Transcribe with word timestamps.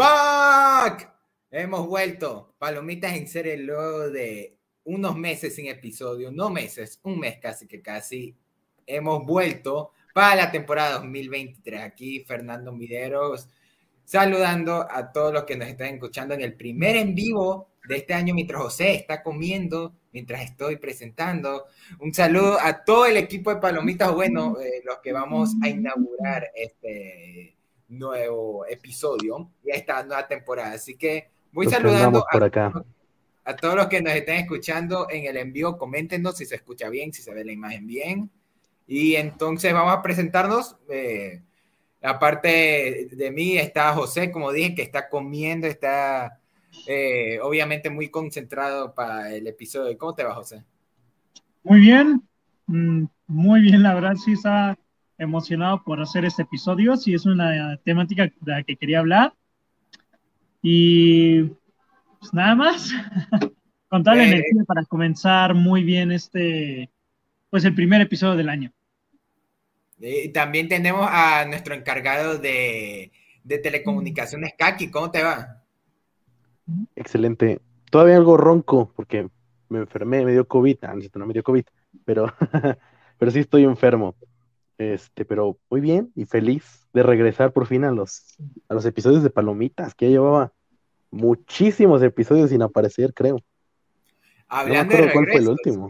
back. 0.00 1.12
Hemos 1.50 1.86
vuelto. 1.86 2.54
Palomitas 2.58 3.14
en 3.14 3.28
serie 3.28 3.58
luego 3.58 4.08
de 4.08 4.56
unos 4.84 5.14
meses 5.14 5.54
sin 5.54 5.66
episodio, 5.66 6.32
no 6.32 6.48
meses, 6.48 7.00
un 7.02 7.18
mes 7.20 7.36
casi 7.38 7.66
que 7.66 7.82
casi. 7.82 8.34
Hemos 8.86 9.26
vuelto 9.26 9.92
para 10.14 10.36
la 10.36 10.50
temporada 10.50 10.94
2023. 10.94 11.82
Aquí 11.82 12.20
Fernando 12.20 12.72
Mideros 12.72 13.48
saludando 14.02 14.88
a 14.90 15.12
todos 15.12 15.34
los 15.34 15.44
que 15.44 15.56
nos 15.56 15.68
están 15.68 15.94
escuchando 15.94 16.32
en 16.32 16.40
el 16.40 16.54
primer 16.54 16.96
en 16.96 17.14
vivo 17.14 17.68
de 17.86 17.96
este 17.96 18.14
año 18.14 18.34
mientras 18.34 18.60
José 18.60 18.94
está 18.94 19.22
comiendo, 19.22 19.94
mientras 20.12 20.42
estoy 20.42 20.76
presentando. 20.76 21.66
Un 21.98 22.14
saludo 22.14 22.58
a 22.58 22.84
todo 22.84 23.04
el 23.04 23.18
equipo 23.18 23.54
de 23.54 23.60
Palomitas, 23.60 24.12
bueno, 24.14 24.58
eh, 24.60 24.80
los 24.82 24.98
que 25.00 25.12
vamos 25.12 25.50
a 25.62 25.68
inaugurar 25.68 26.50
este 26.54 27.59
nuevo 27.90 28.64
episodio 28.66 29.50
y 29.64 29.70
esta 29.70 30.02
nueva 30.02 30.26
temporada. 30.26 30.72
Así 30.72 30.96
que 30.96 31.30
voy 31.52 31.66
saludando 31.66 32.24
por 32.30 32.44
acá. 32.44 32.72
A, 33.44 33.56
todos 33.56 33.74
los 33.74 33.88
que 33.88 34.00
nos 34.00 34.14
estén 34.14 34.36
escuchando 34.36 35.08
en 35.10 35.26
el 35.26 35.36
envío. 35.36 35.76
Coméntenos 35.76 36.36
si 36.36 36.46
se 36.46 36.54
escucha 36.54 36.88
bien, 36.88 37.12
si 37.12 37.22
se 37.22 37.34
ve 37.34 37.44
la 37.44 37.52
imagen 37.52 37.86
bien. 37.86 38.30
Y 38.86 39.16
entonces 39.16 39.72
vamos 39.72 39.92
a 39.92 40.02
presentarnos. 40.02 40.76
Eh, 40.88 41.42
aparte 42.02 43.08
de 43.10 43.30
mí 43.30 43.58
está 43.58 43.92
José, 43.92 44.30
como 44.30 44.52
dije, 44.52 44.74
que 44.74 44.82
está 44.82 45.08
comiendo, 45.08 45.66
está 45.66 46.40
eh, 46.86 47.38
obviamente 47.42 47.90
muy 47.90 48.08
concentrado 48.08 48.94
para 48.94 49.34
el 49.34 49.46
episodio. 49.46 49.96
¿Cómo 49.98 50.14
te 50.14 50.24
va, 50.24 50.34
José? 50.34 50.64
Muy 51.62 51.80
bien, 51.80 52.22
mm, 52.66 53.04
muy 53.26 53.60
bien, 53.60 53.82
la 53.82 53.94
verdad 53.94 54.14
sí 54.14 54.32
está 54.32 54.78
emocionado 55.20 55.82
por 55.84 56.00
hacer 56.00 56.24
este 56.24 56.42
episodio, 56.42 56.96
sí 56.96 57.14
es 57.14 57.26
una 57.26 57.76
temática 57.84 58.24
de 58.24 58.52
la 58.52 58.62
que 58.62 58.76
quería 58.76 59.00
hablar. 59.00 59.34
Y 60.62 61.42
pues 62.18 62.32
nada 62.32 62.54
más, 62.54 62.90
con 63.88 64.02
toda 64.02 64.16
la 64.16 64.24
eh, 64.24 64.28
energía 64.28 64.64
para 64.66 64.84
comenzar 64.84 65.54
muy 65.54 65.84
bien 65.84 66.10
este, 66.10 66.90
pues 67.50 67.64
el 67.64 67.74
primer 67.74 68.00
episodio 68.00 68.36
del 68.36 68.48
año. 68.48 68.72
Y 69.98 70.30
también 70.30 70.68
tenemos 70.68 71.06
a 71.10 71.44
nuestro 71.44 71.74
encargado 71.74 72.38
de, 72.38 73.12
de 73.44 73.58
telecomunicaciones, 73.58 74.54
Kaki, 74.56 74.90
¿cómo 74.90 75.10
te 75.10 75.22
va? 75.22 75.62
Excelente. 76.96 77.60
Todavía 77.90 78.16
algo 78.16 78.36
ronco 78.36 78.92
porque 78.96 79.28
me 79.68 79.80
enfermé, 79.80 80.24
me 80.24 80.32
dio 80.32 80.48
COVID. 80.48 80.78
Ah, 80.82 80.94
no, 81.14 81.26
me 81.26 81.34
dio 81.34 81.42
COVID, 81.42 81.64
pero, 82.04 82.32
pero 83.18 83.30
sí 83.30 83.40
estoy 83.40 83.64
enfermo. 83.64 84.14
Este, 84.80 85.26
pero 85.26 85.58
muy 85.68 85.82
bien 85.82 86.10
y 86.16 86.24
feliz 86.24 86.88
de 86.94 87.02
regresar 87.02 87.52
por 87.52 87.66
fin 87.66 87.84
a 87.84 87.90
los, 87.90 88.38
a 88.66 88.72
los 88.72 88.86
episodios 88.86 89.22
de 89.22 89.28
Palomitas, 89.28 89.94
que 89.94 90.06
ya 90.06 90.12
llevaba 90.12 90.54
muchísimos 91.10 92.02
episodios 92.02 92.48
sin 92.48 92.62
aparecer, 92.62 93.12
creo. 93.12 93.42
Hablando 94.48 94.96
de 94.96 95.12
cuál 95.12 95.26
fue 95.26 95.40
el 95.40 95.48
último. 95.48 95.86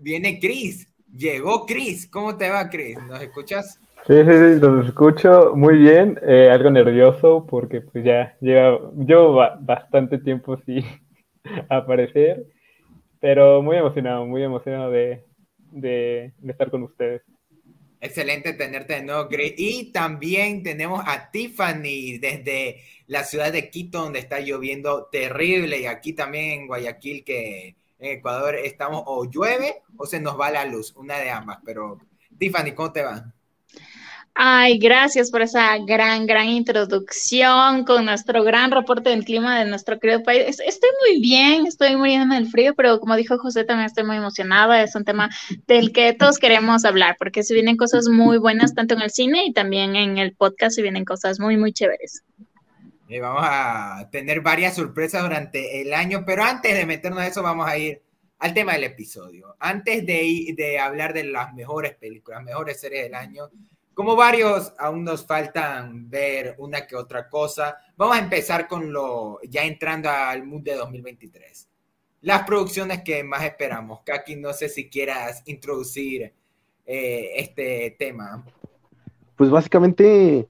Viene 0.00 0.38
Chris, 0.38 0.86
llegó 1.10 1.64
Chris. 1.64 2.06
¿Cómo 2.06 2.36
te 2.36 2.50
va, 2.50 2.68
Chris? 2.68 2.98
¿Nos 3.08 3.22
escuchas? 3.22 3.80
Sí, 4.06 4.14
sí, 4.14 4.30
sí, 4.30 4.60
los 4.60 4.86
escucho 4.86 5.54
muy 5.56 5.78
bien, 5.78 6.20
eh, 6.22 6.50
algo 6.50 6.70
nervioso 6.70 7.46
porque 7.48 7.80
pues 7.80 8.04
ya 8.04 8.36
lleva, 8.42 8.78
llevo 8.94 9.42
bastante 9.60 10.18
tiempo 10.18 10.58
sin 10.66 10.84
aparecer, 11.70 12.44
pero 13.20 13.62
muy 13.62 13.78
emocionado, 13.78 14.26
muy 14.26 14.42
emocionado 14.42 14.90
de, 14.90 15.24
de, 15.72 16.34
estar 16.46 16.70
con 16.70 16.82
ustedes. 16.82 17.22
Excelente 18.00 18.52
tenerte 18.52 18.94
de 18.94 19.02
nuevo, 19.02 19.28
Chris. 19.28 19.54
Y 19.56 19.92
también 19.92 20.62
tenemos 20.62 21.02
a 21.06 21.30
Tiffany 21.30 22.18
desde 22.18 22.82
la 23.06 23.24
ciudad 23.24 23.52
de 23.52 23.70
Quito, 23.70 24.02
donde 24.02 24.20
está 24.20 24.40
lloviendo 24.40 25.06
terrible, 25.06 25.80
y 25.80 25.86
aquí 25.86 26.12
también 26.12 26.60
en 26.60 26.66
Guayaquil, 26.68 27.24
que 27.24 27.76
en 27.98 28.18
Ecuador 28.18 28.54
estamos 28.54 29.02
o 29.06 29.24
llueve 29.28 29.82
o 29.96 30.06
se 30.06 30.20
nos 30.20 30.38
va 30.38 30.50
la 30.50 30.64
luz, 30.64 30.94
una 30.96 31.18
de 31.18 31.30
ambas. 31.30 31.58
Pero, 31.64 31.98
Tiffany, 32.38 32.72
¿cómo 32.74 32.92
te 32.92 33.02
va? 33.02 33.34
Ay, 34.40 34.78
gracias 34.78 35.32
por 35.32 35.42
esa 35.42 35.76
gran, 35.78 36.24
gran 36.24 36.46
introducción 36.46 37.84
con 37.84 38.04
nuestro 38.04 38.44
gran 38.44 38.70
reporte 38.70 39.10
del 39.10 39.24
clima 39.24 39.58
de 39.58 39.68
nuestro 39.68 39.98
querido 39.98 40.22
país. 40.22 40.60
Estoy 40.64 40.90
muy 41.00 41.20
bien, 41.20 41.66
estoy 41.66 41.96
muriendo 41.96 42.36
del 42.36 42.46
frío, 42.46 42.72
pero 42.76 43.00
como 43.00 43.16
dijo 43.16 43.36
José, 43.36 43.64
también 43.64 43.86
estoy 43.86 44.04
muy 44.04 44.16
emocionada. 44.16 44.80
Es 44.80 44.94
un 44.94 45.04
tema 45.04 45.28
del 45.66 45.92
que 45.92 46.12
todos 46.12 46.38
queremos 46.38 46.84
hablar, 46.84 47.16
porque 47.18 47.42
se 47.42 47.52
vienen 47.52 47.76
cosas 47.76 48.06
muy 48.06 48.38
buenas 48.38 48.76
tanto 48.76 48.94
en 48.94 49.02
el 49.02 49.10
cine 49.10 49.44
y 49.44 49.52
también 49.52 49.96
en 49.96 50.18
el 50.18 50.36
podcast 50.36 50.76
se 50.76 50.82
vienen 50.82 51.04
cosas 51.04 51.40
muy, 51.40 51.56
muy 51.56 51.72
chéveres. 51.72 52.22
Y 53.08 53.18
vamos 53.18 53.42
a 53.44 54.08
tener 54.12 54.40
varias 54.40 54.76
sorpresas 54.76 55.20
durante 55.20 55.80
el 55.82 55.92
año, 55.92 56.22
pero 56.24 56.44
antes 56.44 56.76
de 56.76 56.86
meternos 56.86 57.22
a 57.22 57.26
eso, 57.26 57.42
vamos 57.42 57.68
a 57.68 57.76
ir 57.76 58.02
al 58.38 58.54
tema 58.54 58.74
del 58.74 58.84
episodio. 58.84 59.56
Antes 59.58 60.06
de, 60.06 60.54
de 60.56 60.78
hablar 60.78 61.12
de 61.12 61.24
las 61.24 61.52
mejores 61.54 61.96
películas, 61.96 62.44
mejores 62.44 62.80
series 62.80 63.02
del 63.02 63.16
año, 63.16 63.50
como 63.98 64.14
varios, 64.14 64.72
aún 64.78 65.02
nos 65.02 65.26
faltan 65.26 66.08
ver 66.08 66.54
una 66.58 66.86
que 66.86 66.94
otra 66.94 67.28
cosa. 67.28 67.78
Vamos 67.96 68.16
a 68.16 68.20
empezar 68.20 68.68
con 68.68 68.92
lo, 68.92 69.40
ya 69.42 69.64
entrando 69.64 70.08
al 70.08 70.46
mood 70.46 70.62
de 70.62 70.76
2023. 70.76 71.68
Las 72.20 72.44
producciones 72.44 73.02
que 73.02 73.24
más 73.24 73.42
esperamos. 73.42 74.02
Kaki, 74.04 74.36
no 74.36 74.52
sé 74.52 74.68
si 74.68 74.88
quieras 74.88 75.42
introducir 75.46 76.32
eh, 76.86 77.30
este 77.38 77.96
tema. 77.98 78.44
Pues 79.34 79.50
básicamente 79.50 80.48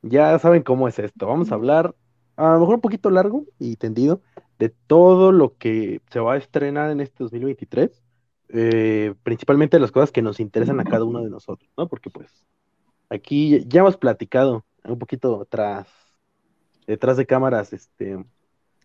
ya 0.00 0.38
saben 0.38 0.62
cómo 0.62 0.88
es 0.88 0.98
esto. 0.98 1.26
Vamos 1.26 1.52
a 1.52 1.56
hablar 1.56 1.94
a 2.36 2.54
lo 2.54 2.60
mejor 2.60 2.76
un 2.76 2.80
poquito 2.80 3.10
largo 3.10 3.44
y 3.58 3.76
tendido 3.76 4.22
de 4.58 4.70
todo 4.70 5.32
lo 5.32 5.54
que 5.58 6.00
se 6.10 6.18
va 6.18 6.32
a 6.32 6.38
estrenar 6.38 6.90
en 6.90 7.02
este 7.02 7.24
2023. 7.24 7.90
Eh, 8.48 9.14
principalmente 9.22 9.78
las 9.78 9.92
cosas 9.92 10.12
que 10.12 10.22
nos 10.22 10.40
interesan 10.40 10.80
a 10.80 10.84
cada 10.84 11.04
uno 11.04 11.22
de 11.22 11.28
nosotros, 11.28 11.70
¿no? 11.76 11.88
Porque 11.88 12.08
pues 12.08 12.46
aquí 13.10 13.64
ya 13.66 13.80
hemos 13.80 13.96
platicado 13.96 14.64
un 14.84 14.98
poquito 14.98 15.46
tras, 15.48 15.88
detrás 16.86 17.16
de 17.16 17.26
cámaras, 17.26 17.72
este, 17.72 18.24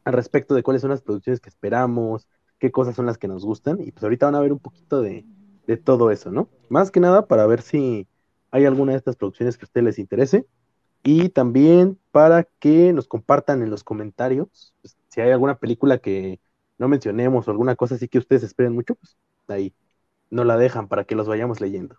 al 0.04 0.14
respecto 0.14 0.56
de 0.56 0.64
cuáles 0.64 0.82
son 0.82 0.92
las 0.92 1.02
producciones 1.02 1.40
que 1.40 1.50
esperamos, 1.50 2.28
qué 2.59 2.72
cosas 2.72 2.96
son 2.96 3.06
las 3.06 3.18
que 3.18 3.28
nos 3.28 3.46
gustan, 3.46 3.80
y 3.82 3.92
pues 3.92 4.04
ahorita 4.04 4.28
van 4.28 4.36
a 4.36 4.40
ver 4.40 4.54
un 4.54 4.59
poquito 4.59 5.02
de, 5.02 5.26
todo 5.86 6.12
eso, 6.12 6.32
¿no? 6.32 6.50
Más 6.68 6.92
que 6.92 7.00
nada 7.00 7.28
para 7.28 7.48
ver 7.48 7.62
si 7.62 8.06
hay 8.52 8.66
alguna 8.66 8.92
de 8.92 8.98
estas 8.98 9.16
producciones 9.16 9.58
que 9.58 9.64
a 9.64 9.68
ustedes 9.68 9.86
les 9.86 10.00
interese, 10.00 10.46
y 11.02 11.30
también 11.30 11.98
para 12.12 12.44
que 12.59 12.92
nos 12.92 13.08
compartan 13.08 13.62
en 13.64 13.70
los 13.70 13.84
comentarios 13.84 14.76
pues, 14.82 14.98
si 15.08 15.22
hay 15.22 15.32
alguna 15.32 15.58
película 15.58 15.98
que 15.98 16.42
no 16.78 16.90
mencionemos 16.90 17.48
o 17.48 17.52
alguna 17.52 17.76
cosa 17.76 17.96
así 17.96 18.08
que 18.09 18.18
ustedes 18.18 18.44
esperen 18.44 18.74
mucho, 18.74 18.96
pues 18.96 19.18
ahí 19.48 19.74
no 20.30 20.44
la 20.44 20.58
dejan 20.58 20.88
para 20.88 21.06
que 21.06 21.16
los 21.16 21.28
vayamos 21.28 21.62
leyendo. 21.62 21.98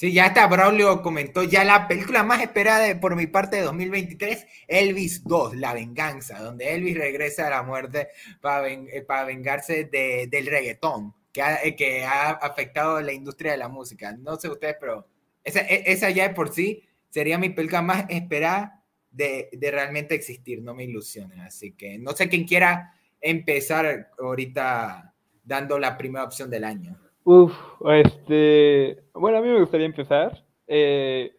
Sí, 0.00 0.14
ya 0.14 0.28
está, 0.28 0.46
Braulio 0.46 1.02
comentó 1.02 1.42
ya 1.42 1.62
la 1.62 1.86
película 1.86 2.22
más 2.22 2.40
esperada 2.40 2.98
por 3.00 3.16
mi 3.16 3.26
parte 3.26 3.56
de 3.56 3.64
2023, 3.64 4.46
Elvis 4.66 5.22
2, 5.24 5.56
La 5.56 5.74
Venganza, 5.74 6.38
donde 6.38 6.72
Elvis 6.72 6.96
regresa 6.96 7.48
a 7.48 7.50
la 7.50 7.62
muerte 7.62 8.08
para, 8.40 8.66
eh, 8.70 9.04
vengarse 9.26 9.84
del 9.84 10.46
reggaetón, 10.46 11.14
que 11.30 11.42
ha, 11.42 11.62
eh, 11.62 11.76
que 11.76 12.02
ha 12.02 12.30
afectado 12.30 12.98
la 13.02 13.12
industria 13.12 13.52
de 13.52 13.58
la 13.58 13.68
música. 13.68 14.16
No 14.16 14.36
sé 14.36 14.48
ustedes, 14.48 14.76
pero 14.80 15.06
esa, 15.44 15.60
e, 15.60 15.82
esa 15.92 16.08
ya 16.08 16.28
de 16.28 16.34
por 16.34 16.48
sí 16.48 16.82
sería 17.10 17.36
mi 17.36 17.50
película 17.50 17.82
más 17.82 18.06
esperada 18.08 18.82
de, 19.10 19.50
de 19.52 19.70
realmente 19.70 20.14
existir, 20.14 20.62
no 20.62 20.74
me 20.74 20.84
ilusionen. 20.84 21.40
Así 21.40 21.72
que 21.72 21.98
no 21.98 22.12
sé 22.12 22.30
quién 22.30 22.44
quiera 22.44 22.94
empezar 23.20 24.08
ahorita 24.18 25.14
dando 25.44 25.78
la 25.78 25.98
primera 25.98 26.24
opción 26.24 26.48
del 26.48 26.64
año. 26.64 27.09
Uf, 27.24 27.52
este, 27.86 29.02
bueno, 29.14 29.38
a 29.38 29.42
mí 29.42 29.48
me 29.48 29.60
gustaría 29.60 29.86
empezar. 29.86 30.42
Eh, 30.66 31.36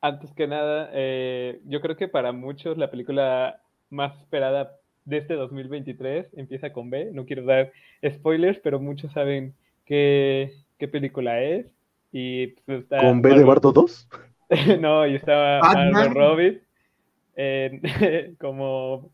antes 0.00 0.32
que 0.32 0.46
nada, 0.46 0.90
eh, 0.92 1.60
yo 1.66 1.80
creo 1.80 1.96
que 1.96 2.08
para 2.08 2.32
muchos 2.32 2.76
la 2.76 2.90
película 2.90 3.60
más 3.90 4.18
esperada 4.20 4.76
de 5.04 5.18
este 5.18 5.34
2023 5.34 6.26
empieza 6.36 6.72
con 6.72 6.90
B. 6.90 7.10
No 7.12 7.24
quiero 7.24 7.44
dar 7.44 7.72
spoilers, 8.04 8.58
pero 8.58 8.80
muchos 8.80 9.12
saben 9.12 9.54
qué, 9.84 10.52
qué 10.78 10.88
película 10.88 11.40
es. 11.40 11.66
Y 12.10 12.48
pues, 12.66 12.84
¿Con 12.88 13.22
B 13.22 13.34
de 13.34 13.44
Bardo 13.44 13.72
2? 13.72 14.08
no, 14.80 15.06
y 15.06 15.14
estaba 15.14 15.60
Margot 15.60 16.14
Robbie 16.14 16.62
como 18.38 19.10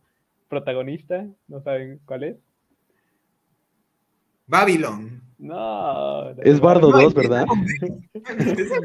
protagonista. 0.49 1.27
¿No 1.47 1.61
saben 1.61 2.01
cuál 2.07 2.25
es? 2.25 2.37
Babylon. 4.47 5.28
No. 5.39 6.31
Es 6.43 6.59
Bardo 6.59 6.91
2, 6.91 7.15
¿verdad? 7.15 7.47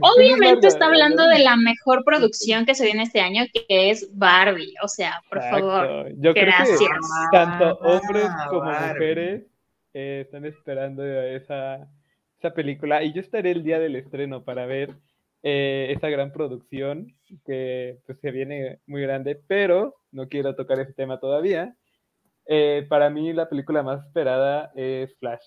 Obviamente 0.01 0.67
está 0.67 0.85
hablando 0.85 1.27
de 1.27 1.39
la 1.39 1.55
mejor 1.55 2.03
producción 2.05 2.65
que 2.65 2.75
se 2.75 2.85
viene 2.85 3.03
este 3.03 3.21
año, 3.21 3.43
que 3.51 3.89
es 3.89 4.07
Barbie. 4.15 4.75
O 4.83 4.87
sea, 4.87 5.19
por 5.29 5.41
favor. 5.41 6.09
Yo 6.17 6.31
gracias. 6.33 6.77
creo 6.77 6.89
que 6.89 7.37
tanto 7.37 7.77
hombres 7.79 8.29
como 8.49 8.71
mujeres 8.71 9.47
eh, 9.95 10.21
están 10.25 10.45
esperando 10.45 11.03
esa, 11.03 11.89
esa 12.37 12.53
película. 12.53 13.03
Y 13.03 13.13
yo 13.13 13.21
estaré 13.21 13.49
el 13.49 13.63
día 13.63 13.79
del 13.79 13.95
estreno 13.95 14.43
para 14.43 14.67
ver 14.67 14.95
eh, 15.41 15.87
esa 15.89 16.09
gran 16.09 16.31
producción 16.31 17.15
que 17.45 17.99
pues, 18.05 18.19
se 18.19 18.29
viene 18.29 18.79
muy 18.85 19.01
grande, 19.01 19.41
pero 19.47 19.95
no 20.11 20.29
quiero 20.29 20.55
tocar 20.55 20.79
ese 20.79 20.93
tema 20.93 21.19
todavía. 21.19 21.75
Eh, 22.45 22.85
para 22.87 23.09
mí 23.09 23.33
la 23.33 23.49
película 23.49 23.81
más 23.81 24.05
esperada 24.05 24.71
es 24.75 25.17
Flash. 25.17 25.43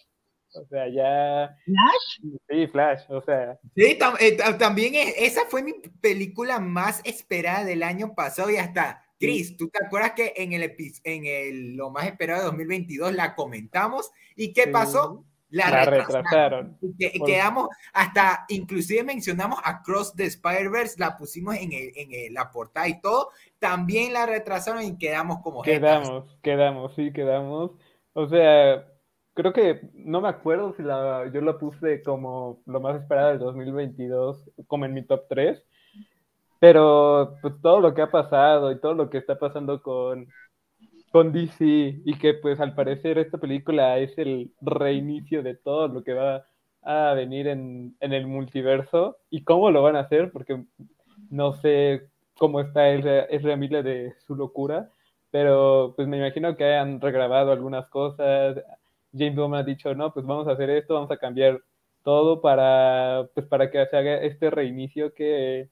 O 0.56 0.66
sea, 0.66 0.88
ya... 0.88 1.56
¿Flash? 1.64 2.32
Sí, 2.48 2.66
Flash, 2.68 3.02
o 3.08 3.20
sea... 3.22 3.58
Sí, 3.74 3.96
tam- 3.98 4.16
eh, 4.20 4.32
ta- 4.36 4.56
también 4.58 4.94
es- 4.94 5.14
esa 5.18 5.42
fue 5.48 5.62
mi 5.62 5.74
película 6.00 6.58
más 6.60 7.00
esperada 7.04 7.64
del 7.64 7.82
año 7.82 8.14
pasado 8.14 8.50
y 8.50 8.56
hasta, 8.56 9.02
Chris, 9.18 9.56
¿tú 9.56 9.68
te 9.68 9.84
acuerdas 9.84 10.12
que 10.12 10.32
en 10.36 10.52
el, 10.52 10.62
en 11.04 11.26
el 11.26 11.76
lo 11.76 11.90
más 11.90 12.06
esperado 12.06 12.40
de 12.40 12.46
2022 12.46 13.14
la 13.14 13.34
comentamos? 13.34 14.10
¿Y 14.34 14.52
qué 14.52 14.64
Sí. 14.64 14.70
pasó? 14.70 15.24
La, 15.48 15.70
La 15.70 15.84
retrasaron. 15.84 16.76
que- 16.98 17.12
Por- 17.18 17.26
quedamos 17.28 17.68
hasta, 17.92 18.44
inclusive 18.48 19.04
mencionamos 19.04 19.60
Across 19.62 20.16
the 20.16 20.24
Spider-Verse, 20.24 20.96
la 20.98 21.16
pusimos 21.16 21.54
en, 21.54 21.72
el- 21.72 21.92
en 21.94 22.12
el- 22.12 22.34
la 22.34 22.50
portada 22.50 22.88
y 22.88 23.00
todo, 23.00 23.30
también 23.60 24.12
la 24.12 24.26
retrasaron 24.26 24.82
y 24.82 24.98
quedamos 24.98 25.38
como 25.42 25.62
jetas. 25.62 26.00
Quedamos, 26.00 26.38
quedamos, 26.42 26.94
sí, 26.96 27.12
quedamos. 27.12 27.70
O 28.12 28.28
sea, 28.28 28.86
creo 29.36 29.52
que 29.52 29.82
no 29.94 30.20
me 30.20 30.28
acuerdo 30.28 30.74
si 30.74 30.82
la, 30.82 31.30
yo 31.32 31.40
la 31.42 31.58
puse 31.58 32.02
como 32.02 32.62
lo 32.66 32.80
más 32.80 33.00
esperado 33.00 33.28
del 33.30 33.38
2022, 33.38 34.50
como 34.66 34.86
en 34.86 34.94
mi 34.94 35.04
top 35.04 35.26
3, 35.28 35.62
pero 36.58 37.36
pues 37.42 37.54
todo 37.62 37.80
lo 37.80 37.94
que 37.94 38.02
ha 38.02 38.10
pasado 38.10 38.72
y 38.72 38.80
todo 38.80 38.94
lo 38.94 39.10
que 39.10 39.18
está 39.18 39.38
pasando 39.38 39.82
con, 39.82 40.28
con 41.12 41.32
DC 41.32 42.00
y 42.04 42.18
que 42.18 42.34
pues 42.34 42.60
al 42.60 42.74
parecer 42.74 43.18
esta 43.18 43.38
película 43.38 43.98
es 43.98 44.16
el 44.18 44.52
reinicio 44.62 45.42
de 45.42 45.54
todo 45.54 45.88
lo 45.88 46.02
que 46.02 46.14
va 46.14 46.46
a 46.82 47.14
venir 47.14 47.48
en, 47.48 47.96
en 48.00 48.12
el 48.14 48.26
multiverso 48.26 49.18
y 49.30 49.44
cómo 49.44 49.70
lo 49.70 49.82
van 49.82 49.96
a 49.96 50.00
hacer, 50.00 50.32
porque 50.32 50.64
no 51.30 51.52
sé 51.54 52.08
cómo 52.38 52.60
está 52.60 52.88
Ezra 52.90 53.56
Miller 53.56 53.84
de 53.84 54.14
su 54.26 54.34
locura, 54.34 54.90
pero 55.30 55.92
pues 55.96 56.08
me 56.08 56.18
imagino 56.18 56.56
que 56.56 56.74
han 56.74 57.00
regrabado 57.00 57.52
algunas 57.52 57.86
cosas. 57.88 58.56
James 59.12 59.36
Bond 59.36 59.54
ha 59.56 59.62
dicho, 59.62 59.94
no, 59.94 60.12
pues 60.12 60.26
vamos 60.26 60.48
a 60.48 60.52
hacer 60.52 60.70
esto, 60.70 60.94
vamos 60.94 61.10
a 61.10 61.16
cambiar 61.18 61.62
todo 62.02 62.40
para, 62.40 63.28
pues 63.34 63.46
para 63.46 63.70
que 63.70 63.84
se 63.86 63.96
haga 63.96 64.16
este 64.22 64.50
reinicio 64.50 65.14
que, 65.14 65.70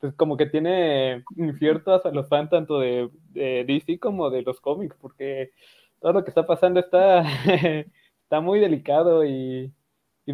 pues 0.00 0.14
como 0.14 0.36
que 0.36 0.46
tiene 0.46 1.24
inciertos 1.36 2.04
a 2.06 2.10
los 2.10 2.28
fans 2.28 2.50
tanto 2.50 2.78
de, 2.80 3.10
de 3.30 3.64
DC 3.66 3.98
como 3.98 4.30
de 4.30 4.42
los 4.42 4.60
cómics, 4.60 4.96
porque 5.00 5.52
todo 6.00 6.12
lo 6.12 6.24
que 6.24 6.30
está 6.30 6.46
pasando 6.46 6.80
está, 6.80 7.22
está 8.24 8.40
muy 8.40 8.60
delicado 8.60 9.24
y, 9.24 9.72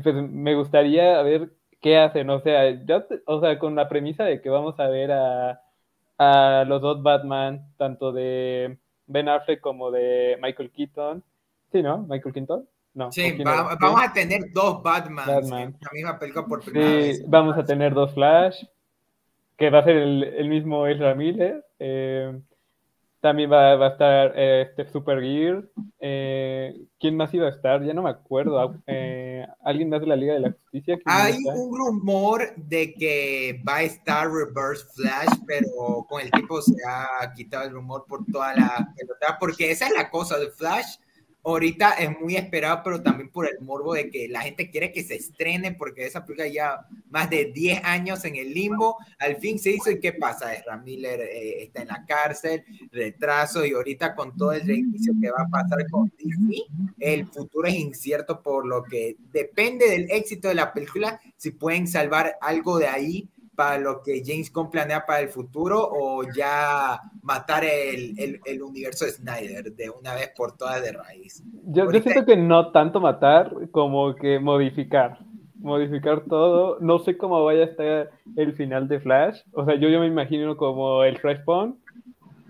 pues 0.03 0.15
me 0.17 0.55
gustaría 0.55 1.23
ver 1.23 1.51
qué 1.81 1.99
hacen, 1.99 2.31
o 2.31 2.41
sea, 2.41 2.63
te- 2.87 3.23
o 3.27 3.41
sea, 3.41 3.59
con 3.59 3.75
la 3.77 3.89
premisa 3.89 4.25
de 4.25 4.41
que 4.41 4.49
vamos 4.51 4.79
a 4.81 4.89
ver 4.89 5.13
a, 5.13 5.61
a 6.19 6.65
los 6.67 6.81
dos 6.83 7.03
Batman, 7.03 7.73
tanto 7.79 8.13
de 8.13 8.79
Ben 9.07 9.29
Affleck 9.29 9.61
como 9.61 9.91
de 9.91 10.39
Michael 10.43 10.71
Keaton. 10.73 11.25
Sí, 11.73 11.83
¿no? 11.83 11.99
Michael 12.09 12.35
Keaton. 12.35 12.69
No. 12.95 13.11
Sí, 13.11 13.35
vamos 13.43 14.03
a 14.05 14.13
tener 14.13 14.53
dos 14.53 14.83
Batmans 14.83 15.27
Batman. 15.27 15.63
en 15.63 15.77
la 15.81 15.91
misma 15.95 16.19
película 16.19 16.47
por 16.47 16.61
primera 16.63 16.87
Sí, 16.87 16.95
vez. 17.09 17.25
vamos 17.27 17.57
a 17.57 17.65
tener 17.65 17.95
dos 17.95 18.13
Flash, 18.13 18.65
que 19.57 19.71
va 19.71 19.79
a 19.79 19.85
ser 19.85 19.97
el, 19.97 20.23
el 20.25 20.49
mismo 20.49 20.87
Ezra 20.87 21.15
Miller. 21.15 21.65
eh, 21.79 22.39
también 23.21 23.53
va, 23.53 23.77
va 23.77 23.87
a 23.87 23.91
estar 23.91 24.33
eh, 24.35 24.63
este 24.69 24.85
Supergear. 24.91 25.63
Eh, 26.01 26.75
¿Quién 26.99 27.17
más 27.17 27.33
iba 27.33 27.47
a 27.47 27.51
estar? 27.51 27.81
Ya 27.85 27.95
no 27.95 28.03
me 28.03 28.11
acuerdo. 28.11 28.75
eh, 28.89 29.47
¿Alguien 29.63 29.89
más 29.91 30.01
de 30.01 30.09
la 30.09 30.17
Liga 30.17 30.35
de 30.35 30.41
la 30.41 30.51
Justicia? 30.51 30.97
¿Quién 30.97 31.05
Hay 31.07 31.37
un 31.55 31.79
rumor 31.79 32.53
de 32.57 32.93
que 32.93 33.63
va 33.67 33.77
a 33.77 33.83
estar 33.85 34.29
Reverse 34.29 34.87
Flash, 34.93 35.39
pero 35.47 36.05
con 36.09 36.21
el 36.21 36.33
tiempo 36.33 36.61
se 36.63 36.75
ha 36.85 37.33
quitado 37.33 37.65
el 37.65 37.71
rumor 37.71 38.05
por 38.09 38.27
toda 38.27 38.55
la 38.57 38.93
pelota, 38.99 39.37
porque 39.39 39.71
esa 39.71 39.87
es 39.87 39.93
la 39.97 40.11
cosa 40.11 40.37
de 40.41 40.51
Flash. 40.51 40.97
Ahorita 41.45 41.95
es 41.95 42.21
muy 42.21 42.37
esperado, 42.37 42.83
pero 42.85 43.03
también 43.03 43.29
por 43.29 43.49
el 43.49 43.61
morbo 43.61 43.95
de 43.95 44.11
que 44.11 44.29
la 44.29 44.43
gente 44.43 44.71
quiere 44.71 44.93
que 44.93 45.03
se 45.03 45.17
estrene, 45.17 45.73
porque 45.73 46.07
esa 46.07 46.25
película 46.25 46.47
ya 46.47 46.87
más 47.11 47.29
de 47.31 47.47
10 47.47 47.83
años 47.85 48.25
en 48.25 48.37
el 48.37 48.55
limbo, 48.55 48.97
al 49.19 49.37
fin 49.37 49.59
se 49.59 49.73
hizo 49.73 49.91
y 49.91 49.99
¿qué 49.99 50.13
pasa? 50.13 50.55
Ezra 50.55 50.77
Miller 50.77 51.21
eh, 51.21 51.65
está 51.65 51.83
en 51.83 51.89
la 51.89 52.05
cárcel, 52.07 52.63
retraso 52.93 53.67
y 53.67 53.73
ahorita 53.73 54.15
con 54.15 54.37
todo 54.37 54.53
el 54.53 54.67
reinicio 54.67 55.15
que 55.21 55.31
va 55.31 55.43
a 55.43 55.49
pasar 55.49 55.85
con 55.91 56.13
DC, 56.17 56.63
el 57.01 57.27
futuro 57.27 57.67
es 57.67 57.75
incierto 57.75 58.41
por 58.41 58.65
lo 58.65 58.85
que 58.85 59.17
depende 59.33 59.89
del 59.89 60.11
éxito 60.11 60.47
de 60.47 60.55
la 60.55 60.73
película, 60.73 61.21
si 61.37 61.51
pueden 61.51 61.89
salvar 61.89 62.37
algo 62.41 62.79
de 62.79 62.87
ahí 62.87 63.29
para 63.63 63.79
lo 63.79 64.03
que 64.03 64.23
James 64.27 64.53
Gunn 64.53 64.71
planea 64.71 65.07
para 65.07 65.21
el 65.21 65.29
futuro 65.29 65.89
o 65.89 66.25
ya 66.35 67.01
matar 67.23 67.65
el, 67.65 68.19
el, 68.19 68.41
el 68.45 68.61
universo 68.61 69.05
de 69.05 69.13
Snyder 69.13 69.73
de 69.73 69.89
una 69.89 70.15
vez 70.15 70.33
por 70.37 70.57
todas 70.57 70.83
de 70.83 70.91
raíz. 70.91 71.45
Yo, 71.67 71.89
yo 71.93 72.01
siento 72.01 72.25
que 72.25 72.37
no 72.37 72.73
tanto 72.73 73.01
matar 73.01 73.55
como 73.71 74.17
que 74.17 74.41
modificar. 74.41 75.21
Modificar 75.61 76.25
todo. 76.25 76.79
No 76.81 76.99
sé 76.99 77.17
cómo 77.17 77.45
vaya 77.45 77.61
a 77.61 77.67
estar 77.67 78.11
el 78.37 78.53
final 78.55 78.89
de 78.89 78.99
Flash. 78.99 79.43
O 79.53 79.65
sea, 79.65 79.77
yo, 79.77 79.89
yo 79.89 80.01
me 80.01 80.09
imagino 80.09 80.57
como 80.57 81.05
el 81.05 81.19
Flashpoint, 81.19 81.77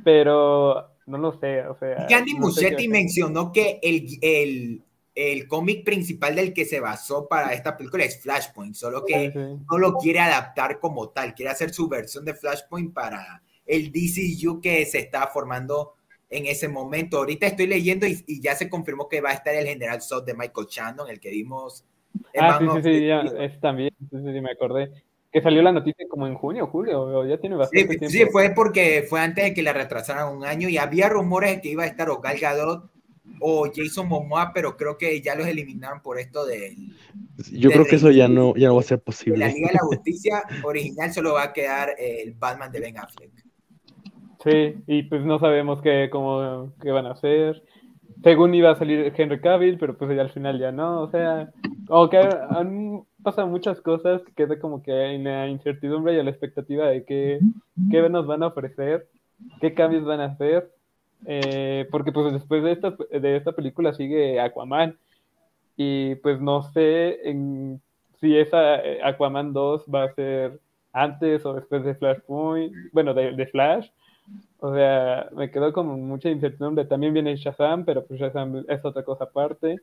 pero 0.02 0.86
no 1.04 1.18
lo 1.18 1.38
sé. 1.40 1.66
O 1.66 1.76
sea, 1.78 2.06
Y 2.08 2.14
Andy 2.14 2.38
no 2.38 2.48
hacer. 2.48 2.74
mencionó 2.88 3.52
que 3.52 3.80
el, 3.82 4.06
el, 4.22 4.82
el 5.14 5.46
cómic 5.46 5.84
principal 5.84 6.34
del 6.36 6.52
que 6.54 6.64
se 6.64 6.80
basó 6.80 7.28
para 7.28 7.52
esta 7.52 7.76
película 7.76 8.04
es 8.04 8.20
Flashpoint, 8.22 8.74
solo 8.74 9.04
que 9.04 9.30
Sí, 9.30 9.32
sí. 9.32 9.56
no 9.70 9.78
lo 9.78 9.94
quiere 9.98 10.20
adaptar 10.20 10.78
como 10.80 11.10
tal, 11.10 11.34
quiere 11.34 11.50
hacer 11.52 11.72
su 11.72 11.88
versión 11.88 12.24
de 12.24 12.34
Flashpoint 12.34 12.92
para 12.94 13.42
el 13.66 13.92
DCU 13.92 14.60
que 14.60 14.84
se 14.86 14.98
está 15.00 15.26
formando 15.28 15.94
en 16.30 16.46
ese 16.46 16.68
momento. 16.68 17.18
Ahorita 17.18 17.46
estoy 17.46 17.66
leyendo 17.66 18.06
y, 18.06 18.24
y 18.26 18.40
ya 18.40 18.54
se 18.54 18.70
confirmó 18.70 19.08
que 19.08 19.20
va 19.20 19.30
a 19.30 19.34
estar 19.34 19.54
el 19.54 19.66
General 19.66 20.00
Zod 20.00 20.24
de 20.24 20.34
Michael 20.34 20.66
Shannon, 20.70 21.08
el 21.10 21.20
que 21.20 21.30
vimos. 21.30 21.84
Ah, 22.38 22.58
sí, 22.58 22.66
sí, 22.76 22.82
sí, 22.82 23.06
ya, 23.06 23.20
es 23.20 23.60
también, 23.60 23.90
sí, 24.00 24.06
sí, 24.10 24.32
sí, 24.32 24.40
me 24.40 24.50
acordé. 24.52 24.90
Que 25.30 25.40
salió 25.40 25.62
la 25.62 25.72
noticia 25.72 26.06
como 26.10 26.26
en 26.26 26.34
junio 26.34 26.66
julio, 26.66 27.26
ya 27.26 27.38
tiene 27.38 27.56
Sí, 27.56 27.58
bastante 27.58 27.96
tiempo. 27.96 28.08
sí, 28.10 28.24
fue 28.30 28.50
porque 28.54 29.06
fue 29.08 29.20
antes 29.20 29.44
de 29.44 29.54
que 29.54 29.62
la 29.62 29.72
retrasaran 29.72 30.34
un 30.34 30.44
año 30.44 30.68
y 30.68 30.76
había 30.76 31.08
rumores 31.08 31.52
de 31.56 31.60
que 31.62 31.68
iba 31.70 31.84
a 31.84 31.86
estar 31.86 32.10
o 32.10 32.20
Gal 32.20 32.38
Gadot 32.38 32.90
o 33.40 33.68
Jason 33.74 34.08
Momoa, 34.08 34.52
pero 34.52 34.76
creo 34.76 34.98
que 34.98 35.20
ya 35.20 35.34
los 35.34 35.46
eliminaron 35.46 36.00
por 36.00 36.18
esto 36.18 36.44
de, 36.44 36.76
Yo 37.52 37.68
de 37.68 37.74
creo 37.74 37.86
que 37.86 37.96
eso 37.96 38.10
ya 38.10 38.28
no, 38.28 38.54
ya 38.56 38.68
no 38.68 38.74
va 38.74 38.80
a 38.80 38.84
ser 38.84 38.98
de 38.98 39.02
la 39.02 39.04
posible. 39.04 39.48
Liga 39.48 39.68
de 39.68 39.74
la 39.74 39.80
Justicia 39.80 40.42
original, 40.64 41.12
solo 41.12 41.34
va 41.34 41.44
a 41.44 41.52
quedar 41.52 41.90
el 41.98 42.32
Batman 42.34 42.72
de 42.72 42.80
Ben 42.80 42.98
Affleck. 42.98 43.32
Sí, 44.44 44.74
y 44.86 45.04
pues 45.04 45.24
no 45.24 45.38
sabemos 45.38 45.80
qué, 45.82 46.08
cómo, 46.10 46.72
qué 46.82 46.90
van 46.90 47.06
a 47.06 47.12
hacer. 47.12 47.62
Según 48.24 48.54
iba 48.54 48.70
a 48.70 48.78
salir 48.78 49.12
Henry 49.16 49.40
Cavill, 49.40 49.78
pero 49.78 49.96
pues 49.96 50.14
ya 50.14 50.22
al 50.22 50.32
final 50.32 50.58
ya 50.58 50.72
no. 50.72 51.02
O 51.02 51.10
sea, 51.10 51.50
como 51.86 52.08
que 52.08 52.18
han 52.18 53.02
pasado 53.22 53.46
muchas 53.46 53.80
cosas 53.80 54.22
que 54.22 54.32
queda 54.32 54.58
como 54.58 54.82
que 54.82 54.92
en 54.92 55.24
la 55.24 55.48
incertidumbre 55.48 56.14
y 56.14 56.18
a 56.18 56.22
la 56.22 56.30
expectativa 56.30 56.86
de 56.86 57.04
qué, 57.04 57.40
qué 57.90 58.08
nos 58.08 58.26
van 58.26 58.42
a 58.42 58.48
ofrecer, 58.48 59.08
qué 59.60 59.74
cambios 59.74 60.04
van 60.04 60.20
a 60.20 60.26
hacer. 60.26 60.72
Eh, 61.26 61.86
porque 61.90 62.12
pues 62.12 62.32
después 62.32 62.62
de 62.62 62.72
esta, 62.72 62.90
de 62.90 63.36
esta 63.36 63.52
película 63.52 63.92
sigue 63.94 64.40
Aquaman. 64.40 64.98
Y 65.76 66.16
pues 66.16 66.40
no 66.40 66.62
sé 66.72 67.28
en, 67.28 67.80
si 68.20 68.36
esa 68.36 68.76
eh, 68.76 69.00
Aquaman 69.02 69.52
2 69.52 69.86
va 69.92 70.04
a 70.04 70.14
ser 70.14 70.60
antes 70.92 71.44
o 71.46 71.54
después 71.54 71.84
de 71.84 71.94
Flashpoint, 71.94 72.74
bueno, 72.92 73.14
de, 73.14 73.32
de 73.32 73.46
Flash. 73.46 73.88
O 74.58 74.72
sea, 74.74 75.28
me 75.34 75.50
quedó 75.50 75.72
como 75.72 75.96
mucha 75.96 76.30
incertidumbre. 76.30 76.84
También 76.84 77.12
viene 77.12 77.36
Shazam, 77.36 77.84
pero 77.84 78.04
pues 78.04 78.20
Shazam 78.20 78.64
es 78.68 78.84
otra 78.84 79.02
cosa 79.02 79.24
aparte. 79.24 79.80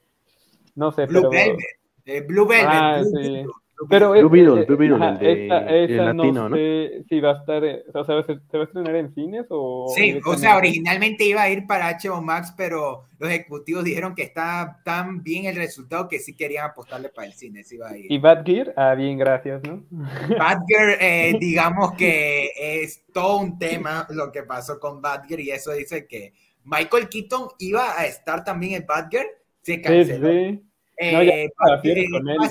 No 0.75 0.91
sé, 0.91 1.05
Blue 1.05 1.21
pero... 1.21 1.29
Velvet. 1.31 1.65
eh, 2.05 2.21
Blue 2.21 2.47
Velvet. 2.47 2.67
Ah, 2.69 3.01
Blue 3.01 3.21
sí. 3.21 3.45
Pero 3.87 4.11
Blue 4.11 4.29
Beetle, 4.29 4.65
Blue 4.65 4.77
Beetle, 4.77 4.95
ajá, 4.97 5.17
el 5.21 5.47
de- 5.47 5.83
el 5.83 5.91
esa 5.91 6.03
latino, 6.13 6.33
no 6.33 6.49
¿no? 6.49 6.55
sé 6.57 7.05
si 7.07 7.19
va 7.21 7.31
a 7.31 7.37
estar, 7.39 7.63
o 7.93 8.03
sea, 8.03 8.23
¿se, 8.23 8.39
se 8.51 8.57
va 8.57 8.63
a 8.63 8.67
estrenar 8.67 8.95
en 8.95 9.13
cines 9.13 9.45
o...? 9.49 9.85
Sí, 9.95 10.19
o 10.25 10.35
sea, 10.35 10.57
originalmente 10.57 11.23
iba 11.23 11.41
a 11.43 11.49
ir 11.49 11.65
para 11.65 11.89
HBO 11.97 12.21
Max, 12.21 12.53
pero 12.57 13.05
los 13.19 13.29
ejecutivos 13.29 13.83
dijeron 13.85 14.15
que 14.15 14.23
está 14.23 14.81
tan 14.83 15.23
bien 15.23 15.45
el 15.45 15.55
resultado 15.55 16.07
que 16.09 16.19
sí 16.19 16.35
querían 16.35 16.65
apostarle 16.65 17.07
para 17.09 17.27
el 17.27 17.33
cine, 17.33 17.63
sí 17.63 17.75
iba 17.75 17.89
a 17.89 17.97
ir. 17.97 18.11
¿Y 18.11 18.17
Bad 18.17 18.43
Gear? 18.45 18.73
Ah, 18.75 18.95
bien, 18.95 19.17
gracias, 19.17 19.61
¿no? 19.63 19.83
Badger, 20.37 20.97
eh, 20.99 21.33
digamos 21.39 21.93
que 21.93 22.49
es 22.57 23.05
todo 23.13 23.37
un 23.39 23.57
tema 23.57 24.05
lo 24.09 24.31
que 24.31 24.43
pasó 24.43 24.79
con 24.79 25.01
Badger 25.01 25.39
y 25.39 25.51
eso 25.51 25.71
dice 25.71 26.05
que 26.05 26.33
Michael 26.65 27.07
Keaton 27.09 27.47
iba 27.59 27.97
a 27.97 28.05
estar 28.05 28.43
también 28.43 28.73
en 28.81 28.85
Badger, 28.85 29.25
se 29.61 29.75
Sí, 29.75 29.81
canceló. 29.81 30.27
sí. 30.27 30.33
Eh, 30.35 30.61
No, 31.01 31.23
ya 31.23 31.33
eh, 31.33 31.49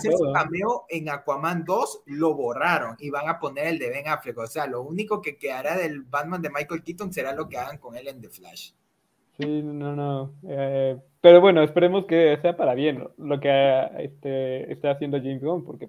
su 0.00 0.33
cameo 0.33 0.87
en 0.88 1.11
Aquaman 1.11 1.64
2, 1.64 2.02
lo 2.07 2.35
borraron 2.35 2.97
y 2.99 3.11
van 3.11 3.28
a 3.28 3.38
poner 3.38 3.67
el 3.67 3.78
de 3.78 3.90
Ben 3.90 4.09
Affleck. 4.09 4.38
O 4.38 4.47
sea, 4.47 4.67
lo 4.67 4.81
único 4.83 5.21
que 5.21 5.37
quedará 5.37 5.76
del 5.76 6.00
Batman 6.00 6.40
de 6.40 6.49
Michael 6.49 6.83
Keaton 6.83 7.12
será 7.12 7.35
lo 7.35 7.47
que 7.47 7.59
hagan 7.59 7.76
con 7.76 7.95
él 7.95 8.09
en 8.09 8.23
The 8.23 8.31
Flash. 8.31 8.71
Sí, 9.38 9.62
no, 9.62 9.95
no. 9.95 10.33
eh, 10.49 10.97
pero 11.21 11.43
bueno, 11.43 11.62
esperemos 11.62 12.07
que 12.07 12.38
sea 12.40 12.57
para 12.57 12.75
bien 12.75 12.99
¿no? 12.99 13.11
lo 13.19 13.38
que 13.38 13.50
este, 13.99 14.73
está 14.73 14.93
haciendo 14.93 15.19
James 15.19 15.43
Gunn, 15.43 15.64
porque 15.64 15.88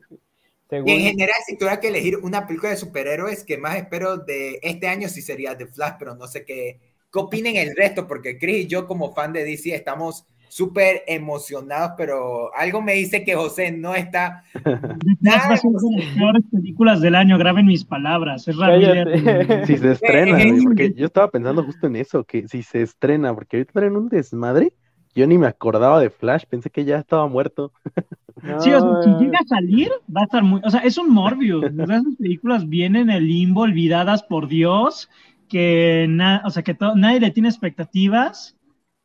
Y 0.69 0.91
en 0.91 1.01
general, 1.01 1.35
si 1.47 1.57
tuviera 1.57 1.79
que 1.79 1.87
elegir 1.87 2.17
una 2.17 2.45
película 2.45 2.71
de 2.71 2.77
superhéroes 2.77 3.45
que 3.45 3.57
más 3.57 3.77
espero 3.77 4.17
de 4.17 4.59
este 4.61 4.87
año, 4.89 5.07
sí 5.07 5.21
sería 5.21 5.57
The 5.57 5.67
Flash, 5.67 5.93
pero 5.97 6.13
no 6.15 6.27
sé 6.27 6.43
qué, 6.43 6.79
qué 7.11 7.19
opinen 7.19 7.55
el 7.55 7.73
resto, 7.73 8.05
porque 8.05 8.37
Chris 8.37 8.65
y 8.65 8.67
yo 8.67 8.85
como 8.85 9.15
fan 9.15 9.31
de 9.31 9.45
DC 9.45 9.73
estamos 9.73 10.27
súper 10.49 11.03
emocionados, 11.07 11.91
pero 11.97 12.53
algo 12.55 12.81
me 12.81 12.93
dice 12.93 13.23
que 13.23 13.35
José 13.35 13.71
no 13.71 13.95
está 13.95 14.43
nada 15.21 15.53
es 15.53 15.63
una 15.63 15.79
de 15.79 16.03
las 16.05 16.15
peores 16.17 16.43
películas 16.51 17.01
del 17.01 17.15
año, 17.15 17.37
graben 17.37 17.65
mis 17.65 17.85
palabras, 17.85 18.47
es 18.47 18.57
Cállate. 18.57 19.65
Si 19.65 19.77
se 19.77 19.91
estrena, 19.93 20.37
güey, 20.37 20.63
porque 20.63 20.93
yo 20.93 21.05
estaba 21.05 21.29
pensando 21.31 21.63
justo 21.63 21.87
en 21.87 21.95
eso, 21.95 22.23
que 22.23 22.47
si 22.47 22.63
se 22.63 22.81
estrena, 22.81 23.33
porque 23.33 23.57
ahorita 23.57 23.73
traen 23.73 23.95
un 23.95 24.09
desmadre, 24.09 24.73
yo 25.15 25.25
ni 25.27 25.37
me 25.37 25.47
acordaba 25.47 25.99
de 25.99 26.09
Flash, 26.09 26.43
pensé 26.49 26.69
que 26.69 26.83
ya 26.85 26.97
estaba 26.97 27.27
muerto. 27.27 27.71
Sí, 28.59 28.71
o 28.71 28.79
sea, 28.79 29.03
si 29.03 29.09
llega 29.25 29.37
a 29.39 29.47
salir, 29.47 29.89
va 30.15 30.21
a 30.21 30.23
estar 30.23 30.41
muy. 30.43 30.61
O 30.63 30.69
sea, 30.69 30.79
es 30.79 30.97
un 30.97 31.11
Morbius. 31.11 31.65
O 31.65 31.85
sea, 31.85 31.97
esas 31.97 32.15
películas 32.17 32.69
vienen 32.69 33.09
en 33.09 33.17
el 33.17 33.27
limbo, 33.27 33.63
olvidadas 33.63 34.23
por 34.23 34.47
Dios, 34.47 35.09
que, 35.49 36.05
na- 36.07 36.41
o 36.45 36.49
sea, 36.49 36.63
que 36.63 36.73
to- 36.73 36.95
nadie 36.95 37.19
le 37.19 37.31
tiene 37.31 37.49
expectativas 37.49 38.55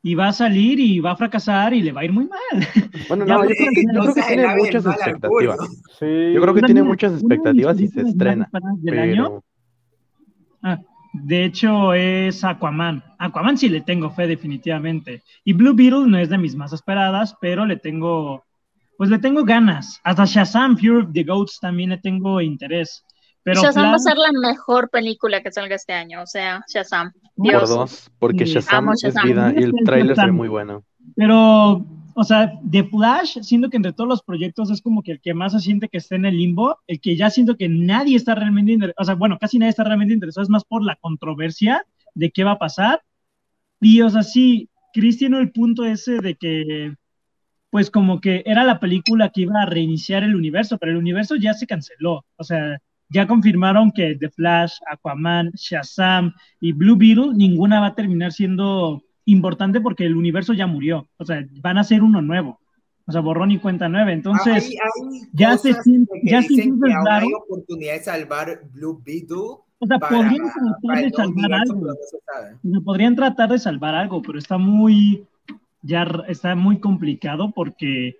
y 0.04 0.14
va 0.14 0.28
a 0.28 0.32
salir 0.34 0.78
y 0.78 1.00
va 1.00 1.12
a 1.12 1.16
fracasar 1.16 1.72
y 1.72 1.80
le 1.80 1.90
va 1.90 2.02
a 2.02 2.04
ir 2.04 2.12
muy 2.12 2.26
mal. 2.26 2.68
Bueno, 3.08 3.24
no, 3.26 3.42
yo 3.42 3.54
creo 3.56 3.70
que, 3.74 3.82
yo 3.82 3.92
no 3.92 4.00
creo 4.02 4.14
que 4.14 4.22
seas 4.22 4.28
tiene 4.36 4.56
muchas 4.56 4.86
expectativas. 4.86 5.58
sí. 5.98 6.32
Yo 6.34 6.40
creo 6.42 6.54
que 6.54 6.62
tiene 6.62 6.82
muchas 6.82 7.12
expectativas 7.14 7.80
y 7.80 7.88
se 7.88 8.02
estrena, 8.02 8.48
del 8.78 8.98
año, 8.98 9.24
pero 9.24 9.44
ah, 10.62 10.78
de 11.14 11.44
hecho, 11.44 11.94
es 11.94 12.44
Aquaman. 12.44 13.02
Aquaman 13.18 13.56
sí 13.56 13.68
le 13.68 13.80
tengo 13.80 14.10
fe, 14.10 14.26
definitivamente. 14.26 15.22
Y 15.44 15.54
Blue 15.54 15.74
Beetle 15.74 16.06
no 16.06 16.18
es 16.18 16.28
de 16.28 16.38
mis 16.38 16.54
más 16.54 16.72
esperadas, 16.72 17.34
pero 17.40 17.64
le 17.64 17.76
tengo, 17.76 18.44
pues 18.98 19.08
le 19.10 19.18
tengo 19.18 19.42
ganas. 19.44 20.00
Hasta 20.04 20.26
Shazam, 20.26 20.76
Fury 20.76 21.04
of 21.04 21.12
the 21.12 21.24
Goats 21.24 21.60
también 21.60 21.90
le 21.90 21.98
tengo 21.98 22.40
interés. 22.40 23.04
Pero 23.44 23.62
Shazam 23.62 23.92
va 23.92 23.96
a 23.96 23.98
ser 23.98 24.16
la 24.16 24.32
mejor 24.32 24.88
película 24.90 25.42
que 25.42 25.52
salga 25.52 25.76
este 25.76 25.92
año, 25.92 26.22
o 26.22 26.26
sea, 26.26 26.64
Shazam. 26.72 27.12
por 27.36 27.46
Dios. 27.46 27.68
dos, 27.68 28.10
porque 28.18 28.46
Sí, 28.46 28.54
Shazam 28.54 28.84
amo 28.84 28.92
es 28.94 29.02
Shazam. 29.02 29.24
vida 29.28 29.52
y 29.54 29.62
el 29.64 29.74
Es 29.74 29.74
tráiler 29.84 30.16
Shazam. 30.16 30.34
muy 30.34 30.48
bueno. 30.48 30.84
Pero, 31.14 31.84
o 32.14 32.24
sea, 32.24 32.52
de 32.62 32.84
Flash, 32.84 33.38
siento 33.42 33.68
que 33.68 33.76
entre 33.76 33.92
todos 33.92 34.08
los 34.08 34.22
proyectos 34.22 34.70
es 34.70 34.80
como 34.80 35.02
que 35.02 35.12
el 35.12 35.20
que 35.20 35.34
más 35.34 35.52
se 35.52 35.60
siente 35.60 35.88
que 35.88 35.98
está 35.98 36.16
en 36.16 36.24
el 36.24 36.36
limbo, 36.38 36.78
el 36.86 37.00
que 37.00 37.16
ya 37.16 37.28
siento 37.30 37.56
que 37.56 37.68
nadie 37.68 38.16
está 38.16 38.34
realmente 38.34 38.72
interesado, 38.72 39.02
o 39.02 39.04
sea, 39.04 39.14
bueno, 39.14 39.38
casi 39.38 39.58
nadie 39.58 39.70
está 39.70 39.84
realmente 39.84 40.14
interesado, 40.14 40.42
es 40.42 40.48
más 40.50 40.64
por 40.64 40.82
la 40.82 40.96
controversia 40.96 41.84
de 42.14 42.30
qué 42.30 42.44
va 42.44 42.52
a 42.52 42.58
pasar. 42.58 43.02
Y, 43.80 44.00
o 44.00 44.08
sea, 44.08 44.22
sí, 44.22 44.70
Chris 44.94 45.18
tiene 45.18 45.38
el 45.38 45.52
punto 45.52 45.84
ese 45.84 46.18
de 46.20 46.36
que, 46.36 46.94
pues 47.70 47.90
como 47.90 48.20
que 48.20 48.42
era 48.46 48.64
la 48.64 48.80
película 48.80 49.30
que 49.30 49.42
iba 49.42 49.60
a 49.60 49.66
reiniciar 49.66 50.22
el 50.22 50.34
universo, 50.36 50.78
pero 50.78 50.92
el 50.92 50.98
universo 50.98 51.36
ya 51.36 51.52
se 51.54 51.66
canceló, 51.66 52.24
o 52.36 52.44
sea, 52.44 52.78
ya 53.14 53.28
confirmaron 53.28 53.92
que 53.92 54.16
The 54.16 54.28
Flash, 54.28 54.72
Aquaman, 54.90 55.52
Shazam 55.54 56.34
y 56.60 56.72
Blue 56.72 56.96
Beetle, 56.96 57.32
ninguna 57.34 57.78
va 57.78 57.86
a 57.86 57.94
terminar 57.94 58.32
siendo 58.32 59.04
importante 59.24 59.80
porque 59.80 60.04
el 60.04 60.16
universo 60.16 60.52
ya 60.52 60.66
murió. 60.66 61.08
O 61.16 61.24
sea, 61.24 61.46
van 61.62 61.78
a 61.78 61.82
hacer 61.82 62.02
uno 62.02 62.20
nuevo. 62.20 62.58
O 63.06 63.12
sea, 63.12 63.20
borrón 63.20 63.52
y 63.52 63.58
cuenta 63.58 63.88
nueva. 63.88 64.10
Entonces, 64.12 64.64
Hay- 64.64 64.76
hay 65.12 65.20
ya 65.32 65.56
se 65.56 65.74
siente- 65.74 66.20
ya 66.24 66.42
se 66.42 66.48
siente 66.48 66.90
hay 67.08 67.28
oportunidad 67.32 67.92
de 67.94 68.00
salvar 68.00 68.62
Blue 68.72 69.00
Beetle 69.04 69.36
o 69.78 69.86
sea, 69.86 69.98
para, 70.00 70.16
podrían 70.16 70.46
para 70.82 71.00
tratar 71.00 71.04
de 71.04 71.10
salvar 71.10 71.52
algo. 71.52 71.86
no 72.64 72.82
podrían 72.82 73.14
tratar 73.14 73.48
de 73.50 73.58
salvar 73.60 73.94
algo, 73.94 74.22
pero 74.22 74.38
está 74.40 74.58
muy, 74.58 75.24
ya 75.82 76.02
está 76.26 76.56
muy 76.56 76.80
complicado 76.80 77.52
porque, 77.54 78.16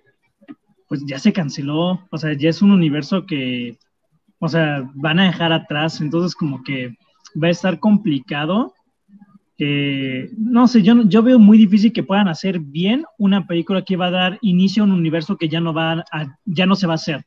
pues 0.86 1.02
ya 1.04 1.18
se 1.18 1.32
canceló. 1.32 2.06
O 2.10 2.18
sea, 2.18 2.32
ya 2.34 2.50
es 2.50 2.62
un 2.62 2.70
universo 2.70 3.26
que, 3.26 3.76
o 4.44 4.48
sea, 4.48 4.88
van 4.94 5.18
a 5.18 5.26
dejar 5.26 5.52
atrás. 5.52 6.00
Entonces, 6.00 6.34
como 6.34 6.62
que 6.62 6.94
va 7.42 7.48
a 7.48 7.50
estar 7.50 7.78
complicado. 7.80 8.72
Eh, 9.58 10.30
no 10.36 10.66
sé, 10.66 10.82
yo, 10.82 10.94
no- 10.94 11.08
yo 11.08 11.22
veo 11.22 11.38
muy 11.38 11.56
difícil 11.56 11.92
que 11.92 12.02
puedan 12.02 12.26
hacer 12.28 12.58
bien 12.58 13.04
una 13.18 13.46
película 13.46 13.82
que 13.82 13.96
va 13.96 14.06
a 14.06 14.10
dar 14.10 14.38
inicio 14.42 14.82
a 14.82 14.86
un 14.86 14.92
universo 14.92 15.36
que 15.36 15.48
ya 15.48 15.60
no 15.60 15.72
va 15.72 16.04
a, 16.10 16.38
ya 16.44 16.66
no 16.66 16.74
se 16.74 16.86
va 16.88 16.94
a 16.94 16.96
hacer. 16.96 17.24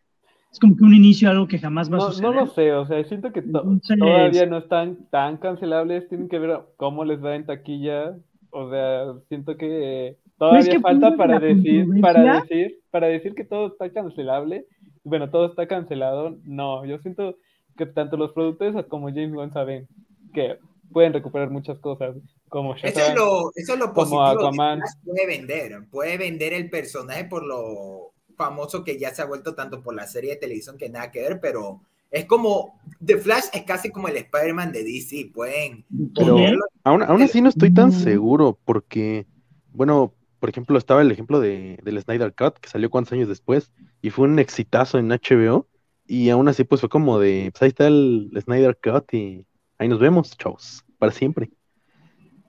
Es 0.52 0.60
como 0.60 0.76
que 0.76 0.84
un 0.84 0.94
inicio 0.94 1.28
a 1.30 1.32
algo 1.32 1.48
que 1.48 1.58
jamás 1.60 1.90
va 1.92 1.96
a 1.96 2.00
No, 2.00 2.06
suceder. 2.12 2.30
no 2.34 2.40
lo 2.42 2.48
sé, 2.48 2.74
o 2.74 2.86
sea, 2.86 3.04
siento 3.06 3.32
que 3.32 3.42
to- 3.42 3.48
Entonces- 3.64 3.98
todavía 3.98 4.46
no 4.46 4.58
están 4.58 4.98
tan 5.10 5.38
cancelables, 5.38 6.08
tienen 6.10 6.28
que 6.28 6.40
ver 6.40 6.60
cómo 6.76 7.06
les 7.06 7.24
va 7.24 7.36
en 7.36 7.46
taquilla, 7.46 8.16
o 8.52 8.70
sea, 8.70 9.06
siento 9.30 9.56
que 9.56 10.18
todavía 10.38 10.66
que 10.70 10.80
falta 10.82 11.16
para 11.16 11.40
decir, 11.40 11.86
para 12.02 12.42
decir, 12.42 12.76
para 12.92 13.08
decir 13.08 13.36
que 13.36 13.46
todo 13.46 13.68
está 13.68 13.90
cancelable, 13.92 14.66
bueno, 15.08 15.30
todo 15.30 15.48
está 15.48 15.68
cancelado, 15.68 16.38
no, 16.44 16.86
yo 16.86 16.98
siento 17.00 17.36
que 17.78 17.86
tanto 17.86 18.18
los 18.18 18.32
productores 18.34 18.86
como 18.88 19.08
James 19.10 19.34
Gunn 19.34 19.54
saben 19.54 19.88
que 20.34 20.58
pueden 20.92 21.14
recuperar 21.14 21.50
muchas 21.50 21.80
cosas, 21.80 22.16
como 22.50 22.76
Eso 22.76 22.88
es 22.88 22.96
Shazam. 22.96 23.16
lo, 23.16 23.52
eso 23.56 23.74
es 23.74 23.80
lo 23.80 23.94
Como 23.94 23.96
positivo. 23.96 24.22
Aquaman. 24.24 24.82
Puede 25.04 25.28
vender, 25.28 25.88
puede 25.92 26.18
vender 26.18 26.54
el 26.54 26.70
personaje 26.70 27.26
por 27.26 27.46
lo 27.46 28.14
famoso 28.36 28.84
que 28.84 28.98
ya 29.00 29.14
se 29.14 29.22
ha 29.22 29.26
vuelto 29.26 29.54
tanto 29.56 29.82
por 29.82 29.96
la 29.96 30.08
serie 30.08 30.32
de 30.32 30.36
televisión 30.38 30.78
que 30.78 30.90
nada 30.90 31.12
que 31.12 31.22
ver, 31.22 31.40
pero 31.42 31.82
es 32.12 32.26
como 32.26 32.80
The 33.06 33.18
Flash 33.18 33.46
es 33.54 33.64
casi 33.64 33.90
como 33.92 34.08
el 34.08 34.16
Spider-Man 34.18 34.72
de 34.72 34.84
DC, 34.84 35.32
pueden 35.34 35.86
Pero- 36.16 36.34
ponerlo 36.36 36.66
Aún, 36.84 37.04
aún 37.04 37.22
así 37.22 37.42
no 37.42 37.50
estoy 37.50 37.74
tan 37.74 37.92
seguro 37.92 38.58
porque, 38.64 39.26
bueno, 39.74 40.14
por 40.40 40.50
ejemplo, 40.50 40.78
estaba 40.78 41.02
el 41.02 41.12
ejemplo 41.12 41.40
de, 41.40 41.80
del 41.84 42.02
Snyder 42.02 42.34
Cut, 42.34 42.60
que 42.60 42.70
salió 42.70 42.90
cuántos 42.90 43.14
años 43.14 43.28
después, 43.28 43.72
y 44.02 44.10
fue 44.10 44.28
un 44.28 44.40
exitazo 44.40 44.98
en 44.98 45.10
HBO, 45.10 45.68
y 46.06 46.30
aún 46.30 46.48
así 46.48 46.64
pues 46.64 46.82
fue 46.82 46.90
como 46.90 47.20
de, 47.20 47.50
pues 47.52 47.62
ahí 47.62 47.70
está 47.70 47.88
el 47.88 48.32
Snyder 48.42 48.78
Cut 48.82 49.14
y 49.14 49.46
ahí 49.78 49.88
nos 49.88 50.00
vemos, 50.00 50.38
chavos, 50.38 50.84
para 50.98 51.12
siempre. 51.12 51.50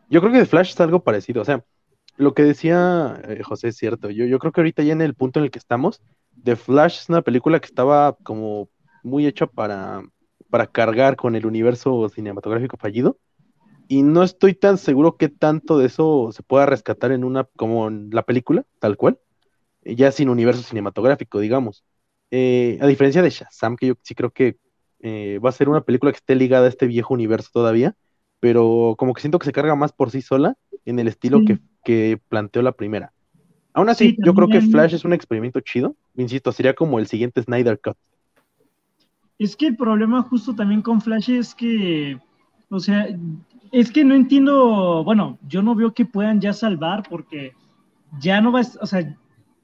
Yo 0.09 0.21
creo 0.21 0.33
que 0.33 0.38
The 0.40 0.47
Flash 0.47 0.71
es 0.71 0.80
algo 0.80 1.02
parecido, 1.02 1.42
o 1.42 1.45
sea, 1.45 1.64
lo 2.16 2.35
que 2.35 2.42
decía 2.42 3.21
eh, 3.25 3.42
José 3.42 3.68
es 3.68 3.76
cierto, 3.76 4.11
yo, 4.11 4.26
yo 4.26 4.38
creo 4.38 4.52
que 4.52 4.61
ahorita 4.61 4.83
ya 4.83 4.92
en 4.92 5.02
el 5.02 5.14
punto 5.14 5.38
en 5.38 5.45
el 5.45 5.50
que 5.50 5.59
estamos, 5.59 6.00
The 6.42 6.57
Flash 6.57 6.99
es 7.00 7.09
una 7.09 7.23
película 7.23 7.61
que 7.61 7.66
estaba 7.66 8.16
como 8.23 8.71
muy 9.02 9.26
hecha 9.26 9.47
para, 9.47 10.02
para 10.50 10.66
cargar 10.66 11.16
con 11.16 11.37
el 11.37 11.47
universo 11.47 12.09
cinematográfico 12.09 12.76
fallido, 12.76 13.18
y 13.88 14.02
no 14.02 14.23
estoy 14.23 14.54
tan 14.54 14.78
seguro 14.78 15.16
qué 15.16 15.28
tanto 15.28 15.78
de 15.78 15.87
eso 15.87 16.30
se 16.33 16.42
pueda 16.42 16.66
rescatar 16.66 17.11
en 17.12 17.25
una, 17.25 17.45
como 17.57 17.88
en 17.88 18.11
la 18.12 18.23
película, 18.23 18.64
tal 18.78 18.97
cual, 18.97 19.18
ya 19.85 20.12
sin 20.12 20.28
universo 20.28 20.62
cinematográfico, 20.62 21.40
digamos. 21.40 21.85
Eh, 22.30 22.78
a 22.80 22.87
diferencia 22.87 23.23
de 23.23 23.30
Shazam, 23.30 23.76
que 23.76 23.88
yo 23.88 23.95
sí 24.02 24.14
creo 24.14 24.30
que 24.30 24.59
eh, 25.00 25.40
va 25.45 25.49
a 25.49 25.52
ser 25.52 25.68
una 25.68 25.80
película 25.80 26.12
que 26.12 26.18
esté 26.18 26.35
ligada 26.35 26.66
a 26.66 26.68
este 26.68 26.87
viejo 26.87 27.14
universo 27.14 27.50
todavía, 27.52 27.95
pero 28.40 28.95
como 28.99 29.14
que 29.14 29.23
siento 29.23 29.38
que 29.38 29.47
se 29.47 29.52
carga 29.52 29.75
más 29.75 29.92
por 29.92 30.11
sí 30.11 30.23
sola 30.23 30.57
en 30.85 30.99
el 30.99 31.09
estilo 31.09 31.38
Sí. 31.40 31.47
que, 31.47 31.59
que 31.85 32.21
planteó 32.28 32.62
la 32.62 32.73
primera. 32.73 33.12
Aún 33.73 33.88
así, 33.88 34.11
Sí, 34.11 34.18
yo 34.25 34.35
creo 34.35 34.49
que 34.49 34.61
Flash 34.61 34.95
es 34.95 35.04
un 35.04 35.12
experimento 35.12 35.61
chido, 35.61 35.97
insisto, 36.16 36.52
sería 36.52 36.75
como 36.75 36.99
el 36.99 37.07
siguiente 37.07 37.42
Snyder 37.42 37.80
Cut. 37.80 37.97
Es 39.38 39.57
que 39.57 39.68
el 39.68 39.76
problema 39.76 40.23
justo 40.23 40.54
también 40.54 40.83
con 40.83 41.00
Flash 41.00 41.30
es 41.30 41.54
que, 41.54 42.18
o 42.71 42.81
sea, 42.81 43.07
es 43.73 43.91
que 43.91 44.05
no 44.05 44.15
entiendo, 44.15 45.03
bueno, 45.05 45.39
yo 45.49 45.63
no 45.63 45.75
veo 45.75 45.93
que 45.93 46.05
puedan 46.05 46.41
ya 46.41 46.53
salvar 46.53 47.03
porque 47.09 47.53
ya 48.21 48.41
no 48.41 48.53
va, 48.53 48.61
a- 48.61 48.83
o 48.83 48.87
sea, 48.87 49.17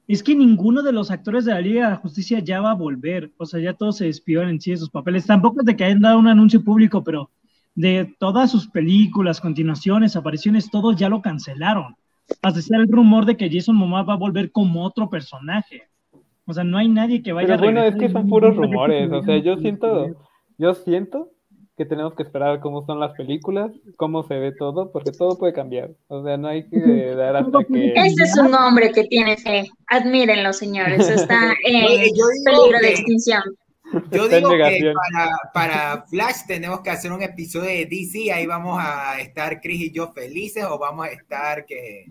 es 0.07 0.23
que 0.23 0.35
ninguno 0.35 0.83
de 0.83 0.93
los 0.93 1.11
actores 1.11 1.45
de 1.45 1.53
la 1.53 1.61
Liga 1.61 1.85
de 1.85 1.91
la 1.93 1.97
Justicia 1.97 2.39
ya 2.41 2.61
va 2.61 2.73
a 2.73 2.75
volver, 2.75 3.31
o 3.39 3.47
sea, 3.47 3.61
ya 3.61 3.73
todos 3.73 3.97
se 3.99 4.07
despidieron 4.07 4.51
en 4.51 4.61
sí 4.61 4.71
de 4.73 4.77
sus 4.77 4.91
papeles. 4.91 5.27
Tampoco 5.27 5.61
es 5.61 5.67
de 5.67 5.77
que 5.77 5.85
hayan 5.85 6.01
dado 6.01 6.19
un 6.19 6.29
anuncio 6.29 6.63
público, 6.63 7.03
pero 7.03 7.31
de 7.75 8.15
todas 8.19 8.51
sus 8.51 8.69
películas, 8.69 9.41
continuaciones, 9.41 10.15
apariciones, 10.15 10.71
todos 10.71 10.97
ya 10.97 11.09
lo 11.09 11.23
cancelaron. 11.23 11.97
Hasta 12.43 12.61
está 12.61 12.77
el 12.77 12.89
rumor 12.89 13.25
de 13.25 13.37
que 13.37 13.51
Jason 13.51 13.77
Momoa 13.77 14.03
va 14.03 14.15
a 14.15 14.19
volver 14.19 14.51
como 14.53 14.85
otro 14.85 15.09
personaje. 15.09 15.83
O 16.47 16.53
sea, 16.53 16.65
no 16.65 16.77
hay 16.77 16.89
nadie 16.89 17.23
que 17.23 17.33
vaya 17.33 17.49
Pero 17.49 17.61
bueno, 17.61 17.83
es 17.83 17.97
que 17.97 18.11
son 18.11 18.29
puros 18.29 18.55
rumores, 18.55 19.11
o 19.11 19.23
sea, 19.23 19.39
yo 19.39 19.57
siento, 19.57 20.07
yo 20.59 20.75
siento 20.75 21.31
que 21.77 21.85
tenemos 21.85 22.15
que 22.15 22.23
esperar 22.23 22.61
cómo 22.61 22.87
son 22.87 23.01
las 23.01 23.13
películas, 23.17 23.73
cómo 23.97 24.27
se 24.27 24.35
ve 24.39 24.53
todo, 24.53 24.93
porque 24.93 25.11
todo 25.11 25.37
puede 25.37 25.53
cambiar, 25.53 25.91
o 26.07 26.23
sea, 26.23 26.37
no 26.37 26.49
hay 26.49 26.69
que 26.69 27.15
dar 27.17 27.37
hasta 27.37 27.65
que... 27.65 27.93
Ese 27.97 28.23
es 28.23 28.39
un 28.39 28.55
hombre 28.55 28.93
que 28.93 29.05
tiene 29.05 29.37
fe. 29.37 29.65
Admírenlo, 29.89 30.53
señores. 30.53 31.09
Está 31.09 31.53
en 31.65 31.83
peligro 32.45 32.79
de 32.79 32.81
que- 32.81 32.91
extinción. 32.91 33.43
Yo 34.11 34.27
digo 34.29 34.51
que 34.51 34.93
para, 35.13 35.31
para 35.53 36.07
Flash 36.09 36.47
tenemos 36.49 36.81
que 36.81 36.91
hacer 36.91 37.13
un 37.13 37.23
episodio 37.23 37.69
de 37.69 37.87
DC, 37.87 38.33
ahí 38.33 38.47
vamos 38.47 38.79
a 38.81 39.21
estar 39.21 39.61
Chris 39.61 39.83
y 39.83 39.93
yo 39.93 40.11
felices 40.13 40.65
o 40.65 40.79
vamos 40.79 41.07
a 41.07 41.11
estar 41.11 41.65
que, 41.67 42.07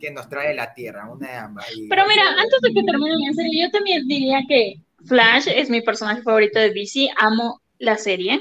que 0.00 0.10
nos 0.10 0.28
trae 0.28 0.54
la 0.54 0.72
Tierra, 0.74 1.08
una 1.08 1.28
de 1.28 1.36
ambas. 1.36 1.66
Pero 1.88 2.02
mira, 2.08 2.22
antes 2.30 2.60
de 2.62 2.72
que 2.72 2.82
terminen, 2.82 3.18
en 3.28 3.34
serio, 3.34 3.66
yo 3.66 3.70
también 3.70 4.08
diría 4.08 4.40
que 4.48 4.80
Flash 5.04 5.48
es 5.54 5.70
mi 5.70 5.80
personaje 5.80 6.22
favorito 6.22 6.58
de 6.58 6.70
DC. 6.72 7.08
Amo 7.18 7.60
la 7.78 7.96
serie. 7.96 8.40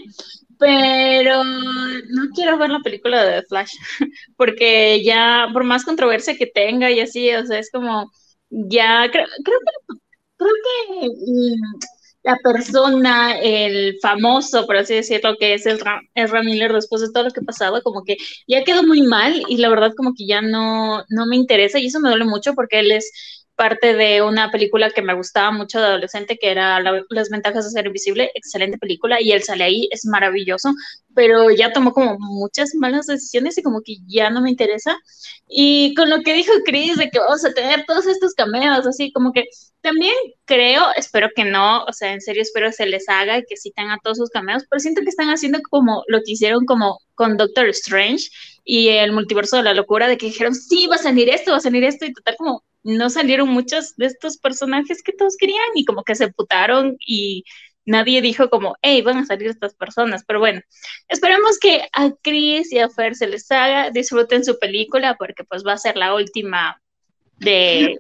Pero 0.60 1.44
no 1.44 2.30
quiero 2.34 2.58
ver 2.58 2.70
la 2.72 2.80
película 2.80 3.24
de 3.24 3.44
Flash, 3.44 3.74
porque 4.38 5.04
ya, 5.04 5.48
por 5.54 5.64
más 5.64 5.84
controversia 5.86 6.36
que 6.38 6.48
tenga 6.48 6.92
y 6.92 7.00
así, 7.00 7.32
o 7.34 7.46
sea, 7.46 7.60
es 7.60 7.70
como, 7.72 8.12
ya, 8.50 9.08
creo, 9.12 9.26
creo 9.44 9.60
que, 9.60 9.96
creo 10.38 10.52
que 11.00 11.08
mm, 11.08 11.80
la 12.24 12.38
persona, 12.44 13.40
el 13.40 13.98
famoso, 14.02 14.66
por 14.66 14.78
así 14.78 14.96
decirlo, 14.96 15.36
que 15.40 15.54
es 15.54 15.66
el 15.66 15.80
Ezra 16.16 16.44
Miller 16.44 16.74
después 16.74 17.02
de 17.02 17.12
todo 17.14 17.24
lo 17.24 17.32
que 17.32 17.40
ha 17.42 17.44
pasado, 17.44 17.82
como 17.84 18.04
que 18.04 18.18
ya 18.48 18.64
quedó 18.64 18.84
muy 18.84 19.02
mal 19.04 19.44
y 19.48 19.58
la 19.58 19.70
verdad 19.70 19.94
como 19.96 20.14
que 20.16 20.26
ya 20.28 20.42
no, 20.42 21.04
no 21.10 21.26
me 21.28 21.36
interesa 21.38 21.80
y 21.80 21.88
eso 21.88 22.00
me 22.00 22.10
duele 22.10 22.26
mucho 22.26 22.54
porque 22.54 22.80
él 22.80 22.92
es 22.92 23.12
parte 23.58 23.96
de 23.96 24.22
una 24.22 24.52
película 24.52 24.92
que 24.92 25.02
me 25.02 25.16
gustaba 25.16 25.52
mucho 25.52 25.80
de 25.80 25.88
adolescente, 25.88 26.38
que 26.38 26.52
era 26.52 26.80
Las 27.10 27.30
ventajas 27.30 27.66
de 27.66 27.72
ser 27.72 27.88
invisible, 27.88 28.32
excelente 28.36 28.78
película, 28.78 29.20
y 29.20 29.32
él 29.32 29.44
sale 29.44 29.64
ahí, 29.64 29.90
es 29.92 30.06
maravilloso, 30.06 30.74
pero 31.16 31.50
ya 31.50 31.74
tomó 31.74 31.92
como 31.92 32.18
muchas 32.20 32.76
malas 32.76 33.08
decisiones 33.08 33.58
y 33.58 33.64
como 33.64 33.82
que 33.82 33.98
ya 34.08 34.30
no 34.30 34.42
me 34.42 34.52
interesa. 34.52 34.98
Y 35.48 35.96
con 35.96 36.10
lo 36.10 36.22
que 36.22 36.34
dijo 36.34 36.52
Chris 36.66 36.98
de 36.98 37.10
que 37.10 37.20
vamos 37.20 37.44
a 37.44 37.54
tener 37.54 37.84
todos 37.88 38.06
estos 38.06 38.34
cameos, 38.36 38.86
así 38.86 39.12
como 39.12 39.34
que 39.34 39.46
también 39.82 40.14
creo, 40.46 40.84
espero 40.96 41.30
que 41.36 41.44
no, 41.44 41.84
o 41.86 41.94
sea, 41.94 42.14
en 42.14 42.22
serio 42.22 42.44
espero 42.44 42.68
que 42.68 42.74
se 42.74 42.86
les 42.86 43.10
haga 43.10 43.40
y 43.40 43.46
que 43.46 43.58
sí 43.58 43.72
tengan 43.76 44.00
todos 44.04 44.18
sus 44.18 44.30
cameos, 44.30 44.64
pero 44.70 44.80
siento 44.80 45.02
que 45.02 45.10
están 45.10 45.30
haciendo 45.30 45.60
como 45.70 46.04
lo 46.08 46.20
que 46.20 46.34
hicieron 46.34 46.66
como 46.66 47.00
con 47.16 47.38
Doctor 47.38 47.70
Strange 47.70 48.30
y 48.64 48.90
el 48.90 49.14
multiverso 49.14 49.58
de 49.58 49.64
la 49.64 49.74
locura, 49.74 50.08
de 50.08 50.18
que 50.18 50.28
dijeron, 50.28 50.54
sí, 50.54 50.86
va 50.88 50.96
a 50.96 51.00
salir 51.00 51.30
esto, 51.30 51.52
va 51.52 51.58
a 51.58 51.62
salir 51.62 51.84
esto, 51.84 52.06
y 52.06 52.14
total 52.14 52.36
como 52.38 52.64
no 52.84 53.10
salieron 53.10 53.50
muchos 53.50 53.96
de 53.98 54.06
estos 54.06 54.38
personajes 54.38 55.04
que 55.04 55.12
todos 55.12 55.36
querían 55.38 55.66
y 55.76 55.86
como 55.86 56.04
que 56.04 56.16
se 56.16 56.30
putaron 56.30 56.96
y 57.00 57.44
nadie 57.86 58.22
dijo 58.22 58.50
como, 58.50 58.76
hey, 58.82 59.02
van 59.02 59.18
a 59.18 59.26
salir 59.26 59.48
estas 59.48 59.74
personas. 59.74 60.24
Pero 60.26 60.40
bueno, 60.40 60.62
esperemos 61.08 61.58
que 61.60 61.88
a 61.94 62.12
Chris 62.22 62.72
y 62.72 62.80
a 62.80 62.90
Fer 62.90 63.16
se 63.16 63.28
les 63.28 63.50
haga, 63.52 63.90
disfruten 63.90 64.44
su 64.46 64.60
película 64.60 65.16
porque 65.18 65.44
pues 65.44 65.64
va 65.66 65.74
a 65.74 65.78
ser 65.78 65.98
la 65.98 66.14
última 66.14 66.80
de, 67.40 67.98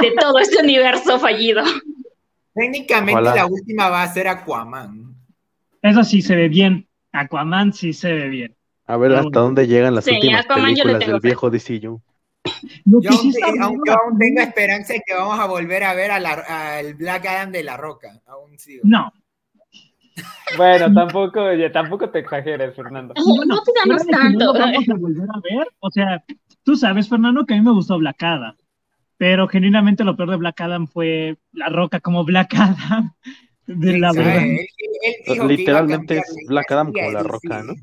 de 0.00 0.12
todo 0.18 0.38
este 0.38 0.62
universo 0.62 1.18
fallido. 1.18 1.62
Técnicamente 2.54 3.22
la 3.22 3.46
última 3.46 3.88
va 3.88 4.02
a 4.02 4.12
ser 4.12 4.28
Aquaman. 4.28 5.14
Eso 5.82 6.04
sí 6.04 6.20
se 6.20 6.36
ve 6.36 6.48
bien. 6.48 6.86
Aquaman 7.12 7.72
sí 7.72 7.92
se 7.92 8.12
ve 8.12 8.28
bien. 8.28 8.56
A 8.86 8.96
ver 8.96 9.14
hasta 9.14 9.40
dónde 9.40 9.68
llegan 9.68 9.94
las 9.94 10.06
últimas 10.08 10.46
películas 10.46 10.98
del 10.98 11.20
viejo 11.20 11.48
DCU. 11.48 12.02
Yo, 12.84 13.10
aún, 13.60 14.18
tengo 14.18 14.40
esperanza 14.40 14.94
de 14.94 15.02
que 15.06 15.14
vamos 15.14 15.38
a 15.38 15.46
volver 15.46 15.84
a 15.84 15.94
ver 15.94 16.10
al 16.10 16.94
Black 16.94 17.26
Adam 17.26 17.52
de 17.52 17.64
la 17.64 17.76
Roca. 17.76 18.20
Aún 18.26 18.58
sigo. 18.58 18.82
No. 18.84 19.12
Bueno, 20.56 20.92
tampoco, 20.92 21.44
tampoco 21.72 22.10
te 22.10 22.20
exageres, 22.20 22.74
Fernando. 22.74 23.14
No, 23.16 23.44
no 23.44 23.62
pidamos 23.62 24.06
tanto. 24.06 24.52
vamos 24.52 24.88
a 24.88 24.94
volver 24.94 25.28
a 25.28 25.40
ver. 25.40 25.68
O 25.80 25.90
sea, 25.90 26.24
tú 26.62 26.76
sabes, 26.76 27.08
Fernando, 27.08 27.46
que 27.46 27.54
a 27.54 27.56
mí 27.56 27.62
me 27.62 27.72
gustó 27.72 27.98
Black 27.98 28.22
Adam. 28.22 28.56
Pero 29.16 29.48
genuinamente 29.48 30.02
lo 30.02 30.16
peor 30.16 30.30
de 30.30 30.36
Black 30.36 30.60
Adam 30.62 30.86
fue 30.86 31.36
la 31.52 31.68
roca 31.68 32.00
como 32.00 32.24
Black 32.24 32.54
Adam. 32.54 33.12
De 33.66 33.98
la 33.98 34.12
verdad. 34.12 34.42
Literalmente 35.46 36.18
es 36.18 36.36
Black 36.48 36.72
Adam 36.72 36.92
como 36.92 37.10
la 37.10 37.22
roca, 37.22 37.62
¿no? 37.62 37.74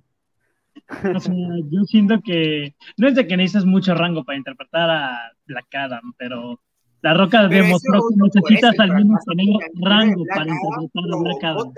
O 1.16 1.20
sea, 1.20 1.34
yo 1.70 1.84
siento 1.86 2.20
que 2.24 2.76
no 2.98 3.08
es 3.08 3.16
de 3.16 3.28
que 3.28 3.38
necesitas 3.38 3.66
mucho 3.66 3.94
rango 3.96 4.24
para 4.24 4.38
interpretar 4.38 4.90
a 4.90 5.32
Black 5.46 5.74
Adam, 5.74 6.14
pero 6.18 6.60
La 7.02 7.14
Roca 7.14 7.48
demostró 7.48 8.02
que 8.10 8.16
necesitas 8.16 8.80
al 8.80 8.94
menos 8.94 9.24
tener 9.26 9.48
rango 9.82 10.24
para 10.26 10.50
interpretar 10.50 11.04
a 11.14 11.18
Black 11.18 11.44
Adam. 11.44 11.74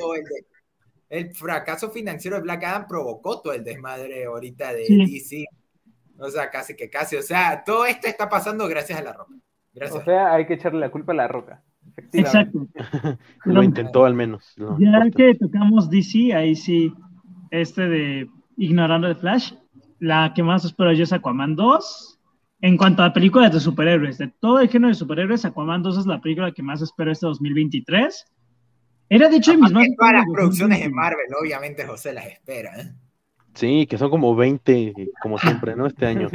El, 1.09 1.33
fracaso 1.33 1.89
financiero 1.89 2.37
de 2.37 2.43
Black 2.43 2.63
Adam 2.63 2.87
provocó 2.87 3.41
todo 3.41 3.53
el 3.53 3.63
desmadre 3.63 4.25
ahorita 4.25 4.73
de 4.73 4.85
DC. 4.87 5.45
O 6.19 6.29
sea, 6.29 6.49
casi 6.49 6.75
que 6.75 6.89
casi. 6.89 7.15
O 7.15 7.21
sea, 7.21 7.63
todo 7.65 7.85
esto 7.85 8.07
está 8.07 8.29
pasando 8.29 8.67
gracias 8.67 8.99
a 8.99 9.03
La 9.03 9.13
Roca. 9.13 9.33
Gracias. 9.73 10.01
O 10.01 10.05
sea, 10.05 10.33
hay 10.33 10.45
que 10.45 10.55
echarle 10.55 10.79
la 10.79 10.91
culpa 10.91 11.13
a 11.13 11.15
La 11.15 11.27
Roca. 11.27 11.63
Exacto. 12.13 12.67
Lo 13.45 13.63
intentó 13.63 14.05
al 14.05 14.13
menos. 14.13 14.53
ya 14.79 15.09
que 15.15 15.35
tocamos 15.35 15.89
DC, 15.89 16.33
ahí 16.33 16.55
sí, 16.55 16.93
este 17.51 17.87
de 17.87 18.29
ignorando 18.59 19.07
de 19.07 19.15
Flash. 19.15 19.53
La 19.99 20.33
que 20.35 20.43
más 20.43 20.63
espero 20.65 20.93
yo 20.93 21.03
es 21.03 21.13
Aquaman 21.13 21.55
2. 21.55 22.19
En 22.61 22.77
cuanto 22.77 23.03
a 23.03 23.13
películas 23.13 23.53
de 23.53 23.59
superhéroes, 23.59 24.17
de 24.17 24.27
todo 24.27 24.59
el 24.59 24.69
género 24.69 24.89
de 24.89 24.95
superhéroes, 24.95 25.45
Aquaman 25.45 25.81
2 25.81 25.99
es 25.99 26.05
la 26.05 26.19
película 26.21 26.51
que 26.51 26.61
más 26.61 26.81
espero 26.81 27.11
este 27.11 27.25
2023. 27.25 28.25
Era 29.09 29.29
de 29.29 29.37
hecho 29.37 29.57
mis 29.57 29.71
más. 29.71 29.87
Todas 29.97 30.13
las 30.13 30.25
producciones 30.31 30.81
de 30.81 30.89
Marvel, 30.89 31.25
obviamente 31.41 31.85
José 31.85 32.13
las 32.13 32.27
espera. 32.27 32.79
¿eh? 32.79 32.93
Sí, 33.53 33.87
que 33.87 33.97
son 33.97 34.09
como 34.09 34.35
20, 34.35 34.93
como 35.21 35.37
siempre, 35.37 35.75
¿no? 35.75 35.87
Este 35.87 36.05
año. 36.05 36.27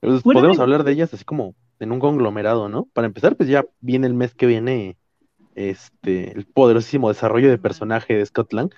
Pues, 0.00 0.22
podemos 0.24 0.58
hablar 0.58 0.82
de 0.82 0.92
ellas 0.92 1.12
así 1.12 1.24
como 1.24 1.54
en 1.78 1.92
un 1.92 2.00
conglomerado, 2.00 2.68
¿no? 2.68 2.86
Para 2.94 3.06
empezar, 3.06 3.36
pues 3.36 3.48
ya 3.48 3.66
viene 3.80 4.06
el 4.06 4.14
mes 4.14 4.34
que 4.34 4.46
viene 4.46 4.96
este 5.54 6.32
el 6.32 6.46
poderosísimo 6.46 7.08
desarrollo 7.08 7.48
de 7.48 7.58
personaje 7.58 8.14
de 8.14 8.26
Scott 8.26 8.52
Lang 8.52 8.72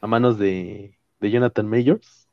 a 0.00 0.06
manos 0.06 0.38
de, 0.38 0.97
de 1.20 1.30
Jonathan 1.30 1.68
Majors 1.68 2.28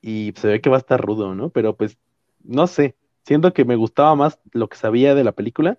y 0.00 0.34
se 0.36 0.48
ve 0.48 0.60
que 0.60 0.70
va 0.70 0.76
a 0.76 0.80
estar 0.80 1.00
rudo, 1.00 1.34
¿no? 1.34 1.50
Pero 1.50 1.76
pues, 1.76 1.96
no 2.42 2.66
sé, 2.66 2.96
siento 3.24 3.52
que 3.52 3.64
me 3.64 3.76
gustaba 3.76 4.14
más 4.14 4.38
lo 4.52 4.68
que 4.68 4.76
sabía 4.76 5.14
de 5.14 5.24
la 5.24 5.32
película 5.32 5.78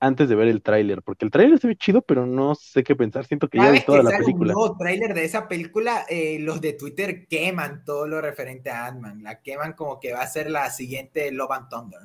antes 0.00 0.28
de 0.28 0.34
ver 0.34 0.48
el 0.48 0.62
tráiler, 0.62 1.02
porque 1.02 1.24
el 1.24 1.30
tráiler 1.30 1.58
se 1.58 1.68
ve 1.68 1.76
chido, 1.76 2.02
pero 2.02 2.26
no 2.26 2.54
sé 2.54 2.84
qué 2.84 2.94
pensar, 2.94 3.24
siento 3.24 3.48
que 3.48 3.58
ya 3.58 3.70
vi 3.70 3.80
toda 3.80 4.02
la 4.02 4.16
película. 4.16 4.52
Un 4.52 4.60
nuevo 4.60 4.76
tráiler 4.76 5.14
de 5.14 5.24
esa 5.24 5.48
película, 5.48 6.04
eh, 6.08 6.38
los 6.40 6.60
de 6.60 6.74
Twitter 6.74 7.26
queman 7.26 7.84
todo 7.84 8.06
lo 8.06 8.20
referente 8.20 8.70
a 8.70 8.86
Ant-Man, 8.86 9.22
la 9.22 9.40
queman 9.40 9.72
como 9.72 9.98
que 9.98 10.12
va 10.12 10.22
a 10.22 10.26
ser 10.26 10.50
la 10.50 10.70
siguiente 10.70 11.32
Love 11.32 11.52
and 11.52 11.68
Thunder. 11.68 12.00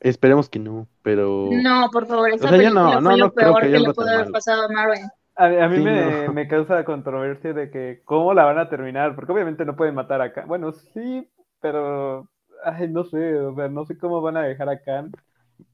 Esperemos 0.00 0.48
que 0.48 0.58
no, 0.58 0.88
pero... 1.02 1.48
No, 1.50 1.88
por 1.92 2.06
favor, 2.06 2.30
esa 2.30 2.48
película 2.48 3.00
no, 3.00 3.10
fue 3.10 3.18
lo 3.18 3.32
peor 3.32 3.60
que, 3.60 3.68
le 3.78 3.92
pudo 3.92 4.08
haber 4.08 4.30
pasado 4.30 4.64
a 4.64 4.68
Marvel. 4.68 5.00
A, 5.34 5.68
mí 5.68 5.78
me, 5.78 6.28
me, 6.28 6.46
causa 6.46 6.84
controversia 6.84 7.52
de 7.54 7.70
que 7.70 8.02
cómo 8.04 8.34
la 8.34 8.44
van 8.44 8.58
a 8.58 8.68
terminar, 8.68 9.14
porque 9.14 9.32
obviamente 9.32 9.64
no 9.64 9.76
pueden 9.76 9.94
matar 9.94 10.20
a 10.20 10.32
Khan. 10.32 10.46
Bueno, 10.46 10.72
sí, 10.72 11.26
pero 11.60 12.28
ay, 12.64 12.88
no 12.88 13.04
sé, 13.04 13.36
o 13.36 13.54
sea, 13.54 13.68
no 13.68 13.86
sé 13.86 13.96
cómo 13.96 14.20
van 14.20 14.36
a 14.36 14.42
dejar 14.42 14.68
a 14.68 14.80
Khan. 14.80 15.10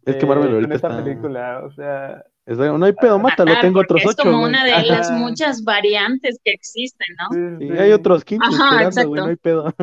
Es 0.04 0.16
que 0.16 0.26
Marvel 0.26 0.54
eh, 0.54 0.58
en 0.58 0.72
esta 0.72 0.88
está... 0.88 1.02
película, 1.02 1.62
o 1.64 1.72
sea, 1.72 2.24
no 2.46 2.86
hay 2.86 2.92
pedo, 2.92 3.18
mátalo, 3.18 3.52
tengo 3.60 3.80
otros 3.80 4.00
ocho. 4.02 4.10
Es 4.10 4.16
como 4.16 4.42
una 4.42 4.64
de 4.64 4.82
las 4.86 5.10
muchas 5.10 5.64
variantes 5.64 6.40
que 6.42 6.52
existen, 6.52 7.08
¿no? 7.18 7.58
Sí, 7.58 7.78
hay 7.78 7.92
otros 7.92 8.24
15 8.24 8.46
esperando, 8.50 9.08
güey, 9.08 9.20
no 9.22 9.28
hay 9.28 9.36
pedo. 9.36 9.74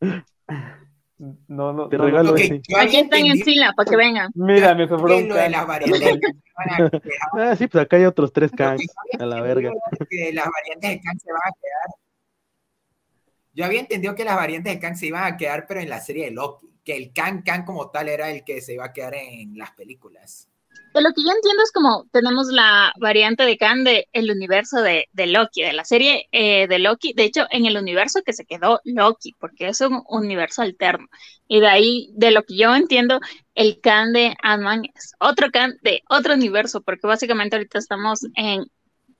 No, 1.18 1.72
no. 1.72 1.88
Te 1.88 1.98
regalo 1.98 2.36
ese. 2.36 2.62
Aquí 2.78 2.96
están 2.98 3.26
en 3.26 3.40
fila 3.40 3.72
para 3.76 3.90
que 3.90 3.96
vengan. 3.96 4.30
Mira, 4.34 4.74
me 4.74 4.86
sobró 4.86 5.16
un 5.16 5.28
variantes. 5.28 6.20
ah, 7.32 7.56
sí, 7.56 7.66
pues 7.66 7.84
acá 7.84 7.96
hay 7.96 8.04
otros 8.04 8.32
tres 8.32 8.52
Kang 8.52 8.78
a 9.18 9.26
la 9.26 9.40
verga. 9.42 9.72
Que 10.08 10.32
las 10.32 10.46
variantes 10.46 10.90
de 10.90 11.00
Kang 11.00 11.18
se 11.18 11.32
van 11.32 11.42
a 11.44 11.52
quedar. 11.52 11.98
Yo 13.52 13.64
había 13.64 13.80
entendido 13.80 14.14
que 14.14 14.24
las 14.24 14.36
variantes 14.36 14.74
de 14.74 14.80
Kang 14.80 14.96
se 14.96 15.06
iban 15.06 15.24
a 15.24 15.36
quedar, 15.36 15.66
pero 15.66 15.80
en 15.80 15.88
la 15.88 16.00
serie 16.00 16.26
de 16.26 16.30
Loki. 16.30 16.68
Que 16.84 16.96
el 16.96 17.12
Kang 17.12 17.42
Kang 17.42 17.64
como 17.64 17.90
tal 17.90 18.08
era 18.08 18.30
el 18.30 18.44
que 18.44 18.60
se 18.60 18.74
iba 18.74 18.84
a 18.84 18.92
quedar 18.92 19.14
en 19.14 19.58
las 19.58 19.72
películas 19.72 20.48
lo 20.94 21.12
que 21.12 21.22
yo 21.22 21.30
entiendo 21.30 21.62
es 21.62 21.72
como 21.72 22.06
tenemos 22.12 22.48
la 22.48 22.92
variante 22.98 23.44
de 23.44 23.56
Khan 23.56 23.84
de 23.84 24.08
el 24.12 24.30
universo 24.30 24.80
de, 24.82 25.06
Loki, 25.14 25.62
de 25.62 25.72
la 25.72 25.84
serie 25.84 26.28
eh, 26.32 26.66
de 26.66 26.78
Loki, 26.78 27.12
de 27.12 27.24
hecho 27.24 27.46
en 27.50 27.66
el 27.66 27.76
universo 27.76 28.22
que 28.24 28.32
se 28.32 28.44
quedó 28.44 28.80
Loki, 28.84 29.34
porque 29.38 29.68
es 29.68 29.80
un 29.80 30.02
universo 30.08 30.62
alterno. 30.62 31.06
Y 31.46 31.60
de 31.60 31.68
ahí, 31.68 32.10
de 32.14 32.30
lo 32.30 32.42
que 32.42 32.56
yo 32.56 32.74
entiendo, 32.74 33.20
el 33.54 33.80
Khan 33.80 34.12
de 34.12 34.34
Ant-Man 34.42 34.82
es 34.94 35.12
otro 35.18 35.50
Khan 35.50 35.78
de 35.82 36.02
otro 36.08 36.34
universo, 36.34 36.82
porque 36.82 37.06
básicamente 37.06 37.56
ahorita 37.56 37.78
estamos 37.78 38.20
en 38.34 38.66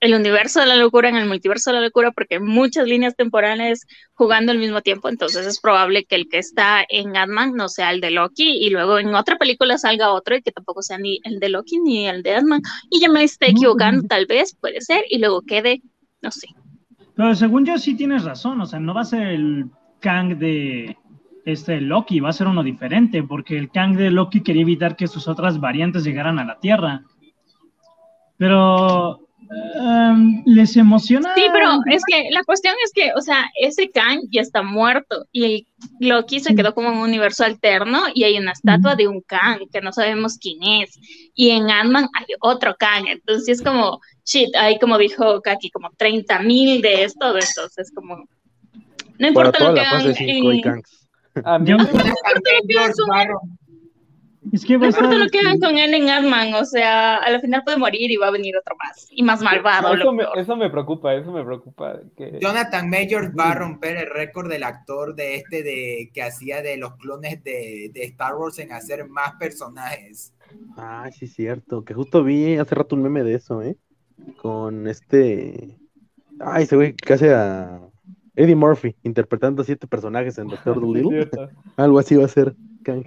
el 0.01 0.15
universo 0.15 0.61
de 0.61 0.67
la 0.67 0.77
locura, 0.77 1.09
en 1.09 1.17
el 1.17 1.27
multiverso 1.27 1.71
de 1.71 1.77
la 1.77 1.87
locura, 1.87 2.13
porque 2.13 2.37
hay 2.37 2.41
muchas 2.41 2.87
líneas 2.87 3.17
temporales 3.17 3.87
jugando 4.15 4.53
al 4.53 4.59
mismo 4.59 4.81
tiempo, 4.81 5.09
entonces 5.09 5.47
es 5.47 5.61
probable 5.61 6.05
que 6.05 6.15
el 6.15 6.29
que 6.29 6.39
está 6.39 6.85
en 6.89 7.17
Ant-Man 7.17 7.55
no 7.55 7.69
sea 7.69 7.91
el 7.91 8.01
de 8.01 8.13
Loki 8.13 8.65
y 8.65 8.71
luego 8.71 8.99
en 8.99 9.15
otra 9.15 9.37
película 9.37 9.77
salga 9.77 10.13
otro 10.13 10.37
y 10.37 10.43
que 10.43 10.53
tampoco 10.53 10.83
sea 10.83 10.99
ni 10.99 11.21
el 11.25 11.41
de 11.41 11.49
Loki 11.49 11.81
ni 11.81 12.07
el 12.07 12.23
de 12.23 12.37
Ant-Man. 12.37 12.63
Y 12.91 13.01
yo 13.03 13.13
me 13.13 13.25
esté 13.25 13.51
equivocando, 13.51 14.07
tal 14.07 14.27
vez, 14.27 14.55
puede 14.55 14.81
ser, 14.81 15.05
y 15.11 15.19
luego 15.19 15.43
quede, 15.43 15.83
no 16.23 16.31
sé. 16.31 16.49
Pero 17.17 17.35
según 17.35 17.67
yo 17.67 17.77
sí 17.79 17.97
tienes 17.97 18.25
razón, 18.25 18.61
o 18.61 18.67
sea, 18.67 18.79
no 18.79 18.95
va 18.95 19.01
a 19.01 19.05
ser 19.05 19.27
el 19.27 19.67
Kang 19.99 20.39
de 20.39 20.97
este 21.45 21.81
Loki, 21.81 22.21
va 22.21 22.29
a 22.29 22.33
ser 22.33 22.47
uno 22.47 22.63
diferente, 22.63 23.25
porque 23.25 23.59
el 23.59 23.71
Kang 23.71 23.97
de 23.97 24.11
Loki 24.11 24.43
quería 24.43 24.63
evitar 24.63 24.95
que 24.95 25.09
sus 25.09 25.27
otras 25.27 25.59
variantes 25.59 26.05
llegaran 26.05 26.39
a 26.39 26.45
la 26.45 26.61
Tierra. 26.61 27.03
Pero 28.37 29.28
Em, 29.51 30.43
les 30.45 30.77
emociona. 30.77 31.33
Sí, 31.35 31.43
pero 31.53 31.81
es 31.91 32.03
que 32.07 32.29
la 32.31 32.45
cuestión 32.45 32.75
es 32.85 32.93
que, 32.93 33.13
o 33.17 33.23
sea, 33.23 33.51
ese 33.59 33.89
Kang 33.91 34.21
ya 34.31 34.43
está 34.43 34.63
muerto 34.63 35.27
y 35.33 35.67
Loki 36.01 36.41
se 36.41 36.55
quedó 36.55 36.75
como 36.75 36.91
en 36.91 36.99
un 36.99 37.05
universo 37.05 37.45
alterno 37.45 38.03
y 38.13 38.25
hay 38.25 38.37
una 38.37 38.53
estatua 38.53 38.95
de 38.95 39.09
un 39.09 39.23
Kang 39.23 39.61
que 39.73 39.81
no 39.81 39.93
sabemos 39.93 40.37
quién 40.39 40.59
es. 40.83 40.99
Y 41.35 41.51
en 41.51 41.71
Ant-Man 41.71 42.09
hay 42.15 42.27
otro 42.41 42.77
Kang, 42.79 43.07
entonces 43.09 43.49
es 43.49 43.63
como, 43.63 44.01
shit, 44.25 44.55
hay 44.55 44.79
como 44.79 44.99
dijo 44.99 45.41
Kaki, 45.41 45.71
como 45.71 45.91
30 45.97 46.41
mil 46.41 46.83
de 46.83 47.05
esto, 47.05 47.33
de 47.33 47.41
estos, 47.41 47.79
es 47.79 47.91
como, 47.93 48.29
no 49.19 49.29
importa 49.29 49.65
lo 49.65 49.73
que 49.73 49.81
hagan. 49.81 50.15
En... 50.19 50.83
Es 51.35 52.97
que 54.67 54.77
va 54.77 54.87
a 54.87 54.89
estar- 54.91 55.13
lo 55.13 55.27
que 55.29 55.39
hagan 55.41 55.59
con 55.61 55.77
él 55.79 55.95
en 55.95 56.09
Ant-Man, 56.09 56.55
o 56.55 56.65
sea, 56.65 57.17
a 57.17 57.31
la 57.31 57.41
final 57.41 57.63
puede 57.65 57.77
morir 57.77 58.11
y 58.11 58.17
va 58.17 58.29
a 58.29 58.31
venir 58.31 58.57
otro 58.57 58.77
más. 58.77 59.07
Y 59.11 59.23
más 59.23 59.41
malvado. 59.43 59.95
eso, 59.95 60.13
me, 60.13 60.25
eso 60.37 60.57
me 60.57 60.71
preocupa, 60.71 61.15
eso 61.15 61.33
me 61.33 61.45
preocupa. 61.45 62.01
Que... 62.17 62.39
Jonathan 62.41 62.89
Majors 62.89 63.31
va 63.39 63.53
a 63.53 63.55
romper 63.55 63.97
el 63.97 64.11
récord 64.11 64.49
del 64.49 64.63
actor 64.63 65.15
de 65.15 65.37
este 65.37 65.63
de 65.63 66.11
que 66.13 66.23
hacía 66.23 66.63
de 66.63 66.77
los 66.77 66.97
clones 66.97 67.43
de, 67.45 67.91
de 67.93 68.05
Star 68.05 68.37
Wars 68.37 68.59
en 68.59 68.73
hacer 68.73 69.09
más 69.09 69.35
personajes. 69.35 70.33
Ah, 70.77 71.09
sí, 71.13 71.27
cierto. 71.27 71.85
Que 71.85 71.95
justo 71.95 72.25
vi 72.25 72.57
hace 72.57 72.75
rato 72.75 72.97
un 72.97 73.03
meme 73.03 73.23
de 73.23 73.35
eso, 73.35 73.63
¿eh? 73.63 73.77
Con 74.41 74.87
este. 74.89 75.77
Ay, 76.41 76.65
ese 76.65 76.77
güey 76.77 76.95
que 76.95 77.13
hace 77.13 77.35
a 77.35 77.81
Eddie 78.35 78.55
Murphy 78.57 78.95
interpretando 79.03 79.63
a 79.63 79.65
siete 79.65 79.87
personajes 79.87 80.39
en 80.39 80.47
Doctor 80.49 80.81
Dolittle. 80.81 81.29
Algo 81.77 81.99
así 81.99 82.17
va 82.17 82.25
a 82.25 82.29
ser. 82.29 82.55
Kang. 82.83 83.05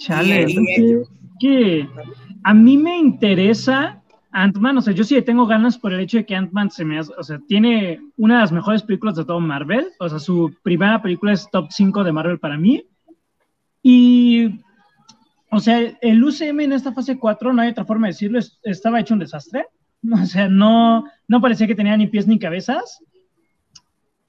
Chale, 0.00 0.46
que, 0.76 1.02
que 1.40 1.88
a 2.42 2.54
mí 2.54 2.76
me 2.76 2.96
interesa 2.98 4.02
Ant-Man, 4.32 4.78
o 4.78 4.80
sea, 4.80 4.94
yo 4.94 5.04
sí 5.04 5.14
le 5.14 5.22
tengo 5.22 5.46
ganas 5.46 5.76
por 5.78 5.92
el 5.92 6.00
hecho 6.00 6.16
de 6.18 6.24
que 6.26 6.34
Ant-Man 6.36 6.70
se 6.70 6.84
me 6.84 6.98
hace, 6.98 7.12
o 7.18 7.22
sea, 7.22 7.40
tiene 7.48 8.00
una 8.16 8.34
de 8.36 8.40
las 8.40 8.52
mejores 8.52 8.82
películas 8.82 9.16
de 9.16 9.24
todo 9.24 9.40
Marvel, 9.40 9.86
o 9.98 10.08
sea, 10.08 10.18
su 10.18 10.54
primera 10.62 11.02
película 11.02 11.32
es 11.32 11.48
top 11.50 11.66
5 11.70 12.04
de 12.04 12.12
Marvel 12.12 12.38
para 12.38 12.56
mí, 12.56 12.84
y, 13.82 14.60
o 15.50 15.58
sea, 15.60 15.80
el 16.00 16.22
UCM 16.22 16.60
en 16.64 16.72
esta 16.72 16.92
fase 16.92 17.18
4, 17.18 17.52
no 17.52 17.62
hay 17.62 17.70
otra 17.70 17.84
forma 17.84 18.06
de 18.06 18.12
decirlo, 18.12 18.38
es- 18.38 18.58
estaba 18.62 19.00
hecho 19.00 19.14
un 19.14 19.20
desastre, 19.20 19.66
o 20.12 20.24
sea, 20.26 20.48
no, 20.48 21.04
no 21.28 21.40
parecía 21.40 21.66
que 21.66 21.74
tenía 21.74 21.96
ni 21.96 22.06
pies 22.06 22.26
ni 22.26 22.38
cabezas, 22.38 23.02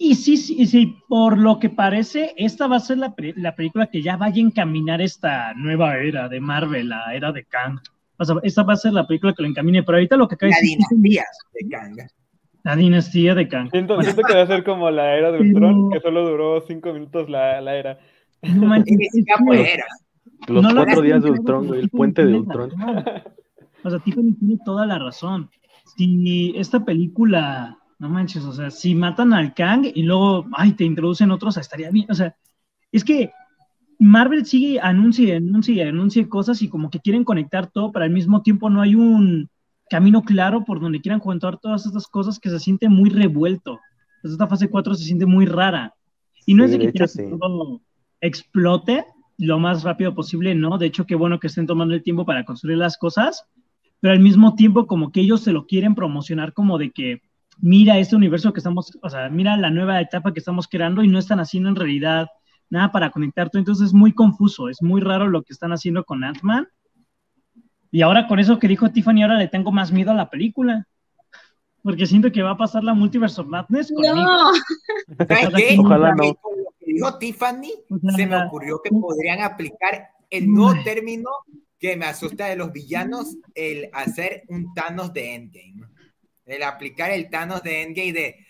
y 0.01 0.15
sí, 0.15 0.37
sí, 0.37 0.65
sí, 0.65 0.95
por 1.07 1.37
lo 1.37 1.59
que 1.59 1.69
parece, 1.69 2.33
esta 2.37 2.67
va 2.67 2.77
a 2.77 2.79
ser 2.79 2.97
la, 2.97 3.13
pe- 3.15 3.33
la 3.37 3.55
película 3.55 3.87
que 3.87 4.01
ya 4.01 4.17
vaya 4.17 4.37
a 4.41 4.45
encaminar 4.47 5.01
esta 5.01 5.53
nueva 5.53 5.97
era 5.97 6.27
de 6.29 6.39
Marvel, 6.39 6.89
la 6.89 7.13
era 7.13 7.31
de 7.31 7.43
Kang. 7.45 7.79
O 8.17 8.25
sea, 8.25 8.35
esta 8.43 8.63
va 8.63 8.73
a 8.73 8.77
ser 8.77 8.93
la 8.93 9.07
película 9.07 9.33
que 9.33 9.41
lo 9.43 9.47
encamine, 9.49 9.83
pero 9.83 9.97
ahorita 9.97 10.15
lo 10.17 10.27
que 10.27 10.35
acaba 10.35 10.49
de 10.49 10.55
La 10.55 10.61
dinastía 10.61 11.23
de 11.53 11.69
Kang. 11.69 11.97
la 12.63 12.75
dinastía 12.75 13.35
de 13.35 13.47
Kang. 13.47 13.69
Siento, 13.71 14.01
siento 14.01 14.21
que 14.23 14.33
va 14.35 14.41
a 14.41 14.47
ser 14.47 14.63
como 14.63 14.89
la 14.91 15.15
era 15.15 15.31
de 15.31 15.37
Pero- 15.39 15.49
Ultron, 15.49 15.91
que 15.91 15.99
solo 15.99 16.27
duró 16.29 16.61
cinco 16.67 16.93
minutos 16.93 17.29
la, 17.29 17.59
la 17.61 17.75
era. 17.75 17.99
No 18.43 18.65
manches. 18.67 18.97
Los 20.47 20.63
no 20.63 20.73
cuatro 20.75 21.01
días 21.01 21.21
de 21.23 21.31
Ultron, 21.31 21.67
güey, 21.67 21.79
el 21.81 21.89
puente 21.89 22.25
de 22.25 22.35
Ultron. 22.35 22.71
O 23.83 23.89
sea, 23.89 23.99
Tiffany 23.99 24.33
tiene 24.39 24.57
toda 24.65 24.85
la 24.85 24.97
razón. 24.99 25.49
Si 25.97 26.53
esta 26.55 26.83
película, 26.85 27.77
no 28.01 28.09
manches, 28.09 28.43
o 28.45 28.51
sea, 28.51 28.71
si 28.71 28.95
matan 28.95 29.31
al 29.31 29.53
Kang 29.53 29.85
y 29.93 30.01
luego, 30.01 30.47
ay, 30.53 30.71
te 30.71 30.83
introducen 30.83 31.29
otros, 31.29 31.55
estaría 31.57 31.91
bien. 31.91 32.07
O 32.09 32.15
sea, 32.15 32.35
es 32.91 33.03
que 33.03 33.31
Marvel 33.99 34.43
sigue, 34.43 34.79
anuncia, 34.81 35.37
anuncia, 35.37 35.87
anuncia 35.87 36.27
cosas 36.27 36.63
y 36.63 36.67
como 36.67 36.89
que 36.89 36.99
quieren 36.99 37.23
conectar 37.23 37.67
todo, 37.67 37.91
pero 37.91 38.03
al 38.03 38.09
mismo 38.09 38.41
tiempo 38.41 38.71
no 38.71 38.81
hay 38.81 38.95
un 38.95 39.51
camino 39.87 40.23
claro 40.23 40.65
por 40.65 40.79
donde 40.79 40.99
quieran 40.99 41.19
contar 41.19 41.59
todas 41.59 41.85
estas 41.85 42.07
cosas 42.07 42.39
que 42.39 42.49
se 42.49 42.59
siente 42.59 42.89
muy 42.89 43.11
revuelto. 43.11 43.79
Entonces, 44.15 44.31
esta 44.31 44.47
fase 44.47 44.67
4 44.67 44.95
se 44.95 45.03
siente 45.03 45.27
muy 45.27 45.45
rara. 45.45 45.93
Y 46.47 46.55
no 46.55 46.65
Sí, 46.65 46.65
es 46.65 46.71
de 46.71 46.79
que 46.79 46.85
de 46.85 46.89
hecho, 46.89 47.07
sí. 47.07 47.21
todo 47.39 47.81
explote 48.19 49.05
lo 49.37 49.59
más 49.59 49.83
rápido 49.83 50.15
posible, 50.15 50.55
¿no? 50.55 50.79
De 50.79 50.87
hecho, 50.87 51.05
qué 51.05 51.13
bueno 51.13 51.39
que 51.39 51.47
estén 51.47 51.67
tomando 51.67 51.93
el 51.93 52.01
tiempo 52.01 52.25
para 52.25 52.45
construir 52.45 52.79
las 52.79 52.97
cosas, 52.97 53.45
pero 53.99 54.11
al 54.11 54.19
mismo 54.21 54.55
tiempo 54.55 54.87
como 54.87 55.11
que 55.11 55.21
ellos 55.21 55.41
se 55.41 55.51
lo 55.51 55.67
quieren 55.67 55.93
promocionar 55.93 56.53
como 56.53 56.79
de 56.79 56.89
que 56.89 57.21
mira 57.59 57.97
este 57.97 58.15
universo 58.15 58.53
que 58.53 58.59
estamos, 58.59 58.97
o 59.01 59.09
sea, 59.09 59.29
mira 59.29 59.57
la 59.57 59.69
nueva 59.69 60.01
etapa 60.01 60.33
que 60.33 60.39
estamos 60.39 60.67
creando 60.67 61.03
y 61.03 61.07
no 61.07 61.19
están 61.19 61.39
haciendo 61.39 61.69
en 61.69 61.75
realidad 61.75 62.27
nada 62.69 62.91
para 62.91 63.11
conectar 63.11 63.49
todo, 63.49 63.59
entonces 63.59 63.87
es 63.87 63.93
muy 63.93 64.13
confuso, 64.13 64.69
es 64.69 64.81
muy 64.81 65.01
raro 65.01 65.27
lo 65.27 65.43
que 65.43 65.53
están 65.53 65.71
haciendo 65.73 66.03
con 66.03 66.23
Ant-Man. 66.23 66.67
Y 67.91 68.01
ahora 68.01 68.27
con 68.27 68.39
eso 68.39 68.57
que 68.57 68.69
dijo 68.69 68.89
Tiffany, 68.89 69.23
ahora 69.23 69.37
le 69.37 69.49
tengo 69.49 69.71
más 69.71 69.91
miedo 69.91 70.11
a 70.11 70.15
la 70.15 70.29
película. 70.29 70.87
Porque 71.83 72.05
siento 72.05 72.31
que 72.31 72.43
va 72.43 72.51
a 72.51 72.57
pasar 72.57 72.83
la 72.83 72.93
Multiverse 72.93 73.41
of 73.41 73.47
Madness 73.47 73.91
conmigo. 73.91 74.15
No, 74.15 74.53
¿Sabes 75.17 75.47
Ojalá 75.47 75.57
qué? 75.57 75.77
Ojalá 75.77 76.09
A 76.09 76.15
mí, 76.15 76.29
no. 76.29 76.35
con 76.35 76.57
lo 76.57 76.73
que 76.79 76.85
dijo 76.85 77.17
Tiffany, 77.17 77.71
se 78.15 78.27
me 78.27 78.45
ocurrió 78.45 78.81
que 78.81 78.91
podrían 78.91 79.41
aplicar 79.41 80.09
el 80.29 80.47
nuevo 80.47 80.81
término 80.83 81.29
que 81.79 81.97
me 81.97 82.05
asusta 82.05 82.45
de 82.45 82.55
los 82.55 82.71
villanos, 82.71 83.35
el 83.55 83.89
hacer 83.91 84.43
un 84.47 84.73
Thanos 84.73 85.11
de 85.11 85.35
Endgame. 85.35 85.90
El 86.45 86.63
aplicar 86.63 87.11
el 87.11 87.29
Thanos 87.29 87.63
de 87.63 87.81
Endgame 87.83 88.13
de, 88.13 88.45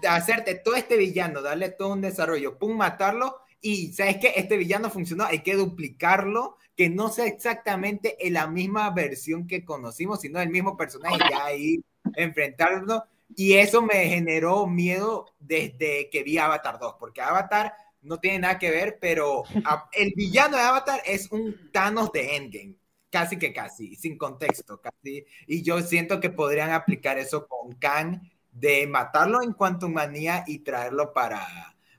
de 0.00 0.08
hacerte 0.08 0.54
todo 0.56 0.74
este 0.74 0.96
villano, 0.96 1.42
darle 1.42 1.70
todo 1.70 1.92
un 1.92 2.00
desarrollo, 2.00 2.58
pum, 2.58 2.76
matarlo 2.76 3.42
y 3.64 3.92
¿sabes 3.92 4.16
qué? 4.18 4.32
Este 4.36 4.56
villano 4.56 4.90
funcionó, 4.90 5.24
hay 5.24 5.38
que 5.38 5.54
duplicarlo, 5.54 6.58
que 6.76 6.90
no 6.90 7.10
sea 7.10 7.26
exactamente 7.26 8.26
en 8.26 8.34
la 8.34 8.48
misma 8.48 8.90
versión 8.90 9.46
que 9.46 9.64
conocimos, 9.64 10.20
sino 10.20 10.40
el 10.40 10.50
mismo 10.50 10.76
personaje, 10.76 11.18
ya 11.30 11.44
ahí 11.44 11.82
enfrentarlo. 12.16 13.04
Y 13.36 13.54
eso 13.54 13.80
me 13.80 14.08
generó 14.08 14.66
miedo 14.66 15.26
desde 15.38 16.10
que 16.10 16.24
vi 16.24 16.38
Avatar 16.38 16.80
2, 16.80 16.96
porque 16.98 17.22
Avatar 17.22 17.72
no 18.02 18.18
tiene 18.18 18.40
nada 18.40 18.58
que 18.58 18.72
ver, 18.72 18.98
pero 19.00 19.44
el 19.92 20.12
villano 20.16 20.56
de 20.56 20.62
Avatar 20.64 21.00
es 21.06 21.30
un 21.30 21.70
Thanos 21.72 22.10
de 22.10 22.36
Endgame, 22.36 22.74
casi 23.12 23.38
que 23.38 23.52
casi, 23.52 23.94
sin 23.94 24.16
contexto, 24.16 24.80
casi. 24.80 25.24
Y 25.46 25.62
yo 25.62 25.80
siento 25.82 26.18
que 26.18 26.30
podrían 26.30 26.70
aplicar 26.70 27.18
eso 27.18 27.46
con 27.46 27.74
Kang, 27.74 28.20
de 28.50 28.86
matarlo 28.86 29.42
en 29.42 29.52
Quantum 29.52 29.92
Manía 29.92 30.44
y 30.46 30.60
traerlo 30.60 31.12
para, 31.12 31.46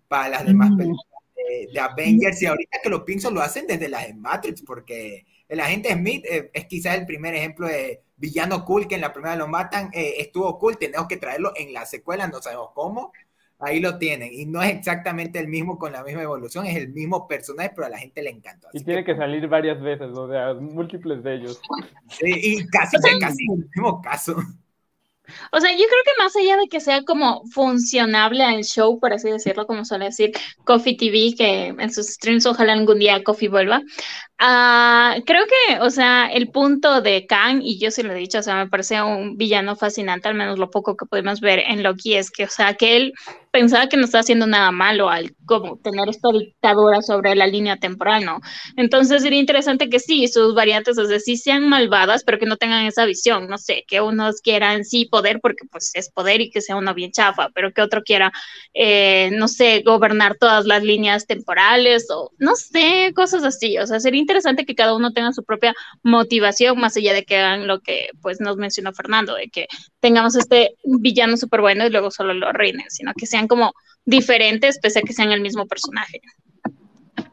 para 0.08 0.30
las 0.30 0.46
demás 0.46 0.72
películas 0.76 1.24
de, 1.36 1.70
de 1.72 1.80
Avengers. 1.80 2.42
Y 2.42 2.48
ahorita 2.48 2.80
que 2.82 2.90
lo 2.90 3.06
pienso, 3.06 3.30
lo 3.30 3.42
hacen 3.42 3.68
desde 3.68 3.88
las 3.88 4.08
de 4.08 4.16
Matrix, 4.16 4.64
porque 4.64 5.26
el 5.48 5.60
agente 5.60 5.94
Smith 5.94 6.26
eh, 6.26 6.50
es 6.52 6.66
quizás 6.66 6.98
el 6.98 7.06
primer 7.06 7.36
ejemplo 7.36 7.68
de 7.68 8.02
villano 8.16 8.66
cool 8.66 8.88
que 8.88 8.96
en 8.96 9.02
la 9.02 9.14
primera 9.14 9.36
lo 9.36 9.48
matan, 9.48 9.92
eh, 9.94 10.16
estuvo 10.18 10.58
cool, 10.58 10.78
tenemos 10.78 11.08
que 11.08 11.18
traerlo 11.18 11.54
en 11.56 11.74
la 11.74 11.86
secuela, 11.86 12.28
no 12.28 12.42
sabemos 12.42 12.70
cómo. 12.74 13.12
Ahí 13.64 13.80
lo 13.80 13.98
tienen. 13.98 14.34
Y 14.34 14.46
no 14.46 14.62
es 14.62 14.72
exactamente 14.72 15.40
el 15.40 15.48
mismo 15.48 15.78
con 15.78 15.92
la 15.92 16.04
misma 16.04 16.24
evolución, 16.24 16.66
es 16.66 16.76
el 16.76 16.90
mismo 16.90 17.28
personaje, 17.28 17.72
pero 17.76 17.88
a 17.88 17.90
la 17.90 17.98
gente 17.98 18.22
le 18.22 18.30
encantó. 18.30 18.68
Y 18.74 18.84
tiene 18.84 19.04
que, 19.04 19.14
que 19.14 19.18
salir 19.18 19.48
varias 19.48 19.82
veces, 19.82 20.10
o 20.14 20.30
sea, 20.30 20.54
múltiples 20.54 21.24
de 21.24 21.36
ellos. 21.36 21.62
sí, 22.10 22.32
y 22.32 22.68
casi, 22.68 22.98
que 22.98 23.20
casi 23.20 23.44
el 23.52 23.66
mismo 23.74 24.02
caso. 24.02 24.36
o 25.52 25.60
sea, 25.60 25.72
yo 25.72 25.78
creo 25.78 26.04
que 26.06 26.24
más 26.24 26.36
allá 26.36 26.58
de 26.58 26.68
que 26.68 26.80
sea 26.80 27.04
como 27.04 27.46
funcionable 27.48 28.44
al 28.44 28.64
show, 28.64 29.00
por 29.00 29.14
así 29.14 29.30
decirlo, 29.30 29.66
como 29.66 29.86
suele 29.86 30.06
decir 30.06 30.32
Coffee 30.66 30.98
TV, 30.98 31.34
que 31.38 31.68
en 31.68 31.94
sus 31.94 32.08
streams 32.08 32.46
ojalá 32.46 32.74
algún 32.74 33.00
día 33.00 33.24
Coffee 33.24 33.50
vuelva. 33.50 33.82
Ah, 34.46 35.16
creo 35.26 35.44
que, 35.46 35.80
o 35.80 35.90
sea, 35.90 36.26
el 36.28 36.50
punto 36.50 37.00
de 37.02 37.26
Kang, 37.26 37.62
y 37.64 37.80
yo 37.80 37.92
sí 37.92 38.04
lo 38.04 38.12
he 38.12 38.16
dicho, 38.18 38.40
o 38.40 38.42
sea, 38.44 38.56
me 38.56 38.68
parece 38.70 39.02
un 39.02 39.38
villano 39.38 39.78
fascinante, 39.78 40.28
al 40.28 40.36
menos 40.36 40.60
lo 40.60 40.70
poco 40.70 40.98
que 40.98 41.06
pudimos 41.06 41.40
ver 41.40 41.60
en 41.60 41.82
Loki, 41.82 42.16
es 42.16 42.30
que, 42.30 42.44
o 42.44 42.50
sea, 42.50 42.74
que 42.74 42.98
él 42.98 43.14
pensaba 43.52 43.88
que 43.88 43.96
no 43.96 44.04
estaba 44.04 44.20
haciendo 44.22 44.46
nada 44.48 44.72
malo 44.72 45.10
al 45.10 45.34
como 45.46 45.78
tener 45.78 46.10
esta 46.10 46.28
dictadura 46.34 47.02
sobre 47.04 47.36
la 47.36 47.48
línea 47.48 47.78
temporal, 47.78 48.26
¿no? 48.26 48.42
Entonces 48.76 49.22
sería 49.22 49.40
interesante 49.40 49.90
que 49.90 50.00
sí, 50.00 50.28
sus 50.28 50.54
variantes, 50.56 50.98
o 50.98 51.06
sea, 51.06 51.20
sí 51.22 51.38
sean 51.38 51.70
malvadas, 51.70 52.24
pero 52.26 52.38
que 52.38 52.46
no 52.46 52.58
tengan 52.58 52.86
esa 52.86 53.06
visión, 53.06 53.48
no 53.48 53.58
sé, 53.58 53.86
que 53.88 54.02
unos 54.02 54.42
quieran 54.42 54.84
sí 54.84 55.06
poder, 55.06 55.40
porque 55.40 55.66
pues 55.72 55.92
es 55.94 56.10
poder 56.12 56.42
y 56.42 56.50
que 56.50 56.60
sea 56.60 56.76
uno 56.76 56.94
bien 56.94 57.12
chafa, 57.14 57.48
pero 57.56 57.72
que 57.72 57.82
otro 57.82 58.02
quiera, 58.04 58.34
eh, 58.74 59.30
no 59.32 59.48
sé, 59.48 59.84
gobernar 59.86 60.36
todas 60.38 60.66
las 60.66 60.84
líneas 60.84 61.28
temporales 61.28 62.08
o 62.10 62.32
no 62.40 62.56
sé, 62.56 63.14
cosas 63.16 63.46
así, 63.46 63.78
o 63.78 63.88
sea, 63.88 64.02
sería 64.02 64.20
interesante 64.20 64.33
que 64.66 64.76
cada 64.76 64.96
uno 64.96 65.12
tenga 65.12 65.34
su 65.34 65.44
propia 65.44 65.74
motivación, 66.02 66.80
más 66.80 66.98
allá 66.98 67.14
de 67.14 67.24
que 67.24 67.38
hagan 67.38 67.68
lo 67.68 67.80
que 67.80 68.10
pues 68.22 68.40
nos 68.40 68.58
mencionó 68.58 68.94
Fernando, 68.94 69.36
de 69.36 69.50
que 69.50 69.68
tengamos 70.00 70.36
este 70.36 70.76
villano 70.84 71.38
súper 71.38 71.62
bueno 71.62 71.86
y 71.86 71.90
luego 71.90 72.12
solo 72.12 72.34
lo 72.34 72.52
reinen, 72.52 72.90
sino 72.90 73.14
que 73.14 73.26
sean 73.26 73.48
como 73.48 73.74
diferentes, 74.06 74.80
pese 74.80 75.00
a 75.00 75.02
que 75.02 75.14
sean 75.14 75.32
el 75.32 75.42
mismo 75.42 75.66
personaje. 75.66 76.22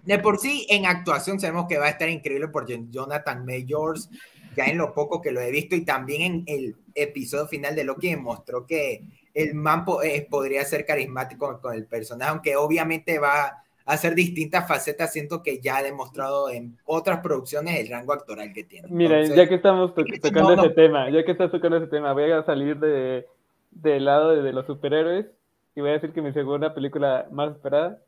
De 0.05 0.19
por 0.19 0.39
sí, 0.39 0.67
en 0.69 0.87
actuación 0.87 1.41
sabemos 1.41 1.67
que 1.69 1.79
va 1.79 1.87
a 1.87 1.91
estar 1.91 2.09
increíble 2.09 2.49
porque 2.49 2.81
Jonathan 2.91 3.45
Majors, 3.45 4.09
ya 4.57 4.65
en 4.65 4.79
lo 4.79 4.95
poco 4.95 5.21
que 5.21 5.31
lo 5.31 5.41
he 5.41 5.51
visto 5.51 5.77
y 5.77 5.85
también 5.85 6.23
en 6.23 6.45
el 6.47 6.77
episodio 6.95 7.47
final 7.47 7.77
de 7.77 7.85
Loki 7.85 8.11
demostró 8.11 8.67
que 8.67 9.05
el 9.33 9.55
man 9.55 9.85
po- 9.85 10.03
eh, 10.03 10.27
podría 10.29 10.65
ser 10.65 10.85
carismático 10.85 11.61
con 11.61 11.75
el 11.75 11.87
personaje, 11.87 12.31
aunque 12.31 12.57
obviamente 12.57 13.19
va 13.19 13.63
hacer 13.93 14.15
distintas 14.15 14.67
facetas, 14.69 15.13
siento 15.13 15.43
que 15.43 15.61
ya 15.61 15.79
ha 15.79 15.83
demostrado 15.83 16.51
en 16.51 16.77
otras 16.85 17.21
producciones 17.21 17.79
el 17.81 17.89
rango 17.89 18.13
actoral 18.13 18.53
que 18.53 18.65
tiene. 18.65 18.89
Mira, 18.91 19.17
Entonces, 19.17 19.37
ya 19.37 19.49
que 19.49 19.55
estamos 19.57 19.95
to- 19.95 20.03
no, 20.03 20.07
tocando 20.23 20.57
no. 20.57 20.65
ese 20.65 20.75
tema, 20.75 21.11
ya 21.11 21.25
que 21.25 21.33
estás 21.33 21.51
tocando 21.51 21.77
ese 21.77 21.87
tema, 21.87 22.13
voy 22.13 22.31
a 22.31 22.43
salir 22.45 22.79
de, 22.79 23.27
del 23.71 24.05
lado 24.05 24.31
de, 24.37 24.43
de 24.43 24.53
los 24.53 24.67
superhéroes 24.67 25.27
y 25.75 25.81
voy 25.81 25.91
a 25.91 25.95
decir 25.95 26.13
que 26.13 26.23
mi 26.23 26.33
segunda 26.33 26.75
película 26.75 27.27
más 27.31 27.53
esperada, 27.53 27.99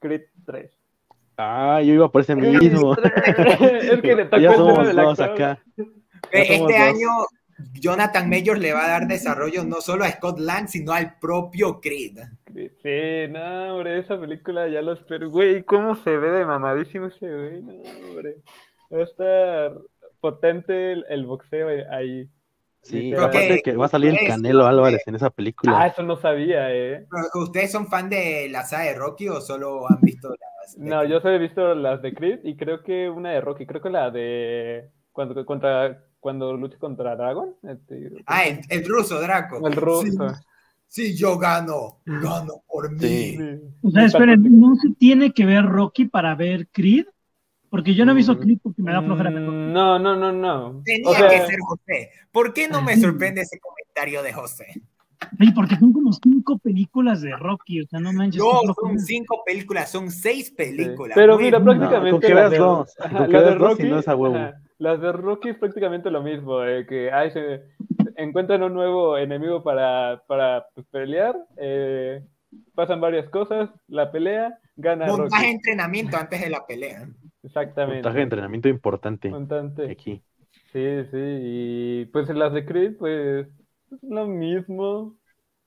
Creed 0.00 0.22
3. 0.46 0.70
Ah, 1.36 1.80
yo 1.82 1.94
iba 1.94 2.08
por 2.10 2.20
ese 2.22 2.34
mismo. 2.34 2.94
es 2.96 4.00
que 4.00 4.14
le 4.16 4.24
tocó 4.26 4.38
ya 4.38 4.50
el 4.50 4.56
tema 4.56 4.56
somos 4.56 4.86
del 4.86 4.96
dos 4.96 5.20
actor. 5.20 5.34
acá. 5.34 5.62
Este 6.32 6.58
dos. 6.58 6.72
año 6.72 7.08
Jonathan 7.74 8.28
Majors 8.30 8.60
le 8.60 8.72
va 8.72 8.84
a 8.84 8.88
dar 8.88 9.06
desarrollo 9.08 9.64
no 9.64 9.80
solo 9.80 10.04
a 10.04 10.10
Scott 10.10 10.38
Lang, 10.38 10.68
sino 10.68 10.92
al 10.92 11.18
propio 11.18 11.80
Creed. 11.80 12.18
Sí, 12.82 13.30
no, 13.32 13.74
hombre, 13.76 13.98
esa 13.98 14.18
película 14.18 14.68
ya 14.68 14.82
lo 14.82 14.92
espero. 14.92 15.30
Güey, 15.30 15.62
¿cómo 15.64 15.94
se 15.96 16.16
ve 16.16 16.30
de 16.30 16.44
mamadísimo 16.46 17.06
ese 17.06 17.26
güey? 17.32 17.62
No, 17.62 17.72
hombre. 18.08 18.36
Va 18.92 18.98
a 19.00 19.02
estar 19.02 19.72
potente 20.20 20.92
el, 20.92 21.04
el 21.08 21.26
boxeo 21.26 21.68
ahí. 21.90 22.28
Sí, 22.82 23.00
Literal. 23.02 23.24
aparte 23.26 23.52
de 23.54 23.60
que 23.62 23.76
va 23.76 23.86
a 23.86 23.88
salir 23.88 24.16
el 24.18 24.26
Canelo 24.26 24.66
Álvarez 24.66 25.02
en 25.06 25.16
esa 25.16 25.26
Ah, 25.26 25.30
película. 25.30 25.86
eso 25.86 26.02
no 26.04 26.16
sabía, 26.16 26.72
eh. 26.74 27.06
Pero, 27.10 27.44
¿Ustedes 27.44 27.70
son 27.72 27.88
fan 27.88 28.08
de 28.08 28.48
la 28.50 28.62
saga 28.64 28.84
de 28.84 28.94
Rocky 28.94 29.28
o 29.28 29.40
solo 29.40 29.82
han 29.90 30.00
visto 30.00 30.28
las? 30.30 30.76
de- 30.78 30.88
No, 30.88 31.04
yo 31.04 31.20
solo 31.20 31.34
he 31.34 31.38
visto 31.38 31.74
las 31.74 32.00
de 32.02 32.14
Creed 32.14 32.40
y 32.44 32.56
creo 32.56 32.82
que 32.82 33.10
una 33.10 33.32
de 33.32 33.40
Rocky, 33.40 33.66
creo 33.66 33.82
que 33.82 33.90
la 33.90 34.10
de 34.10 34.90
cuando 35.12 35.44
contra 35.44 36.02
cuando 36.20 36.56
lucha 36.56 36.78
contra 36.78 37.16
Dragon. 37.16 37.54
este, 37.62 38.10
Ah, 38.26 38.44
el, 38.46 38.60
el 38.68 38.86
ruso, 38.88 39.20
Draco. 39.20 39.66
el 39.66 39.74
ruso. 39.74 40.28
Sí, 40.86 41.08
sí, 41.10 41.16
yo 41.16 41.38
gano. 41.38 41.98
Gano 42.06 42.62
por 42.66 42.90
mí. 42.92 42.98
Sí. 43.00 43.38
O 43.82 43.90
sea, 43.90 44.04
esperen, 44.06 44.42
¿no 44.60 44.74
se 44.76 44.90
tiene 44.98 45.32
que 45.32 45.44
ver 45.46 45.64
Rocky 45.64 46.06
para 46.06 46.34
ver 46.34 46.68
Creed? 46.72 47.06
Porque 47.70 47.94
yo 47.94 48.06
no 48.06 48.12
he 48.12 48.14
visto 48.14 48.34
Mm. 48.34 48.38
Creed 48.38 48.58
porque 48.62 48.82
me 48.82 48.92
da 48.92 49.02
flojera. 49.02 49.30
Rocky. 49.30 49.42
Mm, 49.42 49.72
No, 49.72 49.98
no, 49.98 50.16
no, 50.16 50.32
no. 50.32 50.82
Tenía 50.84 51.08
O 51.10 51.14
sea, 51.14 51.28
que 51.28 51.46
ser 51.46 51.58
José. 51.60 52.10
¿Por 52.32 52.52
qué 52.54 52.68
no 52.68 52.80
me 52.82 52.96
sorprende 52.96 53.42
ese 53.42 53.58
comentario 53.60 54.22
de 54.22 54.32
José? 54.32 54.66
Sí, 55.38 55.50
porque 55.52 55.76
son 55.76 55.92
como 55.92 56.12
cinco 56.12 56.58
películas 56.58 57.20
de 57.20 57.36
Rocky, 57.36 57.80
o 57.82 57.86
sea, 57.88 57.98
no 57.98 58.12
manches. 58.12 58.40
No, 58.40 58.60
son 58.72 58.98
cinco 59.00 59.42
películas, 59.44 59.90
son 59.90 60.10
seis 60.12 60.50
películas. 60.52 61.16
Pero 61.16 61.36
mira, 61.36 61.60
prácticamente 61.62 62.10
con 62.12 62.20
que 62.20 62.34
las 62.34 62.56
dos, 62.56 62.94
ajá, 63.00 63.26
de 63.26 63.32
veas 63.32 63.44
dos 63.44 63.52
y 63.54 63.58
Rocky, 63.58 63.82
no 63.90 63.98
es 63.98 64.06
a 64.08 64.14
huevo. 64.16 64.36
ajá, 64.36 64.60
las 64.78 65.00
de 65.00 65.12
Rocky 65.12 65.50
es 65.50 65.56
prácticamente 65.56 66.10
lo 66.10 66.22
mismo, 66.22 66.64
eh, 66.64 66.86
que 66.86 67.10
ay, 67.10 67.30
se 67.32 67.62
encuentran 68.16 68.62
un 68.62 68.74
nuevo 68.74 69.18
enemigo 69.18 69.62
para, 69.62 70.22
para 70.26 70.66
pues, 70.74 70.86
pelear, 70.86 71.36
eh, 71.56 72.24
pasan 72.74 73.00
varias 73.00 73.28
cosas, 73.28 73.70
la 73.88 74.10
pelea, 74.10 74.58
gana 74.76 75.06
Montaje 75.06 75.46
de 75.46 75.52
entrenamiento 75.52 76.16
antes 76.16 76.40
de 76.40 76.50
la 76.50 76.64
pelea. 76.66 77.08
Exactamente. 77.42 77.96
Montaje 77.96 78.16
de 78.18 78.22
entrenamiento 78.22 78.68
importante 78.68 79.28
Montante. 79.28 79.90
aquí. 79.90 80.22
Sí, 80.72 81.04
sí, 81.10 81.16
y 81.16 82.04
pues 82.06 82.28
las 82.28 82.52
de 82.52 82.64
Creed, 82.64 82.96
pues 82.98 83.46
es 83.90 84.02
lo 84.02 84.26
mismo, 84.26 85.16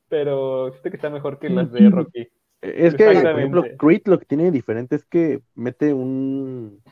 pero 0.08 0.70
siento 0.72 0.90
que 0.90 0.96
está 0.96 1.10
mejor 1.10 1.40
que 1.40 1.50
las 1.50 1.72
de 1.72 1.80
Rocky. 1.90 2.28
Es 2.62 2.94
que, 2.94 3.06
por 3.06 3.40
ejemplo, 3.40 3.64
Creed 3.78 4.04
lo 4.06 4.20
que 4.20 4.26
tiene 4.26 4.52
diferente 4.52 4.96
es 4.96 5.04
que 5.06 5.42
mete 5.56 5.94
un, 5.94 6.84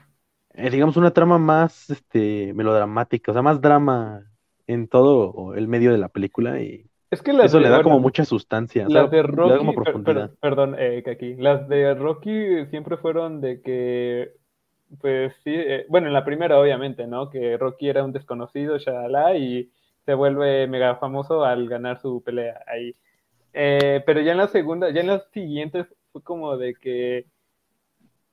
eh, 0.59 0.69
digamos, 0.69 0.97
una 0.97 1.11
trama 1.13 1.37
más 1.37 1.89
este, 1.89 2.53
melodramática, 2.53 3.31
o 3.31 3.33
sea, 3.35 3.41
más 3.43 3.61
drama 3.61 4.23
en 4.67 4.87
todo 4.87 5.55
el 5.55 5.67
medio 5.67 5.91
de 5.91 5.97
la 5.97 6.09
película 6.09 6.61
y 6.61 6.89
Es 7.11 7.21
que 7.21 7.33
eso 7.41 7.59
de- 7.59 7.61
le 7.61 7.69
da 7.69 7.81
como 7.81 7.99
mucha 7.99 8.25
sustancia, 8.25 8.87
o 8.87 8.91
sea, 8.91 9.03
Las 9.03 9.11
de 9.11 9.21
le 9.41 9.51
da 9.51 9.57
Rocky, 9.57 9.59
como 9.59 9.75
profundidad. 9.75 10.31
per- 10.31 10.37
perdón, 10.39 10.75
eh, 10.79 11.03
Kaki, 11.03 11.35
las 11.35 11.67
de 11.67 11.93
Rocky 11.95 12.65
siempre 12.67 12.97
fueron 12.97 13.41
de 13.41 13.61
que, 13.61 14.33
pues 15.01 15.33
sí, 15.43 15.51
eh, 15.55 15.85
bueno, 15.89 16.07
en 16.07 16.13
la 16.13 16.25
primera 16.25 16.59
obviamente, 16.59 17.07
¿no? 17.07 17.29
Que 17.29 17.57
Rocky 17.57 17.89
era 17.89 18.03
un 18.03 18.13
desconocido, 18.13 18.77
shalala, 18.79 19.35
y 19.37 19.71
se 20.05 20.13
vuelve 20.15 20.67
mega 20.67 20.95
famoso 20.97 21.43
al 21.45 21.67
ganar 21.69 21.99
su 22.01 22.23
pelea 22.23 22.61
ahí. 22.67 22.95
Eh, 23.53 24.03
pero 24.05 24.21
ya 24.21 24.31
en 24.33 24.37
la 24.39 24.47
segunda, 24.49 24.91
ya 24.91 25.01
en 25.01 25.07
las 25.07 25.29
siguientes 25.31 25.87
fue 26.13 26.23
como 26.23 26.57
de 26.57 26.75
que, 26.75 27.27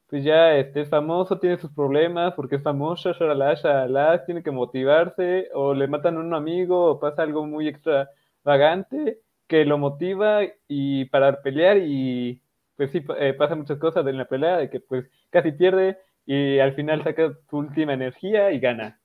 pues 0.09 0.23
ya 0.25 0.55
este 0.57 0.83
es 0.83 0.88
famoso, 0.88 1.38
tiene 1.38 1.59
sus 1.59 1.73
problemas, 1.73 2.35
porque 2.35 2.57
es 2.57 2.62
famoso, 2.62 3.12
shalala, 3.12 3.55
shalala, 3.55 4.25
tiene 4.25 4.42
que 4.42 4.51
motivarse, 4.51 5.49
o 5.55 5.75
le 5.75 5.88
matan 5.88 6.16
a 6.16 6.21
un 6.21 6.35
amigo, 6.35 6.92
o 6.92 7.01
pasa 7.01 7.23
algo 7.23 7.47
muy 7.47 7.69
extravagante 7.69 9.21
que 9.47 9.64
lo 9.64 9.79
motiva 9.79 10.40
y 10.69 11.05
para 11.07 11.40
pelear 11.40 11.79
y 11.79 12.42
pues 12.77 12.90
sí, 12.92 13.03
eh, 13.19 13.33
pasa 13.33 13.55
muchas 13.55 13.79
cosas 13.79 14.07
en 14.07 14.19
la 14.19 14.27
pelea 14.27 14.59
de 14.59 14.71
que 14.71 14.81
pues 14.81 15.07
casi 15.31 15.53
pierde 15.53 15.99
y 16.27 16.59
al 16.59 16.75
final 16.75 17.03
saca 17.03 17.33
su 17.49 17.59
última 17.59 17.95
energía 17.95 18.51
y 18.51 18.61
gana. 18.61 19.01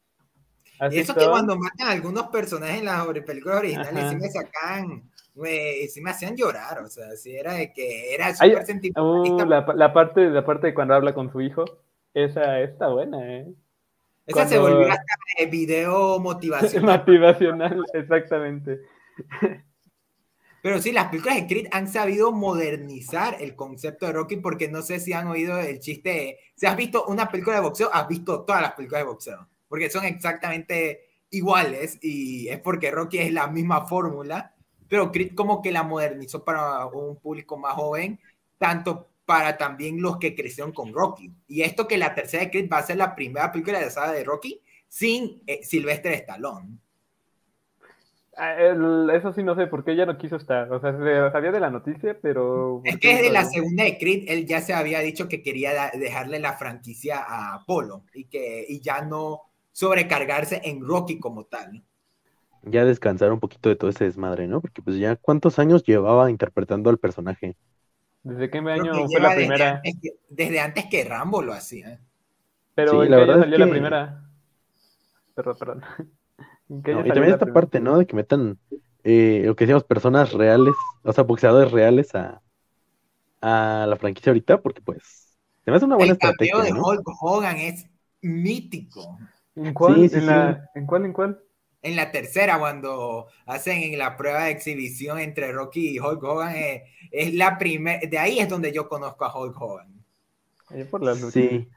Así 0.80 1.00
eso 1.00 1.14
que 1.14 1.28
cuando 1.28 1.56
matan 1.56 1.88
a 1.88 1.92
algunos 1.92 2.28
personajes 2.28 2.80
en 2.80 2.86
las 2.86 3.06
películas 3.24 3.60
originales 3.60 4.04
Ajá. 4.04 4.10
sí 4.10 4.16
me 4.16 4.30
sacan, 4.30 5.11
sí 5.45 6.01
me 6.01 6.12
hacían 6.12 6.36
llorar, 6.36 6.80
o 6.80 6.88
sea, 6.88 7.15
sí 7.15 7.36
era 7.36 7.54
de 7.54 7.71
que 7.73 8.13
era 8.13 8.34
súper 8.34 8.62
Uh, 8.62 8.65
sentimentalista. 8.65 9.45
la, 9.45 9.65
la 9.75 9.93
parte, 9.93 10.30
la 10.30 10.45
parte 10.45 10.67
de 10.67 10.73
cuando 10.73 10.93
habla 10.95 11.13
con 11.13 11.32
su 11.32 11.41
hijo, 11.41 11.65
esa 12.13 12.60
está 12.62 12.88
buena, 12.89 13.25
¿eh? 13.38 13.47
Esa 14.25 14.47
se 14.47 14.58
cuando- 14.60 14.77
volvió 14.77 14.91
hasta 14.93 15.13
de 15.39 15.45
video 15.47 16.19
motivacional. 16.19 16.99
Motivacional, 16.99 17.84
exactamente. 17.93 18.82
Pero 20.62 20.80
sí, 20.80 20.91
las 20.91 21.08
películas 21.08 21.38
de 21.38 21.47
Creed 21.47 21.67
han 21.71 21.88
sabido 21.88 22.32
modernizar 22.32 23.38
el 23.39 23.56
concepto 23.56 24.06
de 24.06 24.12
Rocky 24.13 24.36
porque 24.38 24.69
no 24.69 24.84
sé 24.84 24.99
si 24.99 25.12
han 25.12 25.27
oído 25.27 25.58
el 25.58 25.80
chiste 25.80 26.10
de, 26.10 26.38
si 26.56 26.67
has 26.67 26.77
visto 26.77 27.06
una 27.06 27.30
película 27.30 27.56
de 27.56 27.63
boxeo, 27.63 27.89
has 27.91 28.08
visto 28.08 28.41
todas 28.43 28.62
las 28.62 28.73
películas 28.73 29.01
de 29.01 29.08
boxeo, 29.08 29.47
porque 29.67 29.89
son 29.89 30.06
exactamente 30.06 31.08
iguales 31.32 31.97
y 32.04 32.47
es 32.49 32.60
porque 32.60 32.91
Rocky 32.91 33.17
es 33.17 33.34
la 33.34 33.47
misma 33.47 33.88
fórmula, 33.88 34.54
pero 34.91 35.10
Creed 35.10 35.34
como 35.36 35.62
que 35.62 35.71
la 35.71 35.84
modernizó 35.84 36.43
para 36.43 36.86
un 36.88 37.15
público 37.15 37.56
más 37.58 37.75
joven, 37.75 38.19
tanto 38.58 39.08
para 39.25 39.56
también 39.58 40.01
los 40.01 40.17
que 40.17 40.36
crecieron 40.36 40.73
con 40.73 40.91
Rocky. 40.91 41.32
Y 41.47 41.62
esto 41.62 41.88
que 41.88 41.97
la 41.97 42.13
tercera 42.13 42.43
de 42.43 42.51
Creed 42.51 42.69
va 42.69 42.80
a 42.80 42.84
ser 42.84 42.97
la 42.97 43.15
primera 43.15 43.54
película 43.54 43.80
de 43.80 43.86
la 43.86 43.91
saga 43.91 44.12
de 44.12 44.25
Rocky 44.25 44.60
sin 44.89 45.41
eh, 45.47 45.63
Sylvester 45.63 46.12
Stallone. 46.12 46.77
Ah, 48.36 48.56
el- 48.60 49.10
eso 49.13 49.32
sí 49.34 49.43
no 49.43 49.56
sé 49.56 49.67
por 49.67 49.84
qué 49.86 49.91
ella 49.91 50.06
no 50.06 50.17
quiso 50.17 50.36
estar. 50.36 50.71
O 50.73 50.80
sea, 50.82 50.91
se 50.91 51.32
sabía 51.32 51.51
de 51.51 51.60
la 51.62 51.69
noticia, 51.69 52.17
pero. 52.21 52.82
Es 52.84 52.93
¿por 52.93 52.99
que 52.99 53.15
desde 53.15 53.27
no 53.27 53.34
la 53.34 53.45
segunda 53.45 53.84
de 53.84 53.97
Creed, 53.97 54.25
él 54.27 54.45
ya 54.45 54.62
se 54.62 54.73
había 54.73 54.99
dicho 54.99 55.27
que 55.27 55.41
quería 55.43 55.73
da- 55.73 55.91
dejarle 55.93 56.39
la 56.39 56.54
franquicia 56.58 57.19
a 57.19 57.56
Apolo 57.56 58.04
y 58.13 58.25
que 58.25 58.65
y 58.67 58.82
ya 58.82 59.01
no 59.01 59.41
sobrecargarse 59.71 60.62
en 60.65 60.82
Rocky 60.86 61.19
como 61.19 61.45
tal. 61.45 61.84
Ya 62.63 62.86
descansar 62.86 63.32
un 63.32 63.39
poquito 63.39 63.69
de 63.69 63.76
todo 63.76 63.89
ese 63.91 64.06
desmadre, 64.06 64.47
¿no? 64.47 64.62
Porque 64.62 64.82
pues 64.82 64.97
ya 64.97 65.15
cuántos 65.15 65.60
años 65.60 65.84
llevaba 65.84 66.30
interpretando 66.32 66.89
al 66.89 66.97
personaje. 67.00 67.56
¿Desde 68.24 68.50
qué 68.50 68.58
año 68.58 68.91
que 68.91 69.08
fue 69.12 69.21
la 69.21 69.34
desde 69.36 69.36
primera? 69.36 69.84
antes 69.84 69.93
que- 70.02 70.10
Desde 70.30 70.60
antes 70.60 70.86
que 70.88 71.04
Rambo 71.04 71.41
lo 71.41 71.54
hacía. 71.54 72.00
Pero 72.76 72.91
Sí, 72.91 73.06
¿en 73.06 73.10
la 73.10 73.17
verdad 73.17 73.39
es 73.41 73.47
salió 73.47 73.58
la 73.58 73.69
primera? 73.69 74.30
Perdón, 75.36 75.58
perdón. 75.60 75.82
¿En 76.69 76.84
qué 76.84 76.91
¿no? 76.91 77.02
año 77.02 77.06
Y 77.06 77.13
también 77.13 77.32
esta 77.32 77.45
primera? 77.45 77.52
parte, 77.52 77.80
¿no? 77.80 77.97
De 77.97 78.06
que 78.06 78.15
metan 78.15 78.60
eh, 79.04 79.43
lo 79.45 79.56
que 79.56 79.65
decíamos, 79.65 79.84
personas 79.86 80.34
reales, 80.34 80.97
o 81.04 81.13
sea, 81.13 81.24
boxeadores 81.24 81.71
reales 81.71 82.13
a, 82.15 82.41
a 83.41 83.86
la 83.89 83.97
franquicia 83.97 84.32
ahorita, 84.32 84.62
porque 84.62 84.82
pues 84.82 85.38
se 85.65 85.71
me 85.71 85.78
hace 85.78 85.86
una 85.86 85.97
buena 85.97 86.13
El 86.13 86.15
estrategia, 86.15 86.65
de 86.65 86.74
¿no? 86.74 86.82
Hulk 86.82 87.08
Hogan 87.21 87.58
es 87.58 87.86
mítico. 88.21 89.17
¿En 89.56 89.74
cuál? 89.74 89.95
Sí, 89.95 90.10
sí, 90.10 90.21
¿En, 90.21 90.26
sí. 90.26 90.26
la- 90.26 90.69
¿En 90.76 90.86
cuál? 90.86 91.06
¿En 91.06 91.13
cuál? 91.13 91.41
En 91.84 91.96
la 91.96 92.12
tercera, 92.12 92.60
cuando 92.60 93.28
hacen 93.46 93.82
en 93.82 93.98
la 93.98 94.15
prueba 94.15 94.44
de 94.44 94.52
exhibición 94.52 95.20
entre 95.20 95.52
Rocky 95.52 95.96
y 95.96 96.00
Hulk 96.00 96.24
Hogan, 96.24 96.56
eh, 96.56 96.84
es 97.12 97.34
la 97.34 97.58
primera, 97.58 98.00
de 98.08 98.17
ahí 98.20 98.39
es 98.39 98.48
donde 98.48 98.72
yo 98.72 98.88
conozco 98.88 99.26
a 99.26 99.36
Hulk 99.36 99.60
Hogan. 99.60 99.88
Por. 100.89 101.15
Sí, 101.15 101.67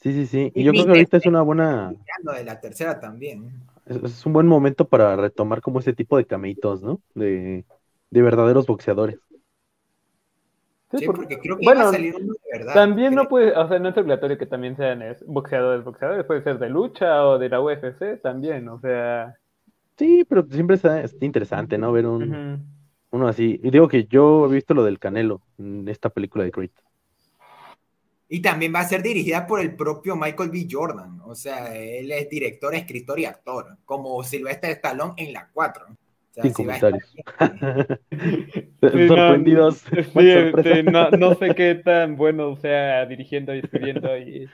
sí, 0.00 0.12
sí, 0.12 0.26
sí. 0.26 0.52
Y 0.54 0.60
Y 0.60 0.64
yo 0.64 0.72
creo 0.72 0.84
que 0.84 0.90
ahorita 0.90 1.16
es 1.18 1.26
una 1.26 1.42
buena, 1.42 1.92
de 2.34 2.44
la 2.44 2.60
tercera 2.60 2.98
también. 3.00 3.62
es, 3.86 3.96
es 4.02 4.26
un 4.26 4.32
buen 4.32 4.46
momento 4.46 4.88
para 4.88 5.16
retomar 5.16 5.60
como 5.60 5.80
ese 5.80 5.92
tipo 5.92 6.16
de 6.16 6.26
cameitos, 6.26 6.82
¿no? 6.82 7.00
De, 7.14 7.64
de 8.10 8.22
verdaderos 8.22 8.66
boxeadores. 8.66 9.18
Sí, 10.90 10.98
Sí, 10.98 11.06
porque- 11.06 11.20
porque 11.22 11.38
creo 11.38 11.56
que 11.56 11.64
bueno, 11.64 11.80
iba 11.82 11.88
a 11.88 11.92
salir 11.92 12.16
uno 12.16 12.32
de 12.32 12.58
verdad. 12.58 12.74
También 12.74 13.14
no 13.14 13.28
puede, 13.28 13.52
o 13.56 13.68
sea, 13.68 13.78
no 13.78 13.90
es 13.90 13.96
obligatorio 13.96 14.36
que 14.36 14.46
también 14.46 14.76
sean 14.76 15.02
es, 15.02 15.24
boxeadores, 15.24 15.84
boxeadores, 15.84 16.24
puede 16.24 16.42
ser 16.42 16.58
de 16.58 16.68
lucha 16.68 17.24
o 17.26 17.38
de 17.38 17.48
la 17.48 17.60
UFC 17.60 18.20
también, 18.20 18.68
o 18.68 18.80
sea. 18.80 19.36
Sí, 19.96 20.24
pero 20.28 20.44
siempre 20.50 20.76
está, 20.76 21.00
está 21.02 21.24
interesante, 21.24 21.78
¿no? 21.78 21.92
Ver 21.92 22.06
un, 22.06 22.66
uno 23.10 23.28
así. 23.28 23.60
Y 23.62 23.70
digo 23.70 23.86
que 23.86 24.04
yo 24.06 24.46
he 24.46 24.54
visto 24.54 24.74
lo 24.74 24.82
del 24.82 24.98
Canelo 24.98 25.42
en 25.58 25.86
esta 25.88 26.08
película 26.10 26.42
de 26.42 26.50
Creed. 26.50 26.70
Y 28.32 28.40
también 28.40 28.72
va 28.74 28.80
a 28.80 28.84
ser 28.84 29.02
dirigida 29.02 29.44
por 29.46 29.60
el 29.60 29.74
propio 29.74 30.14
Michael 30.16 30.50
B. 30.50 30.66
Jordan. 30.70 31.20
O 31.24 31.34
sea, 31.34 31.74
él 31.76 32.10
es 32.12 32.28
director, 32.30 32.74
escritor 32.74 33.18
y 33.18 33.24
actor, 33.24 33.76
como 33.84 34.22
Sylvester 34.22 34.70
Stallone 34.70 35.14
en 35.16 35.32
la 35.32 35.48
4. 35.52 35.86
Sea, 36.40 36.42
Sin 36.42 36.52
comentarios. 36.52 37.14
Sorprendidos. 38.80 39.78
Sí, 39.78 40.30
este, 40.30 40.82
no, 40.82 41.10
no 41.10 41.34
sé 41.34 41.54
qué 41.54 41.74
tan 41.74 42.16
bueno 42.16 42.56
sea 42.56 43.06
dirigiendo 43.06 43.54
y 43.54 43.58
escribiendo 43.58 44.16
y 44.16 44.48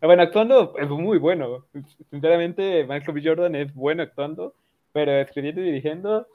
ah, 0.00 0.06
bueno, 0.06 0.22
actuando 0.22 0.74
es 0.78 0.88
muy 0.88 1.18
bueno. 1.18 1.66
Sinceramente, 2.10 2.84
Michael 2.84 3.12
B. 3.14 3.22
Jordan 3.24 3.54
es 3.54 3.74
bueno 3.74 4.02
actuando, 4.02 4.54
pero 4.92 5.12
escribiendo 5.12 5.60
y 5.60 5.64
dirigiendo, 5.64 6.26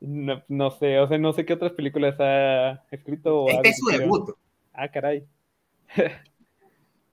no, 0.00 0.42
no 0.48 0.70
sé, 0.70 0.98
o 0.98 1.08
sea, 1.08 1.18
no 1.18 1.32
sé 1.32 1.44
qué 1.44 1.54
otras 1.54 1.72
películas 1.72 2.16
ha 2.20 2.84
escrito 2.90 3.42
o 3.42 3.48
ha 3.48 3.54
Este 3.54 3.68
es 3.70 3.78
su 3.78 3.86
debut. 3.98 4.30
Ah, 4.72 4.88
caray. 4.88 5.24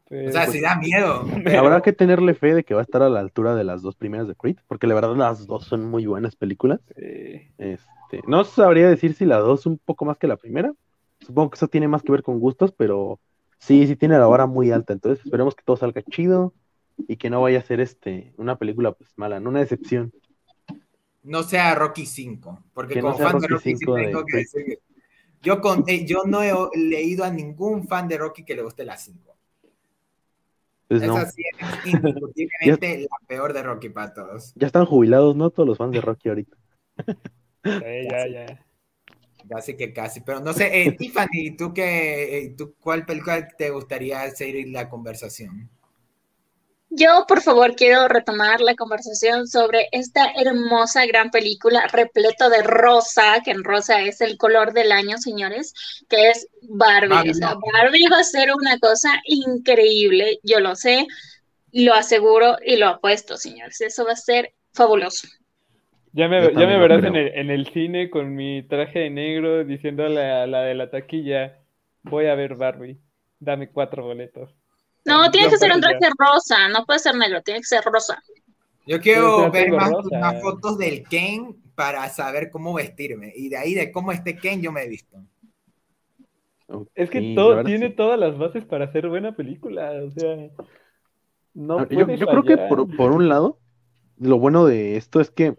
O 0.05 0.09
Pues, 0.09 0.33
sea, 0.33 0.47
sí 0.47 0.59
da 0.61 0.75
miedo. 0.75 1.23
Habrá 1.59 1.81
que 1.81 1.93
tenerle 1.93 2.33
fe 2.33 2.53
de 2.53 2.63
que 2.63 2.73
va 2.73 2.81
a 2.81 2.83
estar 2.83 3.01
a 3.01 3.09
la 3.09 3.19
altura 3.19 3.55
de 3.55 3.63
las 3.63 3.81
dos 3.81 3.95
primeras 3.95 4.27
de 4.27 4.35
Creed, 4.35 4.57
porque 4.67 4.87
la 4.87 4.95
verdad 4.95 5.15
las 5.15 5.47
dos 5.47 5.65
son 5.65 5.85
muy 5.85 6.05
buenas 6.05 6.35
películas. 6.35 6.79
eh, 6.97 7.51
Este, 7.57 8.21
no 8.27 8.43
sabría 8.43 8.89
decir 8.89 9.13
si 9.15 9.25
la 9.25 9.37
dos 9.39 9.65
un 9.65 9.77
poco 9.79 10.05
más 10.05 10.17
que 10.17 10.27
la 10.27 10.37
primera. 10.37 10.73
Supongo 11.21 11.49
que 11.51 11.55
eso 11.55 11.67
tiene 11.67 11.87
más 11.87 12.03
que 12.03 12.11
ver 12.11 12.21
con 12.23 12.39
gustos, 12.39 12.73
pero 12.73 13.19
sí, 13.59 13.87
sí 13.87 13.95
tiene 13.95 14.17
la 14.19 14.27
vara 14.27 14.45
muy 14.45 14.71
alta. 14.71 14.93
Entonces 14.93 15.23
esperemos 15.25 15.55
que 15.55 15.63
todo 15.63 15.77
salga 15.77 16.01
chido, 16.03 16.53
y 17.07 17.17
que 17.17 17.29
no 17.29 17.41
vaya 17.41 17.59
a 17.59 17.63
ser 17.63 17.79
este, 17.79 18.33
una 18.37 18.57
película 18.57 18.91
pues 18.91 19.09
mala, 19.15 19.39
no 19.39 19.49
una 19.49 19.59
decepción. 19.61 20.11
No 21.23 21.43
sea 21.43 21.73
Rocky 21.75 22.05
5, 22.05 22.59
porque 22.73 22.95
Que 22.95 23.01
no 23.01 23.13
como 23.13 23.17
fan 23.17 23.39
de 23.39 23.47
Rocky 23.47 23.53
Rocky 23.55 23.75
sí 23.75 23.79
5 23.79 23.95
de- 23.95 24.11
tengo 24.11 24.25
que 24.25 24.37
decir 24.37 24.65
que 24.65 24.79
yo, 25.41 25.61
con, 25.61 25.83
eh, 25.87 26.05
yo 26.05 26.23
no 26.25 26.41
he 26.43 26.53
leído 26.77 27.23
a 27.25 27.31
ningún 27.31 27.87
fan 27.87 28.07
de 28.07 28.17
Rocky 28.17 28.43
que 28.45 28.55
le 28.55 28.63
guste 28.63 28.85
la 28.85 28.97
5. 28.97 29.32
Pues 30.93 31.07
no, 31.07 31.17
Esa 31.17 31.31
sí 31.31 31.41
es 31.59 31.85
indiscutiblemente 31.85 32.99
la 32.99 33.27
peor 33.27 33.51
de 33.53 33.63
Rocky 33.63 33.89
para 33.89 34.13
todos. 34.13 34.53
ya 34.55 34.67
están 34.67 34.85
jubilados, 34.85 35.35
¿no? 35.35 35.49
Todos 35.49 35.69
los 35.69 35.77
fans 35.77 35.91
de 35.91 36.01
Rocky 36.01 36.29
ahorita. 36.29 36.55
Sí, 37.63 38.07
ya, 38.11 38.27
ya. 38.27 38.65
Casi 39.49 39.75
que 39.75 39.91
casi, 39.91 40.21
pero 40.21 40.39
no 40.39 40.53
sé, 40.53 40.83
eh, 40.83 40.91
Tiffany, 40.91 41.57
¿tú, 41.57 41.73
qué, 41.73 42.37
eh, 42.37 42.55
¿tú 42.55 42.75
cuál 42.79 43.05
película 43.05 43.47
te 43.47 43.71
gustaría 43.71 44.29
seguir 44.29 44.69
la 44.69 44.87
conversación? 44.87 45.69
Yo, 46.95 47.25
por 47.27 47.41
favor, 47.41 47.75
quiero 47.75 48.07
retomar 48.07 48.61
la 48.61 48.75
conversación 48.75 49.47
sobre 49.47 49.87
esta 49.91 50.31
hermosa 50.35 51.07
gran 51.07 51.31
película 51.31 51.87
repleto 51.91 52.51
de 52.51 52.61
rosa, 52.61 53.41
que 53.43 53.49
en 53.49 53.63
rosa 53.63 54.01
es 54.03 54.21
el 54.21 54.37
color 54.37 54.73
del 54.73 54.91
año, 54.91 55.17
señores, 55.17 55.73
que 56.07 56.29
es 56.29 56.47
Barbie. 56.61 57.09
Barbie, 57.09 57.31
O 57.31 57.33
sea, 57.33 57.49
no. 57.55 57.61
Barbie 57.73 58.09
va 58.11 58.19
a 58.19 58.23
ser 58.23 58.49
una 58.53 58.77
cosa 58.77 59.09
increíble, 59.25 60.39
yo 60.43 60.59
lo 60.59 60.75
sé, 60.75 61.07
lo 61.71 61.95
aseguro 61.95 62.57
y 62.63 62.77
lo 62.77 62.87
apuesto, 62.89 63.37
señores. 63.37 63.81
Eso 63.81 64.05
va 64.05 64.11
a 64.11 64.15
ser 64.15 64.53
fabuloso. 64.71 65.27
Ya 66.11 66.27
me, 66.27 66.41
ya 66.53 66.65
verás 66.67 67.03
en 67.03 67.15
el, 67.15 67.27
en 67.29 67.49
el 67.49 67.65
cine 67.73 68.11
con 68.11 68.35
mi 68.35 68.61
traje 68.61 68.99
de 68.99 69.09
negro 69.09 69.63
diciéndole 69.63 70.21
a 70.21 70.45
la 70.45 70.61
de 70.61 70.75
la 70.75 70.91
taquilla, 70.91 71.57
voy 72.03 72.27
a 72.27 72.35
ver 72.35 72.53
Barbie, 72.53 72.99
dame 73.39 73.71
cuatro 73.71 74.03
boletos. 74.03 74.62
No, 75.05 75.29
tiene 75.31 75.49
que 75.49 75.57
ser 75.57 75.71
un 75.71 75.81
traje 75.81 76.09
rosa, 76.17 76.69
no 76.69 76.85
puede 76.85 76.99
ser 76.99 77.15
negro, 77.15 77.41
tiene 77.41 77.59
que 77.59 77.65
ser 77.65 77.83
rosa. 77.83 78.21
Yo 78.85 78.99
quiero 78.99 79.49
ver 79.51 79.71
más, 79.71 79.91
rosa. 79.91 80.19
más 80.19 80.41
fotos 80.41 80.77
del 80.77 81.03
Ken 81.03 81.55
para 81.75 82.07
saber 82.09 82.49
cómo 82.51 82.73
vestirme. 82.73 83.31
Y 83.35 83.49
de 83.49 83.57
ahí, 83.57 83.73
de 83.73 83.91
cómo 83.91 84.11
esté 84.11 84.37
Ken, 84.37 84.61
yo 84.61 84.71
me 84.71 84.83
he 84.83 84.87
visto. 84.87 85.17
Es 86.95 87.09
que 87.09 87.33
todo, 87.35 87.63
tiene 87.63 87.89
sí. 87.89 87.93
todas 87.95 88.19
las 88.19 88.37
bases 88.37 88.65
para 88.65 88.85
hacer 88.85 89.07
buena 89.07 89.35
película, 89.35 89.91
o 90.03 90.09
sea, 90.11 90.49
no 91.53 91.87
yo, 91.87 92.05
creo 92.07 92.43
que 92.43 92.57
por, 92.57 92.95
por 92.95 93.11
un 93.11 93.29
lado, 93.29 93.59
lo 94.17 94.39
bueno 94.39 94.65
de 94.65 94.97
esto 94.97 95.21
es 95.21 95.29
que 95.29 95.53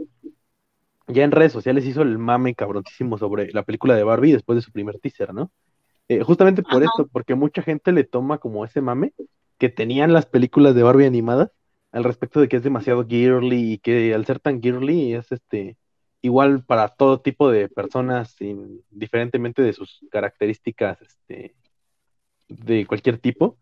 ya 1.07 1.23
en 1.23 1.31
redes 1.31 1.53
sociales 1.53 1.85
hizo 1.85 2.03
el 2.03 2.19
mame 2.19 2.55
cabroncísimo 2.55 3.19
sobre 3.19 3.53
la 3.53 3.63
película 3.63 3.95
de 3.95 4.03
Barbie 4.03 4.33
después 4.33 4.57
de 4.57 4.63
su 4.63 4.73
primer 4.73 4.99
teaser, 4.99 5.33
¿no? 5.35 5.51
Eh, 6.09 6.23
justamente 6.23 6.63
por 6.63 6.83
Ajá. 6.83 6.93
esto, 6.93 7.09
porque 7.11 7.35
mucha 7.35 7.63
gente 7.63 7.93
le 7.93 8.05
toma 8.05 8.39
como 8.39 8.65
ese 8.65 8.81
mame 8.81 9.13
que 9.59 9.69
tenían 9.69 10.13
las 10.13 10.27
películas 10.27 10.75
de 10.75 10.83
Barbie 10.83 11.07
animadas 11.07 11.51
al 11.93 12.05
respecto 12.05 12.41
de 12.41 12.49
que 12.49 12.57
es 12.57 12.63
demasiado 12.63 13.07
girly 13.07 13.75
y 13.75 13.79
que 13.79 14.15
al 14.15 14.27
ser 14.27 14.41
tan 14.41 14.61
girly 14.61 15.15
es 15.15 15.31
este 15.33 15.77
igual 16.23 16.65
para 16.65 16.89
todo 16.89 17.21
tipo 17.21 17.51
de 17.51 17.69
personas, 17.69 18.35
indiferentemente 18.41 19.63
de 19.63 19.75
sus 19.75 20.01
características 20.11 21.01
este, 21.03 21.55
de 22.49 22.87
cualquier 22.87 23.19
tipo. 23.19 23.59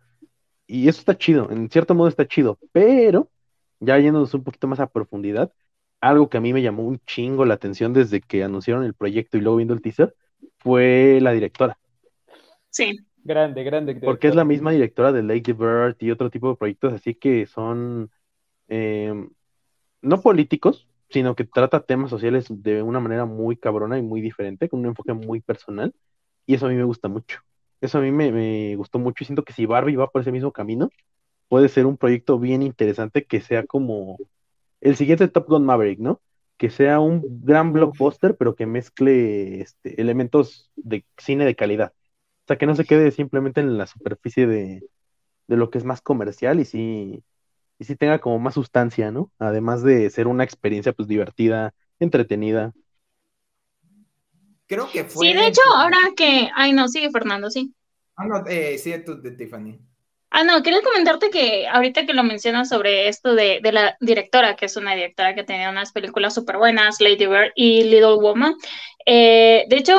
Y 0.66 0.88
eso 0.88 1.00
está 1.00 1.18
chido, 1.18 1.50
en 1.50 1.70
cierto 1.70 1.94
modo 1.94 2.08
está 2.08 2.26
chido, 2.26 2.58
pero 2.72 3.30
ya 3.80 3.98
yéndonos 3.98 4.34
un 4.34 4.44
poquito 4.44 4.68
más 4.68 4.80
a 4.80 4.88
profundidad, 4.88 5.52
algo 6.00 6.28
que 6.30 6.38
a 6.38 6.40
mí 6.40 6.52
me 6.52 6.62
llamó 6.62 6.84
un 6.84 7.00
chingo 7.06 7.44
la 7.44 7.54
atención 7.54 7.92
desde 7.92 8.20
que 8.22 8.44
anunciaron 8.44 8.84
el 8.84 8.94
proyecto 8.94 9.36
y 9.38 9.40
luego 9.42 9.56
viendo 9.58 9.74
el 9.74 9.82
teaser 9.82 10.14
fue 10.58 11.20
la 11.22 11.32
directora, 11.32 11.78
Sí. 12.72 12.98
Grande, 13.24 13.64
grande. 13.64 13.94
porque 14.02 14.28
es 14.28 14.34
la 14.34 14.44
director. 14.44 14.46
misma 14.46 14.72
directora 14.72 15.12
de 15.12 15.22
Lady 15.22 15.52
Bird 15.52 15.96
y 16.00 16.10
otro 16.10 16.30
tipo 16.30 16.50
de 16.50 16.56
proyectos 16.56 16.92
así 16.94 17.14
que 17.14 17.46
son 17.46 18.10
eh, 18.68 19.14
no 20.02 20.22
políticos, 20.22 20.88
sino 21.10 21.34
que 21.36 21.44
trata 21.44 21.84
temas 21.84 22.10
sociales 22.10 22.46
de 22.50 22.82
una 22.82 23.00
manera 23.00 23.26
muy 23.26 23.56
cabrona 23.56 23.98
y 23.98 24.02
muy 24.02 24.20
diferente, 24.20 24.68
con 24.68 24.80
un 24.80 24.86
enfoque 24.86 25.12
muy 25.14 25.40
personal, 25.40 25.94
y 26.46 26.54
eso 26.54 26.66
a 26.66 26.70
mí 26.70 26.76
me 26.76 26.84
gusta 26.84 27.08
mucho. 27.08 27.40
Eso 27.80 27.98
a 27.98 28.02
mí 28.02 28.12
me, 28.12 28.32
me 28.32 28.76
gustó 28.76 28.98
mucho 28.98 29.24
y 29.24 29.26
siento 29.26 29.44
que 29.44 29.52
si 29.54 29.66
Barbie 29.66 29.96
va 29.96 30.08
por 30.10 30.22
ese 30.22 30.32
mismo 30.32 30.52
camino, 30.52 30.90
puede 31.48 31.68
ser 31.68 31.86
un 31.86 31.98
proyecto 31.98 32.38
bien 32.38 32.62
interesante 32.62 33.24
que 33.26 33.40
sea 33.42 33.66
como 33.66 34.18
el 34.80 34.96
siguiente 34.96 35.28
Top 35.28 35.48
Gun 35.48 35.64
Maverick, 35.66 36.00
¿no? 36.00 36.20
Que 36.58 36.70
sea 36.70 37.00
un 37.00 37.22
gran 37.44 37.72
blockbuster, 37.72 38.36
pero 38.36 38.56
que 38.56 38.66
mezcle 38.66 39.60
este, 39.62 40.00
elementos 40.00 40.72
de 40.76 41.04
cine 41.18 41.44
de 41.44 41.56
calidad. 41.56 41.92
O 42.42 42.46
sea, 42.46 42.58
que 42.58 42.66
no 42.66 42.74
se 42.74 42.84
quede 42.84 43.10
simplemente 43.12 43.60
en 43.60 43.78
la 43.78 43.86
superficie 43.86 44.46
de, 44.46 44.82
de 45.46 45.56
lo 45.56 45.70
que 45.70 45.78
es 45.78 45.84
más 45.84 46.00
comercial 46.00 46.60
y 46.60 46.64
sí, 46.64 47.24
y 47.78 47.84
sí 47.84 47.96
tenga 47.96 48.18
como 48.18 48.38
más 48.38 48.54
sustancia, 48.54 49.10
¿no? 49.10 49.30
Además 49.38 49.82
de 49.82 50.10
ser 50.10 50.26
una 50.26 50.44
experiencia 50.44 50.92
pues 50.92 51.08
divertida, 51.08 51.74
entretenida. 52.00 52.72
Creo 54.66 54.90
que 54.90 55.04
fue. 55.04 55.26
Sí, 55.26 55.34
de 55.34 55.46
hecho, 55.46 55.60
ahora 55.76 55.98
que. 56.16 56.50
Ay, 56.54 56.72
no, 56.72 56.88
sigue 56.88 57.10
Fernando, 57.10 57.50
sí. 57.50 57.74
Ah, 58.16 58.26
no, 58.26 58.44
eh, 58.46 58.78
sí, 58.78 58.92
tú, 59.04 59.20
de 59.20 59.32
Tiffany. 59.32 59.78
Ah, 60.30 60.44
no, 60.44 60.62
quería 60.62 60.80
comentarte 60.80 61.28
que 61.28 61.68
ahorita 61.68 62.06
que 62.06 62.14
lo 62.14 62.22
mencionas 62.22 62.70
sobre 62.70 63.08
esto 63.08 63.34
de, 63.34 63.60
de 63.62 63.70
la 63.70 63.96
directora, 64.00 64.56
que 64.56 64.64
es 64.64 64.76
una 64.78 64.94
directora 64.94 65.34
que 65.34 65.44
tenía 65.44 65.68
unas 65.68 65.92
películas 65.92 66.34
súper 66.34 66.56
buenas, 66.56 67.02
Lady 67.02 67.26
Bird 67.26 67.52
y 67.54 67.84
Little 67.84 68.14
Woman, 68.14 68.54
eh, 69.04 69.66
de 69.68 69.76
hecho, 69.76 69.94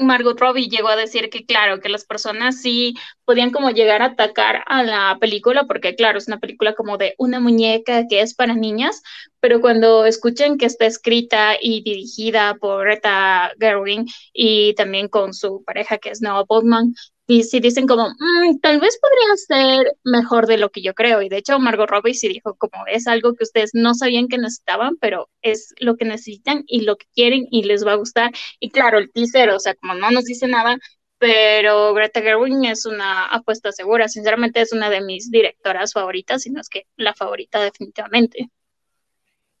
Margot 0.00 0.38
Robbie 0.40 0.68
llegó 0.68 0.88
a 0.88 0.96
decir 0.96 1.30
que, 1.30 1.44
claro, 1.44 1.80
que 1.80 1.88
las 1.88 2.04
personas 2.04 2.60
sí 2.60 2.94
podían 3.24 3.50
como 3.50 3.70
llegar 3.70 4.02
a 4.02 4.06
atacar 4.06 4.64
a 4.66 4.82
la 4.82 5.18
película, 5.20 5.64
porque, 5.64 5.94
claro, 5.94 6.18
es 6.18 6.26
una 6.28 6.38
película 6.40 6.74
como 6.74 6.96
de 6.98 7.14
una 7.18 7.40
muñeca 7.40 8.06
que 8.08 8.20
es 8.20 8.34
para 8.34 8.54
niñas, 8.54 9.02
pero 9.40 9.60
cuando 9.60 10.04
escuchen 10.06 10.58
que 10.58 10.66
está 10.66 10.86
escrita 10.86 11.54
y 11.60 11.82
dirigida 11.82 12.54
por 12.60 12.84
Greta 12.84 13.52
Gerwig 13.58 14.06
y 14.32 14.74
también 14.74 15.08
con 15.08 15.34
su 15.34 15.62
pareja 15.64 15.98
que 15.98 16.10
es 16.10 16.20
Noah 16.22 16.44
Baumbach, 16.48 16.88
y 17.30 17.44
sí 17.44 17.60
dicen 17.60 17.86
como, 17.86 18.08
"Mm, 18.08 18.58
tal 18.60 18.80
vez 18.80 18.98
podría 19.00 19.36
ser 19.36 19.96
mejor 20.02 20.48
de 20.48 20.58
lo 20.58 20.70
que 20.70 20.82
yo 20.82 20.94
creo. 20.94 21.22
Y 21.22 21.28
de 21.28 21.36
hecho, 21.38 21.60
Margot 21.60 21.88
Robbie 21.88 22.14
sí 22.14 22.26
dijo 22.28 22.56
como 22.56 22.86
es 22.88 23.06
algo 23.06 23.34
que 23.36 23.44
ustedes 23.44 23.70
no 23.72 23.94
sabían 23.94 24.26
que 24.26 24.36
necesitaban, 24.36 24.96
pero 25.00 25.28
es 25.40 25.72
lo 25.78 25.96
que 25.96 26.04
necesitan 26.06 26.64
y 26.66 26.80
lo 26.82 26.96
que 26.96 27.06
quieren 27.14 27.46
y 27.52 27.62
les 27.62 27.86
va 27.86 27.92
a 27.92 27.96
gustar. 27.96 28.32
Y 28.58 28.70
claro, 28.70 28.98
el 28.98 29.12
teaser, 29.12 29.50
o 29.50 29.60
sea, 29.60 29.76
como 29.76 29.94
no 29.94 30.10
nos 30.10 30.24
dice 30.24 30.48
nada, 30.48 30.76
pero 31.18 31.94
Greta 31.94 32.20
Gerwig 32.20 32.68
es 32.68 32.84
una 32.84 33.26
apuesta 33.26 33.70
segura. 33.70 34.08
Sinceramente 34.08 34.60
es 34.60 34.72
una 34.72 34.90
de 34.90 35.00
mis 35.00 35.30
directoras 35.30 35.92
favoritas, 35.92 36.42
si 36.42 36.50
no 36.50 36.60
es 36.60 36.68
que 36.68 36.86
la 36.96 37.14
favorita 37.14 37.62
definitivamente. 37.62 38.50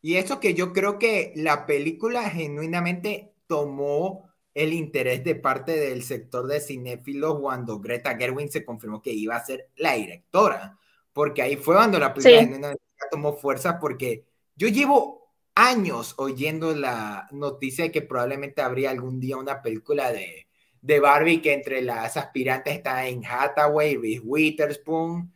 Y 0.02 0.16
eso 0.16 0.40
que 0.40 0.54
yo 0.54 0.72
creo 0.72 0.98
que 0.98 1.32
la 1.36 1.66
película 1.66 2.28
genuinamente 2.30 3.34
tomó 3.46 4.29
el 4.54 4.72
interés 4.72 5.22
de 5.24 5.34
parte 5.36 5.72
del 5.72 6.02
sector 6.02 6.46
de 6.46 6.60
cinéfilos 6.60 7.38
cuando 7.40 7.78
Greta 7.80 8.16
Gerwig 8.16 8.50
se 8.50 8.64
confirmó 8.64 9.00
que 9.00 9.12
iba 9.12 9.36
a 9.36 9.44
ser 9.44 9.70
la 9.76 9.94
directora, 9.94 10.78
porque 11.12 11.42
ahí 11.42 11.56
fue 11.56 11.76
cuando 11.76 11.98
la 11.98 12.14
Sí. 12.18 12.30
genuinamente 12.30 12.82
tomó 13.10 13.32
fuerza, 13.34 13.78
porque 13.78 14.26
yo 14.56 14.68
llevo 14.68 15.32
años 15.54 16.14
oyendo 16.18 16.74
la 16.74 17.28
noticia 17.32 17.84
de 17.84 17.92
que 17.92 18.02
probablemente 18.02 18.62
habría 18.62 18.90
algún 18.90 19.20
día 19.20 19.36
una 19.36 19.62
película 19.62 20.12
de, 20.12 20.48
de 20.80 21.00
Barbie 21.00 21.42
que 21.42 21.52
entre 21.52 21.82
las 21.82 22.16
aspirantes 22.16 22.74
está 22.74 23.06
en 23.06 23.24
Hathaway, 23.24 23.96
Reese 23.96 24.20
Witherspoon, 24.24 25.32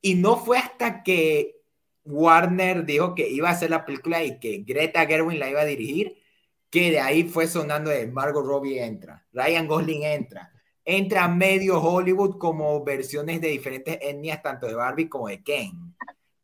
y 0.00 0.14
no 0.14 0.36
fue 0.36 0.58
hasta 0.58 1.02
que 1.02 1.60
Warner 2.04 2.84
dijo 2.84 3.14
que 3.14 3.28
iba 3.30 3.48
a 3.48 3.52
hacer 3.52 3.70
la 3.70 3.86
película 3.86 4.22
y 4.22 4.38
que 4.38 4.58
Greta 4.58 5.06
Gerwig 5.06 5.38
la 5.38 5.48
iba 5.50 5.62
a 5.62 5.64
dirigir, 5.64 6.18
que 6.74 6.90
de 6.90 7.00
ahí 7.00 7.24
fue 7.24 7.46
sonando 7.46 7.90
de 7.90 8.06
Margot 8.08 8.44
Robbie 8.44 8.82
entra, 8.82 9.24
Ryan 9.32 9.66
Gosling 9.68 10.02
entra, 10.04 10.52
entra 10.84 11.28
medio 11.28 11.80
Hollywood 11.80 12.38
como 12.38 12.82
versiones 12.84 13.40
de 13.40 13.48
diferentes 13.48 13.98
etnias, 14.02 14.42
tanto 14.42 14.66
de 14.66 14.74
Barbie 14.74 15.08
como 15.08 15.28
de 15.28 15.42
Ken. 15.42 15.94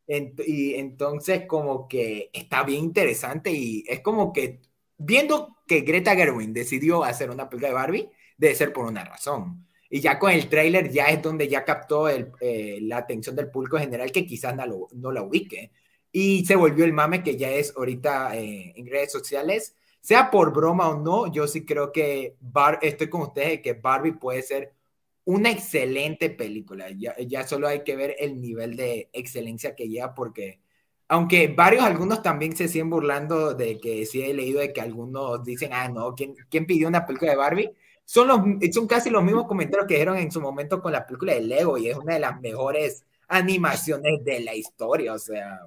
Ent- 0.06 0.42
y 0.46 0.74
entonces 0.74 1.46
como 1.46 1.88
que 1.88 2.30
está 2.32 2.64
bien 2.64 2.84
interesante 2.84 3.52
y 3.52 3.84
es 3.88 4.00
como 4.00 4.32
que 4.32 4.60
viendo 4.98 5.58
que 5.66 5.80
Greta 5.82 6.14
Gerwig 6.16 6.50
decidió 6.52 7.04
hacer 7.04 7.30
una 7.30 7.48
película 7.48 7.68
de 7.68 7.74
Barbie, 7.74 8.10
debe 8.36 8.54
ser 8.54 8.72
por 8.72 8.86
una 8.86 9.04
razón. 9.04 9.66
Y 9.88 10.00
ya 10.00 10.18
con 10.18 10.30
el 10.32 10.48
tráiler 10.48 10.90
ya 10.90 11.06
es 11.06 11.22
donde 11.22 11.48
ya 11.48 11.64
captó 11.64 12.08
el, 12.08 12.32
eh, 12.40 12.78
la 12.82 12.98
atención 12.98 13.36
del 13.36 13.50
público 13.50 13.78
general 13.78 14.12
que 14.12 14.26
quizás 14.26 14.54
no, 14.56 14.66
lo- 14.66 14.88
no 14.92 15.12
la 15.12 15.22
ubique. 15.22 15.72
Y 16.12 16.44
se 16.46 16.56
volvió 16.56 16.84
el 16.84 16.92
mame 16.92 17.22
que 17.22 17.36
ya 17.36 17.50
es 17.50 17.74
ahorita 17.76 18.36
eh, 18.36 18.72
en 18.76 18.86
redes 18.86 19.12
sociales. 19.12 19.74
Sea 20.00 20.30
por 20.30 20.52
broma 20.52 20.88
o 20.88 20.98
no, 20.98 21.30
yo 21.32 21.46
sí 21.46 21.64
creo 21.64 21.92
que 21.92 22.36
Bar 22.40 22.78
estoy 22.82 23.08
con 23.10 23.22
ustedes 23.22 23.48
de 23.48 23.62
que 23.62 23.74
Barbie 23.74 24.12
puede 24.12 24.42
ser 24.42 24.72
una 25.24 25.50
excelente 25.50 26.30
película. 26.30 26.90
Ya, 26.90 27.14
ya 27.18 27.46
solo 27.46 27.68
hay 27.68 27.84
que 27.84 27.96
ver 27.96 28.16
el 28.18 28.40
nivel 28.40 28.76
de 28.76 29.10
excelencia 29.12 29.74
que 29.76 29.88
lleva 29.88 30.14
porque 30.14 30.60
aunque 31.08 31.48
varios, 31.48 31.82
algunos 31.82 32.22
también 32.22 32.56
se 32.56 32.68
siguen 32.68 32.88
burlando 32.88 33.52
de 33.54 33.80
que 33.80 34.06
sí 34.06 34.22
he 34.22 34.32
leído 34.32 34.60
de 34.60 34.72
que 34.72 34.80
algunos 34.80 35.42
dicen, 35.44 35.72
ah, 35.72 35.88
no, 35.88 36.14
¿quién, 36.14 36.36
quién 36.48 36.66
pidió 36.66 36.86
una 36.86 37.04
película 37.04 37.32
de 37.32 37.36
Barbie? 37.36 37.72
Son, 38.04 38.28
los, 38.28 38.38
son 38.72 38.86
casi 38.86 39.10
los 39.10 39.22
mismos 39.24 39.46
comentarios 39.46 39.88
que 39.88 39.94
dijeron 39.94 40.16
en 40.18 40.30
su 40.30 40.40
momento 40.40 40.80
con 40.80 40.92
la 40.92 41.04
película 41.04 41.34
de 41.34 41.42
Lego 41.42 41.78
y 41.78 41.88
es 41.88 41.96
una 41.96 42.14
de 42.14 42.20
las 42.20 42.40
mejores 42.40 43.04
animaciones 43.26 44.24
de 44.24 44.40
la 44.40 44.54
historia, 44.54 45.12
o 45.14 45.18
sea, 45.18 45.66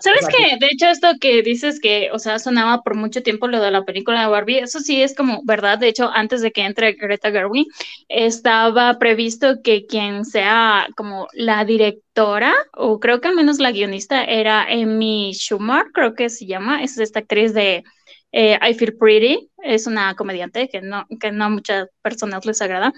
¿Sabes 0.00 0.26
qué? 0.28 0.56
De 0.58 0.68
hecho, 0.72 0.86
esto 0.86 1.08
que 1.20 1.42
dices 1.42 1.78
que, 1.80 2.10
o 2.12 2.18
sea, 2.18 2.38
sonaba 2.38 2.82
por 2.82 2.94
mucho 2.94 3.22
tiempo 3.22 3.48
lo 3.48 3.60
de 3.60 3.70
la 3.70 3.84
película 3.84 4.22
de 4.22 4.26
Barbie, 4.28 4.58
eso 4.60 4.80
sí 4.80 5.02
es 5.02 5.14
como 5.14 5.42
verdad. 5.44 5.78
De 5.78 5.88
hecho, 5.88 6.10
antes 6.12 6.40
de 6.40 6.52
que 6.52 6.62
entre 6.62 6.92
Greta 6.92 7.30
Gerwig, 7.30 7.66
estaba 8.08 8.98
previsto 8.98 9.62
que 9.62 9.86
quien 9.86 10.24
sea 10.24 10.86
como 10.96 11.28
la 11.34 11.64
directora, 11.64 12.54
o 12.72 12.98
creo 12.98 13.20
que 13.20 13.28
al 13.28 13.34
menos 13.34 13.58
la 13.58 13.72
guionista, 13.72 14.24
era 14.24 14.62
Amy 14.62 15.32
Schumer, 15.34 15.86
creo 15.92 16.14
que 16.14 16.30
se 16.30 16.46
llama, 16.46 16.82
es 16.82 16.98
esta 16.98 17.20
actriz 17.20 17.52
de 17.52 17.84
eh, 18.32 18.58
I 18.62 18.74
Feel 18.74 18.96
Pretty, 18.96 19.50
es 19.62 19.86
una 19.86 20.14
comediante 20.14 20.68
que 20.68 20.80
no, 20.80 21.06
que 21.20 21.30
no 21.30 21.44
a 21.44 21.48
muchas 21.50 21.88
personas 22.00 22.46
les 22.46 22.62
agrada. 22.62 22.92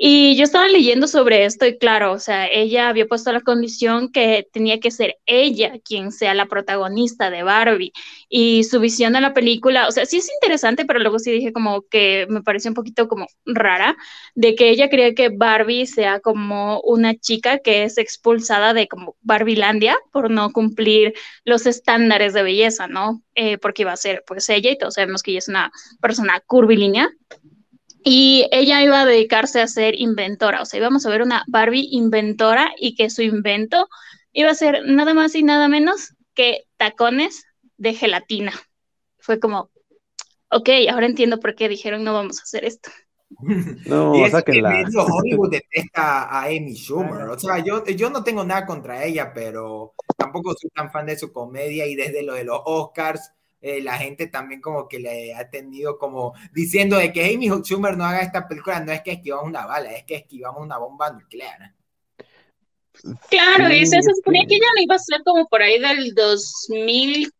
Y 0.00 0.36
yo 0.36 0.44
estaba 0.44 0.68
leyendo 0.68 1.08
sobre 1.08 1.44
esto 1.44 1.66
y 1.66 1.76
claro, 1.76 2.12
o 2.12 2.20
sea, 2.20 2.46
ella 2.46 2.88
había 2.88 3.06
puesto 3.06 3.32
la 3.32 3.40
condición 3.40 4.12
que 4.12 4.46
tenía 4.52 4.78
que 4.78 4.92
ser 4.92 5.16
ella 5.26 5.72
quien 5.84 6.12
sea 6.12 6.34
la 6.34 6.46
protagonista 6.46 7.30
de 7.30 7.42
Barbie 7.42 7.92
y 8.28 8.62
su 8.62 8.78
visión 8.78 9.14
de 9.14 9.20
la 9.20 9.34
película, 9.34 9.88
o 9.88 9.90
sea, 9.90 10.06
sí 10.06 10.18
es 10.18 10.30
interesante, 10.40 10.84
pero 10.84 11.00
luego 11.00 11.18
sí 11.18 11.32
dije 11.32 11.52
como 11.52 11.82
que 11.82 12.28
me 12.30 12.42
pareció 12.42 12.70
un 12.70 12.76
poquito 12.76 13.08
como 13.08 13.26
rara, 13.44 13.96
de 14.36 14.54
que 14.54 14.70
ella 14.70 14.88
quería 14.88 15.16
que 15.16 15.30
Barbie 15.30 15.86
sea 15.86 16.20
como 16.20 16.80
una 16.82 17.16
chica 17.16 17.58
que 17.58 17.82
es 17.82 17.98
expulsada 17.98 18.74
de 18.74 18.86
como 18.86 19.16
Barbilandia 19.22 19.96
por 20.12 20.30
no 20.30 20.52
cumplir 20.52 21.14
los 21.44 21.66
estándares 21.66 22.34
de 22.34 22.44
belleza, 22.44 22.86
¿no? 22.86 23.24
Eh, 23.34 23.58
porque 23.58 23.82
iba 23.82 23.92
a 23.92 23.96
ser 23.96 24.22
pues 24.28 24.48
ella 24.48 24.70
y 24.70 24.78
todos 24.78 24.94
sabemos 24.94 25.24
que 25.24 25.32
ella 25.32 25.38
es 25.40 25.48
una 25.48 25.72
persona 26.00 26.40
curvilínea 26.46 27.10
y 28.10 28.48
ella 28.52 28.82
iba 28.82 29.02
a 29.02 29.04
dedicarse 29.04 29.60
a 29.60 29.66
ser 29.68 29.94
inventora, 30.00 30.62
o 30.62 30.64
sea, 30.64 30.80
íbamos 30.80 31.04
a 31.04 31.10
ver 31.10 31.20
una 31.20 31.44
Barbie 31.46 31.88
inventora 31.90 32.72
y 32.80 32.94
que 32.94 33.10
su 33.10 33.20
invento 33.20 33.86
iba 34.32 34.50
a 34.50 34.54
ser 34.54 34.80
nada 34.86 35.12
más 35.12 35.34
y 35.34 35.42
nada 35.42 35.68
menos 35.68 36.14
que 36.32 36.64
tacones 36.78 37.44
de 37.76 37.92
gelatina. 37.92 38.52
Fue 39.18 39.38
como, 39.38 39.70
ok, 40.50 40.70
ahora 40.90 41.04
entiendo 41.04 41.38
por 41.38 41.54
qué 41.54 41.68
dijeron 41.68 42.02
no 42.02 42.14
vamos 42.14 42.40
a 42.40 42.44
hacer 42.44 42.64
esto. 42.64 42.88
No, 43.84 44.14
y 44.16 44.22
es 44.22 44.42
que 44.42 44.62
medio 44.62 45.04
Hollywood 45.04 45.50
detesta 45.50 46.30
a 46.30 46.44
Amy 46.44 46.74
Schumer. 46.74 47.28
O 47.28 47.38
sea, 47.38 47.58
yo, 47.58 47.84
yo 47.84 48.08
no 48.08 48.24
tengo 48.24 48.42
nada 48.42 48.64
contra 48.64 49.04
ella, 49.04 49.34
pero 49.34 49.92
tampoco 50.16 50.54
soy 50.58 50.70
tan 50.70 50.90
fan 50.90 51.04
de 51.04 51.18
su 51.18 51.30
comedia 51.30 51.86
y 51.86 51.94
desde 51.94 52.22
lo 52.22 52.32
de 52.32 52.44
los 52.44 52.58
Oscars 52.64 53.34
eh, 53.60 53.82
la 53.82 53.98
gente 53.98 54.28
también 54.28 54.60
como 54.60 54.86
que 54.88 55.00
le 55.00 55.34
ha 55.34 55.50
tenido 55.50 55.98
como 55.98 56.34
diciendo 56.52 56.96
de 56.96 57.12
que 57.12 57.34
Amy 57.34 57.48
Schumer 57.48 57.96
no 57.96 58.04
haga 58.04 58.20
esta 58.20 58.46
película, 58.46 58.80
no 58.80 58.92
es 58.92 59.02
que 59.02 59.12
esquivamos 59.12 59.46
una 59.46 59.66
bala, 59.66 59.92
es 59.92 60.04
que 60.04 60.16
esquivamos 60.16 60.62
una 60.62 60.78
bomba 60.78 61.10
nuclear. 61.10 61.74
Claro, 63.28 63.72
y 63.72 63.86
se 63.86 64.00
suponía 64.02 64.44
que 64.48 64.58
ya 64.58 64.66
no 64.74 64.82
iba 64.82 64.94
a 64.94 64.98
ser 64.98 65.22
como 65.24 65.46
por 65.48 65.62
ahí 65.62 65.78
del 65.80 66.14
2015, 66.14 67.30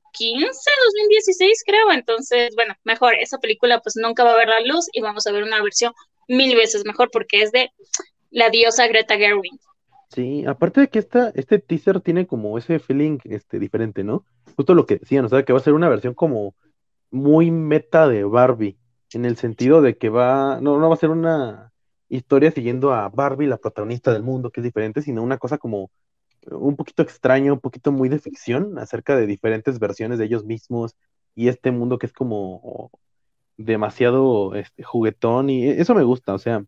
2016 0.42 1.62
creo, 1.66 1.92
entonces, 1.92 2.54
bueno, 2.54 2.74
mejor, 2.84 3.14
esa 3.16 3.38
película 3.38 3.80
pues 3.80 3.96
nunca 3.96 4.24
va 4.24 4.34
a 4.34 4.36
ver 4.36 4.48
la 4.48 4.60
luz 4.60 4.86
y 4.92 5.00
vamos 5.00 5.26
a 5.26 5.32
ver 5.32 5.42
una 5.42 5.62
versión 5.62 5.92
mil 6.28 6.54
veces 6.56 6.84
mejor 6.84 7.10
porque 7.12 7.42
es 7.42 7.52
de 7.52 7.70
la 8.30 8.50
diosa 8.50 8.86
Greta 8.86 9.16
Gerwig. 9.16 9.58
Sí, 10.10 10.44
aparte 10.46 10.82
de 10.82 10.88
que 10.88 11.00
esta, 11.00 11.32
este 11.34 11.58
teaser 11.58 12.00
tiene 12.00 12.26
como 12.26 12.56
ese 12.56 12.78
feeling 12.78 13.18
este, 13.24 13.58
diferente, 13.58 14.04
¿no? 14.04 14.24
Justo 14.59 14.74
lo 14.74 14.86
que 14.86 14.96
decían, 14.96 15.24
o 15.24 15.28
sea, 15.28 15.44
que 15.44 15.52
va 15.52 15.61
a 15.61 15.62
ser 15.62 15.72
una 15.74 15.88
versión 15.88 16.14
como 16.14 16.56
muy 17.12 17.52
meta 17.52 18.09
de 18.09 18.24
Barbie, 18.24 18.76
en 19.12 19.24
el 19.24 19.36
sentido 19.36 19.82
de 19.82 19.96
que 19.96 20.09
va, 20.09 20.61
no, 20.61 20.80
no 20.80 20.88
va 20.88 20.94
a 20.96 20.98
ser 20.98 21.11
una 21.11 21.72
historia 22.09 22.50
siguiendo 22.50 22.92
a 22.92 23.09
Barbie, 23.09 23.46
la 23.46 23.59
protagonista 23.59 24.12
del 24.12 24.24
mundo, 24.24 24.50
que 24.50 24.59
es 24.59 24.64
diferente, 24.64 25.00
sino 25.00 25.22
una 25.22 25.38
cosa 25.38 25.59
como 25.59 25.92
un 26.50 26.74
poquito 26.74 27.02
extraño, 27.04 27.52
un 27.52 27.61
poquito 27.61 27.92
muy 27.92 28.09
de 28.09 28.18
ficción, 28.18 28.80
acerca 28.80 29.14
de 29.16 29.28
diferentes 29.28 29.78
versiones 29.78 30.18
de 30.18 30.24
ellos 30.24 30.44
mismos 30.44 30.96
y 31.36 31.46
este 31.46 31.70
mundo 31.70 31.98
que 31.98 32.06
es 32.06 32.12
como 32.12 32.90
demasiado 33.56 34.56
este, 34.56 34.82
juguetón 34.82 35.50
y 35.50 35.68
eso 35.68 35.94
me 35.94 36.02
gusta, 36.02 36.34
o 36.34 36.38
sea, 36.40 36.64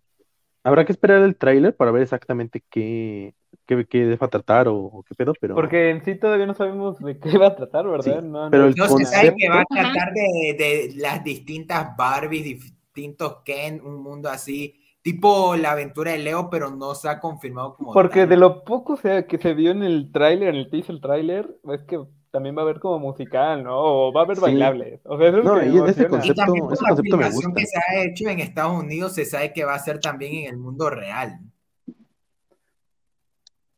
Habrá 0.62 0.84
que 0.84 0.92
esperar 0.92 1.22
el 1.22 1.36
tráiler 1.36 1.74
para 1.74 1.90
ver 1.90 2.02
exactamente 2.02 2.62
qué, 2.68 3.34
qué, 3.66 3.86
qué 3.86 4.16
va 4.16 4.26
a 4.26 4.30
tratar 4.30 4.68
o, 4.68 5.04
qué 5.08 5.14
pedo, 5.14 5.32
pero... 5.40 5.54
Porque 5.54 5.90
en 5.90 6.04
sí 6.04 6.16
todavía 6.16 6.46
no 6.46 6.54
sabemos 6.54 6.98
de 6.98 7.18
qué 7.18 7.38
va 7.38 7.48
a 7.48 7.56
tratar, 7.56 7.88
¿verdad? 7.88 8.22
no, 8.22 8.50
pero 8.50 8.70
no, 8.70 8.88
se 8.88 9.04
sabe 9.04 9.34
que 9.36 9.48
va 9.48 9.62
a 9.62 9.64
tratar 9.64 10.12
de, 10.12 10.56
de, 10.58 10.94
las 10.96 11.24
distintas 11.24 11.96
Barbies, 11.96 12.44
distintos 12.44 13.38
Ken, 13.44 13.80
un 13.82 14.02
mundo 14.02 14.28
así, 14.28 14.78
tipo 15.02 15.56
la 15.56 15.72
aventura 15.72 16.12
de 16.12 16.18
Leo, 16.18 16.50
pero 16.50 16.70
no 16.70 16.94
se 16.94 17.08
ha 17.08 17.20
confirmado 17.20 17.74
como 17.74 17.92
Porque 17.92 18.26
de 18.26 18.36
lo 18.36 18.64
poco 18.64 18.96
sea, 18.96 19.26
que 19.26 19.38
se 19.38 19.54
vio 19.54 19.70
en 19.70 19.82
el 19.82 20.12
tráiler, 20.12 20.50
en 20.50 20.56
el 20.56 20.70
teaser 20.70 21.00
tráiler, 21.00 21.56
es 21.72 21.82
que 21.84 22.00
también 22.31 22.57
va 22.57 22.61
a 22.61 22.64
haber 22.64 22.78
como 22.78 22.99
musical, 22.99 23.64
¿no? 23.64 23.76
O 23.76 24.12
va 24.12 24.22
a 24.22 24.24
haber 24.24 24.39
bailables. 24.39 25.01
O 25.05 25.18
sea, 25.18 25.28
eso 25.28 25.43
no, 25.43 25.62
y 25.62 25.91
ese 25.91 26.07
concepto, 26.07 26.35
también 26.35 26.66
ese 26.72 26.85
concepto 26.85 27.16
me 27.16 27.31
gusta. 27.31 27.53
que 27.55 27.66
se 27.66 27.78
ha 27.78 28.05
hecho 28.05 28.28
en 28.28 28.41
Estados 28.41 28.83
Unidos 28.83 29.14
se 29.14 29.24
sabe 29.24 29.53
que 29.53 29.64
va 29.64 29.74
a 29.74 29.78
ser 29.78 30.01
también 30.01 30.45
en 30.45 30.55
el 30.55 30.57
mundo 30.59 30.91
real. 30.91 31.41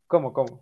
¿Cómo, 0.07 0.31
cómo? 0.31 0.61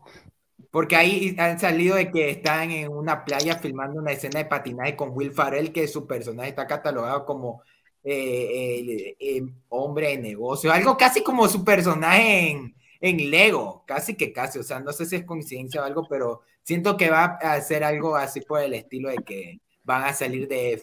Porque 0.72 0.96
ahí 0.96 1.36
han 1.38 1.60
salido 1.60 1.98
de 1.98 2.10
que 2.10 2.30
están 2.30 2.72
en 2.72 2.90
una 2.90 3.26
playa 3.26 3.58
filmando 3.58 4.00
una 4.00 4.14
escena 4.14 4.40
de 4.40 4.46
patinaje 4.46 4.96
con 4.96 5.10
Will 5.12 5.34
Farrell, 5.34 5.74
que 5.74 5.88
su 5.88 6.08
personaje 6.08 6.50
está 6.50 6.66
catalogado 6.66 7.26
como 7.26 7.62
eh, 8.04 9.44
hombre 9.68 10.10
de 10.10 10.18
negocio, 10.18 10.72
algo 10.72 10.96
casi 10.96 11.22
como 11.22 11.48
su 11.50 11.66
personaje 11.66 12.52
en, 12.52 12.76
en 13.02 13.30
Lego, 13.30 13.84
casi 13.86 14.16
que 14.16 14.32
casi, 14.32 14.60
o 14.60 14.64
sea, 14.64 14.80
no 14.80 14.94
sé 14.94 15.06
si 15.06 15.18
es 15.18 15.26
coincidencia 15.26 15.82
o 15.82 15.84
algo, 15.86 16.08
pero 16.10 16.44
siento 16.64 16.98
que 16.98 17.10
va 17.10 17.38
a 17.42 17.60
ser 17.62 17.84
algo 17.84 18.16
así 18.16 18.42
por 18.42 18.62
el 18.62 18.74
estilo 18.74 19.10
de 19.10 19.18
que 19.18 19.62
van 19.84 20.04
a 20.04 20.14
salir 20.14 20.48
de 20.48 20.82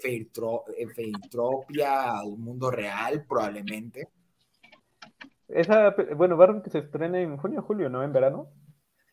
Feitropia 0.94 2.18
al 2.18 2.36
mundo 2.36 2.70
real, 2.70 3.24
probablemente. 3.28 4.08
Esa, 5.48 5.94
bueno, 6.16 6.36
Barbie 6.36 6.62
que 6.62 6.70
se 6.70 6.78
estrena 6.78 7.20
en 7.20 7.36
junio 7.38 7.60
o 7.60 7.62
julio, 7.62 7.88
¿no? 7.88 8.02
En 8.02 8.12
verano. 8.12 8.50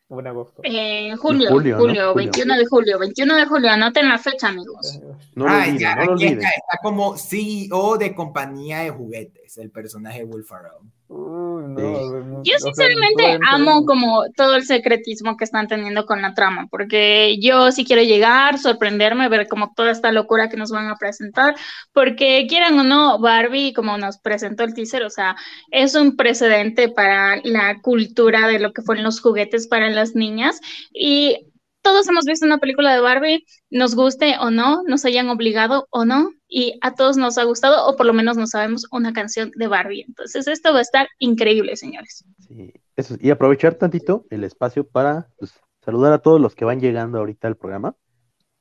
O 0.07 0.19
en 0.19 0.27
agosto. 0.27 0.61
En 0.63 1.17
julio, 1.17 1.49
julio, 1.49 1.77
julio 1.77 2.13
21 2.13 2.57
de 2.57 2.65
julio, 2.65 2.99
21 2.99 3.35
de 3.37 3.45
julio, 3.45 3.71
anoten 3.71 4.07
la 4.07 4.19
fecha, 4.19 4.49
amigos. 4.49 4.99
No 5.33 5.47
ah, 5.47 5.65
ya, 5.67 5.93
aquí 5.93 6.25
está, 6.25 6.47
está, 6.47 6.77
como 6.83 7.17
CEO 7.17 7.97
de 7.97 8.13
compañía 8.13 8.79
de 8.81 8.91
juguetes, 8.91 9.57
el 9.57 9.71
personaje 9.71 10.19
de 10.19 10.25
Will 10.25 10.43
Ferrell. 10.43 10.91
Yo 11.07 12.57
sinceramente 12.57 13.39
amo 13.47 13.85
como 13.85 14.23
todo 14.35 14.55
el 14.55 14.65
secretismo 14.65 15.37
que 15.37 15.43
están 15.43 15.67
teniendo 15.67 16.05
con 16.05 16.21
la 16.21 16.33
trama, 16.33 16.67
porque 16.69 17.37
yo 17.39 17.71
sí 17.71 17.85
quiero 17.85 18.01
llegar, 18.01 18.57
sorprenderme, 18.57 19.29
ver 19.29 19.47
como 19.47 19.73
toda 19.75 19.91
esta 19.91 20.11
locura 20.11 20.49
que 20.49 20.57
nos 20.57 20.71
van 20.71 20.87
a 20.87 20.97
presentar, 20.97 21.55
porque 21.93 22.47
quieran 22.47 22.79
o 22.79 22.83
no, 22.83 23.19
Barbie, 23.19 23.73
como 23.73 23.97
nos 23.97 24.17
presentó 24.17 24.63
el 24.63 24.73
teaser, 24.73 25.03
o 25.03 25.09
sea, 25.09 25.35
es 25.69 25.93
un 25.95 26.15
precedente 26.15 26.89
para 26.89 27.39
la 27.43 27.81
cultura 27.81 28.47
de 28.47 28.59
lo 28.59 28.73
que 28.73 28.81
fueron 28.81 29.03
los 29.03 29.21
juguetes 29.21 29.67
para 29.67 29.89
las 29.89 30.15
niñas 30.15 30.59
y 30.91 31.47
todos 31.85 32.09
hemos 32.09 32.25
visto 32.25 32.47
una 32.47 32.57
película 32.57 32.91
de 32.95 32.99
Barbie, 32.99 33.45
nos 33.69 33.95
guste 33.95 34.37
o 34.41 34.49
no, 34.49 34.81
nos 34.87 35.05
hayan 35.05 35.29
obligado 35.29 35.87
o 35.91 36.03
no, 36.03 36.31
y 36.47 36.79
a 36.81 36.95
todos 36.95 37.15
nos 37.15 37.37
ha 37.37 37.43
gustado, 37.43 37.85
o 37.87 37.95
por 37.95 38.07
lo 38.07 38.13
menos 38.13 38.37
no 38.37 38.47
sabemos 38.47 38.87
una 38.91 39.13
canción 39.13 39.51
de 39.55 39.67
Barbie. 39.67 40.03
Entonces, 40.07 40.47
esto 40.47 40.73
va 40.73 40.79
a 40.79 40.81
estar 40.81 41.07
increíble, 41.19 41.75
señores. 41.75 42.25
Sí, 42.39 42.73
eso, 42.95 43.17
y 43.21 43.29
aprovechar 43.29 43.75
tantito 43.75 44.25
el 44.31 44.43
espacio 44.43 44.87
para 44.87 45.27
pues, 45.37 45.53
saludar 45.83 46.11
a 46.11 46.17
todos 46.17 46.41
los 46.41 46.55
que 46.55 46.65
van 46.65 46.79
llegando 46.79 47.19
ahorita 47.19 47.47
al 47.47 47.55
programa, 47.55 47.95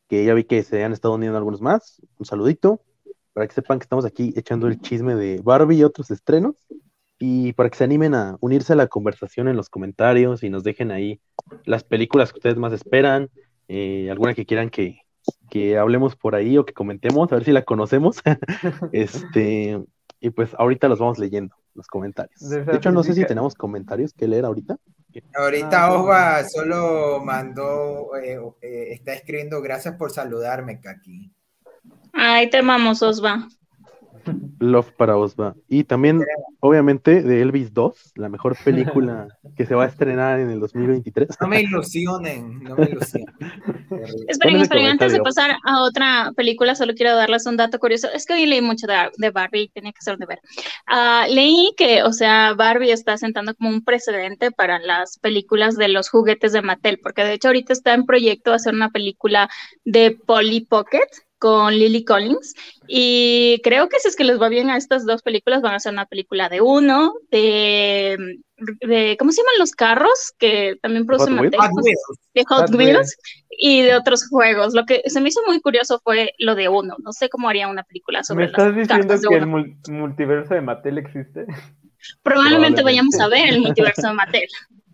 que 0.06 0.22
ya 0.26 0.34
vi 0.34 0.44
que 0.44 0.62
se 0.62 0.84
han 0.84 0.92
estado 0.92 1.14
uniendo 1.14 1.38
algunos 1.38 1.62
más. 1.62 2.02
Un 2.18 2.26
saludito, 2.26 2.82
para 3.32 3.48
que 3.48 3.54
sepan 3.54 3.78
que 3.78 3.84
estamos 3.84 4.04
aquí 4.04 4.34
echando 4.36 4.66
el 4.66 4.78
chisme 4.82 5.14
de 5.14 5.40
Barbie 5.42 5.78
y 5.78 5.84
otros 5.84 6.10
estrenos 6.10 6.56
y 7.18 7.54
para 7.54 7.70
que 7.70 7.78
se 7.78 7.84
animen 7.84 8.14
a 8.14 8.36
unirse 8.40 8.74
a 8.74 8.76
la 8.76 8.86
conversación 8.86 9.48
en 9.48 9.56
los 9.56 9.70
comentarios 9.70 10.42
y 10.42 10.50
nos 10.50 10.62
dejen 10.62 10.90
ahí 10.90 11.22
las 11.64 11.84
películas 11.84 12.32
que 12.32 12.38
ustedes 12.38 12.56
más 12.56 12.72
esperan, 12.72 13.30
eh, 13.68 14.08
alguna 14.10 14.34
que 14.34 14.46
quieran 14.46 14.70
que, 14.70 15.00
que, 15.50 15.78
hablemos 15.78 16.16
por 16.16 16.34
ahí 16.34 16.58
o 16.58 16.64
que 16.64 16.74
comentemos, 16.74 17.30
a 17.30 17.36
ver 17.36 17.44
si 17.44 17.52
la 17.52 17.62
conocemos. 17.62 18.22
este, 18.92 19.82
y 20.20 20.30
pues 20.30 20.50
ahorita 20.58 20.88
los 20.88 20.98
vamos 20.98 21.18
leyendo, 21.18 21.54
los 21.74 21.86
comentarios. 21.86 22.40
De 22.40 22.76
hecho, 22.76 22.90
no 22.90 23.02
sé 23.02 23.14
si 23.14 23.24
tenemos 23.26 23.54
comentarios 23.54 24.12
que 24.12 24.28
leer 24.28 24.44
ahorita. 24.44 24.76
Ahorita 25.34 25.84
ah, 25.84 25.92
Osva 25.92 26.44
solo 26.44 27.22
mandó, 27.24 28.16
eh, 28.16 28.40
eh, 28.62 28.88
está 28.90 29.14
escribiendo 29.14 29.62
gracias 29.62 29.94
por 29.96 30.10
saludarme, 30.10 30.80
Kaki. 30.80 31.32
Ay, 32.12 32.50
te 32.50 32.58
amamos, 32.58 33.02
Osva. 33.02 33.48
Love 34.58 34.92
para 34.92 35.16
Osva. 35.16 35.54
Y 35.68 35.84
también, 35.84 36.22
obviamente, 36.60 37.22
de 37.22 37.42
Elvis 37.42 37.72
2, 37.72 38.12
la 38.16 38.28
mejor 38.28 38.56
película 38.64 39.28
que 39.56 39.66
se 39.66 39.74
va 39.74 39.84
a 39.84 39.88
estrenar 39.88 40.40
en 40.40 40.50
el 40.50 40.60
2023. 40.60 41.28
No 41.40 41.48
me 41.48 41.60
ilusionen, 41.60 42.62
no 42.62 42.76
me 42.76 42.84
ilusionen. 42.84 43.34
Esperen, 44.28 44.56
esperen, 44.56 44.86
antes 44.86 45.12
de 45.12 45.20
pasar 45.20 45.56
a 45.64 45.82
otra 45.82 46.32
película, 46.36 46.74
solo 46.74 46.94
quiero 46.94 47.14
darles 47.16 47.46
un 47.46 47.56
dato 47.56 47.78
curioso. 47.78 48.08
Es 48.12 48.26
que 48.26 48.34
hoy 48.34 48.46
leí 48.46 48.60
mucho 48.60 48.86
de, 48.86 48.94
de 49.16 49.30
Barbie, 49.30 49.70
tenía 49.72 49.92
que 49.92 50.02
ser 50.02 50.18
de 50.18 50.26
ver. 50.26 50.40
Ah, 50.86 51.26
leí 51.28 51.72
que, 51.76 52.02
o 52.02 52.12
sea, 52.12 52.54
Barbie 52.54 52.90
está 52.90 53.16
sentando 53.16 53.54
como 53.54 53.70
un 53.70 53.84
precedente 53.84 54.50
para 54.50 54.78
las 54.78 55.18
películas 55.18 55.76
de 55.76 55.88
los 55.88 56.08
juguetes 56.08 56.52
de 56.52 56.62
Mattel, 56.62 56.98
porque 57.02 57.24
de 57.24 57.34
hecho 57.34 57.48
ahorita 57.48 57.72
está 57.72 57.94
en 57.94 58.04
proyecto 58.04 58.52
hacer 58.52 58.74
una 58.74 58.90
película 58.90 59.48
de 59.84 60.18
Polly 60.26 60.62
Pocket 60.62 61.08
con 61.44 61.74
Lily 61.74 62.06
Collins 62.06 62.54
y 62.88 63.60
creo 63.62 63.90
que 63.90 64.00
si 64.00 64.08
es 64.08 64.16
que 64.16 64.24
les 64.24 64.40
va 64.40 64.48
bien 64.48 64.70
a 64.70 64.78
estas 64.78 65.04
dos 65.04 65.20
películas 65.20 65.60
van 65.60 65.74
a 65.74 65.76
hacer 65.76 65.92
una 65.92 66.06
película 66.06 66.48
de 66.48 66.62
uno 66.62 67.12
de, 67.30 68.38
de 68.80 69.16
¿cómo 69.18 69.30
se 69.30 69.42
llaman 69.42 69.58
los 69.58 69.72
carros 69.72 70.32
que 70.38 70.76
también 70.80 71.04
produce 71.04 71.30
Hot 71.30 71.50
de 71.50 72.44
Hot, 72.48 72.70
Hot 72.70 72.74
Wheels, 72.74 73.18
y 73.50 73.82
de 73.82 73.94
otros 73.94 74.26
juegos. 74.26 74.72
Lo 74.72 74.86
que 74.86 75.02
se 75.04 75.20
me 75.20 75.28
hizo 75.28 75.42
muy 75.46 75.60
curioso 75.60 76.00
fue 76.02 76.32
lo 76.38 76.54
de 76.54 76.70
uno. 76.70 76.96
No 77.04 77.12
sé 77.12 77.28
cómo 77.28 77.50
haría 77.50 77.68
una 77.68 77.82
película 77.82 78.20
¿Me 78.20 78.24
sobre 78.24 78.46
estás 78.46 78.68
las 78.68 78.76
diciendo 78.76 79.14
que 79.28 79.36
el 79.36 79.44
uno. 79.44 79.66
multiverso 79.90 80.54
de 80.54 80.62
Mattel 80.62 80.96
existe? 80.96 81.44
Probablemente 82.22 82.22
Probablemente. 82.22 82.82
vayamos 82.84 83.20
a 83.20 83.28
ver 83.28 83.50
el 83.50 83.60
multiverso 83.60 84.08
de 84.08 84.14
Mattel. 84.14 84.48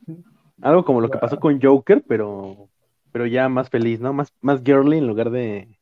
Algo 0.62 0.84
como 0.84 1.00
lo 1.00 1.10
que 1.10 1.18
pasó 1.18 1.38
con 1.38 1.62
Joker, 1.62 2.02
pero, 2.08 2.68
pero 3.12 3.26
ya 3.26 3.48
más 3.48 3.70
feliz, 3.70 4.00
¿no? 4.00 4.12
Más, 4.12 4.32
más 4.40 4.60
girly 4.64 4.98
en 4.98 5.06
lugar 5.06 5.30
de, 5.30 5.79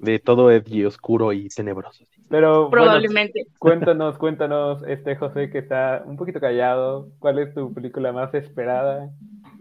de 0.00 0.18
todo 0.18 0.50
edgy, 0.50 0.84
oscuro 0.84 1.32
y 1.32 1.48
tenebroso. 1.48 2.04
Pero 2.28 2.68
bueno, 2.68 2.70
Probablemente. 2.70 3.46
cuéntanos, 3.58 4.16
cuéntanos, 4.18 4.82
este 4.86 5.16
José 5.16 5.50
que 5.50 5.58
está 5.58 6.02
un 6.06 6.16
poquito 6.16 6.40
callado, 6.40 7.08
¿cuál 7.18 7.38
es 7.38 7.54
tu 7.54 7.72
película 7.74 8.12
más 8.12 8.32
esperada 8.34 9.10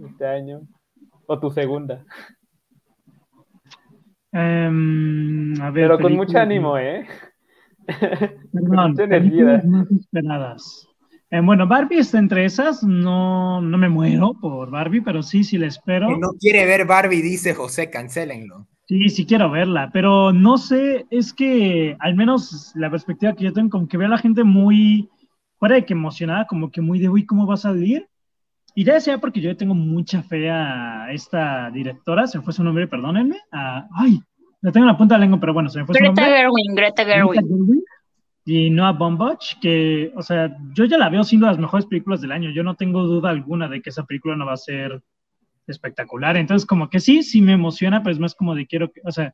este 0.04 0.26
año? 0.26 0.62
¿O 1.28 1.40
tu 1.40 1.52
segunda? 1.52 2.06
Em, 4.32 5.60
a 5.62 5.72
ver, 5.72 5.86
Pero 5.90 6.00
con 6.00 6.16
mucho 6.16 6.38
ánimo, 6.38 6.78
¿eh? 6.78 7.06
Perdón, 7.88 8.38
mucha 8.92 9.08
películas 9.08 9.64
energía. 9.64 9.70
más 9.70 9.92
esperadas. 9.92 10.88
Eh, 11.32 11.42
bueno, 11.42 11.68
Barbie 11.68 12.00
está 12.00 12.18
entre 12.20 12.46
esas. 12.46 12.84
No, 12.84 13.62
no 13.62 13.78
me 13.78 13.90
muero 13.90 14.36
por 14.40 14.72
Barbie, 14.72 15.02
pero 15.02 15.22
sí, 15.22 15.44
sí 15.44 15.58
la 15.58 15.68
espero. 15.68 16.08
Que 16.08 16.18
no 16.18 16.30
quiere 16.40 16.66
ver 16.66 16.86
Barbie, 16.86 17.22
dice 17.22 17.54
José, 17.54 17.90
cancélenlo. 17.90 18.68
Sí, 18.90 19.08
sí 19.10 19.24
quiero 19.28 19.52
verla, 19.52 19.92
pero 19.94 20.34
no 20.34 20.58
sé, 20.58 21.06
es 21.12 21.32
que 21.32 21.96
al 22.00 22.16
menos 22.16 22.72
la 22.74 22.90
perspectiva 22.90 23.36
que 23.36 23.44
yo 23.44 23.54
tengo, 23.54 23.70
como 23.70 23.88
que 23.88 23.98
veo 23.98 24.08
a 24.08 24.10
la 24.10 24.18
gente 24.18 24.44
muy, 24.44 25.08
fuera 25.60 25.76
de 25.76 25.86
que 25.86 25.94
emocionada, 25.94 26.48
como 26.48 26.72
que 26.72 26.82
muy 26.82 26.98
de, 26.98 27.08
uy, 27.08 27.24
¿cómo 27.24 27.46
va 27.46 27.54
a 27.54 27.58
salir? 27.58 28.08
Y 28.74 28.84
debe 28.84 29.00
ser 29.00 29.20
porque 29.20 29.42
yo 29.42 29.56
tengo 29.56 29.76
mucha 29.76 30.24
fe 30.24 30.50
a 30.50 31.12
esta 31.12 31.70
directora, 31.70 32.26
se 32.26 32.40
me 32.40 32.44
fue 32.44 32.52
su 32.52 32.64
nombre, 32.64 32.88
perdónenme, 32.88 33.38
a- 33.52 33.88
ay, 33.94 34.20
la 34.62 34.72
tengo 34.72 34.86
en 34.86 34.92
la 34.92 34.98
punta 34.98 35.14
de 35.14 35.20
la 35.20 35.26
lengua, 35.26 35.40
pero 35.40 35.54
bueno, 35.54 35.70
se 35.70 35.78
me 35.78 35.86
fue 35.86 35.94
su 35.94 36.00
Greta 36.00 36.22
nombre. 36.22 36.38
Gerwig, 36.40 36.66
Greta 36.76 37.04
Greta 37.04 37.14
Gerwig. 37.14 37.42
Gerwig 37.42 37.84
y 38.46 38.70
Noah 38.72 38.94
Baumbach, 38.94 39.60
que, 39.62 40.12
o 40.16 40.24
sea, 40.24 40.58
yo 40.74 40.86
ya 40.86 40.98
la 40.98 41.10
veo 41.10 41.24
siendo 41.24 41.46
las 41.46 41.60
mejores 41.60 41.86
películas 41.86 42.22
del 42.22 42.32
año. 42.32 42.50
Yo 42.50 42.64
no 42.64 42.74
tengo 42.74 43.04
duda 43.04 43.30
alguna 43.30 43.68
de 43.68 43.84
que 43.84 43.92
esa 43.92 44.06
película 44.06 44.36
no 44.36 44.48
va 44.48 44.54
a 44.54 44.58
ser 44.58 45.04
espectacular. 45.72 46.38
Entonces, 46.38 46.66
como 46.66 46.90
que 46.90 47.00
sí, 47.00 47.24
sí 47.24 47.42
me 47.42 47.54
emociona, 47.54 48.02
pero 48.04 48.14
es 48.14 48.20
más 48.20 48.36
como 48.36 48.56
de 48.56 48.68
quiero 48.68 48.92
que, 48.92 49.02
o 49.06 49.12
sea, 49.12 49.34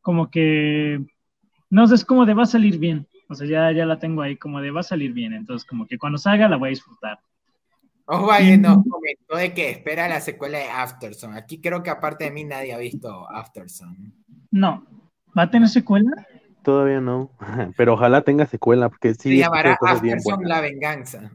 como 0.00 0.30
que, 0.30 1.04
no 1.70 1.86
sé, 1.86 1.94
es 1.96 2.04
como 2.04 2.26
de 2.26 2.34
va 2.34 2.44
a 2.44 2.46
salir 2.46 2.78
bien. 2.78 3.06
O 3.28 3.34
sea, 3.34 3.46
ya, 3.48 3.72
ya 3.72 3.86
la 3.86 3.98
tengo 3.98 4.22
ahí, 4.22 4.36
como 4.36 4.60
de 4.60 4.70
va 4.70 4.80
a 4.80 4.84
salir 4.84 5.12
bien. 5.12 5.32
Entonces, 5.32 5.66
como 5.66 5.86
que 5.86 5.98
cuando 5.98 6.18
salga 6.18 6.48
la 6.48 6.56
voy 6.56 6.68
a 6.68 6.70
disfrutar. 6.70 7.18
Osvaldo 8.08 8.56
nos 8.68 8.78
Mm. 8.78 8.88
comentó 8.88 9.36
de 9.36 9.52
que 9.52 9.70
espera 9.70 10.08
la 10.08 10.20
secuela 10.20 10.58
de 10.58 10.68
Afterson. 10.68 11.34
Aquí 11.34 11.60
creo 11.60 11.82
que 11.82 11.90
aparte 11.90 12.24
de 12.24 12.30
mí 12.30 12.44
nadie 12.44 12.72
ha 12.72 12.78
visto 12.78 13.28
Afterson. 13.28 14.14
No, 14.52 14.86
¿va 15.36 15.42
a 15.42 15.50
tener 15.50 15.68
secuela? 15.68 16.10
Todavía 16.62 17.00
no, 17.00 17.32
pero 17.76 17.94
ojalá 17.94 18.22
tenga 18.22 18.46
secuela, 18.46 18.88
porque 18.88 19.14
sí, 19.14 19.30
Se 19.30 19.36
llamará 19.38 19.76
Afterson. 19.84 20.40
La 20.44 20.60
Venganza. 20.60 21.32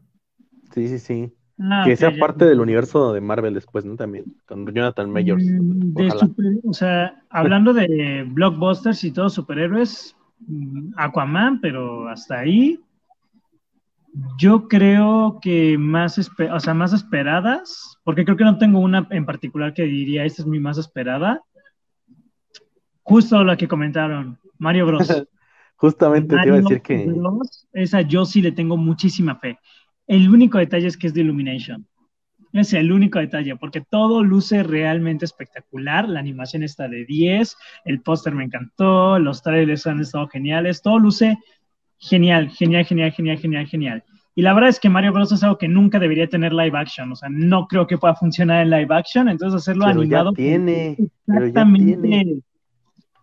Sí, 0.74 0.88
sí, 0.88 1.00
sí. 1.00 1.34
Ah, 1.64 1.84
que 1.86 1.96
sea 1.96 2.12
parte 2.18 2.46
del 2.46 2.60
universo 2.60 3.14
de 3.14 3.22
Marvel 3.22 3.54
después, 3.54 3.86
¿no? 3.86 3.96
También, 3.96 4.26
con 4.48 4.66
Jonathan 4.74 5.12
Majors. 5.12 5.44
Mm, 5.44 5.94
de 5.94 6.08
Ojalá. 6.08 6.20
super- 6.20 6.60
o 6.64 6.74
sea, 6.74 7.24
hablando 7.30 7.72
de 7.74 8.26
blockbusters 8.28 9.04
y 9.04 9.12
todos 9.12 9.34
superhéroes, 9.34 10.16
mm, 10.48 10.94
Aquaman, 10.98 11.62
pero 11.62 12.08
hasta 12.10 12.40
ahí. 12.40 12.80
Yo 14.38 14.68
creo 14.68 15.40
que 15.42 15.78
más, 15.78 16.18
o 16.18 16.60
sea, 16.60 16.74
más 16.74 16.94
esperadas, 16.94 17.98
porque 18.04 18.26
creo 18.26 18.38
que 18.38 18.44
no 18.44 18.58
tengo 18.58 18.80
una 18.80 19.08
en 19.12 19.26
particular 19.26 19.74
que 19.74 19.84
diría, 19.84 20.26
esta 20.26 20.42
es 20.42 20.48
mi 20.48 20.60
más 20.60 20.80
esperada. 20.80 21.42
Justo 23.04 23.44
la 23.44 23.56
que 23.56 23.68
comentaron, 23.68 24.40
Mario 24.58 24.88
Bros. 24.88 25.08
Justamente 25.76 26.38
te 26.38 26.48
iba 26.48 26.58
a 26.58 26.60
decir 26.60 26.82
que 26.82 27.06
Bros, 27.06 27.68
esa 27.74 28.02
yo 28.02 28.26
sí 28.26 28.42
le 28.42 28.52
tengo 28.52 28.78
muchísima 28.78 29.36
fe. 29.36 29.60
El 30.12 30.30
único 30.30 30.58
detalle 30.58 30.88
es 30.88 30.98
que 30.98 31.08
es 31.08 31.14
de 31.14 31.22
Illumination. 31.22 31.88
Es 32.52 32.74
el 32.74 32.92
único 32.92 33.20
detalle, 33.20 33.56
porque 33.56 33.80
todo 33.80 34.26
luce 34.26 34.62
realmente 34.62 35.24
espectacular. 35.24 36.10
La 36.10 36.20
animación 36.20 36.64
está 36.64 36.90
de 36.90 37.06
10, 37.06 37.56
el 37.86 38.02
póster 38.02 38.36
me 38.36 38.44
encantó, 38.44 39.18
los 39.20 39.42
trailers 39.42 39.88
han 39.88 40.02
estado 40.02 40.28
geniales, 40.28 40.82
todo 40.82 41.00
luce 41.00 41.38
genial, 41.98 42.50
genial, 42.50 42.84
genial, 42.84 43.14
genial, 43.14 43.38
genial, 43.38 43.68
genial. 43.68 44.04
Y 44.36 44.42
la 44.42 44.54
verdad 44.54 44.72
es 44.72 44.82
que 44.82 44.90
Mario 44.90 45.14
Bros. 45.14 45.32
es 45.32 45.44
algo 45.44 45.58
que 45.58 45.70
nunca 45.70 45.98
debería 45.98 46.28
tener 46.28 46.52
live 46.52 46.78
action, 46.78 47.10
o 47.10 47.16
sea, 47.16 47.30
no 47.32 47.66
creo 47.68 47.88
que 47.88 47.98
pueda 47.98 48.14
funcionar 48.14 48.64
en 48.64 48.70
live 48.70 48.94
action, 48.94 49.30
entonces 49.30 49.62
hacerlo 49.62 49.86
pero 49.86 50.04
ya 50.04 50.20
animado. 50.20 50.34
tiene, 50.34 50.98
pero 51.26 51.40
ya 51.40 51.46
Exactamente. 51.48 52.02
tiene. 52.02 52.42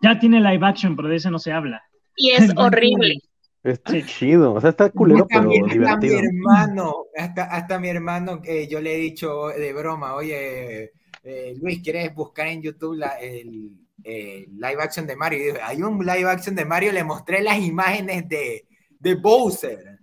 Ya 0.01 0.19
tiene 0.19 0.41
live 0.41 0.67
action, 0.67 0.97
pero 0.97 1.09
de 1.09 1.17
ese 1.17 1.31
no 1.31 1.39
se 1.39 1.53
habla. 1.53 1.83
Y 2.17 2.31
es 2.31 2.51
horrible. 2.57 3.19
Está 3.63 3.93
Sí. 3.93 4.05
chido, 4.05 4.55
o 4.55 4.61
sea, 4.61 4.71
está 4.71 4.91
culero, 4.91 5.25
hasta, 5.25 5.35
pero 5.35 5.49
mi, 5.49 5.59
hasta 5.61 5.97
mi 5.97 6.09
divertido. 6.09 6.19
hermano, 6.19 7.07
hasta, 7.17 7.45
hasta 7.45 7.79
mi 7.81 7.89
hermano, 7.89 8.41
que 8.41 8.69
yo 8.69 8.81
le 8.81 8.95
he 8.95 8.99
dicho 8.99 9.49
de 9.49 9.73
broma, 9.73 10.15
oye, 10.15 10.93
eh, 11.25 11.55
Luis, 11.61 11.81
¿quieres 11.83 12.15
buscar 12.15 12.47
en 12.49 12.63
YouTube 12.63 12.97
la, 12.97 13.19
el, 13.21 13.73
eh, 14.05 14.47
live 14.51 14.77
action 14.83 15.07
de 15.07 15.17
Mario? 15.17 15.39
Y 15.41 15.43
dijo, 15.47 15.59
hay 15.63 15.83
un 15.83 15.99
live 15.99 16.25
action 16.31 16.55
de 16.55 16.65
Mario, 16.65 16.93
le 16.93 17.05
mostré 17.05 17.43
las 17.43 17.59
imágenes 17.61 18.29
de, 18.29 18.67
de 18.99 19.15
Bowser. 19.17 19.99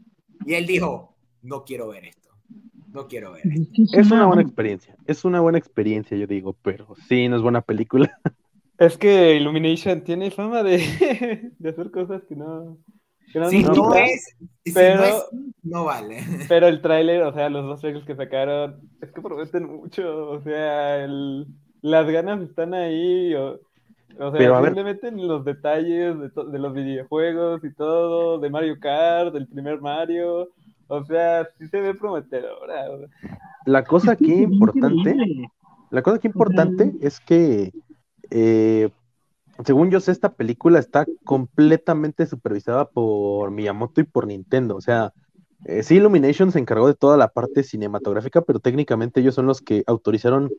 Y 0.46 0.54
él 0.54 0.66
dijo, 0.68 1.16
no 1.42 1.64
quiero 1.64 1.88
ver 1.90 2.06
esto, 2.06 2.30
no 2.92 3.08
quiero 3.08 3.32
ver 3.34 3.44
esto. 3.48 3.72
Es 3.94 4.12
una 4.12 4.26
buena 4.28 4.42
experiencia, 4.42 4.96
es 5.06 5.24
una 5.26 5.40
buena 5.40 5.58
experiencia, 5.58 6.18
yo 6.18 6.28
digo, 6.28 6.54
pero 6.62 6.96
sí, 7.08 7.28
no 7.30 7.38
es 7.38 7.42
buena 7.42 7.62
película. 7.62 8.20
Es 8.78 8.98
que 8.98 9.36
Illumination 9.38 10.04
tiene 10.04 10.32
fama 10.32 10.62
de, 10.62 10.78
de 11.60 11.70
hacer 11.70 11.92
cosas 11.92 12.24
que 12.26 12.36
no, 12.36 12.78
no 13.40 13.50
Si 13.50 13.64
no 13.64 13.74
gustan. 13.74 14.04
es, 14.04 14.36
si 14.64 14.72
pero- 14.74 14.98
no 14.98 15.04
es, 15.06 15.26
no 15.64 15.84
vale. 15.86 16.18
Pero 16.50 16.68
el 16.68 16.82
tráiler, 16.82 17.24
o 17.24 17.34
sea, 17.34 17.50
los 17.50 17.66
dos 17.66 17.82
trailers 17.82 18.06
que 18.06 18.16
sacaron, 18.16 18.80
es 19.02 19.12
que 19.12 19.22
prometen 19.22 19.66
mucho, 19.66 20.30
o 20.30 20.42
sea, 20.42 21.04
el- 21.04 21.48
las 21.82 22.10
ganas 22.10 22.42
están 22.42 22.74
ahí, 22.74 23.34
o, 23.36 23.60
o 24.20 24.32
sea, 24.32 24.62
le 24.72 24.84
meten 24.84 25.28
los 25.28 25.44
detalles 25.46 26.20
de, 26.20 26.30
to- 26.30 26.46
de 26.46 26.60
los 26.60 26.74
videojuegos 26.74 27.64
y 27.64 27.74
todo, 27.74 28.40
de 28.40 28.50
Mario 28.50 28.78
Kart, 28.80 29.34
del 29.34 29.48
primer 29.48 29.82
Mario, 29.82 30.50
o 30.88 31.04
sea, 31.06 31.48
sí 31.58 31.68
se 31.68 31.82
ve 31.82 31.94
prometedora. 31.96 32.86
La 33.66 33.84
cosa 33.84 34.12
aquí 34.14 34.34
importante, 34.44 35.16
la 35.90 36.02
cosa 36.04 36.18
aquí 36.18 36.28
importante 36.28 36.94
es 37.02 37.20
que, 37.20 37.72
eh, 38.30 38.90
según 39.64 39.92
yo 39.92 40.00
sé, 40.00 40.12
esta 40.12 40.34
película 40.34 40.80
está 40.80 41.06
completamente 41.24 42.26
supervisada 42.26 42.90
por 42.90 43.52
Miyamoto 43.52 44.02
y 44.02 44.04
por 44.04 44.28
Nintendo. 44.28 44.76
O 44.76 44.82
sea, 44.82 45.14
eh, 45.66 45.84
sí, 45.84 45.96
Illumination 45.96 46.52
se 46.52 46.60
encargó 46.60 46.88
de 46.88 46.96
toda 46.96 47.18
la 47.18 47.30
parte 47.30 47.64
cinematográfica, 47.64 48.42
pero 48.42 48.60
técnicamente 48.60 49.22
ellos 49.22 49.36
son 49.36 49.46
los 49.48 49.62
que 49.62 49.84
autorizaron 49.88 50.52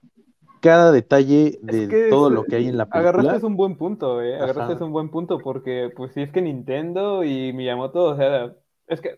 cada 0.61 0.91
detalle 0.93 1.59
de 1.63 1.83
Es 1.85 1.89
que 1.89 2.09
todo 2.11 2.29
es- 2.29 2.35
lo 2.35 2.45
que 2.45 2.57
hay 2.57 2.69
en 2.69 2.79
la 2.79 2.87
película. 2.87 3.11
Agarraste 3.21 3.47
un 3.47 3.57
buen 3.57 3.77
punto, 3.77 4.23
eh, 4.23 4.37
agarraste 4.37 4.73
Ajá. 4.75 4.85
un 4.85 4.93
buen 4.93 5.11
punto, 5.11 5.39
porque 5.39 5.91
pues 5.95 6.13
sí 6.13 6.23
es 6.23 6.33
que 6.33 6.43
Nintendo 6.43 7.25
y 7.25 7.53
Miyamoto, 7.53 8.05
o 8.05 8.17
sea, 8.17 8.55
es 8.87 9.01
que 9.01 9.17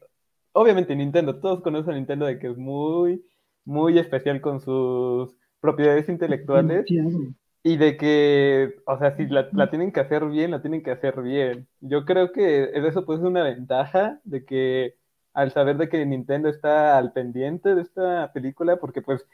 obviamente 0.53 0.97
Nintendo, 0.97 1.39
todos 1.41 1.63
conocen 1.63 1.95
a 1.95 1.97
Nintendo 1.97 2.27
de 2.27 2.39
que 2.39 2.49
es 2.49 2.57
muy, 2.59 3.25
muy 3.65 3.99
especial 3.99 4.41
con 4.41 4.61
sus 4.61 5.37
propiedades 5.61 6.09
intelectuales. 6.09 6.87
Y 7.63 7.77
de 7.77 7.97
que, 7.97 8.77
o 8.87 8.99
sea, 8.99 9.17
si 9.17 9.27
la, 9.27 9.49
la 9.53 9.69
tienen 9.71 9.93
que 9.93 10.01
hacer 10.01 10.25
bien, 10.27 10.51
la 10.53 10.63
tienen 10.63 10.83
que 10.83 10.93
hacer 10.93 11.21
bien. 11.23 11.69
Yo 11.81 12.05
creo 12.05 12.33
que 12.33 12.71
eso 12.75 13.05
puede 13.05 13.19
ser 13.21 13.29
una 13.29 13.43
ventaja 13.43 14.21
de 14.25 14.45
que 14.45 14.95
al 15.35 15.53
saber 15.53 15.77
de 15.77 15.89
que 15.89 16.05
Nintendo 16.07 16.49
está 16.49 16.97
al 16.99 17.13
pendiente 17.13 17.75
de 17.75 17.83
esta 17.83 18.33
película, 18.33 18.77
porque 18.79 19.03
pues 19.03 19.27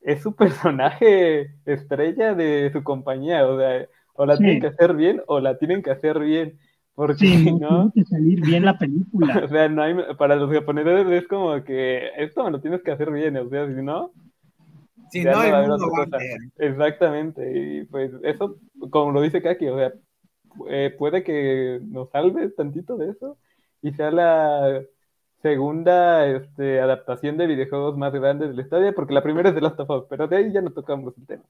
es 0.00 0.22
su 0.22 0.34
personaje 0.36 1.54
estrella 1.66 2.34
de 2.34 2.70
su 2.72 2.82
compañía, 2.84 3.46
o 3.46 3.58
sea, 3.58 3.86
o 4.14 4.26
la 4.26 4.36
Sí. 4.36 4.44
tienen 4.44 4.60
que 4.60 4.68
hacer 4.68 4.94
bien 4.94 5.22
o 5.26 5.40
la 5.40 5.58
tienen 5.58 5.82
que 5.82 5.90
hacer 5.90 6.18
bien, 6.20 6.58
Porque 6.94 7.26
Sí, 7.26 7.52
no, 7.52 7.58
no, 7.58 7.90
tiene 7.92 7.92
que 7.94 8.04
salir 8.06 8.40
bien 8.42 8.64
la 8.64 8.78
película. 8.78 9.34
o 9.44 9.48
sea, 9.48 9.68
no 9.68 9.82
hay, 9.82 9.94
para 10.18 10.36
los 10.36 10.50
japoneses 10.52 11.06
es 11.10 11.28
como 11.28 11.62
que 11.64 12.08
esto 12.16 12.44
me 12.44 12.50
lo 12.50 12.60
tienes 12.60 12.82
que 12.82 12.92
hacer 12.92 13.10
bien, 13.10 13.36
o 13.36 13.48
sea, 13.50 13.66
si 13.68 13.82
no, 13.82 14.12
Si 15.10 15.22
ya 15.22 15.32
no, 15.32 15.38
no 15.38 15.44
el 15.44 15.52
va 15.52 15.56
a 15.56 15.58
haber 15.58 15.70
mundo 15.70 15.86
otra 15.86 16.18
va 16.18 16.18
a. 16.18 16.66
Exactamente, 16.66 17.52
y 17.58 17.84
pues 17.84 18.12
eso, 18.22 18.56
como 18.90 19.12
lo 19.12 19.20
dice 19.20 19.42
Kaki, 19.42 19.68
o 19.68 19.78
sea, 19.78 19.92
eh, 20.68 20.94
puede 20.98 21.22
que 21.22 21.80
nos 21.82 22.10
salve 22.10 22.48
tantito 22.50 22.96
de 22.96 23.10
eso 23.10 23.38
y 23.82 23.92
sea 23.92 24.10
la 24.10 24.82
segunda 25.42 26.26
este, 26.26 26.80
adaptación 26.80 27.36
de 27.36 27.46
videojuegos 27.46 27.96
más 27.96 28.12
grande 28.12 28.48
de 28.48 28.54
la 28.54 28.62
historia, 28.62 28.92
porque 28.92 29.14
la 29.14 29.22
primera 29.22 29.50
es 29.50 29.54
de 29.54 29.60
Last 29.60 29.78
of 29.80 29.90
Us, 29.90 30.04
pero 30.08 30.26
de 30.26 30.36
ahí 30.36 30.52
ya 30.52 30.60
no 30.60 30.72
tocamos 30.72 31.16
el 31.18 31.26
tema. 31.26 31.44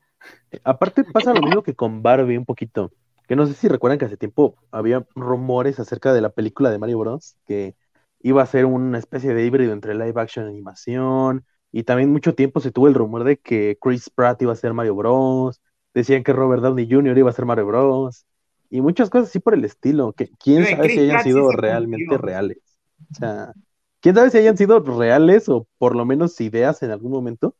Eh, 0.50 0.60
Aparte 0.64 1.04
pasa 1.04 1.32
lo 1.32 1.40
mismo 1.40 1.62
que 1.62 1.74
con 1.74 2.02
Barbie 2.02 2.36
un 2.36 2.44
poquito, 2.44 2.92
que 3.26 3.36
no 3.36 3.46
sé 3.46 3.54
si 3.54 3.68
recuerdan 3.68 3.98
que 3.98 4.04
hace 4.04 4.16
tiempo 4.16 4.56
había 4.70 5.06
rumores 5.14 5.80
acerca 5.80 6.12
de 6.12 6.20
la 6.20 6.30
película 6.30 6.70
de 6.70 6.78
Mario 6.78 6.98
Bros. 6.98 7.36
que 7.46 7.74
iba 8.20 8.42
a 8.42 8.46
ser 8.46 8.66
una 8.66 8.98
especie 8.98 9.34
de 9.34 9.44
híbrido 9.44 9.72
entre 9.72 9.94
live 9.94 10.20
action 10.20 10.46
y 10.46 10.50
animación, 10.50 11.44
y 11.76 11.82
también 11.82 12.10
mucho 12.10 12.34
tiempo 12.34 12.60
se 12.60 12.70
tuvo 12.70 12.88
el 12.88 12.94
rumor 12.94 13.22
de 13.22 13.36
que 13.36 13.76
Chris 13.78 14.08
Pratt 14.08 14.40
iba 14.40 14.50
a 14.50 14.56
ser 14.56 14.72
Mario 14.72 14.94
Bros. 14.94 15.60
Decían 15.92 16.24
que 16.24 16.32
Robert 16.32 16.62
Downey 16.62 16.88
Jr. 16.90 17.18
iba 17.18 17.28
a 17.28 17.34
ser 17.34 17.44
Mario 17.44 17.66
Bros. 17.66 18.24
Y 18.70 18.80
muchas 18.80 19.10
cosas 19.10 19.28
así 19.28 19.40
por 19.40 19.52
el 19.52 19.62
estilo, 19.62 20.14
que 20.14 20.30
quién 20.42 20.64
sabe 20.64 20.88
si 20.88 21.00
hayan 21.00 21.16
Pratt 21.16 21.24
sido 21.24 21.52
realmente 21.52 22.06
cumplió. 22.06 22.16
reales. 22.16 22.78
O 23.12 23.14
sea, 23.16 23.52
quién 24.00 24.14
sabe 24.14 24.30
si 24.30 24.38
hayan 24.38 24.56
sido 24.56 24.80
reales 24.80 25.50
o 25.50 25.66
por 25.76 25.94
lo 25.94 26.06
menos 26.06 26.40
ideas 26.40 26.82
en 26.82 26.92
algún 26.92 27.12
momento, 27.12 27.54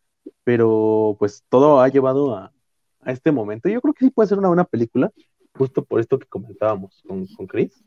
pero 0.44 1.16
pues 1.18 1.44
todo 1.50 1.82
ha 1.82 1.88
llevado 1.88 2.34
a, 2.34 2.54
a 3.02 3.12
este 3.12 3.32
momento. 3.32 3.68
Yo 3.68 3.82
creo 3.82 3.92
que 3.92 4.06
sí 4.06 4.10
puede 4.10 4.30
ser 4.30 4.38
una 4.38 4.48
buena 4.48 4.64
película, 4.64 5.12
justo 5.52 5.84
por 5.84 6.00
esto 6.00 6.18
que 6.18 6.26
comentábamos 6.26 7.02
con, 7.06 7.26
con 7.26 7.46
Chris, 7.46 7.84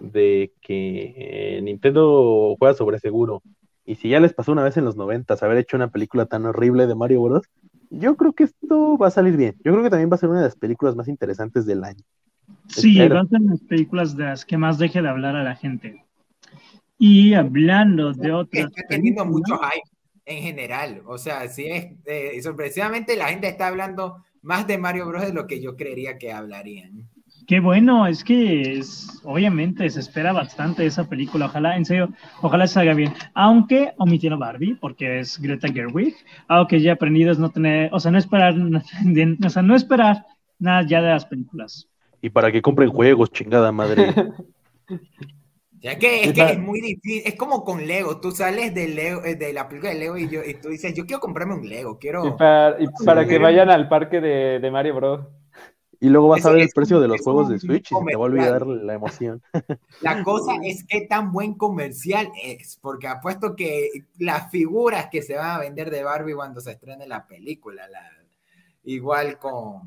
de 0.00 0.54
que 0.62 1.58
eh, 1.58 1.60
Nintendo 1.60 2.56
juega 2.58 2.72
sobre 2.72 2.98
seguro. 2.98 3.42
Y 3.86 3.94
si 3.94 4.08
ya 4.08 4.20
les 4.20 4.34
pasó 4.34 4.52
una 4.52 4.64
vez 4.64 4.76
en 4.76 4.84
los 4.84 4.96
90 4.96 5.34
haber 5.40 5.58
hecho 5.58 5.76
una 5.76 5.90
película 5.90 6.26
tan 6.26 6.44
horrible 6.44 6.86
de 6.88 6.94
Mario 6.96 7.22
Bros., 7.22 7.44
yo 7.88 8.16
creo 8.16 8.32
que 8.32 8.44
esto 8.44 8.98
va 8.98 9.06
a 9.06 9.12
salir 9.12 9.36
bien. 9.36 9.54
Yo 9.64 9.72
creo 9.72 9.84
que 9.84 9.90
también 9.90 10.10
va 10.10 10.16
a 10.16 10.18
ser 10.18 10.28
una 10.28 10.40
de 10.40 10.46
las 10.46 10.56
películas 10.56 10.96
más 10.96 11.06
interesantes 11.06 11.66
del 11.66 11.84
año. 11.84 12.02
Sí, 12.68 12.98
Espero. 12.98 13.14
van 13.14 13.26
a 13.26 13.28
ser 13.28 13.40
las 13.42 13.60
películas 13.60 14.16
de 14.16 14.24
las 14.24 14.44
que 14.44 14.58
más 14.58 14.78
deje 14.78 15.00
de 15.00 15.08
hablar 15.08 15.36
a 15.36 15.44
la 15.44 15.54
gente. 15.54 16.04
Y 16.98 17.34
hablando 17.34 18.12
de 18.12 18.32
otras 18.32 18.66
está 18.66 18.82
teniendo 18.88 19.22
películas, 19.22 19.50
mucho 19.50 19.62
hype 19.62 19.88
en 20.24 20.42
general. 20.42 21.02
O 21.06 21.16
sea, 21.16 21.46
sí 21.48 21.66
es, 21.66 21.92
eh, 22.06 22.40
sorpresivamente 22.42 23.16
la 23.16 23.28
gente 23.28 23.48
está 23.48 23.68
hablando 23.68 24.24
más 24.42 24.66
de 24.66 24.78
Mario 24.78 25.06
Bros. 25.06 25.22
de 25.22 25.32
lo 25.32 25.46
que 25.46 25.60
yo 25.60 25.76
creería 25.76 26.18
que 26.18 26.32
hablarían. 26.32 27.08
Qué 27.46 27.60
bueno, 27.60 28.06
es 28.08 28.24
que 28.24 28.78
es, 28.78 29.20
obviamente 29.24 29.88
se 29.88 30.00
espera 30.00 30.32
bastante 30.32 30.84
esa 30.84 31.08
película. 31.08 31.46
Ojalá, 31.46 31.76
en 31.76 31.84
serio, 31.84 32.08
ojalá 32.42 32.66
salga 32.66 32.92
bien. 32.94 33.12
Aunque 33.34 33.92
omitieron 33.98 34.40
Barbie, 34.40 34.74
porque 34.74 35.20
es 35.20 35.38
Greta 35.40 35.68
Gerwig. 35.72 36.14
Algo 36.48 36.66
que 36.66 36.80
ya 36.80 36.90
he 36.90 36.94
aprendido 36.94 37.30
es 37.30 37.38
no 37.38 37.50
tener, 37.50 37.88
o 37.92 38.00
sea, 38.00 38.10
no 38.10 38.18
esperar, 38.18 38.54
de- 39.04 39.36
o 39.44 39.50
sea, 39.50 39.62
no 39.62 39.76
esperar 39.76 40.26
nada 40.58 40.82
ya 40.86 41.00
de 41.00 41.08
las 41.10 41.26
películas. 41.26 41.88
Y 42.20 42.30
para 42.30 42.50
que 42.50 42.62
compren 42.62 42.90
juegos, 42.90 43.30
chingada 43.30 43.70
madre. 43.70 44.12
Ya 45.80 45.98
que 45.98 46.24
es 46.24 46.32
que 46.32 46.42
es 46.52 46.58
muy 46.58 46.80
difícil, 46.80 47.22
es 47.26 47.36
como 47.36 47.62
con 47.62 47.86
Lego, 47.86 48.18
tú 48.20 48.30
sales 48.32 48.74
de 48.74 48.88
Lego, 48.88 49.24
eh, 49.24 49.36
de 49.36 49.52
la 49.52 49.68
película 49.68 49.92
de 49.92 49.98
Lego 49.98 50.16
y, 50.16 50.28
yo, 50.28 50.40
y 50.42 50.54
tú 50.54 50.70
dices, 50.70 50.94
yo 50.94 51.04
quiero 51.06 51.20
comprarme 51.20 51.54
un 51.54 51.68
Lego, 51.68 51.98
Y, 51.98 51.98
quiero... 52.00 52.36
para, 52.36 52.76
y 52.82 52.86
para 53.04 53.22
Sí. 53.22 53.28
que 53.28 53.38
vayan 53.38 53.70
al 53.70 53.88
parque 53.88 54.20
de, 54.20 54.58
de 54.58 54.70
Mario 54.70 54.94
Bros. 54.96 55.26
Y 56.00 56.08
luego 56.08 56.28
vas 56.28 56.40
Eso 56.40 56.48
a 56.50 56.52
ver 56.52 56.62
el 56.62 56.68
precio 56.70 56.96
un- 56.96 57.02
de 57.02 57.08
los 57.08 57.20
juegos 57.22 57.48
de 57.48 57.58
Switch 57.58 57.92
y 57.92 57.94
se 57.96 58.04
te 58.04 58.16
va 58.16 58.22
a 58.22 58.26
olvidar 58.26 58.66
la 58.66 58.94
emoción. 58.94 59.42
La 60.02 60.22
cosa 60.22 60.52
es 60.62 60.84
qué 60.86 61.06
tan 61.08 61.32
buen 61.32 61.54
comercial 61.54 62.30
es, 62.42 62.78
porque 62.82 63.08
apuesto 63.08 63.56
que 63.56 63.88
las 64.18 64.50
figuras 64.50 65.08
que 65.10 65.22
se 65.22 65.36
van 65.36 65.50
a 65.50 65.58
vender 65.58 65.90
de 65.90 66.02
Barbie 66.04 66.34
cuando 66.34 66.60
se 66.60 66.72
estrene 66.72 67.06
la 67.06 67.26
película, 67.26 67.88
la- 67.88 68.10
igual 68.84 69.38
con, 69.38 69.82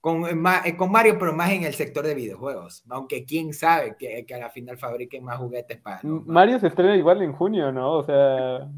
con, 0.00 0.38
ma- 0.38 0.62
eh, 0.64 0.76
con 0.76 0.90
Mario, 0.92 1.16
pero 1.18 1.32
más 1.32 1.50
en 1.50 1.64
el 1.64 1.74
sector 1.74 2.04
de 2.06 2.14
videojuegos, 2.14 2.84
aunque 2.90 3.24
quién 3.24 3.54
sabe 3.54 3.96
que, 3.98 4.24
que 4.26 4.34
a 4.34 4.38
la 4.38 4.50
final 4.50 4.76
fabriquen 4.76 5.24
más 5.24 5.38
juguetes 5.38 5.80
para... 5.80 6.02
los- 6.02 6.26
Mario 6.26 6.58
se 6.58 6.66
estrena 6.68 6.96
igual 6.96 7.22
en 7.22 7.32
junio, 7.32 7.72
¿no? 7.72 7.92
O 7.98 8.02
sea, 8.02 8.68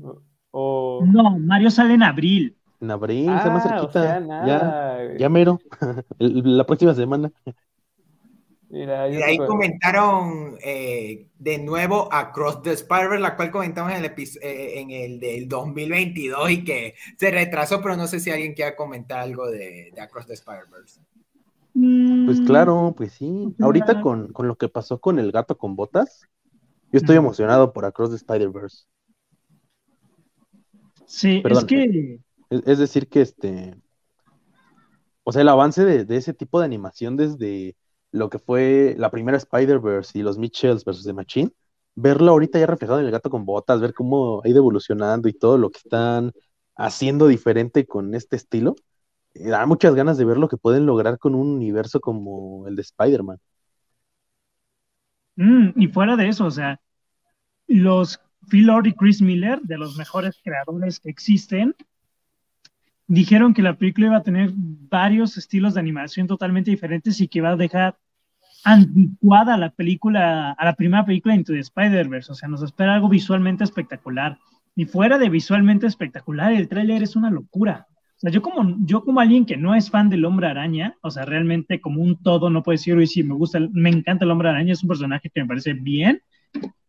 o... 0.51 1.05
No, 1.07 1.39
Mario 1.39 1.71
sale 1.71 1.95
en 1.95 2.03
abril. 2.03 2.57
En 2.85 2.91
abril, 2.91 3.37
está 3.37 3.51
más 3.51 3.65
Ah, 3.65 3.83
o 3.83 3.91
cerquita. 3.91 3.93
sea, 3.93 4.21
ya, 4.41 4.59
nada. 4.59 5.17
ya 5.17 5.29
mero. 5.29 5.61
La 6.19 6.65
próxima 6.67 6.95
semana. 6.95 7.33
Mira, 8.69 9.09
Y 9.09 9.23
ahí 9.23 9.39
comentaron 9.39 10.57
eh, 10.63 11.29
de 11.39 11.59
nuevo 11.59 12.09
Across 12.13 12.63
the 12.63 12.73
Spider, 12.73 13.21
la 13.21 13.37
cual 13.37 13.51
comentamos 13.51 13.93
en 13.93 13.99
el, 14.05 14.13
eh, 14.43 14.81
en 14.81 14.91
el 14.91 15.21
del 15.21 15.49
2022 15.49 16.51
y 16.51 16.65
que 16.65 16.95
se 17.19 17.31
retrasó, 17.31 17.81
pero 17.83 17.97
no 17.97 18.07
sé 18.09 18.19
si 18.21 18.31
alguien 18.31 18.55
quiere 18.55 18.75
comentar 18.75 19.21
algo 19.21 19.47
de, 19.51 19.93
de 19.95 20.01
Across 20.01 20.27
the 20.27 20.35
Spider-Verse. 20.35 21.01
Pues 22.25 22.41
Mm, 22.41 22.47
claro, 22.47 22.95
pues 22.97 23.13
sí. 23.13 23.55
Ahorita 23.61 24.01
con, 24.01 24.33
con 24.33 24.47
lo 24.49 24.57
que 24.57 24.69
pasó 24.69 25.01
con 25.01 25.19
el 25.19 25.33
gato 25.33 25.59
con 25.59 25.77
botas, 25.77 26.23
yo 26.93 26.99
estoy 26.99 27.17
emocionado 27.17 27.73
por 27.73 27.85
Across 27.85 28.11
the 28.11 28.17
Spider-Verse. 28.17 28.87
Sí, 31.07 31.41
Perdón. 31.43 31.59
es 31.59 31.65
que 31.65 32.21
Es, 32.65 32.79
decir, 32.79 33.09
que 33.09 33.23
este. 33.23 33.75
O 35.23 35.33
sea, 35.33 35.43
el 35.43 35.49
avance 35.49 35.85
de, 35.85 36.05
de 36.05 36.17
ese 36.17 36.35
tipo 36.35 36.61
de 36.61 36.67
animación 36.67 37.17
desde 37.17 37.77
lo 38.15 38.31
que 38.31 38.39
fue 38.39 38.95
la 38.99 39.11
primera 39.11 39.37
Spider-Verse 39.37 40.19
y 40.19 40.23
los 40.23 40.39
Mitchells 40.39 40.85
versus 40.85 41.05
The 41.05 41.13
Machine, 41.13 41.51
verlo 41.97 42.33
ahorita 42.33 42.59
ya 42.61 42.67
reflejado 42.67 43.01
en 43.01 43.07
el 43.07 43.11
gato 43.11 43.31
con 43.31 43.45
botas, 43.45 43.81
ver 43.81 43.93
cómo 43.93 44.41
ha 44.45 44.49
ido 44.49 44.59
evolucionando 44.59 45.29
y 45.29 45.33
todo 45.33 45.59
lo 45.59 45.71
que 45.71 45.79
están 45.79 46.33
haciendo 46.77 47.27
diferente 47.27 47.87
con 47.87 48.15
este 48.15 48.37
estilo, 48.37 48.77
eh, 49.35 49.49
da 49.49 49.67
muchas 49.67 49.95
ganas 49.95 50.17
de 50.17 50.25
ver 50.25 50.39
lo 50.39 50.49
que 50.49 50.57
pueden 50.57 50.87
lograr 50.87 51.19
con 51.19 51.35
un 51.35 51.49
universo 51.49 52.01
como 52.01 52.67
el 52.69 52.77
de 52.77 52.83
Spider-Man. 52.83 53.39
Mm, 55.37 55.71
y 55.77 55.89
fuera 55.89 56.17
de 56.17 56.29
eso, 56.29 56.47
o 56.47 56.51
sea, 56.51 56.81
los 57.67 58.21
Phil 58.49 58.67
Lord 58.67 58.87
y 58.87 58.95
Chris 58.95 59.21
Miller, 59.23 59.61
de 59.63 59.79
los 59.79 59.97
mejores 59.97 60.39
creadores 60.45 61.01
que 61.01 61.11
existen, 61.11 61.75
dijeron 63.07 63.55
que 63.55 63.63
la 63.63 63.77
película 63.77 64.07
iba 64.09 64.17
a 64.17 64.23
tener 64.23 64.51
varios 64.55 65.37
estilos 65.37 65.75
de 65.75 65.81
animación 65.81 66.27
totalmente 66.27 66.71
diferentes 66.71 67.21
y 67.21 67.29
que 67.29 67.39
iba 67.39 67.51
a 67.51 67.57
dejar 67.57 67.97
anticuada 68.65 69.57
la 69.57 69.71
película, 69.71 70.53
a 70.53 70.65
la 70.65 70.75
primera 70.75 71.05
película 71.05 71.35
Into 71.35 71.53
the 71.53 71.59
Spider-Verse. 71.61 72.33
O 72.33 72.35
sea, 72.35 72.49
nos 72.49 72.63
espera 72.63 72.95
algo 72.95 73.09
visualmente 73.09 73.65
espectacular. 73.65 74.39
Y 74.75 74.87
fuera 74.87 75.19
de 75.19 75.29
visualmente 75.29 75.87
espectacular, 75.87 76.53
el 76.53 76.69
tráiler 76.69 77.03
es 77.03 77.15
una 77.15 77.31
locura. 77.31 77.87
O 78.17 78.19
sea, 78.19 78.31
yo 78.31 78.43
como, 78.43 78.77
yo 78.87 79.05
como 79.05 79.21
alguien 79.21 79.45
que 79.45 79.57
no 79.57 79.75
es 79.75 79.91
fan 79.91 80.09
del 80.09 80.25
Hombre 80.25 80.47
Araña, 80.47 80.95
o 81.03 81.11
sea, 81.11 81.25
realmente 81.25 81.81
como 81.81 82.01
un 82.01 82.17
todo, 82.23 82.49
no 82.49 82.63
puedo 82.63 82.75
decir, 82.75 82.95
hoy 82.97 83.07
sí, 83.07 83.23
me 83.23 83.35
gusta, 83.35 83.61
me 83.73 83.91
encanta 83.91 84.25
el 84.25 84.31
Hombre 84.31 84.49
Araña, 84.49 84.73
es 84.73 84.83
un 84.83 84.89
personaje 84.89 85.31
que 85.33 85.43
me 85.43 85.47
parece 85.49 85.75
bien. 85.75 86.21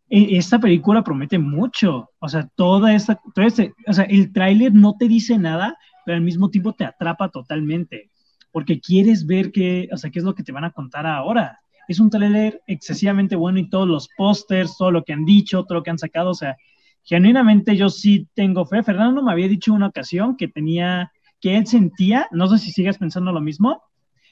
E- 0.10 0.38
Esta 0.38 0.60
película 0.60 1.04
promete 1.04 1.38
mucho. 1.38 2.10
O 2.20 2.30
sea, 2.30 2.48
toda 2.56 2.94
esta, 2.94 3.20
todo 3.34 3.46
este- 3.46 3.74
o 3.86 3.94
sea, 3.94 4.06
el 4.06 4.32
tráiler 4.32 4.74
no 4.74 4.96
te 4.98 5.08
dice 5.08 5.38
nada, 5.38 5.78
pero 6.06 6.18
al 6.18 6.24
mismo 6.24 6.50
tiempo 6.50 6.74
te 6.74 6.86
atrapa 6.86 7.30
totalmente. 7.30 8.10
Porque 8.52 8.80
quieres 8.80 9.26
ver 9.26 9.52
qué, 9.52 9.90
o 9.92 9.98
sea, 9.98 10.10
qué 10.12 10.20
es 10.20 10.26
lo 10.26 10.36
que 10.36 10.44
te 10.44 10.52
van 10.52 10.64
a 10.64 10.72
contar 10.72 11.06
ahora. 11.06 11.60
Es 11.88 12.00
un 12.00 12.10
tráiler 12.10 12.62
excesivamente 12.68 13.36
bueno 13.36 13.60
y 13.60 13.70
todos 13.70 13.88
los 13.88 14.10
pósters, 14.18 14.78
todo 14.78 14.92
lo 14.92 15.04
que 15.04 15.14
han 15.14 15.26
dicho, 15.26 15.64
todo 15.64 15.80
lo 15.80 15.84
que 15.84 15.92
han 15.92 16.00
sacado, 16.00 16.32
o 16.32 16.36
sea, 16.36 16.56
genuinamente 17.04 17.76
yo 17.76 17.90
sí 17.90 18.28
tengo 18.34 18.66
fe. 18.66 18.84
Fernando 18.84 19.22
me 19.24 19.32
había 19.32 19.48
dicho 19.48 19.74
una 19.74 19.88
ocasión 19.88 20.36
que 20.36 20.48
tenía, 20.48 21.12
que 21.40 21.58
él 21.58 21.68
sentía, 21.68 22.28
no 22.32 22.48
sé 22.48 22.58
si 22.58 22.72
sigues 22.72 22.98
pensando 22.98 23.32
lo 23.32 23.42
mismo, 23.42 23.84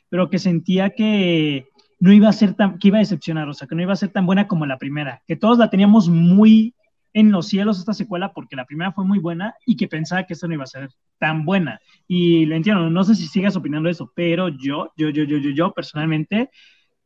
pero 0.09 0.29
que 0.29 0.39
sentía 0.39 0.91
que 0.91 1.67
no 1.99 2.11
iba 2.11 2.29
a 2.29 2.33
ser 2.33 2.53
tan, 2.53 2.79
que 2.79 2.89
iba 2.89 2.97
a 2.97 2.99
decepcionar, 2.99 3.47
o 3.47 3.53
sea, 3.53 3.67
que 3.67 3.75
no 3.75 3.81
iba 3.81 3.93
a 3.93 3.97
ser 3.97 4.09
tan 4.09 4.25
buena 4.25 4.47
como 4.47 4.65
la 4.65 4.77
primera, 4.77 5.21
que 5.27 5.35
todos 5.35 5.57
la 5.57 5.69
teníamos 5.69 6.09
muy 6.09 6.75
en 7.13 7.31
los 7.31 7.47
cielos 7.47 7.79
esta 7.79 7.93
secuela 7.93 8.33
porque 8.33 8.55
la 8.55 8.65
primera 8.65 8.91
fue 8.91 9.05
muy 9.05 9.19
buena 9.19 9.55
y 9.65 9.77
que 9.77 9.87
pensaba 9.87 10.23
que 10.23 10.33
esta 10.33 10.47
no 10.47 10.55
iba 10.55 10.63
a 10.63 10.67
ser 10.67 10.89
tan 11.19 11.45
buena. 11.45 11.79
Y 12.07 12.45
lo 12.45 12.55
entiendo, 12.55 12.89
no 12.89 13.03
sé 13.03 13.15
si 13.15 13.27
sigas 13.27 13.55
opinando 13.55 13.89
eso, 13.89 14.11
pero 14.15 14.49
yo, 14.49 14.91
yo, 14.97 15.09
yo, 15.09 15.23
yo, 15.23 15.37
yo, 15.37 15.49
yo 15.51 15.73
personalmente, 15.73 16.49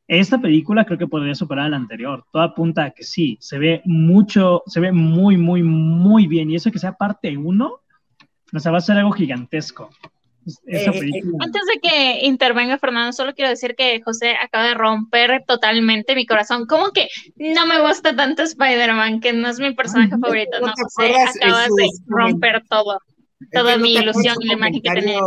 esta 0.08 0.40
película 0.40 0.86
creo 0.86 0.98
que 0.98 1.08
podría 1.08 1.36
superar 1.36 1.66
a 1.66 1.70
la 1.70 1.78
anterior. 1.78 2.26
Todo 2.32 2.42
apunta 2.44 2.86
a 2.86 2.92
que 2.92 3.04
sí, 3.04 3.38
se 3.42 3.60
ve 3.60 3.82
mucho, 3.86 4.64
se 4.66 4.80
ve 4.80 4.92
muy, 4.92 5.38
muy, 5.38 5.62
muy 5.64 6.28
bien. 6.28 6.50
Y 6.50 6.56
eso 6.56 6.72
que 6.72 6.80
sea 6.80 6.94
parte 6.94 7.38
uno, 7.38 7.82
o 8.54 8.60
sea, 8.60 8.72
va 8.72 8.78
a 8.78 8.82
ser 8.82 8.98
algo 8.98 9.12
gigantesco. 9.12 9.90
Esa 10.66 10.92
Eh, 10.92 10.94
eh, 10.96 11.00
película. 11.00 11.38
Antes 11.42 11.62
de 11.74 11.80
que 11.82 12.26
intervenga 12.26 12.78
Fernando, 12.80 13.12
solo 13.14 13.34
quiero 13.34 13.50
decir 13.50 13.76
que 13.76 14.02
José 14.02 14.36
acaba 14.42 14.66
de 14.66 14.74
romper 14.74 15.44
totalmente 15.46 16.16
mi 16.16 16.26
corazón. 16.26 16.66
¿Cómo 16.68 16.92
que 16.92 17.08
no 17.36 17.66
me 17.66 17.82
gusta 17.82 18.16
tanto 18.16 18.44
Spider-Man, 18.44 19.20
que 19.20 19.34
no 19.34 19.50
es 19.50 19.60
mi 19.60 19.74
personaje 19.74 20.12
Ay, 20.16 20.20
favorito? 20.22 20.60
¿no 20.60 20.68
José, 20.82 21.14
acabas 21.44 21.70
de 21.76 21.88
romper 22.08 22.64
todo. 22.70 23.00
Es 23.42 23.50
Toda 23.52 23.76
que 23.76 23.82
mi 23.82 23.94
ilusión 23.96 24.36
y 24.40 24.48
la 24.48 24.54
imagen 24.54 24.82
que 24.82 24.90
tenía. 24.92 25.20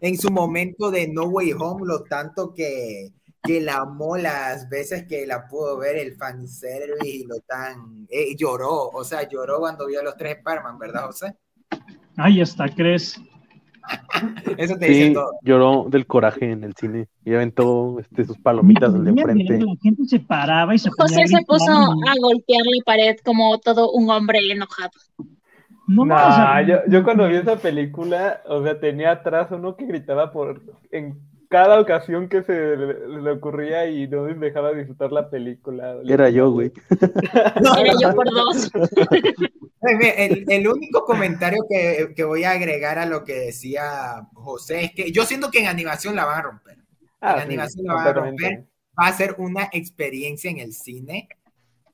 En 0.00 0.16
su 0.18 0.30
momento 0.30 0.90
de 0.90 1.08
No 1.08 1.24
Way 1.24 1.52
Home, 1.52 1.86
lo 1.86 2.02
tanto 2.04 2.54
que, 2.54 3.10
que 3.42 3.60
la 3.60 3.76
amó 3.76 4.16
las 4.16 4.68
veces 4.70 5.04
que 5.06 5.26
la 5.26 5.46
pudo 5.46 5.76
ver 5.76 5.96
el 5.96 6.16
fanservice 6.16 7.06
y 7.06 7.24
lo 7.24 7.38
tan... 7.40 8.06
eh, 8.08 8.34
lloró, 8.36 8.88
o 8.88 9.04
sea, 9.04 9.28
lloró 9.28 9.58
cuando 9.60 9.86
vio 9.86 10.00
a 10.00 10.02
los 10.02 10.16
tres 10.16 10.38
Spider-Man, 10.38 10.78
¿verdad, 10.78 11.04
José? 11.06 11.36
Ay, 12.16 12.40
hasta 12.40 12.68
crees. 12.68 13.20
Eso 14.58 14.76
te 14.76 14.86
dice 14.86 15.08
Sí, 15.08 15.14
todo. 15.14 15.30
lloró 15.42 15.86
del 15.88 16.06
coraje 16.06 16.50
en 16.50 16.64
el 16.64 16.74
cine 16.74 17.08
y 17.24 17.34
aventó 17.34 17.98
este, 17.98 18.24
sus 18.24 18.38
palomitas 18.38 18.94
al 18.94 19.04
de 19.04 19.10
enfrente. 19.10 19.58
La 19.58 19.74
gente 19.82 20.04
se 20.06 20.20
paraba 20.20 20.74
y 20.74 20.78
se 20.78 20.90
José 20.90 21.22
a 21.22 21.26
se 21.26 21.44
puso 21.46 21.72
a 21.72 22.14
golpear 22.20 22.62
la 22.64 22.82
pared 22.84 23.16
como 23.24 23.58
todo 23.58 23.92
un 23.92 24.10
hombre 24.10 24.38
enojado. 24.50 24.90
No, 25.86 26.06
yo 26.88 27.02
cuando 27.02 27.28
vi 27.28 27.36
esa 27.36 27.56
película, 27.56 28.42
o 28.46 28.62
sea, 28.62 28.78
tenía 28.78 29.10
atrás 29.10 29.48
uno 29.50 29.74
que 29.74 29.86
gritaba 29.86 30.30
por 30.30 30.62
en 30.92 31.18
cada 31.50 31.80
ocasión 31.80 32.28
que 32.28 32.44
se 32.44 32.52
le, 32.52 33.08
le 33.08 33.30
ocurría 33.32 33.84
y 33.86 34.06
no 34.06 34.22
dejaba 34.22 34.70
de 34.70 34.78
disfrutar 34.78 35.10
la 35.10 35.28
película. 35.28 35.96
Era 36.06 36.30
yo, 36.30 36.52
güey. 36.52 36.72
Era 37.80 37.92
yo 38.00 38.14
por 38.14 38.30
dos. 38.30 38.70
El, 39.82 40.44
el 40.46 40.68
único 40.68 41.06
comentario 41.06 41.64
que, 41.66 42.12
que 42.14 42.22
voy 42.22 42.44
a 42.44 42.50
agregar 42.50 42.98
a 42.98 43.06
lo 43.06 43.24
que 43.24 43.32
decía 43.32 44.28
José 44.34 44.84
es 44.84 44.92
que 44.92 45.10
yo 45.10 45.24
siento 45.24 45.50
que 45.50 45.60
en 45.60 45.68
animación 45.68 46.14
la 46.14 46.26
van 46.26 46.38
a 46.38 46.42
romper. 46.42 46.76
Ah, 47.18 47.36
la 47.36 47.38
sí, 47.38 47.46
animación 47.46 47.86
la 47.86 47.94
van 47.94 48.06
a 48.06 48.12
romper. 48.12 48.66
Va 48.98 49.06
a 49.06 49.16
ser 49.16 49.36
una 49.38 49.70
experiencia 49.72 50.50
en 50.50 50.58
el 50.58 50.74
cine, 50.74 51.28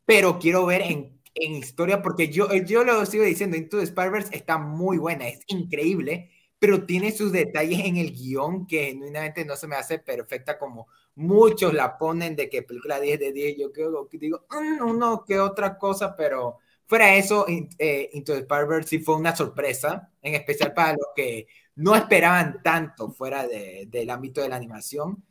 pero 0.05 0.41
quiero 0.41 0.67
ver 0.67 0.83
en, 0.83 1.21
en 1.37 1.53
historia, 1.53 2.03
porque 2.03 2.29
yo, 2.29 2.53
yo 2.53 2.83
lo 2.83 3.07
sigo 3.07 3.23
diciendo, 3.23 3.57
Into 3.57 3.79
the 3.79 3.85
Spider-Verse 3.85 4.35
está 4.35 4.59
muy 4.59 4.99
buena, 4.99 5.29
es 5.29 5.41
increíble, 5.47 6.33
pero 6.59 6.85
tiene 6.87 7.13
sus 7.13 7.33
detalles 7.33 7.81
en 7.85 7.97
el 7.99 8.13
guion 8.13 8.67
que 8.67 8.87
genuinamente 8.87 9.45
no 9.45 9.57
se 9.57 9.67
me 9.69 9.77
hace 9.77 9.99
perfecta 9.99 10.59
como 10.59 10.89
muchos 11.17 11.73
la 11.75 11.97
ponen 11.99 12.37
de 12.37 12.49
que 12.49 12.63
película 12.63 13.01
10 13.01 13.19
de 13.21 13.33
10, 13.33 13.57
yo 13.59 13.73
creo 13.73 14.09
que 14.09 14.19
digo, 14.19 14.47
"Mm, 14.51 14.85
uno 14.89 15.25
que 15.27 15.39
otra 15.39 15.79
cosa, 15.79 16.15
pero 16.17 16.59
fuera 16.87 17.07
de 17.09 17.19
eso, 17.19 17.47
eh, 17.79 18.11
Into 18.13 18.33
the 18.33 18.41
Spider-Verse 18.41 18.89
sí 18.89 18.99
fue 19.01 19.17
una 19.17 19.35
sorpresa, 19.35 20.11
en 20.23 20.35
especial 20.35 20.73
para 20.75 20.93
los 20.93 21.09
que 21.15 21.47
no 21.77 21.95
esperaban 21.97 22.63
tanto 22.63 23.11
fuera 23.11 23.47
de- 23.47 23.87
del 23.91 24.09
ámbito 24.11 24.41
de 24.41 24.49
la 24.49 24.57
animación. 24.57 25.23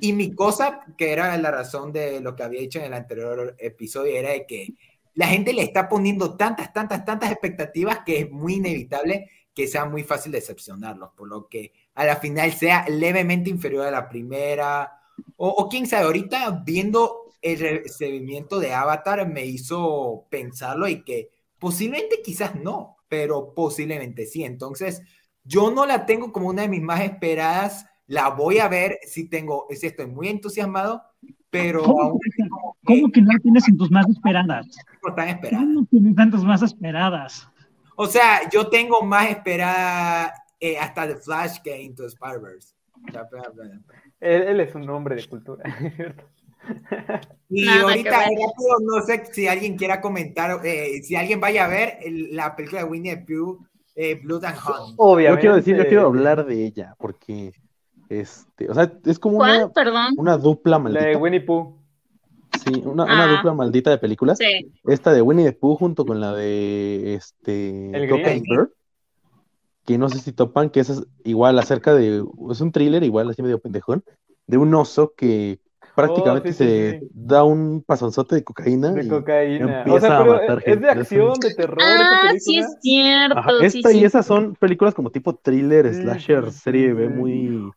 Y 0.00 0.12
mi 0.14 0.34
cosa, 0.34 0.80
que 0.96 1.12
era 1.12 1.36
la 1.36 1.50
razón 1.50 1.92
de 1.92 2.20
lo 2.20 2.34
que 2.34 2.42
había 2.42 2.60
dicho 2.60 2.78
en 2.78 2.86
el 2.86 2.94
anterior 2.94 3.54
episodio, 3.58 4.16
era 4.16 4.30
de 4.30 4.46
que 4.46 4.68
la 5.14 5.26
gente 5.28 5.52
le 5.52 5.62
está 5.62 5.88
poniendo 5.88 6.36
tantas, 6.36 6.72
tantas, 6.72 7.04
tantas 7.04 7.30
expectativas 7.30 8.00
que 8.04 8.20
es 8.20 8.30
muy 8.30 8.54
inevitable 8.54 9.28
que 9.54 9.66
sea 9.66 9.84
muy 9.84 10.02
fácil 10.02 10.32
decepcionarlos, 10.32 11.10
por 11.16 11.28
lo 11.28 11.48
que 11.48 11.72
a 11.94 12.04
la 12.04 12.16
final 12.16 12.52
sea 12.52 12.86
levemente 12.88 13.50
inferior 13.50 13.86
a 13.86 13.90
la 13.90 14.08
primera, 14.08 14.92
o, 15.36 15.48
o 15.48 15.68
quién 15.68 15.86
sabe, 15.86 16.06
ahorita 16.06 16.62
viendo 16.64 17.18
el 17.42 17.58
recibimiento 17.58 18.58
de 18.60 18.72
Avatar 18.72 19.28
me 19.28 19.44
hizo 19.44 20.26
pensarlo 20.30 20.88
y 20.88 21.02
que 21.04 21.30
posiblemente 21.58 22.22
quizás 22.24 22.54
no, 22.54 22.96
pero 23.08 23.52
posiblemente 23.54 24.26
sí. 24.26 24.44
Entonces, 24.44 25.02
yo 25.44 25.70
no 25.70 25.84
la 25.86 26.06
tengo 26.06 26.32
como 26.32 26.48
una 26.48 26.62
de 26.62 26.68
mis 26.68 26.82
más 26.82 27.00
esperadas, 27.00 27.86
la 28.06 28.30
voy 28.30 28.58
a 28.58 28.68
ver 28.68 28.98
si 29.02 29.28
tengo, 29.28 29.66
si 29.70 29.86
estoy 29.86 30.06
muy 30.06 30.28
entusiasmado, 30.28 31.02
pero 31.50 31.82
¿Cómo 31.82 32.00
aún 32.02 32.20
que- 32.20 32.48
¿Cómo 32.84 33.10
que 33.12 33.20
no 33.22 33.32
la 33.32 33.38
tienes 33.40 33.68
en 33.68 33.76
tus 33.76 33.90
más 33.90 34.08
esperadas? 34.08 34.66
no 35.06 35.14
tan 35.14 35.28
esperada. 35.28 35.62
¿Cómo 35.64 35.84
tienes 35.86 36.14
tantas 36.16 36.44
más 36.44 36.62
esperadas? 36.62 37.48
O 38.02 38.06
sea, 38.06 38.48
yo 38.50 38.68
tengo 38.68 39.02
más 39.02 39.30
esperada 39.30 40.32
eh, 40.58 40.76
hasta 40.78 41.06
The 41.06 41.16
Flash 41.16 41.58
que 41.62 41.80
Into 41.80 42.02
the 42.02 42.08
Spider-Verse. 42.08 42.74
Él, 44.20 44.42
él 44.42 44.60
es 44.60 44.74
un 44.74 44.88
hombre 44.90 45.16
de 45.16 45.26
cultura, 45.26 45.62
¿cierto? 45.96 46.24
Y 47.48 47.64
Nada 47.64 47.82
ahorita 47.82 48.10
rápido, 48.10 48.78
no 48.82 49.02
sé 49.04 49.24
si 49.32 49.48
alguien 49.48 49.76
quiera 49.76 50.00
comentar, 50.00 50.60
eh, 50.64 51.00
si 51.02 51.16
alguien 51.16 51.40
vaya 51.40 51.64
a 51.64 51.68
ver 51.68 51.98
el- 52.02 52.34
la 52.36 52.54
película 52.54 52.82
de 52.84 52.88
Winnie 52.88 53.16
the 53.16 53.22
Pooh, 53.24 53.58
eh, 53.96 54.20
Blood 54.22 54.44
and 54.44 54.56
Honey. 54.64 54.90
Yo 54.90 54.94
Obviamente. 54.98 55.40
quiero 55.40 55.56
decir, 55.56 55.76
yo 55.76 55.86
quiero 55.86 56.06
hablar 56.06 56.46
de 56.46 56.64
ella, 56.66 56.94
porque 56.98 57.52
este, 58.08 58.70
o 58.70 58.74
sea, 58.74 58.92
es 59.04 59.18
como 59.18 59.38
¿Cuál? 59.38 59.64
una, 59.64 59.68
Perdón. 59.72 60.14
una 60.16 60.36
dupla 60.38 60.78
La 60.78 60.84
de 60.84 60.94
maldita. 61.00 61.18
Winnie 61.18 61.40
Pooh. 61.40 61.81
Sí, 62.64 62.82
una, 62.84 63.04
una 63.04 63.24
Ah. 63.24 63.36
dupla 63.36 63.54
maldita 63.54 63.90
de 63.90 63.98
películas. 63.98 64.38
Sí. 64.38 64.72
Esta 64.86 65.12
de 65.12 65.22
Winnie 65.22 65.44
the 65.46 65.52
Pooh 65.52 65.76
junto 65.76 66.04
con 66.06 66.20
la 66.20 66.32
de 66.34 67.14
este 67.14 67.90
El. 67.96 68.06
Bird, 68.42 68.68
que 69.84 69.98
no 69.98 70.08
sé 70.08 70.18
si 70.18 70.32
topan, 70.32 70.70
que 70.70 70.80
esa 70.80 70.92
es 70.94 71.02
igual 71.24 71.58
acerca 71.58 71.94
de, 71.94 72.22
es 72.50 72.60
un 72.60 72.70
thriller 72.72 73.02
igual 73.02 73.28
así 73.30 73.42
medio 73.42 73.58
pendejón, 73.58 74.04
de 74.46 74.56
un 74.58 74.72
oso 74.74 75.12
que 75.16 75.58
prácticamente 75.96 76.50
Oh, 76.50 76.52
sí, 76.52 76.58
se 76.58 77.00
sí. 77.00 77.08
da 77.12 77.42
un 77.44 77.82
pasonzote 77.86 78.36
de 78.36 78.44
cocaína 78.44 78.92
De 78.92 79.04
y- 79.04 79.08
cocaína. 79.08 79.78
empieza 79.80 79.96
O 79.96 80.00
sea, 80.00 80.18
a 80.18 80.22
pero 80.22 80.32
matar 80.34 80.58
es, 80.58 80.64
gente. 80.64 80.72
es 80.72 80.80
de 80.94 81.00
acción, 81.00 81.40
de 81.40 81.54
terror. 81.54 81.78
Ah, 81.82 82.32
sí 82.38 82.58
es 82.58 82.66
cierto. 82.80 83.38
Ajá, 83.38 83.50
sí, 83.68 83.78
esta 83.78 83.92
y 83.92 83.98
sí. 83.98 84.04
esas 84.04 84.24
son 84.24 84.54
películas 84.54 84.94
como 84.94 85.10
tipo 85.10 85.34
thriller, 85.34 85.92
Sí, 85.94 86.02
slasher, 86.02 86.50
serie 86.52 86.92
B 86.94 87.08
sí. 87.08 87.12
muy 87.12 87.70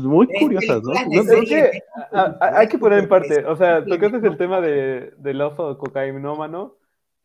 pues 0.00 0.04
muy 0.04 0.26
curiosas, 0.40 0.82
¿no? 0.82 0.92
No- 0.92 1.22
serie 1.24 1.48
que 1.70 1.82
a- 2.12 2.36
a- 2.40 2.58
hay 2.58 2.68
que 2.68 2.78
poner 2.78 2.98
en 3.00 3.08
parte, 3.08 3.44
o 3.46 3.56
sea, 3.56 3.84
tocaste 3.84 4.26
el 4.26 4.36
tema 4.36 4.60
de, 4.60 5.12
del 5.18 5.40
oso 5.40 5.76
cocainómano. 5.78 6.74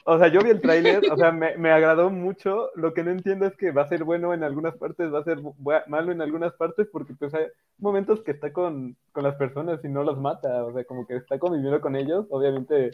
O 0.03 0.17
sea, 0.17 0.29
yo 0.29 0.39
vi 0.41 0.49
el 0.49 0.61
tráiler, 0.61 1.01
o 1.11 1.15
sea, 1.15 1.31
me, 1.31 1.55
me 1.57 1.69
agradó 1.71 2.09
mucho. 2.09 2.69
Lo 2.75 2.91
que 2.93 3.03
no 3.03 3.11
entiendo 3.11 3.45
es 3.45 3.55
que 3.55 3.69
va 3.71 3.83
a 3.83 3.87
ser 3.87 4.03
bueno 4.03 4.33
en 4.33 4.43
algunas 4.43 4.75
partes, 4.75 5.13
va 5.13 5.19
a 5.19 5.23
ser 5.23 5.37
malo 5.87 6.11
en 6.11 6.21
algunas 6.23 6.53
partes, 6.53 6.87
porque 6.91 7.13
pues 7.13 7.31
hay 7.35 7.45
momentos 7.77 8.21
que 8.21 8.31
está 8.31 8.51
con, 8.51 8.95
con 9.11 9.23
las 9.23 9.35
personas 9.35 9.79
y 9.85 9.89
no 9.89 10.03
los 10.03 10.17
mata, 10.19 10.63
o 10.65 10.73
sea, 10.73 10.83
como 10.85 11.05
que 11.05 11.17
está 11.17 11.37
conviviendo 11.37 11.79
con 11.81 11.95
ellos, 11.95 12.25
obviamente 12.31 12.89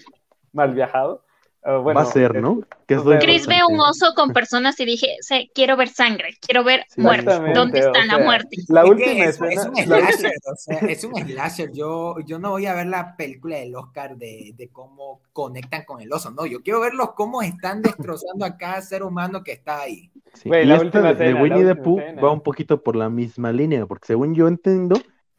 mal 0.52 0.74
viajado. 0.74 1.24
Ah, 1.64 1.78
bueno, 1.78 2.00
va 2.00 2.06
a 2.08 2.12
ser, 2.12 2.36
es- 2.36 2.42
¿no? 2.42 2.62
Que 2.88 2.94
es 2.94 3.02
o 3.02 3.04
lo 3.04 3.12
sea, 3.12 3.20
Chris 3.20 3.46
ve 3.46 3.60
un 3.68 3.80
oso 3.80 4.14
con 4.16 4.32
personas 4.32 4.80
y 4.80 4.86
dije, 4.86 5.18
"Sí, 5.22 5.52
quiero 5.54 5.76
ver 5.76 5.90
sangre, 5.90 6.30
quiero 6.40 6.64
ver 6.64 6.86
Sí, 6.88 7.02
muerte. 7.02 7.32
¿Dónde 7.54 7.80
está 7.80 7.92
o 7.92 8.06
la 8.06 8.16
sea, 8.16 8.24
muerte? 8.24 8.58
La 8.70 8.86
última 8.86 9.26
es, 9.26 9.42
escena. 9.42 9.52
es 9.52 9.66
un 9.66 9.74
la 9.76 9.84
slasher, 10.12 10.32
o 10.46 10.56
sea, 10.56 10.78
es 10.80 11.04
un 11.04 11.16
slasher. 11.16 11.72
Yo, 11.74 12.16
yo 12.26 12.40
no 12.40 12.52
voy 12.52 12.68
a 12.68 12.74
ver 12.74 12.88
la 12.88 13.18
película 13.18 13.58
del 13.58 13.76
Oscar 13.76 14.16
de, 14.16 14.54
de 14.56 14.70
cómo 14.70 15.22
conectan 15.34 15.84
con 15.84 16.00
el 16.00 16.12
oso, 16.14 16.32
no. 16.32 16.46
Yo 16.46 16.62
quiero 16.62 16.80
verlos 16.80 17.10
cómo 17.16 17.42
están 17.42 17.82
destrozando 17.82 18.46
a 18.46 18.56
cada 18.56 18.82
ser 18.82 19.04
humano 19.04 19.44
que 19.44 19.52
está 19.52 19.82
ahí. 19.82 20.10
Sí, 20.36 20.48
Güey, 20.50 20.64
y 20.64 20.66
la 20.68 20.76
esta 20.76 20.86
última 20.86 21.14
de, 21.14 21.16
de 21.16 21.26
escena, 21.32 21.42
Winnie 21.42 21.66
the 21.66 21.76
Pooh 21.76 22.00
va 22.24 22.32
un 22.32 22.42
poquito 22.42 22.82
por 22.82 22.96
la 22.96 23.10
misma 23.10 23.52
línea, 23.52 23.86
porque 23.86 24.06
según 24.08 24.36
yo 24.36 24.48
entiendo, 24.48 24.96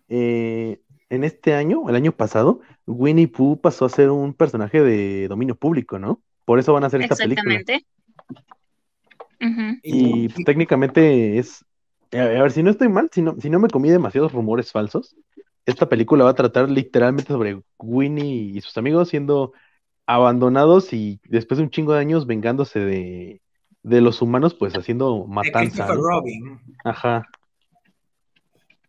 eh, 0.09 0.81
en 1.11 1.25
este 1.25 1.55
año, 1.55 1.89
el 1.89 1.97
año 1.97 2.13
pasado, 2.13 2.61
Winnie 2.87 3.29
Pooh 3.29 3.61
pasó 3.61 3.85
a 3.85 3.89
ser 3.91 4.11
un 4.11 4.35
personaje 4.35 4.83
de 4.83 5.29
dominio 5.29 5.55
público, 5.55 5.99
¿no? 5.99 6.21
Por 6.45 6.59
eso 6.59 6.73
van 6.73 6.85
a 6.85 6.89
hacer 6.89 7.03
esta 7.03 7.17
película. 7.17 7.55
Exactamente. 7.55 7.87
Y 9.83 10.29
pues, 10.29 10.45
técnicamente 10.45 11.39
es, 11.39 11.65
a 12.13 12.17
ver, 12.17 12.51
si 12.51 12.63
no 12.63 12.71
estoy 12.71 12.89
mal, 12.89 13.09
si 13.13 13.23
no, 13.23 13.37
si 13.41 13.51
no 13.51 13.59
me 13.59 13.69
comí 13.69 13.89
demasiados 13.91 14.33
rumores 14.33 14.73
falsos, 14.73 15.17
esta 15.67 15.89
película 15.89 16.25
va 16.25 16.31
a 16.31 16.35
tratar 16.35 16.71
literalmente 16.71 17.33
sobre 17.33 17.61
Winnie 17.79 18.57
y 18.57 18.61
sus 18.61 18.77
amigos 18.79 19.11
siendo 19.11 19.53
abandonados 20.07 20.93
y 20.95 21.21
después 21.25 21.59
de 21.59 21.65
un 21.65 21.71
chingo 21.71 21.93
de 21.93 22.01
años 22.01 22.27
vengándose 22.27 22.81
de, 22.81 23.43
de 23.83 24.01
los 24.01 24.23
humanos, 24.23 24.55
pues 24.55 24.75
haciendo 24.75 25.23
de 25.23 25.29
matanza, 25.29 25.61
Christopher 25.61 25.97
¿no? 25.97 26.03
Robin. 26.03 26.61
Ajá. 26.85 27.27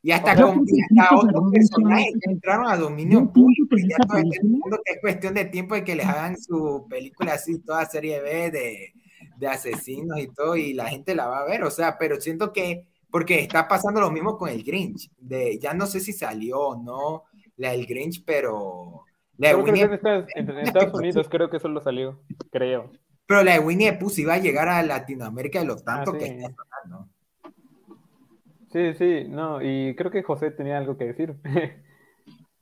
Y 0.01 0.11
hasta, 0.11 0.33
con, 0.41 0.65
que 0.65 0.73
hasta 0.99 1.15
otros 1.17 1.51
personajes 1.51 2.13
que 2.23 2.31
entraron 2.31 2.67
a 2.67 2.77
dominio 2.77 3.31
público. 3.33 3.75
que 3.75 3.81
ya 3.87 3.97
que 3.97 4.93
es 4.93 5.01
cuestión 5.01 5.33
de 5.33 5.45
tiempo 5.45 5.75
de 5.75 5.83
que 5.83 5.95
les 5.95 6.05
hagan 6.05 6.37
su 6.39 6.85
película 6.89 7.33
así, 7.33 7.59
toda 7.59 7.85
serie 7.85 8.21
B 8.21 8.49
de, 8.51 8.93
de 9.37 9.47
asesinos 9.47 10.17
y 10.19 10.27
todo, 10.27 10.55
y 10.55 10.73
la 10.73 10.87
gente 10.87 11.13
la 11.15 11.27
va 11.27 11.39
a 11.39 11.45
ver. 11.45 11.63
O 11.63 11.69
sea, 11.71 11.97
pero 11.97 12.21
siento 12.21 12.53
que, 12.53 12.85
porque 13.11 13.39
está 13.39 13.67
pasando 13.67 13.99
lo 13.99 14.09
mismo 14.09 14.37
con 14.37 14.47
el 14.49 14.63
Grinch. 14.63 15.11
De, 15.17 15.59
ya 15.59 15.73
no 15.73 15.85
sé 15.85 15.99
si 15.99 16.13
salió 16.13 16.59
o 16.59 16.81
no 16.81 17.23
la 17.57 17.71
del 17.71 17.85
Grinch, 17.85 18.23
pero 18.25 19.03
la 19.37 19.49
de 19.49 19.53
Creo 19.55 19.65
que 19.65 19.71
Winnie, 19.71 19.85
en 19.85 19.93
Estados, 19.95 20.25
en- 20.33 20.49
en 20.49 20.57
Estados 20.59 20.93
Unidos 20.93 21.27
creo 21.29 21.49
que 21.49 21.59
solo 21.59 21.81
salió, 21.81 22.21
creo. 22.51 22.89
pero 23.25 23.43
la 23.43 23.53
de 23.53 23.59
Winnie 23.59 23.91
the 23.91 23.97
Pooh 23.97 24.09
sí 24.09 24.23
va 24.23 24.35
a 24.35 24.39
llegar 24.39 24.69
a 24.69 24.81
Latinoamérica 24.81 25.59
de 25.59 25.65
lo 25.65 25.75
tanto 25.75 26.11
Ah, 26.11 26.17
que 26.17 26.25
sí. 26.25 26.31
está 26.37 26.55
sonando. 26.85 27.08
Sí, 28.71 28.93
sí, 28.93 29.25
no, 29.27 29.61
y 29.61 29.95
creo 29.95 30.11
que 30.11 30.23
José 30.23 30.51
tenía 30.51 30.77
algo 30.77 30.97
que 30.97 31.05
decir. 31.05 31.35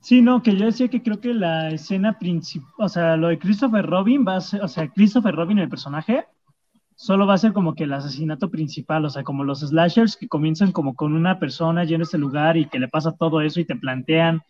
Sí, 0.00 0.22
no, 0.22 0.44
que 0.44 0.56
yo 0.56 0.66
decía 0.66 0.86
que 0.86 1.02
creo 1.02 1.20
que 1.20 1.34
la 1.34 1.70
escena 1.70 2.20
principal, 2.20 2.70
o 2.78 2.88
sea, 2.88 3.16
lo 3.16 3.28
de 3.28 3.38
Christopher 3.40 3.84
Robin 3.84 4.24
va 4.26 4.36
a 4.36 4.40
ser, 4.40 4.62
o 4.62 4.68
sea, 4.68 4.86
Christopher 4.88 5.34
Robin, 5.34 5.58
el 5.58 5.68
personaje, 5.68 6.24
solo 6.94 7.26
va 7.26 7.34
a 7.34 7.38
ser 7.38 7.52
como 7.52 7.74
que 7.74 7.82
el 7.84 7.92
asesinato 7.92 8.48
principal, 8.48 9.04
o 9.04 9.10
sea, 9.10 9.24
como 9.24 9.42
los 9.42 9.60
slashers 9.60 10.16
que 10.16 10.28
comienzan 10.28 10.70
como 10.70 10.94
con 10.94 11.14
una 11.14 11.40
persona 11.40 11.84
yendo 11.84 12.02
a 12.02 12.06
este 12.06 12.16
lugar 12.16 12.56
y 12.56 12.66
que 12.66 12.78
le 12.78 12.86
pasa 12.86 13.16
todo 13.18 13.40
eso 13.40 13.58
y 13.58 13.64
te 13.64 13.74
plantean 13.74 14.40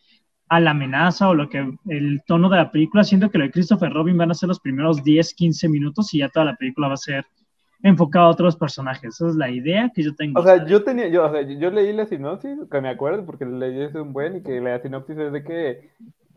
a 0.48 0.60
la 0.60 0.72
amenaza 0.72 1.28
o 1.28 1.34
lo 1.34 1.48
que, 1.48 1.66
el 1.88 2.22
tono 2.26 2.48
de 2.50 2.56
la 2.58 2.70
película, 2.70 3.04
siento 3.04 3.30
que 3.30 3.38
lo 3.38 3.44
de 3.44 3.50
Christopher 3.50 3.92
Robin 3.92 4.18
van 4.18 4.30
a 4.30 4.34
ser 4.34 4.48
los 4.48 4.60
primeros 4.60 5.02
10, 5.02 5.34
15 5.34 5.68
minutos 5.68 6.12
y 6.12 6.18
ya 6.18 6.28
toda 6.28 6.46
la 6.46 6.56
película 6.56 6.88
va 6.88 6.94
a 6.94 6.98
ser 6.98 7.24
enfocado 7.82 8.26
a 8.26 8.30
otros 8.30 8.56
personajes. 8.56 9.14
Esa 9.14 9.28
es 9.28 9.36
la 9.36 9.50
idea 9.50 9.90
que 9.94 10.02
yo 10.02 10.14
tengo. 10.14 10.40
O 10.40 10.42
sea, 10.42 10.66
yo 10.66 10.82
tenía, 10.84 11.08
yo, 11.08 11.24
o 11.26 11.30
sea, 11.32 11.42
yo 11.42 11.70
leí 11.70 11.92
la 11.92 12.06
sinopsis, 12.06 12.58
que 12.70 12.80
me 12.80 12.88
acuerdo, 12.88 13.24
porque 13.24 13.44
leí 13.46 13.80
es 13.82 13.94
un 13.94 14.12
buen, 14.12 14.36
y 14.38 14.42
que 14.42 14.60
la 14.60 14.80
sinopsis 14.80 15.16
es 15.18 15.32
de 15.32 15.42
que 15.44 15.90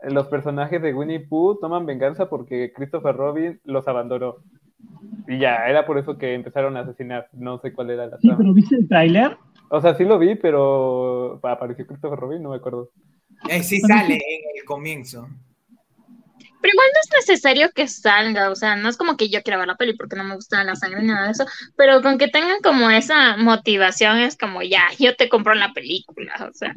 los 0.10 0.28
personajes 0.28 0.82
de 0.82 0.94
Winnie 0.94 1.20
Pooh 1.20 1.60
toman 1.60 1.86
venganza 1.86 2.30
porque 2.30 2.72
Christopher 2.76 3.16
Robin 3.16 3.60
los 3.66 3.88
abandonó. 3.88 4.36
Y 5.28 5.38
ya, 5.40 5.68
era 5.68 5.86
por 5.86 5.98
eso 6.00 6.18
que 6.18 6.34
empezaron 6.34 6.76
a 6.78 6.82
asesinar. 6.82 7.28
No 7.34 7.60
sé 7.60 7.72
cuál 7.72 7.92
era 7.92 8.08
la 8.08 8.18
Sí, 8.18 8.28
trama. 8.28 8.38
pero 8.40 8.54
¿viste 8.54 8.76
el 8.76 8.88
tráiler? 8.88 9.38
O 9.70 9.80
sea, 9.80 9.94
sí 9.96 10.04
lo 10.04 10.18
vi, 10.20 10.36
pero 10.36 11.40
apareció 11.44 11.86
Christopher 11.86 12.20
Robin, 12.20 12.42
no 12.42 12.50
me 12.50 12.56
acuerdo. 12.58 12.90
Eh, 13.50 13.64
sí 13.64 13.80
sale 13.80 14.16
en 14.16 14.58
el 14.60 14.66
comienzo. 14.66 15.28
Pero 16.62 16.74
igual 16.74 16.88
no 16.94 17.00
es 17.20 17.28
necesario 17.28 17.72
que 17.72 17.88
salga, 17.88 18.50
o 18.52 18.56
sea, 18.56 18.76
no 18.76 18.90
es 18.90 18.98
como 18.98 19.18
que 19.18 19.30
yo 19.30 19.42
quiera 19.44 19.58
ver 19.58 19.68
la 19.68 19.76
peli 19.78 19.96
porque 19.96 20.16
no 20.16 20.24
me 20.24 20.36
gusta 20.36 20.64
la 20.64 20.76
sangre 20.76 21.02
ni 21.02 21.08
nada 21.08 21.26
de 21.26 21.32
eso, 21.32 21.46
pero 21.76 22.02
con 22.02 22.18
que 22.18 22.28
tengan 22.28 22.62
como 22.62 22.90
esa 22.90 23.38
motivación 23.38 24.20
es 24.20 24.38
como 24.38 24.62
ya, 24.62 24.84
yo 25.00 25.16
te 25.16 25.30
compro 25.30 25.54
la 25.56 25.74
película, 25.74 26.34
o 26.50 26.54
sea. 26.54 26.74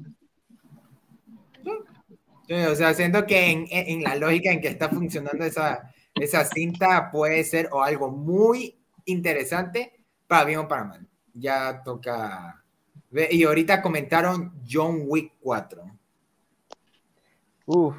Sí, 2.47 2.55
o 2.55 2.75
sea, 2.75 2.93
siento 2.93 3.27
que 3.27 3.51
en, 3.51 3.67
en 3.71 4.03
la 4.03 4.17
lógica 4.17 4.51
en 4.51 4.61
que 4.61 4.69
está 4.69 4.89
funcionando 4.91 5.45
esa, 5.45 5.91
esa 6.15 6.45
cinta 6.45 7.11
puede 7.11 7.43
ser 7.45 7.69
o 7.73 7.83
algo 7.83 8.11
muy 8.11 8.77
interesante 9.07 10.05
para 10.27 10.45
bien 10.45 10.59
o 10.61 10.69
para 10.69 10.85
mal. 10.85 11.09
Ya 11.33 11.83
toca. 11.83 12.63
Y 13.31 13.45
ahorita 13.45 13.81
comentaron 13.81 14.53
John 14.69 15.03
Wick 15.07 15.35
4. 15.41 15.85
Uf, 17.67 17.97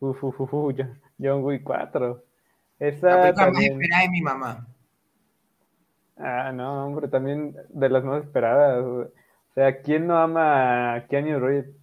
uf, 0.00 0.24
uf, 0.24 0.40
uf, 0.40 0.54
uf, 0.54 0.74
John- 0.76 1.00
John 1.18 1.42
Wick 1.42 1.62
4. 1.64 2.24
La 2.78 2.86
Esa 2.88 3.00
película 3.00 3.24
más 3.26 3.34
también. 3.34 3.72
esperada 3.72 4.02
de 4.02 4.08
mi 4.08 4.22
mamá. 4.22 4.68
Ah, 6.16 6.52
no, 6.52 6.86
hombre, 6.86 7.08
también 7.08 7.56
de 7.68 7.88
las 7.88 8.04
más 8.04 8.24
esperadas. 8.24 8.84
O 8.84 9.10
sea, 9.54 9.80
¿quién 9.80 10.06
no 10.06 10.18
ama 10.18 10.94
a 10.94 11.06
Keanu 11.06 11.38
Reeves? 11.38 11.78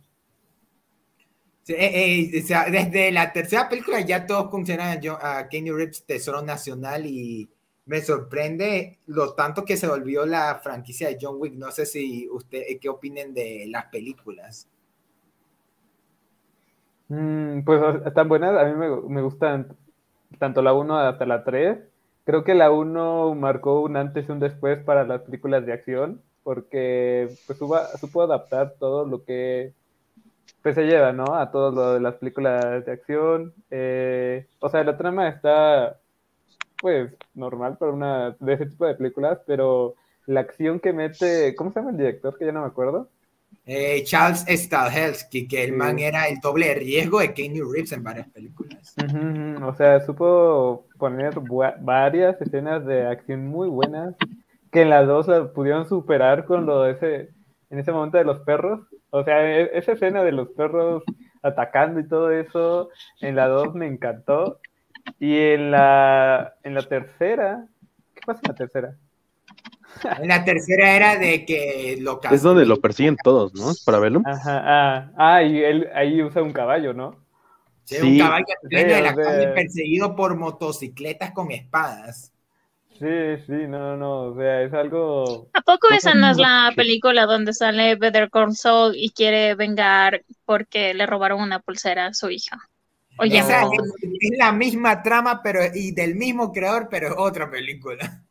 Sí, 1.65 1.73
eh, 1.73 2.29
eh, 2.35 2.43
o 2.43 2.45
sea, 2.45 2.69
desde 2.69 3.11
la 3.11 3.33
tercera 3.33 3.67
película 3.67 3.99
ya 3.99 4.27
todos 4.27 4.51
funcionan 4.51 4.99
a, 5.19 5.49
Kenny 5.49 5.71
Reeves 5.71 6.05
Tesoro 6.05 6.43
Nacional 6.43 7.07
y 7.07 7.49
me 7.85 8.01
sorprende 8.01 8.99
lo 9.07 9.33
tanto 9.33 9.65
que 9.65 9.75
se 9.75 9.87
volvió 9.87 10.27
la 10.27 10.59
franquicia 10.63 11.07
de 11.07 11.17
John 11.19 11.37
Wick. 11.39 11.55
No 11.55 11.71
sé 11.71 11.87
si 11.87 12.29
ustedes 12.29 12.77
qué 12.79 12.87
opinen 12.87 13.33
de 13.33 13.65
las 13.67 13.85
películas. 13.85 14.67
Mm, 17.09 17.63
pues 17.63 17.81
están 18.05 18.27
buenas, 18.29 18.57
a 18.57 18.65
mí 18.65 18.73
me, 18.73 18.89
me 19.09 19.21
gustan 19.21 19.75
tanto 20.39 20.61
la 20.61 20.73
1 20.73 20.97
hasta 20.97 21.25
la 21.25 21.43
3. 21.43 21.79
Creo 22.25 22.43
que 22.43 22.55
la 22.55 22.71
1 22.71 23.35
marcó 23.35 23.81
un 23.81 23.97
antes 23.97 24.27
y 24.27 24.31
un 24.31 24.39
después 24.39 24.83
para 24.83 25.05
las 25.05 25.21
películas 25.21 25.65
de 25.65 25.73
acción, 25.73 26.21
porque 26.43 27.29
pues 27.47 27.59
supo, 27.59 27.77
supo 27.99 28.21
adaptar 28.23 28.75
todo 28.79 29.05
lo 29.05 29.23
que 29.23 29.73
pues, 30.63 30.75
se 30.75 30.83
lleva, 30.85 31.13
¿no? 31.13 31.35
A 31.35 31.51
todo 31.51 31.71
lo 31.71 31.93
de 31.93 31.99
las 32.01 32.15
películas 32.15 32.85
de 32.85 32.91
acción. 32.91 33.53
Eh, 33.71 34.47
o 34.59 34.69
sea, 34.69 34.83
la 34.83 34.97
trama 34.97 35.29
está 35.29 35.99
pues 36.81 37.13
normal 37.35 37.77
para 37.77 37.91
una 37.91 38.35
de 38.39 38.53
ese 38.53 38.67
tipo 38.67 38.85
de 38.85 38.95
películas, 38.95 39.39
pero 39.47 39.95
la 40.27 40.41
acción 40.41 40.79
que 40.79 40.93
mete, 40.93 41.55
¿cómo 41.55 41.71
se 41.71 41.79
llama 41.79 41.91
el 41.91 41.97
director? 41.97 42.37
Que 42.37 42.45
ya 42.45 42.51
no 42.51 42.61
me 42.61 42.67
acuerdo. 42.67 43.09
Eh, 43.65 44.03
Charles 44.03 44.45
Stahelski, 44.47 45.47
que 45.47 45.63
el 45.63 45.71
Sí. 45.71 45.75
man 45.75 45.97
era 45.97 46.27
el 46.27 46.39
doble 46.39 46.67
de 46.67 46.75
riesgo 46.75 47.19
de 47.19 47.33
Kenny 47.33 47.61
Reeves 47.61 47.91
en 47.93 48.03
varias 48.03 48.27
películas. 48.29 48.93
O 49.63 49.73
sea, 49.75 49.99
supo 50.05 50.85
poner 50.99 51.33
varias 51.81 52.39
escenas 52.41 52.85
de 52.85 53.07
acción 53.07 53.47
muy 53.47 53.67
buenas 53.67 54.15
que 54.71 54.81
en 54.83 54.89
las 54.91 55.07
dos 55.07 55.27
la 55.27 55.51
pudieron 55.51 55.87
superar 55.89 56.45
con 56.45 56.65
lo 56.65 56.83
de 56.83 56.91
ese, 56.91 57.29
en 57.71 57.79
ese 57.79 57.91
momento 57.91 58.17
de 58.17 58.25
los 58.25 58.39
perros. 58.41 58.81
O 59.09 59.23
sea, 59.23 59.41
e- 59.43 59.71
esa 59.77 59.93
escena 59.93 60.23
de 60.23 60.31
los 60.33 60.49
perros 60.49 61.03
atacando 61.41 61.99
y 61.99 62.07
todo 62.07 62.29
eso, 62.31 62.89
en 63.21 63.35
la 63.35 63.47
dos 63.47 63.73
me 63.73 63.87
encantó. 63.87 64.59
Y 65.19 65.37
en 65.37 65.71
la, 65.71 66.55
en 66.63 66.73
la 66.75 66.81
tercera, 66.83 67.65
¿qué 68.13 68.21
pasa 68.25 68.41
en 68.43 68.49
la 68.51 68.55
tercera? 68.55 68.95
En 70.03 70.27
la 70.27 70.43
tercera 70.43 70.95
era 70.95 71.15
de 71.17 71.45
que 71.45 71.97
lo 72.01 72.19
Es 72.31 72.41
donde 72.41 72.65
lo 72.65 72.79
persiguen 72.81 73.17
todos, 73.23 73.53
¿no? 73.53 73.71
Para 73.85 73.99
verlo. 73.99 74.21
Ajá, 74.25 74.61
ah, 74.65 75.11
ah, 75.17 75.43
y 75.43 75.63
él 75.63 75.89
ahí 75.93 76.21
usa 76.21 76.41
un 76.41 76.51
caballo, 76.53 76.93
¿no? 76.93 77.23
Sí, 77.85 77.95
Sí. 77.97 78.07
un 78.13 78.17
caballo 78.19 78.45
en 78.63 78.69
pleno 78.69 78.93
de 78.95 79.01
la 79.01 79.09
Sí, 79.11 79.15
calle 79.23 79.47
perseguido 79.49 80.15
por 80.15 80.35
motocicletas 80.35 81.31
con 81.31 81.51
espadas. 81.51 82.31
Sí, 82.97 83.37
sí, 83.45 83.67
no, 83.67 83.97
no, 83.97 84.21
o 84.31 84.35
sea, 84.37 84.61
es 84.61 84.73
algo 84.73 85.49
¿A 85.53 85.61
poco 85.61 85.89
esa 85.93 86.13
no 86.13 86.31
es 86.31 86.37
la 86.37 86.67
que- 86.69 86.77
película 86.77 87.25
donde 87.25 87.53
sale 87.53 87.95
Better 87.95 88.29
Call 88.31 88.55
Saul 88.55 88.95
y 88.95 89.09
quiere 89.11 89.53
vengar 89.55 90.23
porque 90.45 90.93
le 90.93 91.05
robaron 91.05 91.41
una 91.41 91.59
pulsera 91.59 92.07
a 92.07 92.13
su 92.13 92.29
hija? 92.29 92.57
Oye, 93.19 93.37
Esa 93.39 93.61
No. 93.61 93.71
es, 93.73 93.79
es 94.01 94.37
la 94.37 94.51
misma 94.51 95.03
trama 95.03 95.41
pero 95.43 95.59
y 95.73 95.91
del 95.91 96.15
mismo 96.15 96.51
creador, 96.51 96.87
pero 96.89 97.07
es 97.09 97.13
otra 97.17 97.49
película. 97.51 98.23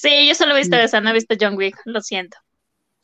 Sí, 0.00 0.26
yo 0.28 0.34
solo 0.34 0.54
he 0.54 0.58
visto 0.58 0.76
esa, 0.76 1.00
no 1.00 1.10
he 1.10 1.12
visto 1.12 1.34
John 1.38 1.56
Wick, 1.58 1.76
lo 1.84 2.00
siento. 2.00 2.38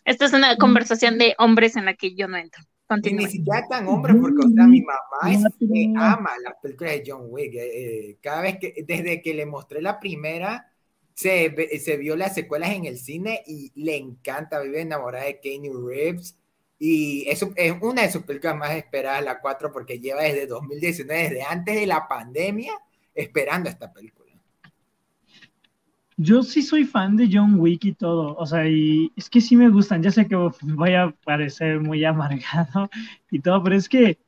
Esta 0.05 0.25
es 0.25 0.33
una 0.33 0.57
conversación 0.57 1.19
de 1.19 1.35
hombres 1.39 1.77
en 1.77 1.85
la 1.85 1.95
que 1.95 2.15
yo 2.15 2.27
no 2.27 2.37
entro. 2.39 2.63
Y 2.63 2.95
ni 2.95 3.03
Continúe. 3.03 3.29
siquiera 3.29 3.67
tan 3.69 3.87
hombre, 3.89 4.15
porque 4.15 4.47
o 4.47 4.49
sea, 4.49 4.65
mi 4.67 4.81
mamá 4.81 5.31
es- 5.33 5.45
eh, 5.61 5.93
ama 5.97 6.31
las 6.43 6.55
películas 6.63 6.93
de 6.95 7.05
John 7.07 7.27
Wick. 7.29 7.53
eh, 7.55 7.61
eh, 8.11 8.17
cada 8.23 8.41
vez 8.41 8.59
que, 8.59 8.73
desde 8.87 9.21
que 9.21 9.35
le 9.35 9.45
mostré 9.45 9.83
la 9.83 9.99
primera, 10.01 10.73
se, 11.13 11.55
se 11.81 11.97
vio 11.99 12.17
las 12.17 12.35
secuelas 12.35 12.71
en 12.71 12.85
el 12.87 12.97
cine 12.99 13.43
y 13.47 13.73
le 13.75 13.97
encanta, 13.97 14.61
vive 14.61 14.81
enamorada 14.83 15.25
de 15.25 15.41
Keanu 15.41 15.87
Reeves. 15.87 16.39
Y 16.79 17.29
eso 17.29 17.53
es 17.57 17.75
una 17.83 18.03
de 18.03 18.11
sus 18.13 18.23
películas 18.23 18.57
más 18.57 18.71
esperadas, 18.73 19.23
la 19.25 19.41
4, 19.41 19.73
porque 19.73 19.99
lleva 19.99 20.23
desde 20.23 20.47
2019, 20.47 21.23
desde 21.25 21.43
antes 21.43 21.75
de 21.75 21.87
la 21.87 22.07
pandemia, 22.09 22.73
esperando 23.15 23.69
esta 23.69 23.93
película. 23.93 24.26
Yo 26.19 26.43
sí 26.43 26.63
soy 26.63 26.85
fan 26.85 27.17
de 27.17 27.29
John 27.31 27.59
Wick 27.61 27.85
y 27.85 27.93
todo, 27.95 28.35
o 28.37 28.47
sea, 28.47 28.67
y 28.69 29.13
es 29.17 29.29
que 29.29 29.41
sí 29.43 29.55
me 29.57 29.69
gustan, 29.69 30.03
ya 30.03 30.11
sé 30.11 30.27
que 30.27 30.35
voy 30.35 30.95
a 30.95 31.11
parecer 31.25 31.81
muy 31.81 32.05
amargado 32.05 32.89
y 33.31 33.41
todo, 33.41 33.63
pero 33.63 33.77
es 33.77 33.87
que 33.89 34.19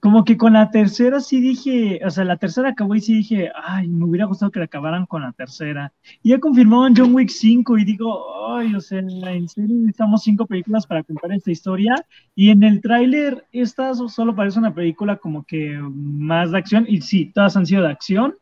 como 0.00 0.24
que 0.24 0.36
con 0.38 0.54
la 0.54 0.70
tercera 0.70 1.20
sí 1.20 1.40
dije, 1.40 2.00
o 2.06 2.10
sea, 2.10 2.24
la 2.24 2.36
tercera 2.38 2.70
acabó 2.70 2.94
y 2.96 3.00
sí 3.02 3.14
dije, 3.14 3.50
ay, 3.54 3.88
me 3.88 4.04
hubiera 4.06 4.26
gustado 4.26 4.52
que 4.52 4.60
la 4.60 4.66
acabaran 4.66 5.06
con 5.06 5.22
la 5.22 5.32
tercera. 5.32 5.92
Y 6.22 6.30
ya 6.30 6.40
confirmaban 6.40 6.94
John 6.96 7.14
Wick 7.14 7.30
5 7.30 7.78
y 7.78 7.84
digo, 7.84 8.54
ay, 8.56 8.74
o 8.76 8.80
sea, 8.80 9.00
en 9.00 9.48
serio 9.48 9.76
necesitamos 9.76 10.22
cinco 10.24 10.46
películas 10.46 10.86
para 10.86 11.04
contar 11.04 11.32
esta 11.32 11.50
historia. 11.52 11.94
Y 12.34 12.50
en 12.50 12.62
el 12.64 12.80
tráiler 12.80 13.46
esta 13.52 13.94
so- 13.94 14.08
solo 14.08 14.34
parece 14.36 14.58
una 14.58 14.74
película 14.74 15.16
como 15.18 15.44
que 15.44 15.78
más 15.82 16.52
de 16.52 16.58
acción, 16.58 16.86
y 16.88 17.00
sí, 17.02 17.32
todas 17.34 17.56
han 17.56 17.66
sido 17.66 17.82
de 17.82 17.90
acción, 17.90 18.34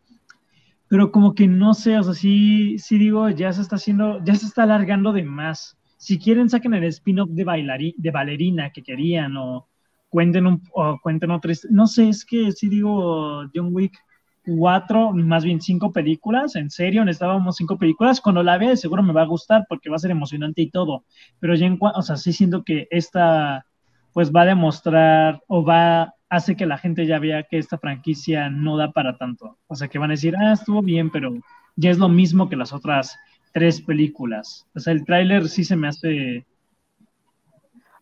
pero 0.89 1.13
como 1.13 1.35
que 1.35 1.47
no 1.47 1.75
sé, 1.75 1.99
o 1.99 2.03
sea, 2.03 2.15
sí, 2.15 2.79
sí 2.79 2.99
digo, 2.99 3.29
ya 3.31 3.53
se 3.53 3.63
está 3.63 3.77
haciendo, 3.77 4.23
ya 4.25 4.35
se 4.35 4.47
está 4.47 4.63
alargando 4.63 5.13
de 5.13 5.23
más. 5.23 5.77
Si 5.99 6.19
quieren, 6.19 6.49
saquen 6.49 6.75
el 6.75 6.85
spin-off 6.85 7.29
de, 7.31 7.45
bailarí, 7.45 7.95
de 7.99 8.11
bailarina 8.11 8.71
que 8.71 8.83
querían, 8.83 9.37
o 9.37 9.69
cuenten, 10.09 10.47
un, 10.47 10.63
o 10.73 10.99
cuenten 11.03 11.31
otra 11.31 11.53
No 11.71 11.87
sé, 11.87 12.09
es 12.09 12.25
que 12.25 12.53
sí 12.53 12.69
digo, 12.69 13.45
John 13.55 13.75
Wick 13.75 13.99
4, 14.47 15.13
más 15.13 15.45
bien 15.45 15.61
cinco 15.61 15.93
películas, 15.93 16.57
en 16.57 16.71
serio, 16.71 17.05
necesitábamos 17.05 17.57
cinco 17.57 17.79
películas. 17.79 18.21
Cuando 18.21 18.43
la 18.43 18.57
vea, 18.59 18.77
seguro 18.77 19.03
me 19.03 19.13
va 19.13 19.23
a 19.23 19.27
gustar 19.27 19.67
porque 19.69 19.91
va 19.91 19.97
a 19.97 19.99
ser 19.99 20.11
emocionante 20.11 20.63
y 20.63 20.71
todo. 20.71 21.05
Pero 21.39 21.55
ya 21.55 21.67
en 21.67 21.79
o 21.81 22.03
sea, 22.03 22.17
sí 22.17 22.33
siento 22.33 22.65
que 22.65 22.89
esta, 22.91 23.67
pues 24.13 24.33
va 24.33 24.43
a 24.43 24.47
demostrar 24.47 25.43
o 25.49 25.65
va 25.65 26.15
hace 26.31 26.57
que 26.57 26.67
la 26.67 26.79
gente 26.79 27.07
ya 27.07 27.19
vea 27.19 27.45
que 27.45 27.59
esta 27.59 27.79
franquicia 27.79 28.51
no 28.51 28.77
da 28.77 28.93
para 28.93 29.17
tanto. 29.17 29.59
O 29.67 29.75
sea, 29.75 29.89
que 29.89 29.99
van 29.99 30.11
a 30.11 30.15
decir, 30.15 30.35
ah, 30.37 30.53
estuvo 30.53 30.83
bien, 30.83 31.11
pero 31.11 31.35
ya 31.77 31.91
es 31.91 31.99
lo 31.99 32.09
mismo 32.09 32.49
que 32.49 32.57
las 32.57 32.73
otras 32.73 33.19
tres 33.53 33.81
películas. 33.81 34.67
O 34.75 34.81
sea, 34.81 34.93
el 34.93 35.05
tráiler 35.05 35.49
sí 35.49 35.65
se 35.65 35.77
me 35.77 35.89
hace... 35.89 36.47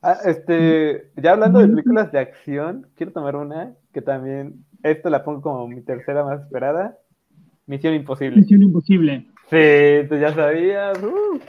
Ah, 0.02 0.18
este, 0.24 1.10
ya 1.16 1.32
hablando 1.32 1.58
de 1.60 1.68
películas 1.68 2.12
de 2.12 2.20
acción, 2.20 2.86
quiero 2.94 3.12
tomar 3.12 3.34
una 3.34 3.74
que 3.92 4.02
también, 4.02 4.64
esta 4.82 5.10
la 5.10 5.24
pongo 5.24 5.40
como 5.40 5.66
mi 5.66 5.80
tercera 5.80 6.22
más 6.22 6.42
esperada, 6.42 6.96
Misión 7.66 7.94
Imposible. 7.94 8.36
Misión 8.36 8.62
Imposible. 8.62 9.26
Sí, 9.50 10.08
tú 10.08 10.16
ya 10.16 10.32
sabías. 10.32 11.02
uh. 11.02 11.40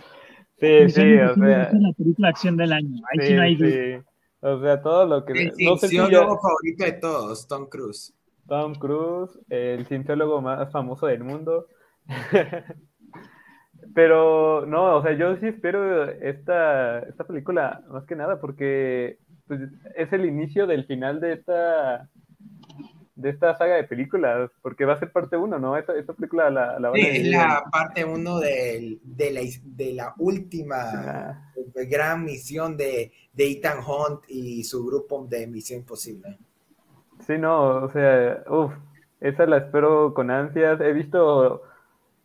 Sí, 0.60 0.66
Misión 0.86 1.06
sí, 1.06 1.20
o 1.20 1.36
sea, 1.36 1.64
es 1.64 1.74
la 1.74 1.94
película 1.94 2.28
de 2.28 2.30
acción 2.30 2.58
del 2.58 2.74
año. 2.74 3.04
Ahí 3.12 3.20
sí, 3.20 3.28
sí, 3.28 3.34
no 3.34 3.42
hay 3.42 3.56
duda. 3.56 3.70
sí. 3.70 4.07
O 4.42 4.62
sea, 4.62 4.82
todo 4.82 5.06
lo 5.06 5.26
que... 5.26 5.34
El 5.34 5.54
No 5.60 5.78
sé 5.78 5.88
si 5.88 5.96
cienciólogo 5.96 6.40
favorito 6.40 6.84
de 6.86 6.92
todos, 6.94 7.48
Tom 7.48 7.68
Cruise. 7.68 8.14
Tom 8.48 8.76
Cruise, 8.76 9.40
el 9.50 9.86
cienciólogo 9.88 10.42
más 10.42 10.72
famoso 10.72 11.08
del 11.08 11.24
mundo. 11.24 11.68
Pero 13.94 14.66
no, 14.66 14.98
o 14.98 15.02
sea, 15.02 15.14
yo 15.14 15.36
sí 15.38 15.48
espero 15.48 16.04
esta, 16.06 17.00
esta 17.00 17.24
película 17.24 17.84
más 17.90 18.06
que 18.06 18.16
nada 18.16 18.40
porque 18.40 19.18
pues, 19.48 19.62
es 19.96 20.14
el 20.14 20.26
inicio 20.26 20.68
del 20.68 20.86
final 20.86 21.20
de 21.20 21.34
esta 21.34 22.10
de 23.18 23.30
esta 23.32 23.56
saga 23.58 23.76
de 23.76 23.84
películas, 23.86 24.52
porque 24.62 24.86
va 24.86 24.94
a 24.94 25.00
ser 25.00 25.12
parte 25.12 25.38
1, 25.38 25.60
¿no? 25.60 25.78
Esta, 25.78 25.94
esta 25.98 26.14
película 26.14 26.50
la, 26.52 26.80
la 26.80 26.90
van 26.92 27.02
Sí, 27.02 27.06
a 27.06 27.12
es 27.12 27.28
la 27.28 27.64
parte 27.72 28.04
uno 28.06 28.40
de, 28.40 29.00
de, 29.04 29.32
la, 29.32 29.42
de 29.64 29.94
la 29.94 30.14
última 30.18 30.76
Ah. 30.92 31.54
gran 31.90 32.24
misión 32.26 32.76
de, 32.78 33.12
de 33.34 33.52
Ethan 33.52 33.80
Hunt 33.86 34.24
y 34.30 34.64
su 34.64 34.86
grupo 34.86 35.26
de 35.30 35.48
Misión 35.48 35.80
Imposible. 35.82 36.40
Sí, 37.26 37.38
no, 37.38 37.84
o 37.84 37.90
sea, 37.90 38.44
uff, 38.50 38.74
esa 39.20 39.46
la 39.46 39.58
espero 39.58 40.14
con 40.14 40.32
ansias. 40.32 40.80
He 40.82 40.94
visto 40.94 41.64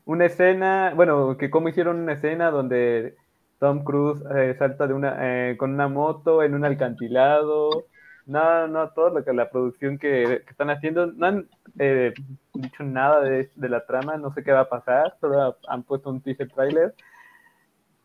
una 0.04 0.26
escena, 0.26 0.92
bueno, 0.96 1.36
que 1.38 1.50
cómo 1.50 1.68
hicieron 1.68 1.98
una 2.00 2.14
escena 2.14 2.50
donde 2.50 3.16
Tom 3.58 3.84
Cruise 3.84 4.22
eh, 4.36 4.56
salta 4.58 4.86
de 4.86 4.94
una, 4.94 5.50
eh, 5.52 5.56
con 5.58 5.72
una 5.72 5.88
moto 5.88 6.42
en 6.42 6.54
un 6.54 6.64
alcantilado. 6.64 7.88
No, 8.26 8.68
no, 8.68 8.90
todo 8.90 9.10
lo 9.10 9.24
que 9.24 9.32
la 9.32 9.50
producción 9.50 9.98
que, 9.98 10.44
están 10.48 10.70
haciendo, 10.70 11.06
no 11.06 11.26
han 11.26 11.48
eh, 11.78 12.12
dicho 12.54 12.84
nada 12.84 13.20
de, 13.20 13.50
de 13.54 13.68
la 13.68 13.84
trama, 13.84 14.16
no 14.16 14.32
sé 14.32 14.44
qué 14.44 14.52
va 14.52 14.60
a 14.60 14.68
pasar, 14.68 15.16
solo 15.20 15.56
han 15.66 15.82
puesto 15.82 16.10
un 16.10 16.20
teaser 16.20 16.48
trailer. 16.48 16.94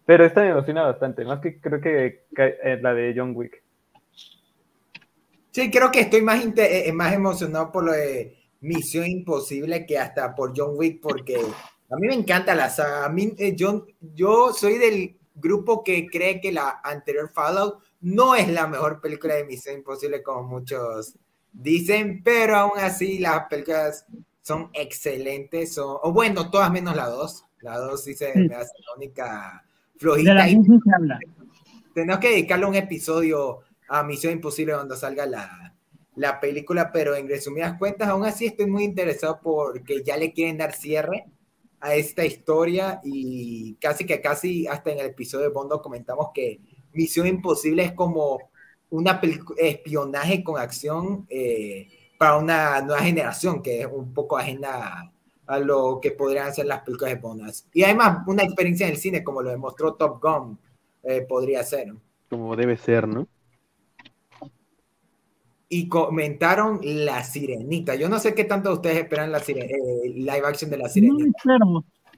Pero 0.08 0.24
esta 0.24 0.42
me 0.42 0.52
emociona 0.52 0.84
bastante, 0.84 1.26
más 1.26 1.42
que 1.42 1.60
creo 1.60 1.82
que, 1.82 2.24
eh, 2.38 2.80
la 2.82 2.94
de 2.94 3.14
John 3.16 3.34
Wick. 3.36 3.62
Sí, 5.52 5.70
creo 5.70 5.92
que 5.92 6.00
estoy 6.00 6.22
más, 6.22 6.42
eh, 6.56 6.92
más 6.94 7.14
emocionado 7.14 7.74
por 7.74 7.84
lo 7.84 7.92
de 7.92 8.38
Misión 8.62 9.06
Imposible 9.06 9.86
que 9.86 10.00
hasta 10.00 10.34
por 10.34 10.54
John 10.56 10.76
Wick, 10.78 11.02
porque 11.02 11.36
a 11.36 11.96
mí 11.98 12.08
me 12.08 12.14
encanta 12.14 12.56
la 12.56 12.70
saga. 12.70 13.06
A 13.06 13.10
mí, 13.10 13.34
yo, 13.58 13.86
yo 14.00 14.54
soy 14.54 14.78
del 14.78 15.18
grupo 15.36 15.84
que 15.84 16.08
cree 16.08 16.40
que 16.40 16.54
la 16.54 16.80
anterior 16.84 17.30
Fallout 17.34 17.84
no 18.08 18.36
es 18.36 18.48
la 18.48 18.68
mejor 18.68 19.02
película 19.02 19.36
de 19.36 19.44
Misión 19.44 19.76
Imposible, 19.76 20.24
como 20.24 20.44
muchos 20.44 21.16
dicen, 21.52 22.22
pero 22.24 22.56
aún 22.56 22.80
así 22.80 23.20
las 23.20 23.48
películas 23.48 24.06
son 24.42 24.70
excelentes. 24.74 25.74
Son, 25.74 25.98
o 26.02 26.14
bueno, 26.14 26.50
todas 26.50 26.72
menos 26.72 26.96
la 26.96 27.10
2. 27.10 27.46
La 27.62 27.78
2 27.78 28.02
sí 28.02 28.14
se 28.14 28.34
me 28.34 28.56
hace 28.56 28.72
la 28.80 28.96
única 28.96 29.66
De 29.94 30.00
flojita. 30.00 30.34
la 30.34 30.50
y 30.50 30.58
tenemos 31.94 32.20
que 32.20 32.30
dedicarle 32.30 32.66
un 32.66 32.76
episodio 32.76 33.60
a 33.90 34.04
Misión 34.04 34.34
Imposible 34.34 34.74
cuando 34.74 34.96
salga 34.96 35.26
la, 35.26 35.76
la 36.16 36.40
película, 36.40 36.92
pero 36.94 37.14
en 37.14 37.28
resumidas 37.28 37.78
cuentas, 37.78 38.08
aún 38.08 38.24
así 38.24 38.46
estoy 38.46 38.68
muy 38.68 38.84
interesado 38.86 39.40
porque 39.42 40.02
ya 40.04 40.16
le 40.16 40.32
quieren 40.32 40.58
dar 40.58 40.74
cierre 40.74 41.26
a 41.82 41.96
esta 41.96 42.24
historia 42.24 43.02
y 43.04 43.76
casi 43.82 44.06
que 44.06 44.22
casi 44.22 44.66
hasta 44.68 44.92
en 44.92 45.00
el 45.00 45.08
episodio 45.08 45.48
de 45.48 45.54
Bond 45.54 45.82
comentamos 45.82 46.30
que 46.34 46.62
Misión 46.94 47.28
Imposible 47.28 47.84
es 47.84 47.92
como 47.94 48.50
una 48.90 49.20
pelicu- 49.22 49.56
espionaje 49.58 50.44
con 50.44 50.60
acción 50.60 51.26
eh, 51.30 51.88
para 52.18 52.38
una 52.38 52.82
nueva 52.82 53.02
generación 53.02 53.62
que 53.62 53.82
es 53.82 53.88
un 53.92 54.14
poco 54.14 54.38
ajena 54.38 55.12
a 55.46 55.60
lo 55.60 56.00
que 56.02 56.12
podrían 56.12 56.54
ser 56.54 56.66
las 56.66 56.82
películas 56.82 57.14
de 57.14 57.20
Bond. 57.20 57.54
Y 57.74 57.84
además 57.84 58.20
una 58.28 58.44
experiencia 58.44 58.86
en 58.88 58.94
el 58.94 58.98
cine 59.00 59.24
como 59.24 59.42
lo 59.42 59.50
demostró 59.50 59.94
Top 59.94 60.22
Gun 60.22 60.58
eh, 61.04 61.22
podría 61.22 61.64
ser. 61.64 61.94
Como 62.30 62.56
debe 62.56 62.76
ser, 62.78 63.08
¿no? 63.08 63.28
Y 65.70 65.88
comentaron 65.90 66.80
La 66.82 67.24
Sirenita. 67.24 67.96
Yo 67.96 68.10
no 68.10 68.20
sé 68.20 68.34
qué 68.34 68.46
tanto 68.46 68.72
ustedes 68.74 68.98
esperan 68.98 69.32
la 69.32 69.40
eh, 69.40 70.10
live 70.16 70.44
action 70.46 70.70
de 70.70 70.78
La 70.78 70.90
Sirenita. 70.90 71.40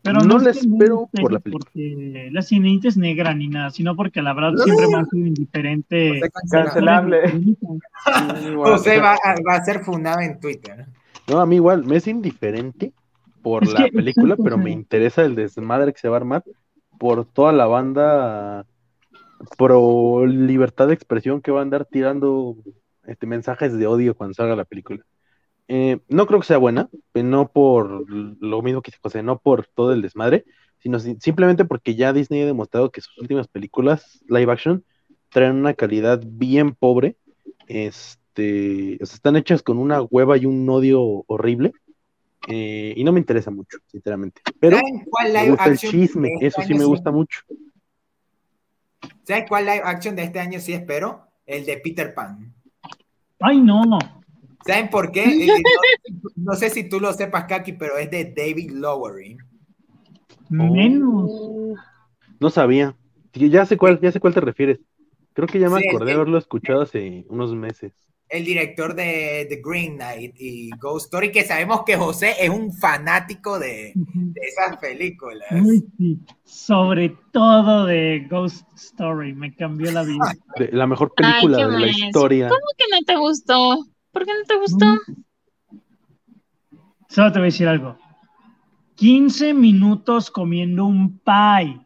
Pero 0.02 0.22
No 0.22 0.38
es 0.38 0.44
la 0.44 0.52
no 0.54 0.60
espero 0.60 1.10
por 1.22 1.32
la 1.34 1.38
espero 1.40 1.58
porque 1.60 2.30
la 2.32 2.42
sirenita 2.42 2.88
es 2.88 2.98
negra 2.98 3.34
ni 3.34 3.48
nada, 3.50 3.70
sino 3.70 3.96
porque 3.96 4.22
la 4.22 4.34
verdad 4.34 4.54
No. 4.54 4.64
siempre 4.64 4.88
me 4.88 4.96
ha 4.98 5.06
sido 5.06 5.28
indiferente. 5.28 6.22
Cancelable. 6.50 7.20
Igual, 8.50 8.72
José 8.72 8.92
o 8.92 8.94
sea, 8.94 9.02
va, 9.02 9.14
a- 9.16 9.36
va 9.48 9.56
a 9.56 9.64
ser 9.66 9.82
funado 9.84 10.22
en 10.22 10.40
Twitter. 10.40 10.86
No, 11.28 11.40
a 11.40 11.46
mí 11.46 11.56
igual, 11.58 11.84
me 11.86 11.98
es 11.98 12.08
indiferente 12.08 12.94
por 13.42 13.64
Es 13.64 13.74
la 13.74 13.86
que, 13.86 13.92
película, 13.92 14.36
pero 14.42 14.58
me 14.58 14.72
interesa 14.72 15.24
el 15.24 15.36
desmadre 15.36 15.94
que 15.94 16.00
se 16.00 16.10
va 16.10 16.16
a 16.16 16.20
armar 16.20 16.44
por 16.98 17.26
toda 17.26 17.52
la 17.52 17.66
banda 17.66 18.66
pro 19.58 20.26
libertad 20.26 20.88
de 20.88 20.94
expresión 20.94 21.42
que 21.42 21.52
va 21.52 21.60
a 21.60 21.64
andar 21.64 21.86
tirando 21.86 22.56
este, 23.06 23.26
mensajes 23.26 23.78
de 23.78 23.88
odio 23.88 24.16
cuando 24.16 24.34
salga 24.34 24.56
la 24.56 24.66
película. 24.66 25.04
Eh, 25.72 26.00
no 26.10 26.26
creo 26.26 26.40
que 26.40 26.48
sea 26.48 26.58
buena, 26.58 26.90
eh, 27.14 27.22
no 27.22 27.52
por 27.52 28.04
lo 28.10 28.62
mismo 28.64 28.82
que 28.82 28.90
dice 28.90 29.00
José, 29.04 29.22
no 29.22 29.38
por 29.38 29.68
todo 29.68 29.94
el 29.94 30.02
desmadre, 30.02 30.44
sino 30.80 31.00
si- 31.00 31.16
simplemente 31.20 31.64
porque 31.64 31.94
ya 31.94 32.12
Disney 32.12 32.42
ha 32.42 32.46
demostrado 32.48 32.92
que 32.92 33.02
sus 33.02 33.16
últimas 33.20 33.48
películas 33.48 34.24
live 34.28 34.52
action 34.52 34.84
traen 35.30 35.56
una 35.58 35.76
calidad 35.76 36.24
bien 36.26 36.74
pobre, 36.74 37.18
este, 37.68 38.98
o 39.00 39.06
sea, 39.06 39.14
están 39.16 39.36
hechas 39.36 39.62
con 39.62 39.78
una 39.78 40.02
hueva 40.02 40.38
y 40.38 40.48
un 40.48 40.68
odio 40.68 41.24
horrible, 41.28 41.72
eh, 42.48 42.96
y 42.98 43.04
no 43.04 43.12
me 43.12 43.20
interesa 43.20 43.52
mucho, 43.52 43.78
sinceramente. 43.86 44.42
Pero 44.60 44.78
¿Saben 44.78 45.06
cuál 45.08 45.34
me 45.34 45.50
gusta 45.52 45.70
el 45.70 45.78
chisme, 45.78 46.30
este 46.34 46.48
eso 46.48 46.62
sí 46.64 46.74
me 46.74 46.86
gusta 46.86 47.12
mucho. 47.12 47.42
¿Saben 49.24 49.46
cuál 49.48 49.66
live 49.66 49.82
action 49.84 50.16
de 50.16 50.24
este 50.24 50.40
año 50.40 50.60
sí 50.60 50.74
espero? 50.74 51.28
El 51.46 51.64
de 51.66 51.78
Peter 51.78 52.12
Pan. 52.16 52.56
Ay, 53.40 53.62
no. 53.62 53.92
¿Saben 54.66 54.90
por 54.90 55.12
qué? 55.12 55.26
No, 55.26 56.52
no 56.52 56.54
sé 56.56 56.70
si 56.70 56.88
tú 56.90 57.00
lo 57.00 57.14
sepas, 57.14 57.46
Kaki, 57.46 57.74
pero 57.74 57.98
es 57.98 58.10
de 58.12 58.34
David 58.36 58.72
Lowery. 58.72 59.38
Menos. 60.50 61.32
No 62.40 62.50
sabía. 62.50 62.96
Ya 63.34 63.66
sé 63.66 63.78
cuál, 63.78 64.00
ya 64.02 64.12
sé 64.12 64.20
cuál 64.20 64.34
te 64.34 64.42
refieres. 64.42 64.80
Creo 65.34 65.48
que 65.48 65.60
ya 65.60 65.70
me 65.70 65.80
Sí, 65.80 65.88
acordé 65.90 66.14
haberlo 66.14 66.38
escuchado 66.38 66.82
hace 66.82 67.26
unos 67.30 67.54
meses. 67.56 67.94
el 68.30 68.46
director 68.46 68.94
de 68.94 69.48
The 69.50 69.62
Green 69.64 69.96
Knight 69.96 70.36
y 70.38 70.70
Ghost 70.80 71.06
Story, 71.06 71.32
que 71.32 71.44
sabemos 71.44 71.84
que 71.84 71.96
José 71.98 72.36
es 72.40 72.50
un 72.50 72.72
fanático 72.74 73.58
de, 73.58 73.94
de 73.96 74.42
esas 74.42 74.78
películas. 74.78 75.48
Uy, 75.52 75.84
sí. 75.98 76.20
Sobre 76.44 77.16
todo 77.32 77.86
de 77.86 78.28
Ghost 78.30 78.68
Story, 78.76 79.34
me 79.34 79.56
cambió 79.56 79.92
la 79.92 80.04
vida. 80.04 80.36
De- 80.58 80.70
la 80.72 80.86
mejor 80.88 81.14
película 81.16 81.68
de 81.68 81.80
la 81.80 81.88
historia. 81.88 82.50
¿Cómo 82.50 82.60
que 82.78 82.86
no 82.92 83.02
te 83.06 83.18
gustó? 83.18 83.86
¿Por 84.20 84.26
qué 84.28 84.34
no 84.34 84.46
te 84.46 84.58
gustó? 84.58 84.86
Solo 87.08 87.32
te 87.32 87.40
voy 87.40 87.46
a 87.46 87.52
decir 87.52 87.68
algo. 87.70 87.98
15 88.96 89.54
minutos 89.54 90.30
comiendo 90.30 90.86
un 90.86 91.20
pie. 91.20 91.80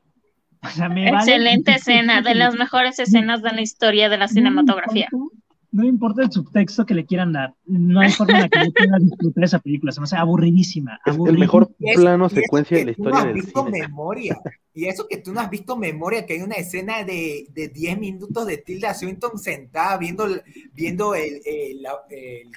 O 0.64 0.68
sea, 0.70 0.90
me 0.90 1.12
vale- 1.12 1.18
Excelente 1.18 1.74
escena, 1.74 2.22
de 2.24 2.34
las 2.34 2.56
mejores 2.56 2.98
escenas 2.98 3.44
de 3.44 3.52
la 3.52 3.62
historia 3.62 4.10
de 4.10 4.18
la 4.18 4.28
cinematografía. 4.28 5.08
No 5.12 5.20
importa, 5.20 5.46
no 5.72 5.84
importa 5.86 6.22
el 6.24 6.32
subtexto 6.32 6.86
que 6.88 6.96
le 6.96 7.06
quieran 7.06 7.34
dar. 7.34 7.54
No 7.68 8.00
hay 8.00 8.10
forma 8.10 8.34
en 8.38 8.42
la 8.42 8.50
que 8.50 8.66
yo 8.66 8.72
pueda 8.74 8.98
disfrutar 9.00 9.44
esa 9.44 9.60
película. 9.60 9.92
Se 9.92 10.00
me 10.02 10.06
hace 10.06 10.16
aburridísima. 10.18 11.00
Es 11.06 11.16
el 11.28 11.38
mejor 11.38 11.72
plano 11.96 12.30
secuencia 12.30 12.78
que 12.78 12.82
de 12.82 12.86
la 12.86 12.92
historia 12.94 13.26
del 13.26 13.44
cine. 13.44 13.72
memoria. 13.82 14.40
Y 14.76 14.86
eso 14.86 15.07
que 15.07 15.17
tú 15.17 15.32
no 15.32 15.39
has 15.39 15.49
visto 15.49 15.78
memoria, 15.78 16.26
que 16.26 16.34
hay 16.34 16.41
una 16.41 16.55
escena 16.55 17.03
de, 17.03 17.45
de 17.53 17.67
10 17.67 17.99
minutos 17.99 18.47
de 18.47 18.57
Tilda 18.57 18.93
Swinton 18.93 19.38
sentada 19.38 19.97
viendo, 19.97 20.28
viendo 20.74 21.13
el, 21.13 21.41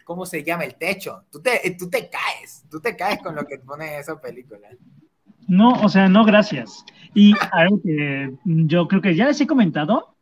¿cómo 0.04 0.24
se 0.24 0.42
llama? 0.42 0.64
El 0.64 0.76
techo. 0.76 1.24
Tú 1.30 1.42
te, 1.42 1.76
tú 1.78 1.90
te 1.90 2.08
caes, 2.08 2.64
tú 2.70 2.80
te 2.80 2.96
caes 2.96 3.20
con 3.22 3.34
lo 3.34 3.44
que 3.46 3.58
pone 3.58 3.94
en 3.94 4.00
esa 4.00 4.18
película. 4.18 4.68
No, 5.46 5.72
o 5.82 5.88
sea, 5.90 6.08
no, 6.08 6.24
gracias. 6.24 6.84
Y 7.14 7.34
algo 7.52 7.80
que 7.82 8.32
yo 8.44 8.88
creo 8.88 9.02
que 9.02 9.14
ya 9.14 9.26
les 9.26 9.40
he 9.40 9.46
comentado, 9.46 10.16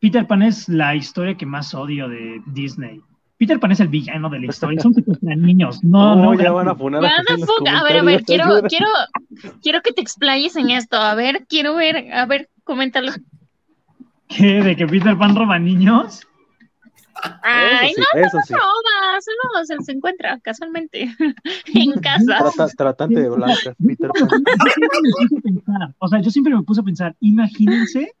Peter 0.00 0.26
Pan 0.26 0.42
es 0.42 0.68
la 0.68 0.94
historia 0.94 1.36
que 1.36 1.46
más 1.46 1.74
odio 1.74 2.08
de 2.08 2.42
Disney. 2.46 3.02
Peter 3.38 3.58
Pan 3.60 3.72
es 3.72 3.80
el 3.80 3.88
villano 3.88 4.28
de 4.28 4.40
la 4.40 4.46
historia, 4.50 4.80
son 4.80 4.94
tipos 4.94 5.20
de 5.20 5.36
niños. 5.36 5.82
No, 5.82 6.16
No, 6.16 6.22
no, 6.34 6.34
ya 6.34 6.50
van 6.52 6.68
a 6.68 6.72
a 6.72 6.74
en 6.74 7.40
los 7.40 7.46
fuck? 7.48 7.68
A 7.68 7.84
ver, 7.84 7.98
a 7.98 8.02
ver, 8.02 8.24
quiero, 8.24 8.62
quiero, 8.68 8.86
quiero 9.62 9.80
que 9.82 9.92
te 9.92 10.02
explayes 10.02 10.56
en 10.56 10.70
esto. 10.70 10.96
A 10.96 11.14
ver, 11.14 11.46
quiero 11.48 11.74
ver, 11.76 12.12
a 12.12 12.26
ver, 12.26 12.50
coméntalo. 12.64 13.12
¿Qué? 14.28 14.62
¿De 14.62 14.76
que 14.76 14.86
Peter 14.86 15.16
Pan 15.16 15.34
roba 15.34 15.58
niños? 15.58 16.22
Ay, 17.42 17.90
Eso 17.90 18.00
no 18.00 18.06
sí, 18.12 18.26
eso 18.26 18.38
sí. 18.46 18.54
roba, 18.54 19.20
solo 19.20 19.64
se 19.64 19.74
los 19.74 19.88
encuentra 19.88 20.38
casualmente 20.40 21.10
en 21.74 21.92
casa. 22.00 22.38
Trata- 22.38 22.68
tratante 22.76 23.20
de 23.22 23.30
blancas, 23.30 23.74
Peter 23.84 24.10
Pan. 24.10 24.28
Yo 24.28 24.70
siempre 24.70 25.00
me 25.02 25.10
puse 25.10 25.36
a 25.36 25.40
pensar, 25.40 25.94
o 25.98 26.08
sea, 26.08 26.20
yo 26.20 26.30
siempre 26.30 26.54
me 26.54 26.62
puse 26.62 26.80
a 26.80 26.84
pensar, 26.84 27.16
imagínense 27.20 28.12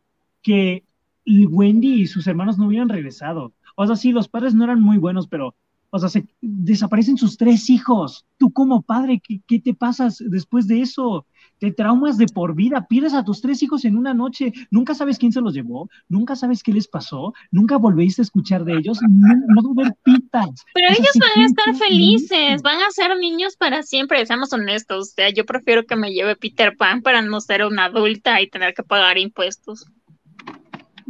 que 0.42 0.82
Wendy 1.26 2.02
y 2.02 2.06
sus 2.06 2.26
hermanos 2.26 2.58
no 2.58 2.66
hubieran 2.66 2.88
regresado. 2.88 3.52
O 3.80 3.86
sea, 3.86 3.94
sí, 3.94 4.10
los 4.10 4.26
padres 4.26 4.56
no 4.56 4.64
eran 4.64 4.80
muy 4.80 4.98
buenos, 4.98 5.28
pero, 5.28 5.54
o 5.90 5.98
sea, 6.00 6.08
se 6.08 6.26
desaparecen 6.40 7.16
sus 7.16 7.36
tres 7.36 7.70
hijos. 7.70 8.26
Tú 8.36 8.52
como 8.52 8.82
padre, 8.82 9.22
¿qué, 9.22 9.40
qué 9.46 9.60
te 9.60 9.72
pasas 9.72 10.20
después 10.26 10.66
de 10.66 10.80
eso? 10.80 11.26
Te 11.60 11.70
traumas 11.70 12.18
de 12.18 12.26
por 12.26 12.56
vida, 12.56 12.88
pierdes 12.88 13.14
a 13.14 13.22
tus 13.22 13.40
tres 13.40 13.62
hijos 13.62 13.84
en 13.84 13.96
una 13.96 14.14
noche, 14.14 14.52
nunca 14.72 14.96
sabes 14.96 15.16
quién 15.16 15.30
se 15.30 15.40
los 15.40 15.54
llevó, 15.54 15.88
nunca 16.08 16.34
sabes 16.34 16.64
qué 16.64 16.72
les 16.72 16.88
pasó, 16.88 17.32
nunca 17.52 17.76
volvéis 17.76 18.18
a 18.18 18.22
escuchar 18.22 18.64
de 18.64 18.78
ellos, 18.78 18.98
no, 19.08 19.62
no 19.62 19.94
pitas. 20.02 20.64
Pero 20.74 20.88
O 20.90 20.94
sea, 20.94 20.96
ellos 20.98 21.12
sí, 21.12 21.20
van 21.20 21.44
a 21.44 21.46
estar 21.46 21.74
felices, 21.76 22.62
van 22.62 22.80
a 22.80 22.90
ser 22.90 23.16
niños 23.16 23.56
para 23.56 23.84
siempre, 23.84 24.26
seamos 24.26 24.52
honestos. 24.52 25.10
O 25.10 25.12
sea, 25.14 25.30
yo 25.30 25.46
prefiero 25.46 25.86
que 25.86 25.94
me 25.94 26.12
lleve 26.12 26.34
Peter 26.34 26.76
Pan 26.76 27.00
para 27.00 27.22
no 27.22 27.40
ser 27.40 27.64
una 27.64 27.84
adulta 27.84 28.40
y 28.40 28.50
tener 28.50 28.74
que 28.74 28.82
pagar 28.82 29.18
impuestos. 29.18 29.86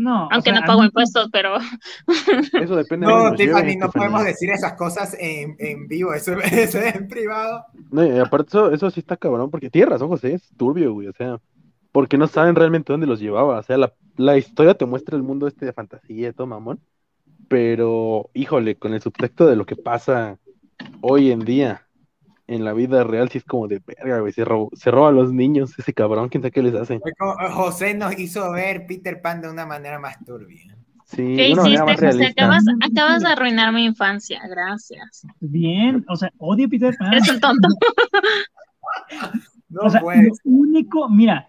No, 0.00 0.26
o 0.26 0.28
Aunque 0.30 0.50
sea, 0.50 0.60
no 0.60 0.66
pago 0.66 0.80
mí- 0.80 0.86
impuestos, 0.86 1.28
pero 1.32 1.56
Eso 2.60 2.76
depende 2.76 3.04
No, 3.06 3.34
Tiffany, 3.34 3.76
no 3.76 3.86
Tiffany. 3.86 3.90
podemos 3.92 4.24
decir 4.24 4.48
esas 4.50 4.74
cosas 4.74 5.16
en, 5.18 5.56
en 5.58 5.88
vivo, 5.88 6.14
eso, 6.14 6.32
eso 6.38 6.78
es 6.78 6.94
en 6.94 7.08
privado. 7.08 7.64
No, 7.90 8.06
y 8.06 8.16
aparte 8.18 8.48
eso, 8.50 8.70
eso 8.70 8.90
sí 8.90 9.00
está 9.00 9.16
cabrón, 9.16 9.50
porque 9.50 9.70
tienes 9.70 9.90
razón, 9.90 10.06
José, 10.08 10.34
es 10.34 10.48
turbio, 10.56 10.92
güey, 10.92 11.08
o 11.08 11.12
sea, 11.12 11.38
porque 11.90 12.16
no 12.16 12.28
saben 12.28 12.54
realmente 12.54 12.92
dónde 12.92 13.08
los 13.08 13.18
llevaba, 13.18 13.58
o 13.58 13.62
sea, 13.64 13.76
la, 13.76 13.92
la 14.16 14.38
historia 14.38 14.74
te 14.74 14.86
muestra 14.86 15.16
el 15.16 15.24
mundo 15.24 15.48
este 15.48 15.66
de 15.66 15.72
fantasía 15.72 16.28
y 16.28 16.32
todo 16.32 16.46
mamón, 16.46 16.78
pero, 17.48 18.30
híjole, 18.34 18.76
con 18.76 18.94
el 18.94 19.02
subtexto 19.02 19.46
de 19.46 19.56
lo 19.56 19.66
que 19.66 19.74
pasa 19.76 20.38
hoy 21.00 21.32
en 21.32 21.40
día 21.40 21.87
en 22.48 22.64
la 22.64 22.72
vida 22.72 23.04
real, 23.04 23.28
sí 23.28 23.38
es 23.38 23.44
como 23.44 23.68
de 23.68 23.80
verga, 23.86 24.20
güey, 24.20 24.32
se, 24.32 24.44
robó- 24.44 24.70
se 24.74 24.90
roba 24.90 25.10
a 25.10 25.12
los 25.12 25.32
niños, 25.32 25.78
ese 25.78 25.92
cabrón, 25.94 26.28
quién 26.28 26.42
sabe 26.42 26.50
qué 26.50 26.62
les 26.62 26.74
hace. 26.74 27.00
Como- 27.18 27.34
José 27.52 27.94
nos 27.94 28.18
hizo 28.18 28.50
ver 28.52 28.86
Peter 28.86 29.20
Pan 29.22 29.40
de 29.42 29.50
una 29.50 29.64
manera 29.66 29.98
más 30.00 30.16
turbia. 30.24 30.74
Sí, 31.04 31.36
¿qué 31.36 31.48
hiciste, 31.50 31.84
más 31.84 32.00
José? 32.00 32.26
Acabas, 32.26 32.64
acabas 32.82 33.22
de 33.22 33.28
arruinar 33.28 33.72
mi 33.72 33.84
infancia, 33.84 34.42
gracias. 34.48 35.26
Bien, 35.40 36.04
o 36.08 36.16
sea, 36.16 36.30
odio 36.38 36.68
Peter 36.68 36.94
Pan. 36.98 37.14
Eres 37.14 37.30
un 37.30 37.40
tonto. 37.40 37.68
No 39.70 39.82
O 39.82 39.90
sea, 39.90 40.00
puede 40.00 40.22
lo 40.22 40.32
único, 40.44 41.08
mira, 41.10 41.48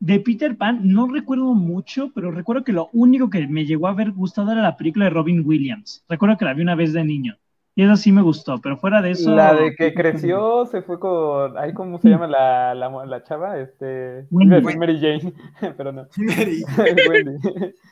de 0.00 0.18
Peter 0.18 0.56
Pan 0.56 0.80
no 0.82 1.06
recuerdo 1.06 1.54
mucho, 1.54 2.10
pero 2.14 2.30
recuerdo 2.32 2.64
que 2.64 2.72
lo 2.72 2.88
único 2.92 3.30
que 3.30 3.46
me 3.46 3.64
llegó 3.64 3.86
a 3.86 3.90
haber 3.90 4.10
gustado 4.10 4.50
era 4.50 4.60
la 4.62 4.76
película 4.76 5.04
de 5.04 5.10
Robin 5.12 5.42
Williams. 5.46 6.04
Recuerdo 6.08 6.36
que 6.36 6.44
la 6.46 6.54
vi 6.54 6.62
una 6.62 6.74
vez 6.74 6.92
de 6.92 7.04
niño. 7.04 7.36
Y 7.74 7.84
eso 7.84 7.96
sí 7.96 8.12
me 8.12 8.22
gustó, 8.22 8.60
pero 8.60 8.76
fuera 8.76 9.00
de 9.00 9.12
eso. 9.12 9.34
La 9.34 9.54
de 9.54 9.74
que 9.74 9.94
creció 9.94 10.66
se 10.66 10.82
fue 10.82 10.98
con. 10.98 11.56
Ay, 11.56 11.72
¿cómo 11.72 11.98
se 11.98 12.08
llama 12.08 12.26
la, 12.26 12.74
la, 12.74 13.06
la 13.06 13.22
chava? 13.22 13.58
Este. 13.58 14.26
Wendy. 14.30 14.76
Mary 14.76 14.98
Jane, 15.00 15.32
pero 15.76 15.92
no. 15.92 16.06
Mary. 16.16 16.62
Es 16.62 17.08
Wendy. 17.08 17.38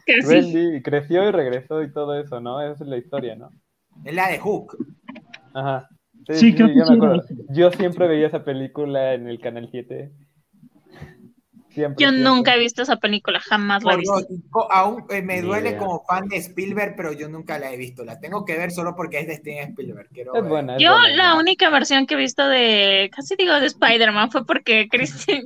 Sí. 0.06 0.26
Wendy 0.26 0.76
y 0.76 0.82
creció 0.82 1.28
y 1.28 1.30
regresó 1.30 1.82
y 1.82 1.92
todo 1.92 2.18
eso, 2.18 2.40
¿no? 2.40 2.60
Esa 2.60 2.84
es 2.84 2.90
la 2.90 2.96
historia, 2.96 3.36
¿no? 3.36 3.50
Es 4.04 4.14
la 4.14 4.28
de 4.28 4.38
Hook. 4.38 4.76
Ajá. 5.54 5.88
Sí, 6.30 6.54
creo 6.54 6.68
que 6.68 6.76
yo 6.76 6.84
sí 6.84 6.90
me 6.90 6.96
acuerdo. 6.96 7.22
Yo 7.50 7.70
siempre 7.70 8.08
veía 8.08 8.26
esa 8.26 8.44
película 8.44 9.14
en 9.14 9.28
el 9.28 9.40
Canal 9.40 9.68
7. 9.70 10.12
Siempre. 11.78 12.04
Yo 12.04 12.10
siempre. 12.10 12.24
nunca 12.24 12.54
he 12.54 12.58
visto 12.58 12.82
esa 12.82 12.96
película, 12.96 13.40
jamás 13.40 13.84
la 13.84 13.94
he 13.94 13.98
Por 13.98 14.00
visto. 14.00 14.26
aún 14.70 15.04
eh, 15.10 15.22
me 15.22 15.42
duele 15.42 15.76
como 15.76 16.04
fan 16.04 16.28
de 16.28 16.36
Spielberg, 16.38 16.94
pero 16.96 17.12
yo 17.12 17.28
nunca 17.28 17.58
la 17.58 17.72
he 17.72 17.76
visto. 17.76 18.04
La 18.04 18.20
tengo 18.20 18.44
que 18.44 18.56
ver 18.56 18.70
solo 18.70 18.94
porque 18.96 19.20
es 19.20 19.26
de 19.28 19.36
Steven 19.36 19.70
Spielberg. 19.70 20.08
Quiero 20.12 20.34
Es 20.34 20.42
ver. 20.42 20.50
buena. 20.50 20.76
es 20.76 20.82
Yo 20.82 20.90
buena. 20.92 21.16
la 21.16 21.34
única 21.36 21.70
versión 21.70 22.06
que 22.06 22.14
he 22.14 22.18
visto 22.18 22.46
de, 22.48 23.10
casi 23.14 23.36
digo 23.36 23.54
de 23.60 23.66
Spider-Man, 23.66 24.30
fue 24.30 24.44
porque 24.46 24.88
Christian 24.90 25.42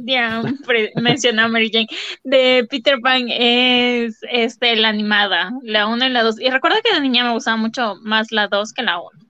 mencionó 0.96 1.42
a 1.42 1.48
Mary 1.48 1.70
Jane. 1.72 1.88
De 2.24 2.66
Peter 2.70 2.98
Pan 3.00 3.26
es 3.28 4.18
este, 4.30 4.76
la 4.76 4.88
animada, 4.88 5.50
la 5.62 5.86
1 5.88 6.06
y 6.06 6.10
la 6.10 6.22
2. 6.22 6.40
Y 6.40 6.50
recuerdo 6.50 6.78
que 6.84 6.94
de 6.94 7.00
niña 7.00 7.24
me 7.24 7.32
gustaba 7.32 7.56
mucho 7.56 7.96
más 8.02 8.32
la 8.32 8.48
2 8.48 8.72
que 8.72 8.82
la 8.82 8.98
1. 9.00 9.21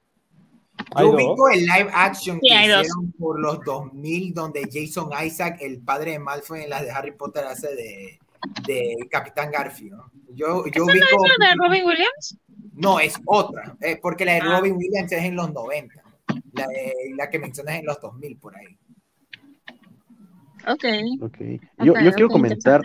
¿Hay 0.95 1.07
Yo 1.07 1.13
ubico 1.13 1.49
el 1.49 1.61
live 1.61 1.91
action 1.93 2.39
Sí, 2.41 2.49
que 2.49 2.69
dos. 2.69 2.81
hicieron 2.83 3.13
por 3.13 3.41
los 3.41 3.61
2000, 3.65 4.35
donde 4.35 4.63
Jason 4.71 5.11
Isaac, 5.25 5.59
el 5.61 5.81
padre 5.81 6.13
de 6.13 6.19
Malfoy 6.19 6.63
en 6.63 6.71
las 6.71 6.83
de 6.83 6.91
Harry 6.91 7.13
Potter, 7.13 7.45
hace 7.45 7.75
de, 7.75 8.19
de 8.67 9.09
Capitán 9.11 9.51
Garfield. 9.51 9.99
Yo, 10.35 10.65
yo 10.67 10.85
¿Esa 10.89 11.05
no 11.17 11.25
es 11.27 11.33
la 11.39 11.49
de 11.51 11.55
Robin 11.57 11.85
Williams? 11.85 12.39
No, 12.75 12.99
es 13.01 13.15
otra, 13.27 13.77
eh, 13.81 13.99
porque 14.01 14.25
la 14.25 14.33
de 14.35 14.41
Ah. 14.43 14.59
Robin 14.59 14.75
Williams 14.77 15.13
es 15.13 15.25
en 15.25 15.37
los 15.37 15.53
90. 15.53 16.03
La, 16.55 16.67
de- 16.67 16.95
la 17.17 17.29
que 17.31 17.39
mencionas 17.39 17.77
en 17.77 17.87
los 17.87 18.01
2000, 18.01 18.37
por 18.39 18.57
ahí. 18.57 18.77
Ok. 20.69 20.85
Ok. 21.23 21.39
Yo, 21.79 21.95
yo 22.01 22.13
quiero 22.13 22.29
comentar 22.29 22.83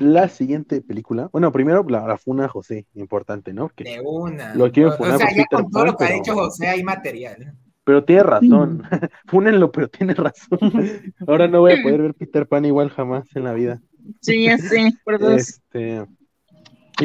la 0.00 0.28
siguiente 0.28 0.80
película. 0.80 1.28
Bueno, 1.32 1.52
primero 1.52 1.84
la, 1.88 2.06
la 2.06 2.16
funa 2.18 2.48
José, 2.48 2.86
importante, 2.94 3.52
¿no? 3.52 3.68
Que- 3.70 3.84
De 3.84 4.00
una. 4.00 4.54
Lo 4.54 4.70
quiero 4.72 4.90
o 4.90 4.92
funar 4.92 5.18
sea, 5.18 5.28
por 5.28 5.36
ya 5.36 5.44
con 5.50 5.70
todo 5.70 5.84
lo 5.86 5.96
que 5.96 6.04
ha 6.04 6.08
dicho 6.12 6.32
pero- 6.32 6.36
José 6.46 6.68
hay 6.68 6.82
material. 6.82 7.54
Pero 7.84 8.04
tiene 8.04 8.22
razón. 8.22 8.82
Fúnenlo, 9.26 9.72
pero 9.72 9.88
tiene 9.88 10.14
razón. 10.14 10.58
Ahora 11.26 11.48
no 11.48 11.60
voy 11.60 11.72
a 11.72 11.82
poder 11.82 12.02
ver 12.02 12.14
Peter 12.14 12.46
Pan 12.46 12.64
igual 12.64 12.90
jamás 12.90 13.24
en 13.34 13.44
la 13.44 13.52
vida. 13.52 13.80
Sí, 14.20 14.48
sé, 14.58 14.92
por 15.04 15.18
dos. 15.18 15.32
Este, 15.34 15.96
yo 15.96 16.06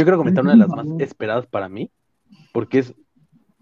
quiero 0.04 0.18
comentar 0.18 0.44
una 0.44 0.54
de 0.54 0.60
las 0.60 0.70
más 0.70 0.86
esperadas 1.00 1.48
para 1.48 1.68
mí, 1.70 1.92
porque 2.54 2.80
es 2.80 2.94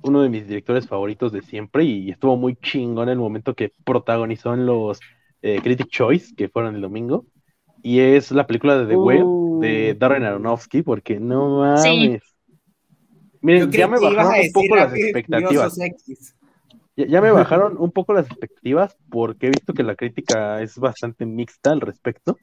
uno 0.03 0.21
de 0.21 0.30
mis 0.30 0.47
directores 0.47 0.88
favoritos 0.88 1.32
de 1.32 1.41
siempre 1.41 1.84
y 1.86 2.11
estuvo 2.11 2.36
muy 2.38 2.55
chingón 2.57 3.07
en 3.07 3.13
el 3.13 3.19
momento 3.19 3.55
que 3.55 3.71
protagonizó 3.86 4.53
en 4.53 4.65
los 4.65 4.99
eh, 5.41 5.59
Critic 5.63 5.88
Choice, 5.88 6.36
que 6.36 6.49
fueron 6.49 6.76
el 6.76 6.82
domingo, 6.82 7.26
y 7.86 7.99
es 7.99 8.31
la 8.31 8.47
película 8.47 8.79
de 8.79 8.88
The 8.88 8.97
Uh. 8.97 9.59
de 9.61 9.93
Darren 9.93 10.23
Aronofsky, 10.23 10.81
porque 10.81 11.19
no 11.19 11.59
mames. 11.59 11.83
Sí. 11.83 12.19
Miren, 13.41 13.71
ya 13.71 13.88
me 13.88 13.99
bajaron 13.99 14.33
un 14.43 14.51
poco 14.51 14.75
las 14.75 14.93
expectativas. 14.95 15.77
Ya, 16.95 17.05
ya 17.05 17.21
me 17.21 17.29
bajaron 17.31 17.77
un 17.77 17.91
poco 17.91 18.13
las 18.13 18.25
expectativas 18.25 18.97
porque 19.11 19.45
he 19.45 19.49
visto 19.51 19.75
que 19.75 19.83
la 19.83 19.95
crítica 19.95 20.63
es 20.63 20.79
bastante 20.79 21.27
mixta 21.27 21.73
al 21.73 21.81
respecto, 21.81 22.39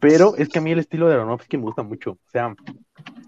pero 0.00 0.34
es 0.36 0.48
que 0.48 0.58
a 0.58 0.62
mí 0.62 0.72
el 0.72 0.80
estilo 0.80 1.06
de 1.06 1.14
Aronofsky 1.14 1.56
me 1.56 1.62
gusta 1.62 1.84
mucho. 1.84 2.10
O 2.10 2.30
sea, 2.32 2.52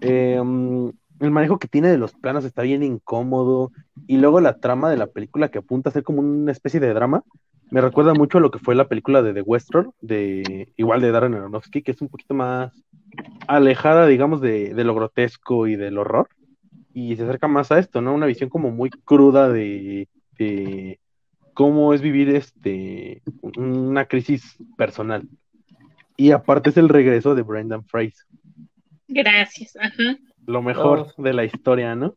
eh, 0.01 0.35
el 0.35 1.31
manejo 1.31 1.59
que 1.59 1.69
tiene 1.69 1.87
de 1.87 1.97
los 1.97 2.11
planos 2.11 2.43
está 2.43 2.63
bien 2.63 2.83
incómodo 2.83 3.71
y 4.05 4.17
luego 4.17 4.41
la 4.41 4.57
trama 4.57 4.89
de 4.89 4.97
la 4.97 5.07
película 5.07 5.47
que 5.47 5.59
apunta 5.59 5.91
a 5.91 5.93
ser 5.93 6.03
como 6.03 6.19
una 6.19 6.51
especie 6.51 6.81
de 6.81 6.93
drama 6.93 7.23
me 7.71 7.81
recuerda 7.81 8.13
mucho 8.13 8.37
a 8.37 8.41
lo 8.41 8.51
que 8.51 8.59
fue 8.59 8.75
la 8.75 8.87
película 8.87 9.21
de 9.21 9.33
The 9.33 9.41
Western, 9.41 9.91
de 10.01 10.71
igual 10.77 11.01
de 11.01 11.11
Darren 11.11 11.33
Aronofsky, 11.33 11.81
que 11.81 11.91
es 11.91 12.01
un 12.01 12.09
poquito 12.09 12.33
más 12.33 12.71
alejada, 13.47 14.05
digamos, 14.07 14.41
de, 14.41 14.73
de 14.73 14.83
lo 14.83 14.93
grotesco 14.95 15.67
y 15.67 15.75
del 15.75 15.97
horror 15.97 16.27
y 16.93 17.15
se 17.15 17.23
acerca 17.23 17.47
más 17.47 17.71
a 17.71 17.79
esto, 17.79 18.01
¿no? 18.01 18.13
Una 18.13 18.27
visión 18.27 18.49
como 18.49 18.69
muy 18.69 18.89
cruda 18.91 19.49
de, 19.49 20.07
de 20.37 20.99
cómo 21.55 21.93
es 21.93 22.01
vivir 22.01 22.29
este 22.29 23.21
una 23.57 24.05
crisis 24.05 24.55
personal. 24.77 25.27
Y 26.15 26.31
aparte 26.31 26.69
es 26.69 26.77
el 26.77 26.89
regreso 26.89 27.33
de 27.33 27.41
Brendan 27.41 27.83
Fraser, 27.85 28.25
Gracias. 29.07 29.75
Ajá. 29.77 30.17
lo 30.45 30.61
mejor 30.61 31.07
Oh. 31.17 31.21
de 31.23 31.33
la 31.33 31.43
historia, 31.45 31.95
¿no? 31.95 32.15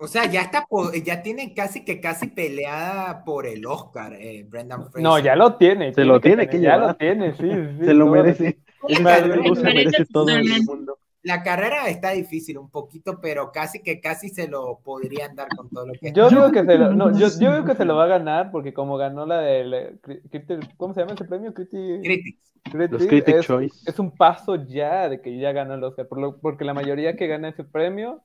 O 0.00 0.06
sea, 0.06 0.26
ya 0.26 0.42
está, 0.42 0.64
po- 0.66 0.92
ya 0.92 1.22
tienen 1.22 1.54
casi 1.54 1.84
que 1.84 2.00
casi 2.00 2.28
peleada 2.28 3.24
por 3.24 3.46
el 3.46 3.66
Oscar, 3.66 4.14
eh, 4.14 4.44
Brendan 4.48 4.84
Fraser. 4.84 5.02
No, 5.02 5.18
ya 5.18 5.34
lo 5.34 5.56
tiene. 5.56 5.92
Se 5.92 6.04
lo 6.04 6.20
tiene 6.20 6.46
tener, 6.46 6.50
que 6.50 6.60
Ya 6.60 6.76
lo 6.76 6.94
tiene, 6.94 7.32
sí. 7.36 7.50
sí, 7.50 7.84
se 7.84 7.94
lo 7.94 8.06
merece. 8.06 8.58
Cabrón 9.02 9.42
lo 9.44 9.54
se 9.56 9.62
merece 9.62 9.90
merece 9.90 10.06
todo 10.12 10.28
el 10.30 10.44
mundo. 10.64 10.98
La 11.22 11.42
carrera 11.42 11.88
está 11.88 12.10
difícil 12.10 12.58
un 12.58 12.70
poquito, 12.70 13.20
pero 13.20 13.50
casi 13.50 13.82
que 13.82 14.00
casi 14.00 14.28
se 14.28 14.46
lo 14.46 14.78
podrían 14.84 15.34
dar 15.34 15.48
con 15.48 15.68
todo 15.68 15.86
lo 15.86 15.92
que 15.94 16.12
Yo 16.12 16.28
Yo 16.28 16.28
digo 16.28 16.50
creo 16.50 16.52
que 16.64 16.72
se 16.72 16.78
lo, 16.78 16.94
no, 16.94 17.10
yo, 17.18 17.26
yo 17.40 17.52
digo 17.54 17.64
que 17.64 17.74
se 17.74 17.84
lo 17.84 17.96
va 17.96 18.04
a 18.04 18.08
ganar 18.08 18.50
porque 18.52 18.72
como 18.72 18.96
ganó 18.96 19.26
la 19.26 19.40
del 19.40 20.00
Criti- 20.00 20.74
¿cómo 20.76 20.94
se 20.94 21.00
llama 21.00 21.14
ese 21.14 21.24
premio? 21.24 21.52
Criti- 21.52 22.00
Critics. 22.02 22.52
Criti- 22.70 22.90
Los 22.92 23.06
Critic 23.06 23.34
es, 23.34 23.46
Choice. 23.46 23.90
es 23.90 23.98
un 23.98 24.12
paso 24.16 24.54
ya 24.64 25.08
de 25.08 25.20
que 25.20 25.36
ya 25.38 25.50
ganó 25.52 25.74
el 25.74 25.82
Oscar, 25.84 26.06
por 26.06 26.20
lo- 26.20 26.38
porque 26.40 26.64
la 26.64 26.72
mayoría 26.72 27.16
que 27.16 27.26
gana 27.26 27.48
ese 27.48 27.64
premio 27.64 28.22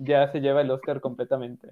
ya 0.00 0.30
se 0.32 0.40
lleva 0.40 0.60
el 0.62 0.70
Oscar 0.70 1.00
completamente. 1.00 1.68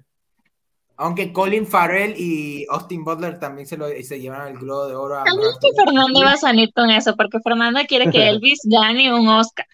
Aunque 0.95 1.33
Colin 1.33 1.65
Farrell 1.65 2.13
y 2.17 2.65
Austin 2.69 3.03
Butler 3.03 3.39
también 3.39 3.65
se, 3.67 3.77
lo, 3.77 3.87
se 3.87 4.19
llevaron 4.19 4.49
el 4.49 4.59
Globo 4.59 4.87
de 4.87 4.95
Oro 4.95 5.17
a 5.17 5.23
mejor 5.23 5.53
que. 5.59 5.69
Fernanda 5.75 6.19
iba 6.19 6.31
a 6.31 6.37
salir 6.37 6.71
con 6.73 6.89
eso, 6.91 7.15
porque 7.15 7.39
Fernanda 7.39 7.83
quiere 7.85 8.11
que 8.11 8.29
Elvis 8.29 8.59
gane 8.65 9.13
un 9.13 9.27
Oscar. 9.27 9.65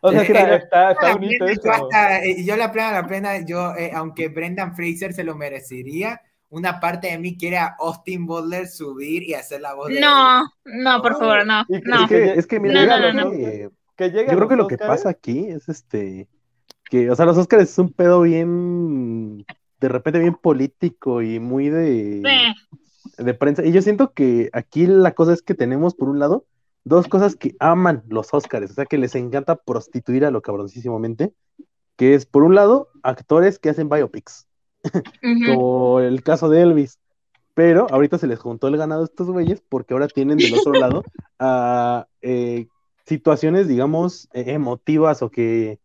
O 0.00 0.10
sea, 0.10 0.22
está, 0.22 0.48
yo- 0.48 0.54
está, 0.54 0.90
está 0.92 1.06
La 1.08 1.12
bonito 1.14 1.44
eso. 1.44 1.70
hasta, 1.70 2.24
eh, 2.24 2.44
yo 2.44 2.56
la 2.56 2.72
plena, 2.72 2.92
la 2.92 3.06
plena, 3.06 3.44
yo, 3.44 3.74
eh, 3.74 3.90
aunque 3.94 4.28
Brendan 4.28 4.74
Fraser 4.74 5.12
se 5.12 5.24
lo 5.24 5.36
merecería, 5.36 6.20
una 6.50 6.80
parte 6.80 7.08
de 7.08 7.18
mí 7.18 7.36
quiere 7.36 7.58
a 7.58 7.74
Austin 7.78 8.24
Butler 8.24 8.68
subir 8.68 9.24
y 9.24 9.34
hacer 9.34 9.60
la 9.60 9.74
voz 9.74 9.88
de 9.88 10.00
No, 10.00 10.44
no, 10.64 11.02
por 11.02 11.18
favor, 11.18 11.44
no, 11.44 11.66
no. 11.68 12.02
Es 12.04 12.08
que, 12.08 12.32
es 12.34 12.46
que 12.46 12.58
mira, 12.60 12.86
No, 12.86 13.00
yo 13.02 13.12
no, 13.12 13.30
que- 13.32 13.70
Que 13.96 14.10
llegue 14.10 14.28
a 14.30 14.32
yo 14.32 14.36
creo 14.38 14.48
que 14.48 14.56
lo 14.56 14.66
que 14.68 14.78
pasa 14.78 15.10
aquí 15.10 15.46
es 15.48 15.68
este 15.68 16.26
que, 16.90 17.10
o 17.10 17.16
sea, 17.16 17.26
los 17.26 17.36
Oscars 17.38 17.64
es 17.70 17.78
un 17.78 17.92
pedo 17.92 18.22
bien 18.22 19.44
de 19.80 19.88
repente 19.88 20.18
bien 20.18 20.34
político 20.34 21.22
y 21.22 21.38
muy 21.38 21.68
de 21.68 22.22
Sí. 22.24 23.22
de 23.22 23.34
prensa. 23.34 23.64
Y 23.64 23.72
yo 23.72 23.82
siento 23.82 24.12
que 24.12 24.50
aquí 24.52 24.86
la 24.86 25.12
cosa 25.14 25.32
es 25.32 25.42
que 25.42 25.54
tenemos, 25.54 25.94
por 25.94 26.08
un 26.08 26.18
lado, 26.18 26.44
dos 26.84 27.06
cosas 27.08 27.36
que 27.36 27.54
aman 27.60 28.02
los 28.08 28.32
Oscars, 28.32 28.70
o 28.70 28.74
sea, 28.74 28.86
que 28.86 28.98
les 28.98 29.14
encanta 29.14 29.56
prostituir 29.56 30.24
a 30.24 30.30
lo 30.30 30.42
cabroncísimamente, 30.42 31.32
que 31.96 32.14
es, 32.14 32.26
por 32.26 32.42
un 32.42 32.54
lado, 32.54 32.88
actores 33.02 33.58
que 33.58 33.70
hacen 33.70 33.88
biopics, 33.88 34.46
Ujú. 34.84 34.92
como 35.60 36.00
el 36.00 36.22
caso 36.22 36.48
de 36.48 36.62
Elvis. 36.62 36.98
Pero 37.54 37.88
ahorita 37.90 38.18
se 38.18 38.28
les 38.28 38.38
juntó 38.38 38.68
el 38.68 38.76
ganado 38.76 39.02
a 39.02 39.04
estos 39.04 39.28
güeyes 39.28 39.60
porque 39.68 39.92
ahora 39.92 40.06
tienen 40.06 40.38
del 40.38 40.54
otro 40.54 40.72
lado 40.72 41.02
a 41.40 42.06
eh, 42.22 42.68
situaciones, 43.04 43.66
digamos, 43.66 44.28
eh, 44.32 44.44
emotivas 44.52 45.22
o 45.22 45.30
que 45.30 45.80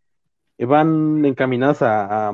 van 0.59 1.25
encaminadas 1.25 1.81
a, 1.81 2.33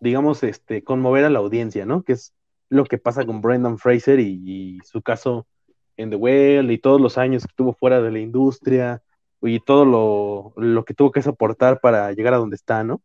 digamos, 0.00 0.42
este, 0.42 0.82
conmover 0.82 1.24
a 1.24 1.30
la 1.30 1.38
audiencia, 1.38 1.86
¿no? 1.86 2.02
Que 2.02 2.12
es 2.14 2.34
lo 2.68 2.84
que 2.84 2.98
pasa 2.98 3.24
con 3.26 3.40
Brendan 3.40 3.78
Fraser 3.78 4.20
y, 4.20 4.40
y 4.44 4.78
su 4.84 5.02
caso 5.02 5.46
en 5.96 6.10
The 6.10 6.16
Well 6.16 6.70
y 6.70 6.78
todos 6.78 7.00
los 7.00 7.18
años 7.18 7.44
que 7.44 7.50
estuvo 7.50 7.74
fuera 7.74 8.00
de 8.00 8.10
la 8.10 8.20
industria 8.20 9.02
y 9.42 9.60
todo 9.60 9.84
lo, 9.84 10.52
lo 10.56 10.84
que 10.84 10.94
tuvo 10.94 11.10
que 11.10 11.22
soportar 11.22 11.80
para 11.80 12.12
llegar 12.12 12.34
a 12.34 12.38
donde 12.38 12.56
está, 12.56 12.84
¿no? 12.84 13.02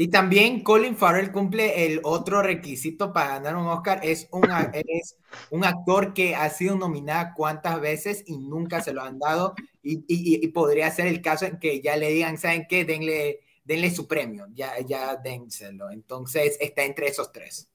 Y 0.00 0.08
también 0.08 0.62
Colin 0.62 0.96
Farrell 0.96 1.30
cumple 1.30 1.84
el 1.84 2.00
otro 2.04 2.40
requisito 2.40 3.12
para 3.12 3.34
ganar 3.34 3.54
un 3.56 3.66
Oscar, 3.66 4.00
es 4.02 4.30
un, 4.32 4.44
es 4.72 5.18
un 5.50 5.62
actor 5.62 6.14
que 6.14 6.34
ha 6.34 6.48
sido 6.48 6.74
nominado 6.74 7.32
cuántas 7.36 7.78
veces 7.82 8.24
y 8.26 8.38
nunca 8.38 8.80
se 8.80 8.94
lo 8.94 9.02
han 9.02 9.18
dado 9.18 9.54
y, 9.82 9.96
y, 10.08 10.42
y, 10.42 10.48
podría 10.52 10.90
ser 10.90 11.06
el 11.06 11.20
caso 11.20 11.44
en 11.44 11.58
que 11.58 11.82
ya 11.82 11.98
le 11.98 12.08
digan, 12.12 12.38
¿saben 12.38 12.64
qué? 12.66 12.86
Denle, 12.86 13.40
denle 13.62 13.90
su 13.90 14.08
premio, 14.08 14.46
ya, 14.54 14.72
ya 14.80 15.16
dénselo. 15.16 15.90
Entonces 15.90 16.56
está 16.60 16.84
entre 16.84 17.08
esos 17.08 17.30
tres. 17.30 17.68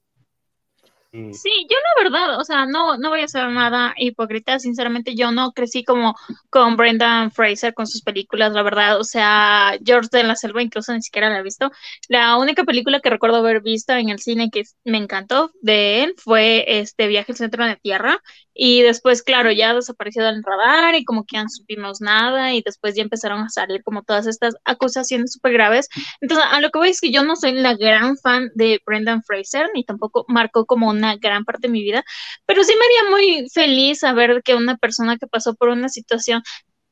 Sí, 1.30 1.50
yo 1.68 1.76
la 1.76 2.04
verdad, 2.10 2.40
o 2.40 2.44
sea, 2.44 2.66
no, 2.66 2.96
no 2.96 3.10
voy 3.10 3.20
a 3.20 3.28
ser 3.28 3.48
nada 3.50 3.92
hipócrita, 3.98 4.58
sinceramente 4.58 5.14
yo 5.14 5.32
no 5.32 5.52
crecí 5.52 5.84
como 5.84 6.14
con 6.50 6.76
Brendan 6.76 7.30
Fraser 7.30 7.74
con 7.74 7.86
sus 7.86 8.00
películas, 8.02 8.52
la 8.52 8.62
verdad, 8.62 8.98
o 8.98 9.04
sea, 9.04 9.76
George 9.84 10.08
de 10.12 10.22
la 10.24 10.36
Selva 10.36 10.62
incluso 10.62 10.92
ni 10.94 11.02
siquiera 11.02 11.28
la 11.28 11.40
he 11.40 11.42
visto. 11.42 11.70
La 12.08 12.38
única 12.38 12.64
película 12.64 13.00
que 13.00 13.10
recuerdo 13.10 13.36
haber 13.38 13.60
visto 13.60 13.92
en 13.92 14.08
el 14.08 14.18
cine 14.20 14.50
que 14.50 14.62
me 14.84 14.98
encantó 14.98 15.50
de 15.60 16.04
él 16.04 16.14
fue 16.16 16.64
este 16.80 17.06
Viaje 17.08 17.32
al 17.32 17.38
Centro 17.38 17.66
de 17.66 17.76
Tierra 17.76 18.22
y 18.58 18.82
después, 18.82 19.22
claro, 19.22 19.52
ya 19.52 19.74
desapareció 19.74 20.24
del 20.24 20.42
radar 20.42 20.94
y 20.94 21.04
como 21.04 21.24
que 21.24 21.36
no 21.36 21.48
supimos 21.48 22.00
nada 22.00 22.54
y 22.54 22.62
después 22.62 22.94
ya 22.94 23.02
empezaron 23.02 23.42
a 23.42 23.50
salir 23.50 23.82
como 23.84 24.02
todas 24.02 24.26
estas 24.26 24.54
acusaciones 24.64 25.32
súper 25.32 25.52
graves. 25.52 25.88
Entonces, 26.22 26.46
a 26.50 26.60
lo 26.60 26.70
que 26.70 26.78
voy 26.78 26.88
es 26.88 27.00
que 27.00 27.12
yo 27.12 27.22
no 27.22 27.36
soy 27.36 27.52
la 27.52 27.74
gran 27.74 28.16
fan 28.16 28.50
de 28.54 28.80
Brendan 28.86 29.22
Fraser 29.22 29.68
ni 29.74 29.84
tampoco 29.84 30.24
marcó 30.28 30.64
como 30.64 30.88
una 30.88 31.16
gran 31.16 31.44
parte 31.44 31.68
de 31.68 31.72
mi 31.72 31.82
vida, 31.82 32.02
pero 32.46 32.64
sí 32.64 32.72
me 32.78 32.84
haría 32.86 33.10
muy 33.10 33.48
feliz 33.50 33.98
saber 34.00 34.42
que 34.42 34.54
una 34.54 34.76
persona 34.78 35.18
que 35.18 35.26
pasó 35.26 35.54
por 35.54 35.68
una 35.68 35.90
situación 35.90 36.42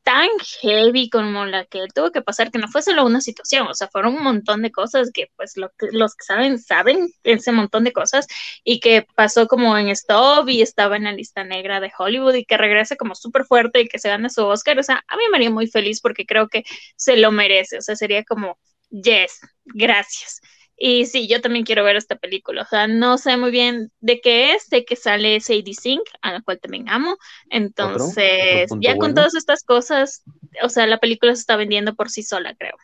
tan 0.05 0.29
heavy 0.61 1.09
como 1.11 1.47
la 1.47 1.65
que 1.65 1.87
tuvo 1.95 2.13
que 2.13 2.23
pasar, 2.23 2.51
que 2.51 2.59
no 2.59 2.69
fue 2.69 2.83
solo 2.83 3.05
una 3.07 3.21
situación, 3.23 3.67
o 3.67 3.75
sea, 3.75 3.89
fueron 3.89 4.15
un 4.17 4.23
montón 4.23 4.63
de 4.63 4.71
cosas 4.71 5.11
que 5.13 5.29
pues 5.37 5.57
lo 5.57 5.71
que, 5.79 5.89
los 5.93 6.15
que 6.15 6.25
saben, 6.25 6.59
saben 6.59 7.09
ese 7.25 7.53
montón 7.53 7.85
de 7.85 7.93
cosas 7.93 8.27
y 8.65 8.81
que 8.81 9.07
pasó 9.17 9.49
como 9.49 9.77
en 9.79 9.89
Stop 9.89 10.49
y 10.51 10.63
estaba 10.63 10.97
en 10.97 11.05
la 11.05 11.13
lista 11.13 11.45
negra 11.45 11.81
de 11.81 11.93
Hollywood 11.99 12.35
y 12.35 12.45
que 12.45 12.57
regrese 12.59 12.97
como 12.97 13.15
súper 13.15 13.45
fuerte 13.47 13.81
y 13.81 13.89
que 13.89 13.99
se 13.99 14.09
gane 14.11 14.31
su 14.31 14.45
Oscar, 14.45 14.79
o 14.79 14.83
sea, 14.83 15.03
a 15.09 15.17
mí 15.17 15.23
me 15.31 15.39
haría 15.39 15.51
muy 15.51 15.67
feliz 15.69 16.01
porque 16.01 16.27
creo 16.27 16.49
que 16.49 16.65
se 16.97 17.17
lo 17.17 17.33
merece, 17.33 17.79
o 17.79 17.83
sea, 17.83 17.97
sería 17.97 18.25
como, 18.25 18.59
yes, 18.91 19.41
gracias. 19.65 20.41
Y 20.77 21.07
sí, 21.07 21.29
yo 21.29 21.41
también 21.41 21.65
quiero 21.65 21.85
ver 21.85 21.97
esta 21.97 22.17
película. 22.17 22.63
O 22.63 22.67
sea, 22.67 22.89
no 22.89 23.17
sé 23.19 23.37
muy 23.37 23.51
bien 23.51 23.93
de 24.01 24.21
qué 24.21 24.55
es, 24.55 24.65
sé 24.65 24.85
que 24.85 24.97
sale 24.97 25.41
Sadie 25.41 25.75
Sink, 25.75 26.03
a 26.21 26.33
la 26.33 26.43
cual 26.43 26.59
también 26.61 26.89
amo. 26.89 27.17
Entonces, 27.49 28.71
ya 28.81 28.97
con 28.97 29.15
todas 29.15 29.35
estas 29.35 29.63
cosas, 29.63 30.25
o 30.63 30.69
sea, 30.69 30.87
la 30.87 30.99
película 30.99 31.35
se 31.35 31.41
está 31.41 31.57
vendiendo 31.57 31.95
por 31.95 32.11
sí 32.11 32.23
sola, 32.23 32.55
creo. 32.59 32.75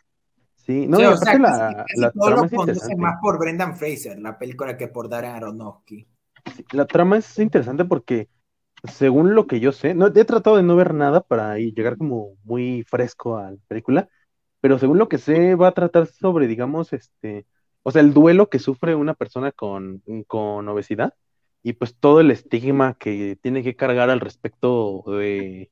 Sí, 0.55 0.87
no, 0.87 0.97
o 0.97 1.17
sea, 1.17 1.37
la, 1.37 1.85
la 1.95 2.11
trama 2.11 2.47
es 2.67 2.97
más 2.97 3.15
por 3.21 3.39
Brendan 3.39 3.75
Fraser, 3.75 4.17
la 4.19 4.37
película, 4.37 4.77
que 4.77 4.87
por 4.87 5.09
Darren 5.09 5.31
Aronofsky. 5.31 6.07
la 6.71 6.85
trama 6.85 7.17
es 7.17 7.39
interesante 7.39 7.83
porque, 7.83 8.29
según 8.83 9.35
lo 9.35 9.47
que 9.47 9.59
yo 9.59 9.71
sé, 9.71 9.95
no 9.95 10.07
he 10.07 10.25
tratado 10.25 10.57
de 10.57 10.63
no 10.63 10.75
ver 10.75 10.93
nada 10.93 11.21
para 11.21 11.57
llegar 11.57 11.97
como 11.97 12.35
muy 12.43 12.83
fresco 12.83 13.37
a 13.37 13.51
la 13.51 13.57
película, 13.67 14.07
pero 14.61 14.77
según 14.77 14.99
lo 14.99 15.09
que 15.09 15.17
sé, 15.17 15.55
va 15.55 15.69
a 15.69 15.73
tratar 15.73 16.05
sobre, 16.05 16.47
digamos, 16.47 16.93
este 16.93 17.47
o 17.83 17.91
sea, 17.91 18.01
el 18.01 18.13
duelo 18.13 18.49
que 18.49 18.59
sufre 18.59 18.95
una 18.95 19.13
persona 19.13 19.51
con, 19.51 20.03
con 20.27 20.67
obesidad 20.67 21.13
y 21.63 21.73
pues 21.73 21.95
todo 21.95 22.19
el 22.19 22.31
estigma 22.31 22.95
que 22.95 23.37
tiene 23.41 23.63
que 23.63 23.75
cargar 23.75 24.09
al 24.09 24.19
respecto 24.19 25.03
de, 25.07 25.69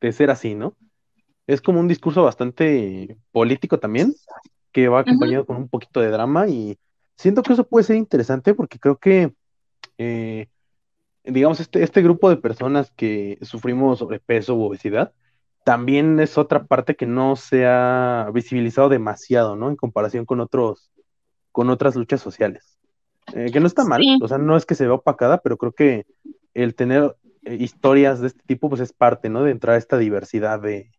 de 0.00 0.12
ser 0.12 0.30
así, 0.30 0.54
¿no? 0.54 0.76
Es 1.46 1.60
como 1.60 1.80
un 1.80 1.88
discurso 1.88 2.22
bastante 2.22 3.18
político 3.32 3.78
también, 3.78 4.14
que 4.72 4.88
va 4.88 5.00
acompañado 5.00 5.46
con 5.46 5.56
un 5.56 5.68
poquito 5.68 6.00
de 6.00 6.10
drama 6.10 6.48
y 6.48 6.78
siento 7.16 7.42
que 7.42 7.52
eso 7.52 7.66
puede 7.66 7.84
ser 7.84 7.96
interesante 7.96 8.54
porque 8.54 8.78
creo 8.78 8.98
que, 8.98 9.32
eh, 9.98 10.48
digamos, 11.24 11.60
este, 11.60 11.82
este 11.82 12.02
grupo 12.02 12.28
de 12.28 12.36
personas 12.36 12.90
que 12.96 13.38
sufrimos 13.42 14.00
sobrepeso 14.00 14.54
u 14.54 14.64
obesidad, 14.64 15.12
también 15.64 16.20
es 16.20 16.38
otra 16.38 16.64
parte 16.64 16.94
que 16.94 17.06
no 17.06 17.36
se 17.36 17.66
ha 17.66 18.30
visibilizado 18.32 18.88
demasiado, 18.88 19.56
¿no? 19.56 19.68
En 19.68 19.76
comparación 19.76 20.24
con 20.24 20.40
otros 20.40 20.90
con 21.56 21.70
otras 21.70 21.96
luchas 21.96 22.20
sociales. 22.20 22.76
Eh, 23.32 23.50
que 23.50 23.60
no 23.60 23.66
está 23.66 23.82
mal, 23.86 24.02
o 24.20 24.28
sea, 24.28 24.36
no 24.36 24.58
es 24.58 24.66
que 24.66 24.74
se 24.74 24.84
vea 24.84 24.92
opacada, 24.92 25.38
pero 25.38 25.56
creo 25.56 25.72
que 25.72 26.04
el 26.52 26.74
tener 26.74 27.16
eh, 27.46 27.56
historias 27.58 28.20
de 28.20 28.26
este 28.26 28.42
tipo, 28.44 28.68
pues 28.68 28.82
es 28.82 28.92
parte, 28.92 29.30
¿no? 29.30 29.42
De 29.42 29.52
entrar 29.52 29.74
a 29.74 29.78
esta 29.78 29.96
diversidad 29.96 30.60
de, 30.60 30.90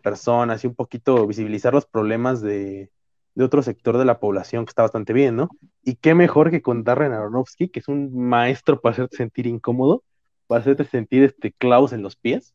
personas 0.00 0.62
y 0.62 0.68
un 0.68 0.76
poquito 0.76 1.26
visibilizar 1.26 1.74
los 1.74 1.84
problemas 1.84 2.40
de, 2.40 2.92
otro 3.36 3.60
sector 3.60 3.98
de 3.98 4.04
la 4.04 4.20
población 4.20 4.64
que 4.66 4.68
está 4.68 4.82
bastante 4.82 5.12
bien, 5.12 5.34
¿no? 5.34 5.48
Y 5.82 5.96
qué 5.96 6.14
mejor 6.14 6.52
que 6.52 6.62
con 6.62 6.84
Darren 6.84 7.10
Aronofsky, 7.10 7.66
que 7.66 7.80
es 7.80 7.88
un 7.88 8.16
maestro 8.16 8.80
para 8.80 8.92
hacerte 8.92 9.16
sentir 9.16 9.48
incómodo, 9.48 10.04
para 10.46 10.60
hacerte 10.60 10.84
sentir 10.84 11.24
este 11.24 11.50
clavos 11.50 11.92
en 11.92 12.02
los 12.02 12.14
pies, 12.14 12.54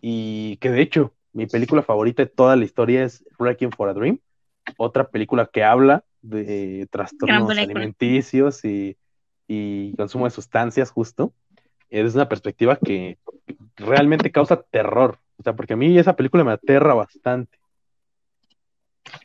y 0.00 0.58
que 0.58 0.70
de 0.70 0.80
hecho, 0.80 1.12
mi 1.32 1.46
película 1.46 1.82
favorita 1.82 2.22
de 2.22 2.30
toda 2.30 2.54
la 2.54 2.64
historia 2.64 3.02
es 3.02 3.24
Wrecking 3.40 3.72
for 3.72 3.88
a 3.88 3.94
Dream, 3.94 4.20
otra 4.76 5.08
película 5.08 5.50
que 5.52 5.64
habla 5.64 6.04
de 6.22 6.86
trastornos 6.90 7.50
alimenticios 7.50 8.64
y, 8.64 8.96
consumo 9.96 10.26
de 10.26 10.30
sustancias 10.30 10.90
justo, 10.90 11.32
es 11.88 12.14
una 12.14 12.28
perspectiva 12.28 12.76
que 12.76 13.18
realmente 13.76 14.30
causa 14.30 14.60
terror. 14.62 15.18
O 15.38 15.42
sea, 15.42 15.54
porque 15.54 15.72
a 15.72 15.76
mí 15.76 15.96
esa 15.98 16.16
película 16.16 16.44
me 16.44 16.52
aterra 16.52 16.94
bastante. 16.94 17.58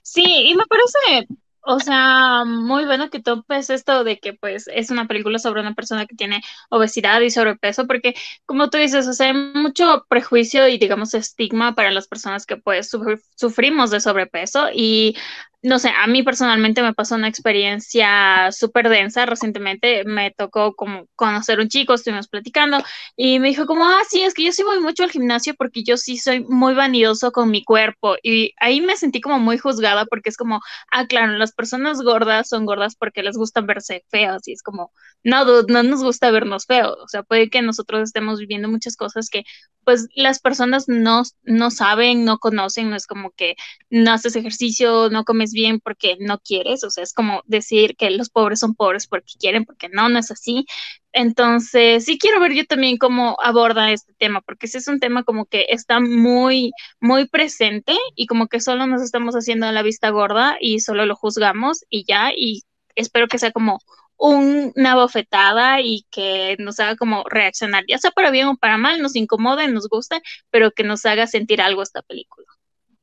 Sí, 0.01 0.23
y 0.23 0.55
me 0.55 0.63
parece 0.65 1.27
o 1.65 1.79
sea, 1.79 2.43
muy 2.45 2.85
bueno 2.85 3.09
que 3.09 3.21
topes 3.21 3.69
esto 3.69 4.03
de 4.03 4.19
que 4.19 4.33
pues 4.33 4.69
es 4.73 4.91
una 4.91 5.07
película 5.07 5.39
sobre 5.39 5.61
una 5.61 5.73
persona 5.73 6.05
que 6.05 6.15
tiene 6.15 6.41
obesidad 6.69 7.21
y 7.21 7.29
sobrepeso, 7.31 7.87
porque 7.87 8.15
como 8.45 8.69
tú 8.69 8.77
dices, 8.77 9.07
o 9.07 9.13
sea, 9.13 9.27
hay 9.27 9.33
mucho 9.33 10.05
prejuicio 10.09 10.67
y 10.67 10.77
digamos 10.77 11.13
estigma 11.13 11.73
para 11.73 11.91
las 11.91 12.07
personas 12.07 12.45
que 12.45 12.57
pues 12.57 12.91
sufrimos 13.35 13.91
de 13.91 14.01
sobrepeso 14.01 14.67
y 14.73 15.15
no 15.63 15.79
sé, 15.79 15.89
a 15.89 16.07
mí 16.07 16.23
personalmente 16.23 16.81
me 16.81 16.93
pasó 16.93 17.15
una 17.15 17.29
experiencia 17.29 18.51
súper 18.51 18.89
densa. 18.89 19.25
Recientemente 19.25 20.03
me 20.03 20.31
tocó 20.31 20.75
como 20.75 21.07
conocer 21.15 21.59
un 21.61 21.69
chico, 21.69 21.93
estuvimos 21.93 22.27
platicando 22.27 22.79
y 23.15 23.39
me 23.39 23.47
dijo 23.47 23.65
como, 23.65 23.85
ah, 23.85 24.01
sí, 24.09 24.23
es 24.23 24.33
que 24.33 24.43
yo 24.43 24.51
sí 24.51 24.61
voy 24.63 24.81
mucho 24.81 25.03
al 25.03 25.11
gimnasio 25.11 25.53
porque 25.55 25.83
yo 25.83 25.95
sí 25.95 26.17
soy 26.17 26.43
muy 26.43 26.73
vanidoso 26.73 27.31
con 27.31 27.49
mi 27.49 27.63
cuerpo. 27.63 28.17
Y 28.21 28.53
ahí 28.59 28.81
me 28.81 28.97
sentí 28.97 29.21
como 29.21 29.39
muy 29.39 29.57
juzgada 29.57 30.05
porque 30.05 30.29
es 30.29 30.37
como, 30.37 30.59
ah, 30.91 31.07
claro, 31.07 31.33
las 31.37 31.53
personas 31.53 32.01
gordas 32.01 32.49
son 32.49 32.65
gordas 32.65 32.95
porque 32.97 33.23
les 33.23 33.37
gusta 33.37 33.61
verse 33.61 34.03
feos 34.09 34.45
y 34.47 34.51
es 34.53 34.63
como, 34.63 34.91
no, 35.23 35.45
no 35.63 35.83
nos 35.83 36.03
gusta 36.03 36.29
vernos 36.31 36.65
feos. 36.65 36.97
O 37.01 37.07
sea, 37.07 37.23
puede 37.23 37.49
que 37.49 37.61
nosotros 37.61 38.01
estemos 38.03 38.37
viviendo 38.39 38.67
muchas 38.67 38.97
cosas 38.97 39.29
que 39.29 39.45
pues 39.85 40.07
las 40.15 40.39
personas 40.39 40.85
no, 40.87 41.23
no 41.43 41.71
saben, 41.71 42.25
no 42.25 42.37
conocen, 42.39 42.89
no 42.89 42.95
es 42.95 43.07
como 43.07 43.31
que 43.31 43.55
no 43.89 44.11
haces 44.11 44.35
ejercicio, 44.35 45.09
no 45.09 45.23
comes 45.25 45.52
bien 45.53 45.79
porque 45.79 46.17
no 46.19 46.39
quieres, 46.39 46.83
o 46.83 46.89
sea, 46.89 47.03
es 47.03 47.13
como 47.13 47.41
decir 47.45 47.95
que 47.97 48.09
los 48.11 48.29
pobres 48.29 48.59
son 48.59 48.75
pobres 48.75 49.07
porque 49.07 49.33
quieren, 49.39 49.65
porque 49.65 49.89
no, 49.89 50.09
no 50.09 50.19
es 50.19 50.31
así. 50.31 50.65
Entonces, 51.13 52.05
sí 52.05 52.17
quiero 52.17 52.39
ver 52.39 52.53
yo 52.53 52.65
también 52.65 52.97
cómo 52.97 53.37
aborda 53.41 53.91
este 53.91 54.13
tema, 54.15 54.41
porque 54.41 54.65
ese 54.65 54.79
es 54.79 54.87
un 54.87 54.99
tema 54.99 55.23
como 55.23 55.45
que 55.45 55.67
está 55.69 55.99
muy, 55.99 56.71
muy 56.99 57.27
presente 57.27 57.95
y 58.15 58.27
como 58.27 58.47
que 58.47 58.59
solo 58.59 58.87
nos 58.87 59.01
estamos 59.01 59.35
haciendo 59.35 59.71
la 59.71 59.83
vista 59.83 60.09
gorda 60.09 60.57
y 60.59 60.79
solo 60.79 61.05
lo 61.05 61.15
juzgamos 61.15 61.85
y 61.89 62.05
ya, 62.05 62.31
y 62.35 62.63
espero 62.95 63.27
que 63.27 63.39
sea 63.39 63.51
como 63.51 63.79
una 64.17 64.95
bofetada 64.95 65.81
y 65.81 66.05
que 66.11 66.55
nos 66.59 66.79
haga 66.79 66.95
como 66.95 67.23
reaccionar, 67.25 67.83
ya 67.87 67.97
sea 67.97 68.11
para 68.11 68.31
bien 68.31 68.47
o 68.47 68.57
para 68.57 68.77
mal, 68.77 69.01
nos 69.01 69.15
incomode, 69.15 69.67
nos 69.67 69.87
gusta, 69.89 70.21
pero 70.49 70.71
que 70.71 70.83
nos 70.83 71.05
haga 71.05 71.27
sentir 71.27 71.61
algo 71.61 71.81
esta 71.83 72.01
película. 72.03 72.47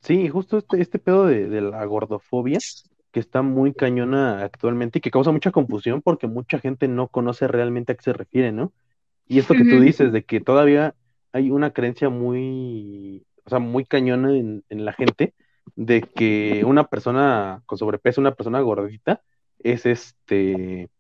Sí, 0.01 0.29
justo 0.29 0.59
este, 0.59 0.81
este 0.81 0.99
pedo 0.99 1.27
de, 1.27 1.61
la 1.61 1.85
gordofobia, 1.85 2.59
que 3.13 3.21
está 3.21 3.43
muy 3.43 3.75
cañona 3.75 4.43
actualmente 4.43 4.99
y 4.99 5.01
que 5.03 5.11
causa 5.11 5.33
mucha 5.33 5.51
confusión 5.51 6.01
porque 6.03 6.27
mucha 6.27 6.59
gente 6.59 6.89
no 6.89 7.09
conoce 7.09 7.49
realmente 7.49 7.93
a 7.93 7.95
qué 7.97 8.03
se 8.03 8.13
refiere, 8.13 8.53
¿no? 8.53 8.73
Y 9.27 9.39
esto 9.39 9.55
que 9.55 9.65
tú 9.65 9.81
dices, 9.81 10.13
de 10.13 10.25
que 10.25 10.41
todavía 10.41 10.95
hay 11.33 11.51
una 11.51 11.73
creencia 11.73 12.09
muy, 12.09 13.27
o 13.45 13.51
sea, 13.51 13.59
muy 13.59 13.85
cañona 13.85 14.37
en, 14.37 14.65
en 14.69 14.85
la 14.85 14.93
gente 14.93 15.35
de 15.77 16.03
que 16.03 16.65
una 16.65 16.85
persona 16.89 17.63
con 17.67 17.79
sobrepeso, 17.79 18.21
una 18.21 18.35
persona 18.35 18.61
gordita, 18.61 19.23
es 19.59 19.87
este, 19.87 20.91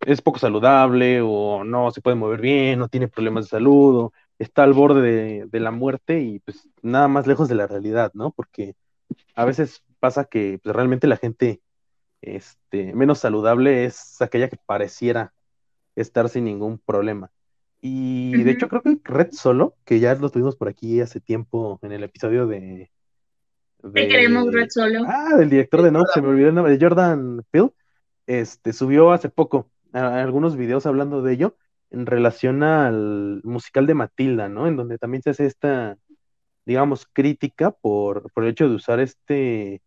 es 0.00 0.22
poco 0.22 0.38
saludable 0.38 1.20
o 1.22 1.64
no 1.64 1.90
se 1.90 2.00
puede 2.00 2.16
mover 2.16 2.40
bien, 2.40 2.78
no 2.78 2.88
tiene 2.88 3.08
problemas 3.08 3.44
de 3.44 3.50
salud 3.50 3.96
o 3.96 4.12
está 4.38 4.64
al 4.64 4.72
borde 4.72 5.46
de, 5.50 5.60
la 5.60 5.70
muerte 5.70 6.20
y 6.20 6.40
pues 6.40 6.68
nada 6.82 7.08
más 7.08 7.26
lejos 7.26 7.48
de 7.48 7.54
la 7.54 7.66
realidad, 7.66 8.10
¿no? 8.14 8.32
Porque 8.32 8.74
a 9.34 9.44
veces 9.44 9.82
pasa 9.98 10.24
que 10.24 10.60
pues, 10.62 10.74
realmente 10.74 11.06
la 11.06 11.16
gente 11.16 11.60
este, 12.20 12.94
menos 12.94 13.20
saludable 13.20 13.84
es 13.84 14.20
aquella 14.20 14.48
que 14.48 14.58
pareciera 14.64 15.32
estar 15.94 16.28
sin 16.28 16.44
ningún 16.44 16.78
problema. 16.78 17.30
Y 17.80 18.42
de 18.42 18.50
hecho 18.50 18.68
creo 18.68 18.82
que 18.82 18.98
Red 19.04 19.32
Solo, 19.32 19.76
que 19.84 20.00
ya 20.00 20.14
lo 20.14 20.30
tuvimos 20.30 20.56
por 20.56 20.68
aquí 20.68 21.00
hace 21.00 21.20
tiempo 21.20 21.78
en 21.82 21.92
el 21.92 22.02
episodio 22.02 22.46
de... 22.46 22.90
Te 23.92 24.08
queremos 24.08 24.52
Red 24.52 24.68
Solo. 24.70 25.04
Ah, 25.06 25.36
del 25.36 25.50
director 25.50 25.82
de 25.82 25.92
Note, 25.92 26.10
se 26.12 26.22
me 26.22 26.28
olvidó 26.28 26.48
el 26.48 26.54
nombre, 26.54 26.76
de 26.76 26.84
Jordan 26.84 27.44
Peele, 27.50 27.70
este, 28.26 28.72
subió 28.72 29.12
hace 29.12 29.28
poco 29.28 29.70
a- 29.92 30.20
algunos 30.20 30.56
videos 30.56 30.86
hablando 30.86 31.22
de 31.22 31.34
ello 31.34 31.56
en 31.90 32.06
relación 32.06 32.62
al 32.62 33.40
musical 33.44 33.86
de 33.86 33.94
Matilda, 33.94 34.48
¿no? 34.48 34.66
En 34.66 34.76
donde 34.76 34.98
también 34.98 35.22
se 35.22 35.30
hace 35.30 35.46
esta, 35.46 35.96
digamos, 36.64 37.06
crítica 37.12 37.70
por, 37.70 38.30
por 38.32 38.44
el 38.44 38.50
hecho 38.50 38.68
de 38.68 38.74
usar 38.74 39.00
este 39.00 39.82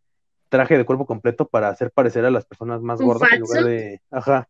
traje 0.50 0.78
de 0.78 0.86
cuerpo 0.86 1.06
completo 1.06 1.48
para 1.48 1.70
hacer 1.70 1.92
parecer 1.92 2.26
a 2.26 2.32
las 2.32 2.46
personas 2.46 2.82
más 2.82 3.00
¿Un 3.00 3.08
gordas 3.08 3.32
en 3.34 3.40
lugar 3.42 3.66
de, 3.66 4.02
ajá, 4.12 4.48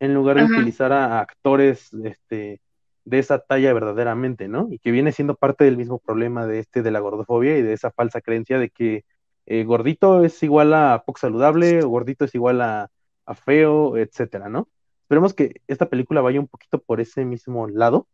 en 0.00 0.14
lugar 0.14 0.36
de 0.36 0.42
Ajá. 0.42 0.52
utilizar 0.54 0.92
a, 0.92 1.18
a 1.18 1.20
actores, 1.20 1.92
este, 2.04 2.60
de 3.04 3.18
esa 3.18 3.38
talla 3.40 3.72
verdaderamente, 3.72 4.48
¿no? 4.48 4.68
Y 4.70 4.78
que 4.78 4.90
viene 4.90 5.12
siendo 5.12 5.36
parte 5.36 5.64
del 5.64 5.76
mismo 5.76 5.98
problema 5.98 6.46
de 6.46 6.60
este 6.60 6.82
de 6.82 6.90
la 6.90 7.00
gordofobia 7.00 7.58
y 7.58 7.62
de 7.62 7.72
esa 7.72 7.90
falsa 7.90 8.20
creencia 8.20 8.58
de 8.58 8.70
que 8.70 9.04
eh, 9.46 9.64
gordito 9.64 10.24
es 10.24 10.42
igual 10.42 10.72
a 10.74 11.02
poco 11.04 11.18
saludable, 11.18 11.82
o 11.82 11.88
gordito 11.88 12.24
es 12.24 12.34
igual 12.34 12.60
a, 12.60 12.90
a 13.26 13.34
feo, 13.34 13.96
etcétera, 13.96 14.48
¿no? 14.48 14.68
Esperemos 15.12 15.34
que 15.34 15.60
esta 15.68 15.90
película 15.90 16.22
vaya 16.22 16.40
un 16.40 16.48
poquito 16.48 16.78
por 16.78 16.98
ese 16.98 17.26
mismo 17.26 17.68
lado 17.68 18.06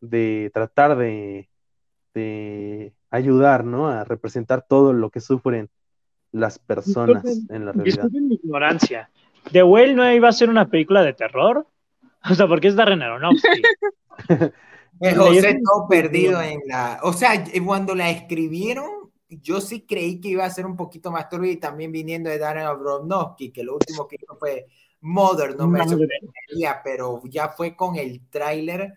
de 0.00 0.52
tratar 0.54 0.96
de, 0.96 1.48
de 2.14 2.94
ayudar, 3.10 3.64
¿no? 3.64 3.88
A 3.88 4.04
representar 4.04 4.64
todo 4.64 4.92
lo 4.92 5.10
que 5.10 5.18
sufren 5.18 5.68
las 6.30 6.60
personas 6.60 7.24
Disculpen- 7.24 7.56
en 7.56 7.66
la 7.66 7.72
realidad. 7.72 8.04
Disculpen 8.04 8.28
mi 8.28 8.34
ignorancia. 8.36 9.10
¿The 9.50 9.64
Whale 9.64 9.94
no 9.96 10.12
iba 10.12 10.28
a 10.28 10.32
ser 10.32 10.48
una 10.48 10.68
película 10.68 11.02
de 11.02 11.12
terror? 11.12 11.66
O 12.30 12.34
sea, 12.36 12.46
porque 12.46 12.68
es 12.68 12.76
Darren 12.76 13.02
Aronofsky. 13.02 13.62
Eh, 15.00 15.14
José 15.14 15.60
todo 15.64 15.86
perdido 15.88 16.42
en 16.42 16.60
la... 16.66 16.98
O 17.04 17.12
sea, 17.12 17.34
eh, 17.34 17.64
cuando 17.64 17.94
la 17.94 18.10
escribieron, 18.10 19.10
yo 19.28 19.60
sí 19.60 19.82
creí 19.82 20.20
que 20.20 20.30
iba 20.30 20.44
a 20.44 20.50
ser 20.50 20.66
un 20.66 20.74
poquito 20.76 21.12
más 21.12 21.28
turbio 21.28 21.52
y 21.52 21.56
también 21.56 21.92
viniendo 21.92 22.28
de 22.30 22.38
Darren 22.38 22.66
Aronofsky, 22.66 23.50
que 23.50 23.62
lo 23.62 23.74
último 23.74 24.08
que 24.08 24.16
hizo 24.20 24.36
fue 24.36 24.66
Mother, 25.00 25.56
no 25.56 25.68
me 25.68 25.80
sorprendería, 25.80 26.80
pero 26.82 27.22
ya 27.24 27.50
fue 27.50 27.76
con 27.76 27.96
el 27.96 28.20
tráiler 28.28 28.94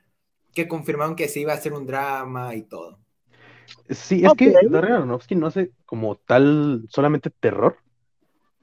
que 0.53 0.67
confirmaron 0.67 1.15
que 1.15 1.27
se 1.27 1.39
iba 1.39 1.53
a 1.53 1.55
hacer 1.55 1.73
un 1.73 1.85
drama 1.85 2.55
y 2.55 2.63
todo. 2.63 2.99
Sí, 3.89 4.25
es 4.25 4.33
que. 4.33 4.53
Darren 4.69 4.93
Aronofsky 4.93 5.35
no 5.35 5.47
hace 5.47 5.71
como 5.85 6.15
tal 6.15 6.85
solamente 6.89 7.29
terror. 7.29 7.77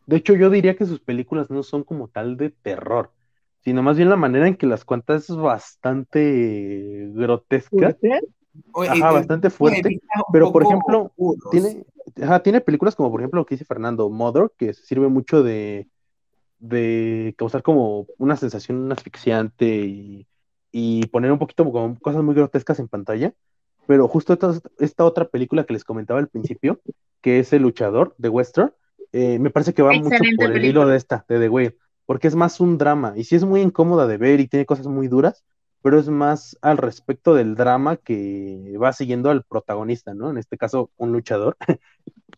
De 0.06 0.16
hecho, 0.16 0.35
yo 0.35 0.51
diría 0.51 0.77
que 0.77 0.86
sus 0.86 1.01
películas 1.01 1.51
no 1.51 1.62
son 1.62 1.85
como 1.85 2.09
tal 2.09 2.36
de 2.36 2.51
terror, 2.51 3.12
sino 3.60 3.82
más 3.82 3.97
bien 3.97 4.09
la 4.09 4.16
manera 4.16 4.48
en 4.48 4.56
que 4.56 4.66
las 4.66 4.85
cuenta 4.85 5.15
es 5.15 5.28
bastante 5.28 7.10
grotesca, 7.12 7.97
Oye, 8.73 8.90
Ajá, 8.90 9.12
bastante 9.12 9.51
fuerte, 9.51 10.01
pero, 10.32 10.51
por 10.52 10.62
ejemplo, 10.62 11.12
oscuros. 11.16 11.51
tiene, 11.51 11.85
ajá, 12.23 12.43
tiene 12.43 12.60
películas 12.60 12.97
como 12.97 13.10
por 13.10 13.20
ejemplo 13.20 13.40
lo 13.40 13.47
que 13.47 13.55
dice 13.55 13.65
Fernando, 13.65 14.09
Mother, 14.10 14.51
que 14.56 14.73
sirve 14.73 15.09
mucho 15.09 15.43
de, 15.43 15.89
de 16.59 17.35
causar 17.39 17.62
como 17.62 18.06
una 18.18 18.36
sensación 18.36 18.90
asfixiante 18.93 19.66
y, 19.66 20.26
y 20.72 21.06
poner 21.06 21.32
un 21.32 21.39
poquito 21.39 21.64
como 21.70 21.98
cosas 22.01 22.22
muy 22.22 22.35
grotescas 22.35 22.78
en 22.78 22.89
pantalla. 22.89 23.32
Pero 23.86 24.06
justo 24.06 24.35
esta, 24.35 24.52
esta 24.78 25.05
otra 25.05 25.28
película 25.28 25.64
que 25.64 25.72
les 25.72 25.85
comentaba 25.85 26.20
al 26.20 26.28
principio, 26.28 26.80
que 27.22 27.39
es 27.39 27.52
El 27.52 27.62
Luchador 27.62 28.14
de 28.18 28.28
Western, 28.28 28.72
eh, 29.12 29.39
me 29.39 29.51
parece 29.51 29.72
que 29.72 29.82
va 29.82 29.93
mucho 29.93 30.22
por 30.36 30.52
el 30.52 30.64
hilo 30.64 30.86
de 30.86 30.97
esta, 30.97 31.24
de 31.28 31.39
The 31.39 31.48
Whale, 31.48 31.76
porque 32.05 32.28
es 32.28 32.35
más 32.35 32.60
un 32.60 32.76
drama, 32.76 33.14
y 33.16 33.24
sí 33.24 33.36
es 33.36 33.44
muy 33.44 33.60
incómoda 33.60 34.06
de 34.06 34.18
ver 34.18 34.40
y 34.40 34.48
tiene 34.48 34.66
cosas 34.66 34.86
muy 34.86 35.09
duras, 35.09 35.44
pero 35.82 35.98
es 35.98 36.09
más 36.09 36.59
al 36.60 36.76
respecto 36.76 37.35
del 37.35 37.55
drama 37.55 37.97
que 37.97 38.76
va 38.82 38.93
siguiendo 38.93 39.30
al 39.30 39.44
protagonista, 39.44 40.12
¿no? 40.12 40.30
En 40.30 40.36
este 40.36 40.59
caso, 40.59 40.90
un 40.97 41.12
luchador, 41.12 41.56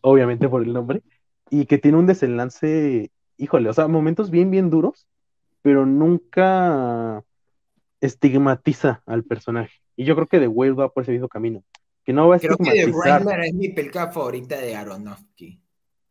obviamente 0.01 0.47
por 0.47 0.63
el 0.63 0.73
nombre, 0.73 1.01
y 1.49 1.65
que 1.65 1.77
tiene 1.77 1.97
un 1.97 2.05
desenlace, 2.05 3.11
híjole, 3.41 3.69
o 3.69 3.73
sea, 3.73 3.87
momentos 3.87 4.29
bien, 4.29 4.51
bien 4.51 4.69
duros, 4.69 5.07
pero 5.61 5.85
nunca 5.85 7.23
estigmatiza 7.99 9.01
al 9.05 9.23
personaje. 9.23 9.73
Y 9.95 10.05
yo 10.05 10.15
creo 10.15 10.27
que 10.27 10.39
The 10.39 10.47
Whale 10.47 10.73
va 10.73 10.89
por 10.89 11.03
ese 11.03 11.11
mismo 11.11 11.27
camino, 11.27 11.63
que 12.05 12.13
no 12.13 12.27
va 12.27 12.35
a 12.35 12.39
Creo 12.39 12.57
que 12.57 12.71
The. 12.71 12.91
Wrestler 12.91 13.39
es 13.41 13.53
mi 13.53 13.69
película 13.69 14.11
favorita 14.11 14.57
de 14.57 14.75
Aronofsky. 14.75 15.59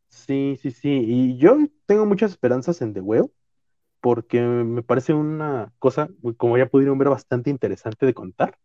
Sí, 0.09 0.59
sí, 0.61 0.73
sí. 0.73 0.89
Y 1.07 1.39
yo 1.39 1.57
tengo 1.87 2.05
muchas 2.05 2.33
esperanzas 2.33 2.83
en 2.83 2.95
The 2.95 3.01
Whale 3.01 3.31
porque 4.01 4.41
me 4.41 4.83
parece 4.83 5.13
una 5.13 5.73
cosa, 5.79 6.09
como 6.37 6.59
ya 6.59 6.67
pudieron 6.67 6.99
ver, 6.99 7.11
bastante 7.11 7.51
interesante 7.51 8.07
de 8.07 8.15
contar. 8.15 8.59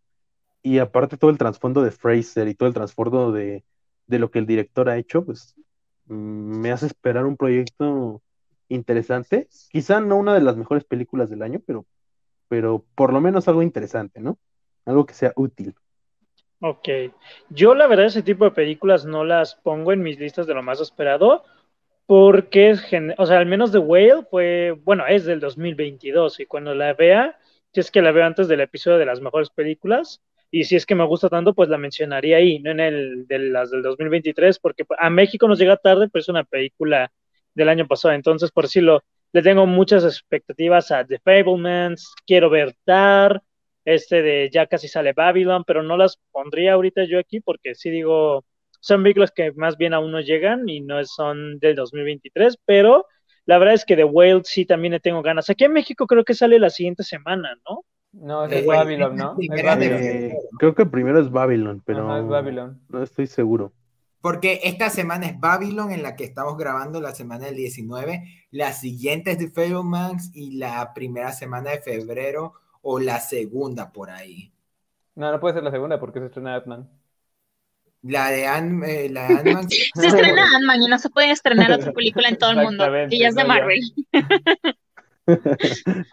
Y 0.64 0.80
aparte 0.80 1.18
todo 1.18 1.30
el 1.30 1.38
trasfondo 1.38 1.84
de 1.84 1.92
Fraser 1.92 2.48
y 2.48 2.56
todo 2.56 2.68
el 2.68 2.74
trasfondo 2.74 3.32
de, 3.32 3.64
de 4.08 4.20
lo 4.20 4.32
que 4.32 4.40
el 4.40 4.48
director 4.48 4.90
ha 4.90 4.98
hecho, 4.98 5.24
pues 5.24 5.56
mm, 6.08 6.14
me 6.62 6.72
hace 6.72 6.88
esperar 6.88 7.26
un 7.26 7.38
proyecto 7.38 8.24
interesante. 8.70 9.48
Quizá 9.72 10.00
no 10.00 10.18
una 10.18 10.34
de 10.34 10.42
las 10.42 10.58
mejores 10.58 10.84
películas 10.84 11.30
del 11.30 11.42
año, 11.42 11.62
pero, 11.66 11.86
pero 12.48 12.84
por 12.96 13.14
lo 13.14 13.22
menos 13.22 13.48
algo 13.48 13.62
interesante, 13.62 14.20
¿no? 14.20 14.38
Algo 14.86 15.06
que 15.06 15.14
sea 15.14 15.34
útil. 15.36 15.76
Ok. 16.62 16.88
Yo, 17.50 17.76
la 17.76 17.88
verdad, 17.88 18.06
ese 18.06 18.24
tipo 18.24 18.46
de 18.46 18.52
películas 18.52 19.06
no 19.06 19.24
las 19.24 19.56
pongo 19.56 19.92
en 19.92 20.02
mis 20.02 20.20
listas 20.20 20.48
de 20.48 20.54
lo 20.54 20.64
más 20.64 20.82
esperado, 20.82 21.44
porque, 22.06 22.70
es 22.70 22.86
o 23.18 23.26
sea, 23.26 23.40
al 23.40 23.46
menos 23.46 23.72
The 23.72 23.80
Whale 23.80 24.24
fue, 24.30 24.72
bueno, 24.84 25.06
es 25.08 25.26
del 25.26 25.40
2022, 25.40 26.40
y 26.40 26.46
cuando 26.46 26.74
la 26.76 26.94
vea, 26.94 27.38
si 27.74 27.80
es 27.80 27.92
que 27.92 28.02
la 28.02 28.12
veo 28.12 28.26
antes 28.26 28.48
del 28.48 28.62
episodio 28.62 28.98
de 28.98 29.06
las 29.06 29.22
mejores 29.22 29.50
películas, 29.50 30.22
y 30.52 30.64
si 30.66 30.76
es 30.76 30.86
que 30.86 30.96
me 30.96 31.06
gusta 31.06 31.30
tanto, 31.30 31.54
pues 31.54 31.68
la 31.70 31.78
mencionaría 31.78 32.38
ahí, 32.38 32.60
no 32.60 32.72
en 32.72 32.80
el 32.80 33.28
de 33.28 33.40
las 33.40 33.72
del 33.72 33.82
2023, 33.82 34.60
porque 34.60 34.86
a 34.98 35.10
México 35.10 35.48
nos 35.48 35.60
llega 35.60 35.78
tarde, 35.78 36.08
pero 36.08 36.22
es 36.22 36.30
una 36.30 36.44
película 36.44 37.12
del 37.56 37.70
año 37.70 37.88
pasado, 37.88 38.14
entonces, 38.14 38.52
por 38.52 38.66
decirlo, 38.66 39.02
le 39.34 39.42
tengo 39.42 39.66
muchas 39.66 40.04
expectativas 40.06 40.92
a 40.92 41.06
The 41.06 41.20
Fablemans, 41.20 42.14
quiero 42.28 42.50
ver 42.50 42.76
Tar, 42.86 43.42
este 43.86 44.22
de 44.22 44.50
ya 44.52 44.68
casi 44.68 44.88
sale 44.88 45.14
Babylon, 45.14 45.64
pero 45.66 45.84
no 45.84 45.98
las 45.98 46.20
pondría 46.32 46.74
ahorita 46.74 47.04
yo 47.06 47.20
aquí 47.20 47.40
porque 47.42 47.76
sí 47.76 47.90
digo, 47.90 48.46
son 48.80 49.04
películas 49.04 49.32
que 49.32 49.52
más 49.54 49.78
bien 49.78 49.94
aún 49.94 50.12
no 50.12 50.22
llegan 50.22 50.68
y 50.70 50.82
no 50.82 51.04
son 51.06 51.60
del 51.60 51.76
2023, 51.76 52.58
pero 52.66 53.06
la 53.46 53.58
verdad 53.60 53.76
es 53.76 53.86
que 53.86 53.96
The 53.96 54.06
Whale 54.06 54.42
sí 54.44 54.66
también 54.66 54.94
le 54.94 55.00
tengo 55.00 55.22
ganas. 55.22 55.50
Aquí 55.50 55.66
en 55.66 55.74
México 55.74 56.08
creo 56.08 56.24
que 56.24 56.34
sale 56.34 56.58
la 56.60 56.70
siguiente 56.72 57.04
semana, 57.04 57.56
¿no? 57.70 57.84
No, 58.14 58.46
Eh, 58.46 58.60
es 58.60 58.66
güey, 58.66 58.78
Babylon, 58.78 59.16
¿no? 59.16 59.36
Es 59.40 59.64
Babylon. 59.64 60.00
Eh, 60.02 60.34
creo 60.58 60.74
que 60.74 60.86
primero 60.86 61.20
es 61.20 61.30
Babylon, 61.30 61.84
pero 61.86 62.10
Ajá, 62.10 62.20
es 62.22 62.28
Babylon. 62.28 62.82
no 62.90 63.04
estoy 63.04 63.28
seguro. 63.28 63.74
Porque 64.26 64.60
esta 64.64 64.90
semana 64.90 65.28
es 65.28 65.40
Babylon, 65.40 65.92
en 65.92 66.02
la 66.02 66.16
que 66.16 66.24
estamos 66.24 66.58
grabando 66.58 67.00
la 67.00 67.14
semana 67.14 67.46
del 67.46 67.58
19. 67.58 68.24
La 68.50 68.74
siguiente 68.74 69.30
es 69.30 69.38
The 69.38 69.52
Fablemans 69.52 70.32
y 70.34 70.58
la 70.58 70.96
primera 70.96 71.32
semana 71.32 71.70
de 71.70 71.78
febrero 71.78 72.54
o 72.82 73.00
la 73.00 73.20
segunda 73.20 73.92
por 73.92 74.10
ahí. 74.10 74.52
No, 75.14 75.32
no 75.32 75.40
puede 75.40 75.54
ser 75.54 75.64
la 75.64 75.70
segunda 75.70 76.00
porque 76.00 76.22
se 76.22 76.26
estrena 76.26 76.56
Ant-Man. 76.56 76.90
La 78.02 78.32
de 78.32 78.48
Ant- 78.48 78.84
eh, 78.88 79.10
la 79.12 79.28
de 79.28 79.36
Ant-Man. 79.36 79.70
Se 79.70 80.08
estrena 80.08 80.44
Ant-Man 80.56 80.82
y 80.82 80.88
no 80.88 80.98
se 80.98 81.12
puede 81.12 81.30
estrenar 81.30 81.72
otra 81.72 81.92
película 81.92 82.28
en 82.28 82.40
todo 82.40 82.50
el 82.50 82.64
mundo. 82.64 82.84
Y 83.12 83.20
ya 83.20 83.28
es 83.28 83.36
de 83.36 83.44
no. 83.44 83.48
Marvel. 83.48 83.80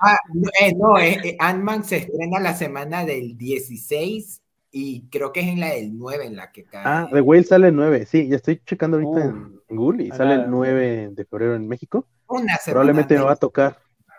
Ah, 0.00 0.18
no, 0.34 0.50
eh, 0.60 0.74
no, 0.76 0.98
eh, 0.98 1.18
eh, 1.24 1.36
Ant-Man 1.40 1.84
se 1.84 1.96
estrena 1.96 2.40
la 2.40 2.52
semana 2.54 3.06
del 3.06 3.38
16 3.38 4.41
y 4.72 5.08
creo 5.10 5.32
que 5.32 5.40
es 5.40 5.48
en 5.48 5.60
la 5.60 5.68
del 5.74 5.96
9 5.96 6.26
en 6.26 6.36
la 6.36 6.50
que 6.52 6.64
cae. 6.64 6.84
Ah, 6.84 7.08
The 7.12 7.20
Whale 7.20 7.44
sale 7.44 7.68
el 7.68 7.76
9, 7.76 8.06
sí, 8.06 8.28
ya 8.28 8.36
estoy 8.36 8.60
checando 8.64 8.96
ahorita 8.96 9.22
en 9.68 9.76
Google 9.76 10.04
y 10.04 10.10
Ah, 10.10 10.16
sale 10.16 10.34
el 10.34 10.40
nada. 10.40 10.50
9 10.50 11.10
de 11.12 11.24
febrero 11.26 11.54
en 11.54 11.68
México. 11.68 12.08
Una 12.26 12.56
semana 12.56 12.80
Probablemente 12.80 13.14
me 13.16 13.22
va 13.22 13.32
a 13.32 13.36
tocar 13.36 13.78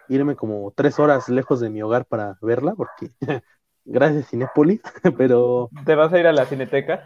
irme 0.10 0.36
como 0.36 0.72
tres 0.76 1.00
horas 1.00 1.30
lejos 1.30 1.60
de 1.62 1.70
mi 1.70 1.82
hogar 1.84 2.06
para 2.06 2.38
verla, 2.42 2.76
porque 2.76 3.10
gracias 3.86 4.30
Cinépolis, 4.30 4.82
pero, 5.18 5.72
¿Te 5.86 5.96
vas 5.96 6.14
a 6.14 6.20
ir 6.20 6.28
a 6.28 6.32
la 6.34 6.46
cineteca? 6.46 7.04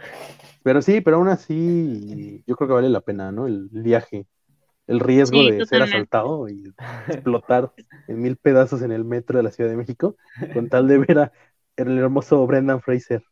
pero 0.63 0.81
sí, 0.81 1.01
pero 1.01 1.17
aún 1.17 1.29
así 1.29 2.43
yo 2.45 2.55
creo 2.55 2.67
que 2.67 2.73
vale 2.73 2.89
la 2.89 3.01
pena, 3.01 3.31
¿no? 3.31 3.47
El 3.47 3.69
viaje, 3.71 4.27
el 4.87 4.99
riesgo 5.01 5.43
Sí, 5.43 5.45
de 5.45 5.63
ser 5.65 5.83
asaltado 5.83 6.49
y 6.49 6.75
explotar 7.07 7.73
en 8.07 8.21
mil 8.21 8.37
pedazos 8.37 8.81
en 8.83 8.91
el 8.93 9.05
metro 9.05 9.37
de 9.37 9.43
la 9.43 9.51
Ciudad 9.51 9.69
de 9.71 9.77
México, 9.77 10.17
con 10.51 10.69
tal 10.69 10.87
de 10.87 10.99
ver 10.99 11.19
a 11.19 11.33
el 11.77 11.97
hermoso 11.99 12.45
Brendan 12.47 12.81
Fraser. 12.81 13.23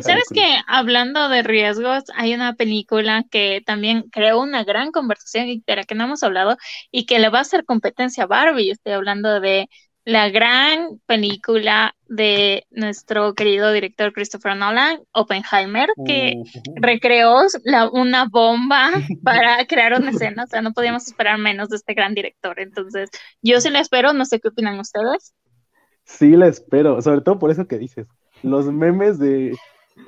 ¿Sabes 0.00 0.24
que 0.32 0.42
Hablando 0.66 1.28
de 1.28 1.42
riesgos, 1.42 2.04
hay 2.14 2.34
una 2.34 2.54
película 2.54 3.24
que 3.30 3.62
también 3.64 4.02
creó 4.10 4.40
una 4.40 4.64
gran 4.64 4.90
conversación 4.90 5.48
y 5.48 5.62
de 5.66 5.76
la 5.76 5.84
que 5.84 5.94
no 5.94 6.04
hemos 6.04 6.22
hablado 6.22 6.56
y 6.90 7.06
que 7.06 7.18
le 7.18 7.28
va 7.28 7.38
a 7.38 7.42
hacer 7.42 7.64
competencia 7.64 8.24
a 8.24 8.26
Barbie. 8.26 8.70
Estoy 8.70 8.92
hablando 8.92 9.40
de 9.40 9.68
la 10.04 10.28
gran 10.28 11.00
película 11.06 11.94
de 12.08 12.66
nuestro 12.70 13.34
querido 13.34 13.72
director 13.72 14.12
Christopher 14.12 14.54
Nolan, 14.56 14.98
Oppenheimer, 15.12 15.88
que 16.04 16.34
recreó 16.74 17.42
la- 17.64 17.88
una 17.90 18.26
bomba 18.26 18.90
para 19.22 19.64
crear 19.66 19.94
una 19.98 20.10
escena. 20.10 20.44
O 20.44 20.46
sea, 20.46 20.60
no 20.62 20.72
podíamos 20.72 21.06
esperar 21.06 21.38
menos 21.38 21.68
de 21.70 21.76
este 21.76 21.94
gran 21.94 22.14
director. 22.14 22.60
Entonces, 22.60 23.08
yo 23.40 23.60
sí 23.60 23.70
la 23.70 23.80
espero, 23.80 24.12
no 24.12 24.24
sé 24.26 24.40
qué 24.40 24.48
opinan 24.48 24.78
ustedes. 24.78 25.32
Sí, 26.04 26.36
la 26.36 26.48
espero, 26.48 27.00
sobre 27.00 27.22
todo 27.22 27.38
por 27.38 27.50
eso 27.50 27.66
que 27.66 27.78
dices. 27.78 28.06
Los 28.44 28.66
memes 28.72 29.18
de 29.18 29.56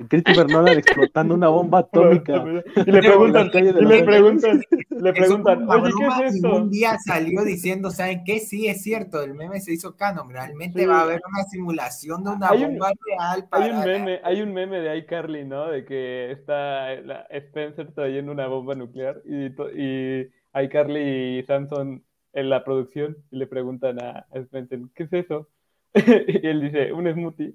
Christopher 0.09 0.51
Nolan 0.51 0.79
explotando 0.79 1.35
una 1.35 1.49
bomba 1.49 1.79
atómica. 1.81 2.45
Y 2.87 2.91
le 2.91 3.01
preguntan, 3.01 3.51
y 3.55 3.61
le 3.85 4.03
preguntan, 4.05 4.63
le 4.91 5.13
preguntan, 5.13 5.69
oye, 5.71 5.91
¿qué 5.97 6.07
es 6.27 6.35
y 6.35 6.37
esto? 6.37 6.57
Un 6.57 6.71
día 6.71 6.97
salió 7.05 7.43
diciendo, 7.45 7.91
¿saben 7.91 8.23
qué? 8.25 8.41
Sí, 8.41 8.67
es 8.67 8.83
cierto, 8.83 9.23
el 9.23 9.35
meme 9.35 9.61
se 9.61 9.73
hizo 9.73 9.97
canon. 9.97 10.29
Realmente 10.31 10.81
Sí. 10.81 10.87
va 10.87 10.99
a 11.01 11.03
haber 11.03 11.21
una 11.33 11.45
simulación 11.45 12.25
de 12.25 12.31
una 12.31 12.49
Hay 12.51 12.65
un- 12.65 12.71
bomba 12.73 12.93
real 13.07 13.49
para 13.49 13.65
Hay 13.65 13.71
un 13.71 13.85
meme, 13.85 14.21
hay 14.25 14.43
un 14.43 14.53
meme 14.53 14.81
de 14.81 14.97
iCarly, 14.99 15.45
¿no? 15.45 15.69
De 15.71 15.85
que 15.85 16.33
está 16.33 16.95
la- 17.01 17.27
Spencer 17.31 17.93
trayendo 17.93 18.33
una 18.33 18.49
bomba 18.49 18.75
nuclear 18.75 19.23
y, 19.25 19.47
y 19.81 20.29
iCarly 20.63 21.39
y 21.39 21.43
Samson 21.45 22.03
en 22.33 22.51
la 22.51 22.65
producción 22.65 23.17
y 23.31 23.37
le 23.39 23.47
preguntan 23.47 23.99
a 24.03 24.27
a 24.31 24.39
Spencer, 24.41 24.81
¿qué 24.95 25.05
es 25.05 25.13
eso? 25.13 25.49
y 25.95 26.47
él 26.47 26.61
dice, 26.61 26.93
un 26.93 27.11
smoothie. 27.11 27.55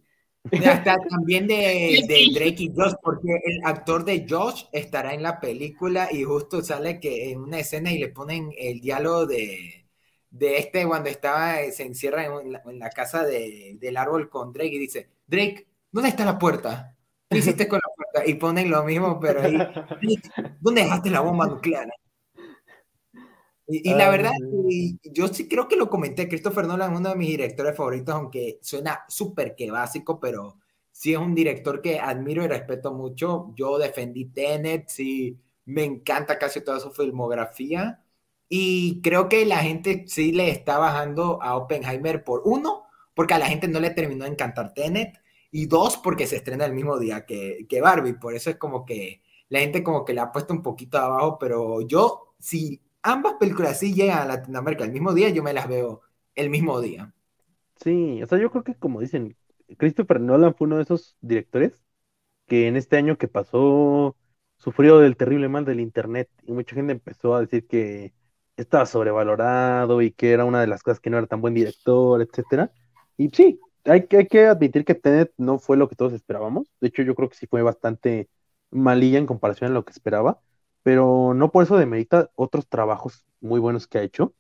Ya 0.54 0.74
está 0.74 0.98
también 1.10 1.48
de, 1.48 2.04
de 2.08 2.30
Drake 2.32 2.56
y 2.64 2.74
Josh, 2.76 2.94
porque 3.02 3.30
el 3.46 3.62
actor 3.64 4.04
de 4.06 4.26
Josh 4.30 4.66
estará 4.74 5.14
en 5.14 5.24
la 5.24 5.40
película 5.40 6.10
y 6.12 6.24
justo 6.24 6.62
sale 6.62 7.00
que 7.00 7.32
en 7.32 7.40
una 7.42 7.60
escena 7.60 7.92
y 7.92 7.98
le 8.00 8.10
ponen 8.10 8.52
el 8.58 8.82
diálogo 8.82 9.26
de, 9.26 9.88
de 10.30 10.58
este 10.58 10.86
cuando 10.86 11.10
estaba, 11.10 11.56
se 11.72 11.84
encierra 11.84 12.26
en 12.26 12.52
la, 12.52 12.62
en 12.66 12.80
la 12.80 12.90
casa 12.90 13.24
de- 13.24 13.78
del 13.80 13.98
árbol 13.98 14.30
con 14.30 14.52
Drake 14.54 14.76
y 14.76 14.80
dice, 14.80 15.10
Drake, 15.26 15.68
¿dónde 15.92 16.10
está 16.10 16.26
la 16.26 16.38
puerta? 16.38 16.96
¿Qué 17.30 17.38
hiciste 17.40 17.68
con 17.68 17.80
la 17.80 17.94
puerta? 17.96 18.30
Y 18.30 18.36
ponen 18.36 18.70
lo 18.70 18.84
mismo, 18.84 19.20
pero 19.20 19.42
ahí, 19.42 19.66
Drake, 20.00 20.30
¿dónde 20.60 20.82
dejaste 20.84 21.10
la 21.10 21.22
bomba 21.22 21.48
nuclear? 21.48 21.88
Y, 23.72 23.90
y 23.90 23.94
la 23.94 24.06
Ay, 24.06 24.12
verdad, 24.18 24.32
y 24.70 25.00
yo 25.14 25.30
sí 25.30 25.48
creo 25.48 25.68
que 25.68 25.78
lo 25.78 25.90
comenté, 25.90 26.28
Christopher 26.28 26.66
Nolan 26.66 26.92
es 26.92 27.00
uno 27.00 27.10
de 27.10 27.16
mis 27.16 27.30
directores 27.30 27.76
favoritos, 27.76 28.14
aunque 28.14 28.60
suena 28.62 29.06
súper 29.08 29.56
que 29.56 29.72
básico, 29.72 30.20
pero 30.20 30.58
sí 30.92 31.14
es 31.14 31.18
un 31.20 31.34
director 31.34 31.82
que 31.82 32.00
admiro 32.00 32.44
y 32.44 32.48
respeto 32.48 32.94
mucho. 32.94 33.54
Yo 33.56 33.78
defendí 33.78 34.26
Tenet, 34.26 34.90
sí, 34.90 35.40
me 35.66 35.86
encanta 35.86 36.38
casi 36.38 36.62
toda 36.62 36.80
su 36.82 36.92
filmografía. 36.92 38.04
Y 38.50 39.02
creo 39.02 39.30
que 39.30 39.46
la 39.46 39.60
gente 39.60 40.04
sí 40.08 40.34
le 40.34 40.50
está 40.50 40.78
bajando 40.78 41.42
a 41.42 41.56
Oppenheimer 41.56 42.24
por 42.26 42.42
uno, 42.44 42.84
porque 43.14 43.36
a 43.36 43.40
la 43.40 43.48
gente 43.48 43.70
no 43.70 43.80
le 43.80 43.92
terminó 43.92 44.26
de 44.26 44.32
encantar 44.32 44.74
Tenet, 44.74 45.18
y 45.52 45.66
dos, 45.68 45.98
porque 45.98 46.28
se 46.28 46.38
estrena 46.38 46.66
el 46.66 46.74
mismo 46.74 47.00
día 47.00 47.26
que, 47.26 47.66
que 47.70 47.82
Barbie. 47.82 48.14
Por 48.14 48.36
eso 48.36 48.50
es 48.50 48.58
como 48.58 48.86
que 48.86 49.22
la 49.50 49.60
gente 49.60 49.84
como 49.84 50.04
que 50.06 50.14
le 50.14 50.22
ha 50.22 50.32
puesto 50.32 50.54
un 50.54 50.62
poquito 50.62 50.98
abajo, 50.98 51.38
pero 51.40 51.82
yo, 51.82 52.36
si 52.40 52.82
ambas 53.04 53.36
películas 53.40 53.80
sí 53.80 53.94
llegan 53.94 54.20
a 54.20 54.26
Latinoamérica 54.26 54.84
el 54.86 54.92
mismo 54.92 55.14
día, 55.14 55.30
yo 55.30 55.44
me 55.44 55.54
las 55.54 55.68
veo 55.68 56.02
el 56.36 56.50
mismo 56.50 56.80
día. 56.82 57.14
Sí, 57.82 58.22
o 58.22 58.28
sea, 58.28 58.38
yo 58.38 58.52
creo 58.52 58.64
que 58.64 58.76
como 58.76 59.00
dicen, 59.02 59.36
Christopher 59.78 60.20
Nolan 60.22 60.54
fue 60.56 60.68
uno 60.68 60.78
de 60.78 60.84
esos 60.84 61.18
directores 61.22 61.80
que 62.48 62.68
en 62.68 62.78
este 62.78 62.98
año 62.98 63.18
que 63.18 63.28
pasó 63.28 64.18
sufrió 64.58 65.00
del 65.00 65.18
terrible 65.18 65.50
mal 65.50 65.66
del 65.66 65.80
internet 65.82 66.30
y 66.44 66.54
mucha 66.54 66.76
gente 66.76 66.94
empezó 66.94 67.36
a 67.36 67.42
decir 67.42 67.68
que 67.68 68.14
estaba 68.58 68.86
sobrevalorado 68.86 70.02
y 70.02 70.12
que 70.14 70.32
era 70.34 70.46
una 70.46 70.62
de 70.62 70.68
las 70.68 70.84
cosas 70.84 71.00
que 71.00 71.10
no 71.10 71.18
era 71.18 71.28
tan 71.28 71.42
buen 71.42 71.54
director, 71.56 72.22
etcétera. 72.22 72.72
Y 73.18 73.30
sí, 73.30 73.60
hay 73.86 74.08
que, 74.08 74.18
hay 74.18 74.28
que 74.28 74.48
admitir 74.48 74.86
que 74.86 74.96
Tenet 74.96 75.34
no 75.38 75.60
fue 75.60 75.78
lo 75.78 75.90
que 75.90 75.96
todos 75.96 76.14
esperábamos. 76.14 76.72
De 76.82 76.90
hecho, 76.90 77.04
yo 77.04 77.16
creo 77.16 77.30
que 77.30 77.38
sí 77.38 77.48
fue 77.48 77.64
bastante 77.64 78.30
malilla 78.72 79.20
en 79.20 79.26
comparación 79.28 79.72
a 79.72 79.74
lo 79.74 79.86
que 79.86 79.92
esperaba, 79.94 80.42
pero 80.84 81.34
no 81.34 81.52
por 81.52 81.64
eso 81.64 81.78
demerita 81.78 82.30
otros 82.36 82.68
trabajos 82.68 83.26
muy 83.40 83.60
buenos 83.60 83.88
que 83.88 84.00
ha 84.00 84.04
hecho. 84.04 84.34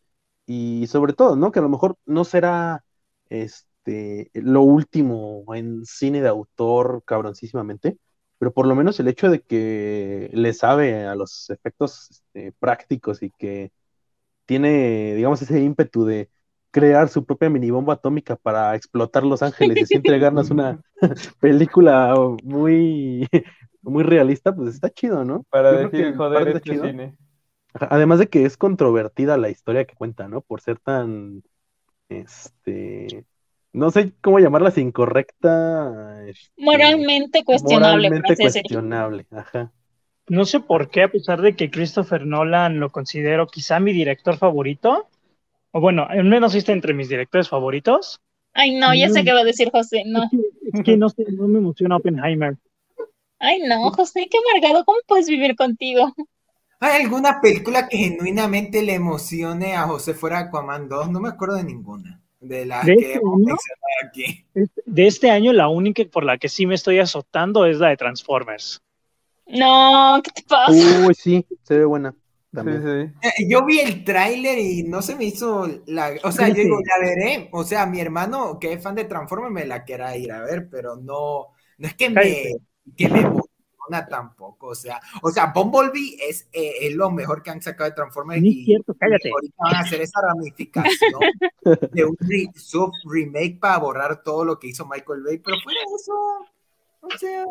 Y 0.46 0.88
sobre 0.88 1.14
todo, 1.14 1.36
¿no? 1.36 1.52
Que 1.52 1.60
a 1.60 1.62
lo 1.62 1.70
mejor 1.70 1.98
no 2.06 2.24
será 2.26 2.84
este, 3.30 4.32
lo 4.34 4.62
último 4.64 5.46
en 5.56 5.86
cine 5.86 6.22
de 6.22 6.28
autor 6.30 7.04
cabroncísimamente, 7.06 7.98
pero 8.38 8.54
por 8.54 8.68
lo 8.68 8.76
menos 8.76 9.00
el 9.00 9.08
hecho 9.08 9.30
de 9.30 9.42
que 9.42 10.30
le 10.34 10.54
sabe 10.54 11.06
a 11.06 11.16
los 11.16 11.50
efectos 11.50 12.10
este, 12.12 12.52
prácticos 12.60 13.24
y 13.24 13.32
que 13.32 13.72
tiene, 14.46 15.16
digamos, 15.16 15.42
ese 15.42 15.62
ímpetu 15.62 16.06
de 16.06 16.30
crear 16.72 17.10
su 17.10 17.26
propia 17.26 17.50
minibomba 17.50 17.94
atómica 17.94 18.36
para 18.36 18.76
explotar 18.76 19.24
Los 19.24 19.42
Ángeles 19.44 19.78
y 19.78 19.84
así 19.84 19.96
entregarnos 19.96 20.50
una 20.50 20.82
película 21.40 22.16
muy, 22.44 23.28
muy 23.82 24.04
realista, 24.04 24.54
pues 24.54 24.76
está 24.76 24.90
chido, 24.90 25.26
¿no? 25.26 25.44
Para 25.50 25.72
Yo 25.74 25.90
decir, 25.90 26.16
joder, 26.16 26.48
este 26.48 26.72
chido. 26.72 26.86
cine. 26.86 27.16
Además 27.74 28.20
de 28.20 28.28
que 28.28 28.46
es 28.46 28.58
controvertida 28.58 29.38
la 29.38 29.50
historia 29.50 29.86
que 29.86 29.96
cuenta, 29.96 30.28
¿no? 30.28 30.42
Por 30.42 30.62
ser 30.62 30.80
tan, 30.80 31.44
este, 32.10 33.26
no 33.72 33.92
sé 33.92 34.14
cómo 34.22 34.40
llamarla, 34.40 34.72
si 34.72 34.82
incorrecta, 34.82 36.28
este, 36.28 36.52
Moralmente 36.58 37.44
cuestionable, 37.44 38.10
moralmente 38.10 38.36
cuestionable, 38.36 39.26
ajá. 39.32 39.72
No 40.28 40.46
sé 40.46 40.60
por 40.60 40.90
qué, 40.90 41.04
a 41.04 41.12
pesar 41.12 41.42
de 41.42 41.56
que 41.56 41.72
Christopher 41.72 42.26
Nolan 42.26 42.80
lo 42.80 42.90
considero 42.90 43.48
quizá 43.48 43.80
mi 43.80 43.94
director 43.94 44.38
favorito, 44.38 45.08
o 45.72 45.80
bueno, 45.80 46.06
al 46.08 46.26
menos 46.26 46.56
está 46.56 46.74
entre 46.74 46.94
mis 46.94 47.10
directores 47.10 47.50
favoritos, 47.50 48.22
Ay, 48.54 48.76
no, 48.76 48.94
ya 48.94 49.10
sé 49.10 49.24
qué 49.24 49.32
va 49.32 49.42
a 49.42 49.46
decir 49.46 49.70
José. 49.72 50.04
No. 50.06 50.24
es 50.24 50.30
que, 50.30 50.38
es 50.74 50.84
que 50.84 50.98
no 50.98 51.10
sé, 51.10 51.26
no 51.32 51.48
me 51.48 51.60
emociona 51.60 51.96
Oppenheimer. 51.96 52.58
Ay, 53.42 53.60
no, 53.68 53.92
José, 53.92 54.28
qué 54.32 54.38
amargado. 54.38 54.86
¿Cómo 54.86 55.00
puedes 55.08 55.28
vivir 55.28 55.56
contigo? 55.58 56.14
¿Hay 56.80 57.02
alguna 57.04 57.40
película 57.42 57.88
que 57.88 57.98
genuinamente 57.98 58.82
le 58.82 58.96
emocione 58.96 59.76
a 59.76 59.84
José 59.88 60.14
fuera 60.14 60.40
Aquaman 60.40 60.90
2? 60.90 61.10
No 61.12 61.20
me 61.20 61.30
acuerdo 61.30 61.56
de 61.56 61.64
ninguna 61.64 62.22
de 62.40 62.66
las 62.66 62.86
¿De 62.86 62.98
que 62.98 63.06
este 63.06 63.20
hemos 63.20 63.36
año? 63.40 63.46
mencionado 63.46 64.10
aquí. 64.10 64.46
De 64.86 65.08
este 65.08 65.30
año, 65.32 65.54
la 65.54 65.68
única 65.70 66.04
por 66.06 66.24
la 66.24 66.38
que 66.38 66.50
sí 66.50 66.66
me 66.68 66.76
estoy 66.76 67.00
azotando 67.00 67.66
es 67.66 67.78
la 67.80 67.90
de 67.90 67.98
Transformers. 67.98 68.82
No, 69.48 70.20
¿qué 70.24 70.32
te 70.32 70.44
pasa? 70.44 71.06
Uy, 71.06 71.14
sí, 71.14 71.46
se 71.64 71.78
ve 71.78 71.86
buena 71.86 72.16
Sí, 72.54 72.56
también. 72.56 72.82
sí. 72.82 73.14
Eh, 73.22 73.48
Yo 73.50 73.66
vi 73.66 73.80
el 73.80 74.04
tráiler 74.04 74.60
y 74.60 74.84
no 74.84 75.02
se 75.02 75.16
me 75.16 75.26
hizo 75.26 75.68
la... 75.88 76.14
O 76.24 76.32
sea, 76.32 76.50
yo 76.50 76.56
Fíjate. 76.56 76.64
digo, 76.64 76.78
la 76.86 77.00
veré. 77.00 77.50
O 77.54 77.64
sea, 77.64 77.86
mi 77.86 78.00
hermano, 78.02 78.60
que 78.60 78.74
es 78.74 78.84
fan 78.84 78.96
de 78.96 79.06
Transformers, 79.06 79.54
me 79.54 79.66
la 79.66 79.84
quiera 79.84 80.16
ir 80.18 80.32
a 80.32 80.42
ver, 80.44 80.70
pero 80.70 80.96
no, 80.98 81.48
no 81.78 81.88
es 81.88 81.96
que 81.96 82.10
me, 82.10 82.16
Cállate. 82.22 82.62
Que 82.96 83.10
me 83.10 83.20
emociona 83.22 84.08
tampoco. 84.10 84.68
O 84.68 84.76
sea, 84.76 85.00
o 85.22 85.30
sea, 85.32 85.48
Bumblebee 85.54 86.18
es, 86.30 86.48
eh, 86.54 86.74
es 86.82 86.96
lo 86.96 87.10
mejor 87.12 87.42
que 87.44 87.50
han 87.52 87.62
sacado 87.62 87.90
de 87.90 87.96
Transformers 87.96 88.44
y 88.44 88.66
cierto, 88.66 88.94
cállate. 89.00 89.30
ahorita 89.32 89.56
van 89.60 89.76
a 89.76 89.80
hacer 89.80 90.02
esa 90.02 90.22
ramificación 90.22 91.20
de 91.92 92.06
un 92.06 92.16
re- 92.20 92.52
sub 92.56 92.92
remake 93.06 93.60
para 93.60 93.78
borrar 93.80 94.24
todo 94.24 94.46
lo 94.46 94.60
que 94.60 94.68
hizo 94.68 94.86
Michael 94.88 95.24
Bay, 95.24 95.38
pero 95.40 95.58
fuera 95.64 95.80
eso, 95.96 96.14
o 97.02 97.18
sea, 97.18 97.46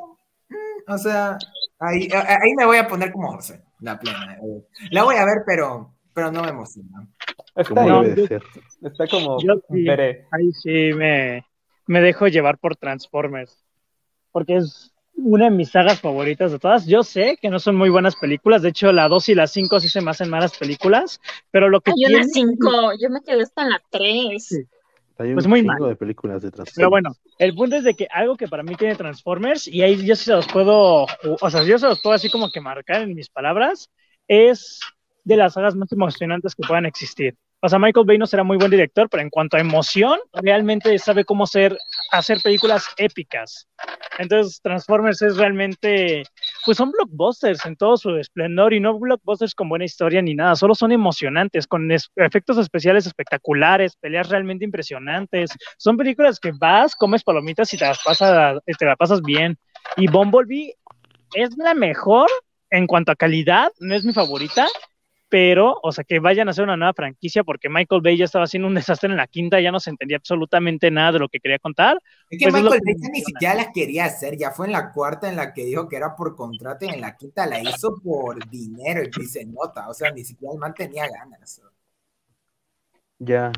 mm, 0.49 0.93
o 0.93 0.99
sea, 0.99 1.39
ahí, 1.79 2.09
ahí 2.13 2.55
me 2.57 2.65
voy 2.65 2.79
a 2.79 2.87
poner 2.89 3.13
como 3.13 3.33
José, 3.33 3.63
la 3.81 3.99
plena. 3.99 4.35
eh. 4.43 4.67
La 4.93 5.03
voy 5.05 5.17
a 5.17 5.25
ver, 5.25 5.43
pero, 5.47 5.95
pero 6.15 6.31
no 6.33 6.43
me 6.43 6.51
emociona. 6.51 7.07
Está, 7.57 7.75
Como 7.75 7.89
No, 7.89 8.05
yo- 8.05 8.25
está 8.83 9.07
como 9.09 9.43
Yo 9.43 9.55
sí. 9.71 9.87
Ahí 9.89 10.53
sí 10.53 10.93
me, 10.95 11.45
me 11.87 12.01
dejo 12.01 12.29
llevar 12.29 12.59
por 12.59 12.77
Transformers. 12.77 13.65
Porque 14.33 14.57
es 14.57 14.93
una 15.17 15.45
de 15.47 15.51
mis 15.51 15.71
sagas 15.71 16.01
favoritas 16.01 16.53
de 16.53 16.59
todas. 16.59 16.87
Yo 16.87 17.03
sé 17.03 17.39
que 17.41 17.51
no 17.51 17.59
son 17.59 17.77
muy 17.77 17.91
buenas 17.91 18.17
películas. 18.17 18.63
De 18.63 18.71
hecho, 18.71 18.93
la 18.93 19.09
2 19.09 19.29
y 19.31 19.35
la 19.35 19.47
5 19.47 19.81
sí 19.81 19.89
se 19.89 20.01
me 20.01 20.11
hacen 20.11 20.31
malas 20.31 20.57
películas. 20.57 21.21
Pero 21.51 21.69
lo 21.69 21.81
que 21.81 21.91
Hay 21.91 22.05
una 22.15 22.25
tiene. 22.25 22.33
cinco, 22.33 22.71
yo 23.01 23.11
me 23.11 23.21
quedé 23.23 23.43
hasta 23.43 23.63
en 23.63 23.71
la 23.71 23.83
tres. 23.91 24.47
Sí. 24.47 24.63
Hay 25.19 25.29
un 25.29 25.35
Pues 25.35 25.47
muy 25.47 25.63
mal. 25.63 25.77
de 25.79 25.97
películas 25.97 26.41
de 26.43 26.51
Transformers. 26.51 26.77
Pero 26.77 26.89
bueno, 26.91 27.11
el 27.39 27.55
punto 27.55 27.77
es 27.77 27.85
de 27.85 27.95
que 27.95 28.07
algo 28.11 28.37
que 28.37 28.49
para 28.49 28.63
mí 28.63 28.75
tiene 28.77 28.95
Transformers, 28.97 29.69
y 29.69 29.83
ahí 29.83 30.03
yo 30.07 30.17
sí 30.17 30.25
se 30.25 30.33
los 30.33 30.47
puedo, 30.49 31.05
o 31.41 31.51
sea, 31.51 31.63
yo 31.65 31.79
se 31.79 31.87
los 31.87 32.01
puedo 32.01 32.15
así 32.15 32.31
como 32.31 32.51
que 32.51 32.61
marcar 32.63 33.03
en 33.03 33.15
mis 33.15 33.29
palabras, 33.29 33.91
es 34.29 34.81
de 35.25 35.37
las 35.37 35.53
sagas 35.53 35.77
más 35.77 35.93
emocionantes 35.93 36.55
que 36.55 36.67
puedan 36.67 36.87
existir. 36.87 37.37
O 37.63 37.69
sea, 37.69 37.79
Michael 37.79 38.07
Bay 38.07 38.17
no 38.17 38.27
será 38.27 38.43
muy 38.43 38.57
buen 38.57 38.71
director, 38.71 39.09
pero 39.11 39.23
en 39.23 39.29
cuanto 39.29 39.57
a 39.57 39.61
emoción, 39.61 40.19
realmente 40.33 40.99
sabe 40.99 41.25
cómo 41.25 41.47
ser, 41.47 41.77
hacer 42.11 42.39
películas 42.43 42.87
épicas. 42.97 43.69
Entonces, 44.19 44.61
Transformers 44.63 45.21
es 45.21 45.37
realmente, 45.37 46.23
pues 46.65 46.79
son 46.79 46.91
blockbusters 46.91 47.65
en 47.67 47.77
todo 47.77 47.97
su 47.99 48.17
esplendor 48.17 48.73
y 48.73 48.81
no 48.81 48.99
blockbusters 48.99 49.55
con 49.55 49.69
buena 49.69 49.85
historia 49.85 50.23
ni 50.23 50.35
nada, 50.35 50.57
solo 50.57 50.75
son 50.75 50.93
emocionantes, 50.93 51.67
con 51.67 51.91
es- 51.93 52.11
efectos 52.17 52.57
especiales 52.59 53.07
espectaculares, 53.07 53.97
peleas 53.97 54.29
realmente 54.31 54.65
impresionantes. 54.65 55.51
Son 55.77 55.97
películas 55.97 56.41
que 56.41 56.53
vas, 56.53 56.95
comes 56.97 57.23
palomitas 57.23 57.73
y 57.75 57.79
te 57.79 57.85
las 57.85 58.01
te 58.79 58.87
la 58.87 58.97
pasas 58.97 59.21
bien. 59.23 59.59
Y 59.97 60.09
Bumblebee 60.09 60.77
es 61.35 61.57
la 61.59 61.75
mejor 61.75 62.29
en 62.71 62.87
cuanto 62.87 63.13
a 63.13 63.17
calidad, 63.17 63.73
no 63.81 63.95
es 63.95 64.05
mi 64.05 64.13
favorita, 64.13 64.67
pero, 65.31 65.79
o 65.83 65.93
sea, 65.93 66.05
que 66.05 66.19
vayan 66.19 66.49
a 66.49 66.51
hacer 66.51 66.65
una 66.65 66.77
nueva 66.77 66.93
franquicia 66.93 67.45
porque 67.45 67.69
Michael 67.71 68.03
Bay 68.03 68.19
ya 68.19 68.25
estaba 68.27 68.45
haciendo 68.45 68.69
un 68.69 68.75
desastre 68.75 69.09
en 69.09 69.17
la 69.17 69.29
quinta, 69.29 69.61
ya 69.61 69.71
no 69.73 69.81
se 69.81 69.91
entendía 69.91 70.17
absolutamente 70.17 70.91
nada 70.91 71.13
de 71.13 71.19
lo 71.21 71.29
que 71.29 71.41
quería 71.41 71.59
contar. 71.61 71.99
Es 72.29 72.39
que 72.39 72.49
Pues 72.51 72.55
Michael 72.63 72.81
que 72.85 72.93
Bay 72.93 73.11
ni 73.13 73.21
siquiera 73.23 73.55
las 73.55 73.69
quería 73.73 74.07
hacer, 74.07 74.37
ya 74.37 74.51
fue 74.51 74.67
en 74.67 74.73
la 74.73 74.93
cuarta 74.93 75.29
en 75.29 75.37
la 75.37 75.55
que 75.55 75.65
dijo 75.65 75.89
que 75.89 75.97
era 75.97 76.17
por 76.17 76.35
contrato 76.37 76.85
y 76.85 76.89
en 76.89 77.01
la 77.01 77.17
quinta 77.17 77.47
la 77.47 77.61
hizo 77.61 78.01
por 78.03 78.49
dinero 78.51 79.03
y 79.05 79.25
se 79.27 79.47
nota, 79.47 79.89
o 79.89 79.95
sea, 79.95 80.11
ni 80.11 80.25
siquiera 80.25 80.53
el 80.53 80.59
man 80.59 80.75
tenía 80.75 81.09
ganas. 81.09 81.63
Ya, 83.23 83.53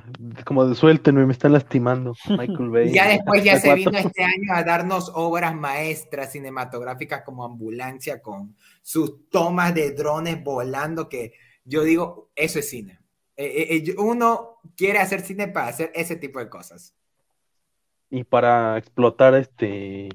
como 0.45 0.67
de 0.67 0.75
suéltenme, 0.75 1.25
me 1.25 1.33
están 1.33 1.53
lastimando. 1.53 2.15
Michael 2.29 2.71
Bay. 2.71 2.89
Y 2.89 2.93
ya 2.95 3.07
después 3.09 3.45
ya 3.45 3.61
se 3.61 3.69
cuatro. 3.69 3.93
vino 3.93 3.99
este 3.99 4.25
año 4.25 4.53
a 4.53 4.65
darnos 4.65 5.11
obras 5.15 5.55
maestras 5.55 6.33
cinematográficas 6.33 7.23
como 7.23 7.45
Ambulancia 7.45 8.21
con 8.21 8.57
sus 8.83 9.29
tomas 9.31 9.73
de 9.73 9.93
drones 9.93 10.43
volando 10.43 11.09
que 11.09 11.35
yo 11.65 11.83
digo, 11.85 12.31
eso 12.35 12.59
es 12.59 12.69
cine. 12.69 13.01
Eh, 13.37 13.47
eh, 13.71 13.85
eh, 13.89 13.95
uno 13.99 14.59
quiere 14.77 14.99
hacer 14.99 15.21
cine 15.23 15.49
para 15.49 15.69
hacer 15.69 15.91
ese 15.95 16.17
tipo 16.17 16.39
de 16.39 16.49
cosas. 16.49 16.95
Y 18.11 18.25
para 18.25 18.77
explotar 18.79 19.35
este 19.35 20.09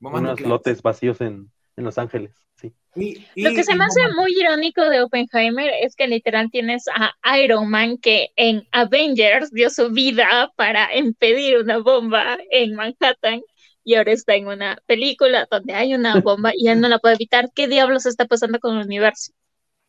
Bombas 0.00 0.20
unos 0.20 0.30
nucleares. 0.32 0.48
lotes 0.50 0.82
vacíos 0.82 1.20
en, 1.20 1.50
en 1.76 1.84
Los 1.84 1.98
Ángeles. 1.98 2.34
Sí. 2.56 2.72
Y- 2.96 3.42
Lo 3.42 3.50
que 3.54 3.62
se 3.64 3.74
me 3.76 3.84
hace 3.84 4.00
bombas- 4.02 4.16
muy 4.16 4.32
irónico 4.40 4.82
de 4.88 5.02
Oppenheimer 5.02 5.70
es 5.82 5.94
que 5.94 6.08
literal 6.08 6.50
tienes 6.50 6.84
a 6.94 7.38
Iron 7.38 7.68
Man 7.70 7.96
que 7.98 8.30
en 8.36 8.66
Avengers 8.72 9.50
dio 9.52 9.70
su 9.70 9.90
vida 9.90 10.52
para 10.56 10.94
impedir 10.96 11.58
una 11.58 11.78
bomba 11.78 12.38
en 12.50 12.74
Manhattan 12.74 13.40
y 13.84 13.94
ahora 13.94 14.12
está 14.12 14.34
en 14.34 14.48
una 14.48 14.78
película 14.86 15.46
donde 15.50 15.74
hay 15.74 15.94
una 15.94 16.20
bomba 16.20 16.52
y 16.56 16.68
él 16.68 16.80
no 16.80 16.88
la 16.88 16.98
puede 16.98 17.14
evitar. 17.14 17.50
¿Qué 17.54 17.68
diablos 17.68 18.04
está 18.06 18.26
pasando 18.26 18.58
con 18.58 18.76
el 18.78 18.84
universo? 18.86 19.32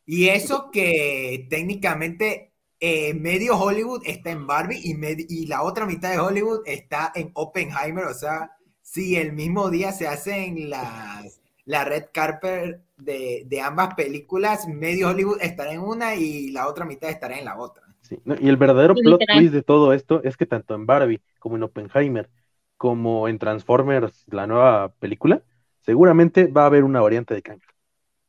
Y 0.05 0.29
eso 0.29 0.69
que 0.71 1.47
técnicamente 1.49 2.53
eh, 2.79 3.13
medio 3.13 3.57
Hollywood 3.57 4.01
está 4.05 4.31
en 4.31 4.45
Barbie 4.47 4.81
y, 4.83 4.95
med- 4.95 5.25
y 5.29 5.47
la 5.47 5.63
otra 5.63 5.85
mitad 5.85 6.11
de 6.11 6.19
Hollywood 6.19 6.61
está 6.65 7.11
en 7.15 7.31
Oppenheimer. 7.33 8.05
O 8.05 8.13
sea, 8.13 8.51
si 8.81 9.15
el 9.15 9.33
mismo 9.33 9.69
día 9.69 9.91
se 9.93 10.07
hacen 10.07 10.69
las, 10.69 11.41
la 11.65 11.85
red 11.85 12.05
carpet 12.13 12.81
de, 12.97 13.43
de 13.47 13.61
ambas 13.61 13.95
películas, 13.95 14.67
medio 14.67 15.09
Hollywood 15.09 15.37
estará 15.41 15.71
en 15.73 15.79
una 15.81 16.15
y 16.15 16.51
la 16.51 16.67
otra 16.67 16.85
mitad 16.85 17.09
estará 17.09 17.37
en 17.39 17.45
la 17.45 17.57
otra. 17.57 17.83
Sí, 18.01 18.19
no, 18.25 18.35
y 18.39 18.49
el 18.49 18.57
verdadero 18.57 18.95
plot 18.95 19.21
Literal. 19.21 19.37
twist 19.37 19.53
de 19.53 19.63
todo 19.63 19.93
esto 19.93 20.21
es 20.23 20.35
que 20.35 20.45
tanto 20.45 20.75
en 20.75 20.85
Barbie 20.85 21.21
como 21.39 21.55
en 21.55 21.63
Oppenheimer, 21.63 22.29
como 22.75 23.27
en 23.29 23.39
Transformers, 23.39 24.25
la 24.27 24.45
nueva 24.45 24.89
película, 24.99 25.41
seguramente 25.81 26.47
va 26.47 26.63
a 26.63 26.65
haber 26.65 26.83
una 26.83 26.99
variante 27.01 27.33
de 27.33 27.41
Kang. 27.41 27.61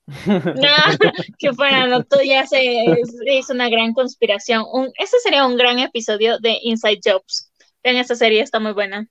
Ah, 0.07 0.97
que 1.39 1.53
fuera, 1.53 1.87
no, 1.87 2.05
todo 2.05 2.21
ya 2.23 2.47
se 2.47 2.85
hizo 3.27 3.53
una 3.53 3.69
gran 3.69 3.93
conspiración. 3.93 4.65
Un, 4.73 4.91
ese 4.99 5.19
sería 5.21 5.47
un 5.47 5.57
gran 5.57 5.79
episodio 5.79 6.39
de 6.39 6.59
Inside 6.63 7.01
Jobs. 7.05 7.51
Vean, 7.83 7.97
esta 7.97 8.15
serie 8.15 8.41
está 8.41 8.61
muy 8.61 8.73
buena. 8.73 9.07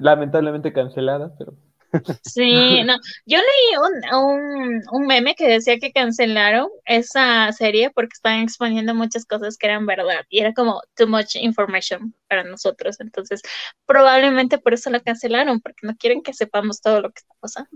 Lamentablemente 0.00 0.72
cancelada, 0.72 1.32
pero 1.38 1.54
Sí, 2.22 2.82
no, 2.84 2.96
yo 3.26 3.38
leí 3.38 3.76
un, 4.12 4.16
un, 4.16 4.82
un 4.92 5.06
meme 5.06 5.34
que 5.34 5.48
decía 5.48 5.78
que 5.78 5.92
cancelaron 5.92 6.68
esa 6.84 7.50
serie 7.52 7.90
porque 7.90 8.12
estaban 8.14 8.40
exponiendo 8.40 8.94
muchas 8.94 9.24
cosas 9.24 9.56
que 9.56 9.66
eran 9.66 9.86
verdad 9.86 10.24
y 10.28 10.40
era 10.40 10.52
como 10.52 10.82
too 10.96 11.06
much 11.06 11.36
information 11.36 12.14
para 12.28 12.44
nosotros. 12.44 13.00
Entonces, 13.00 13.42
probablemente 13.86 14.58
por 14.58 14.74
eso 14.74 14.90
la 14.90 15.00
cancelaron, 15.00 15.60
porque 15.60 15.86
no 15.86 15.96
quieren 15.96 16.22
que 16.22 16.34
sepamos 16.34 16.80
todo 16.80 17.00
lo 17.00 17.10
que 17.10 17.20
está 17.20 17.34
pasando. 17.40 17.70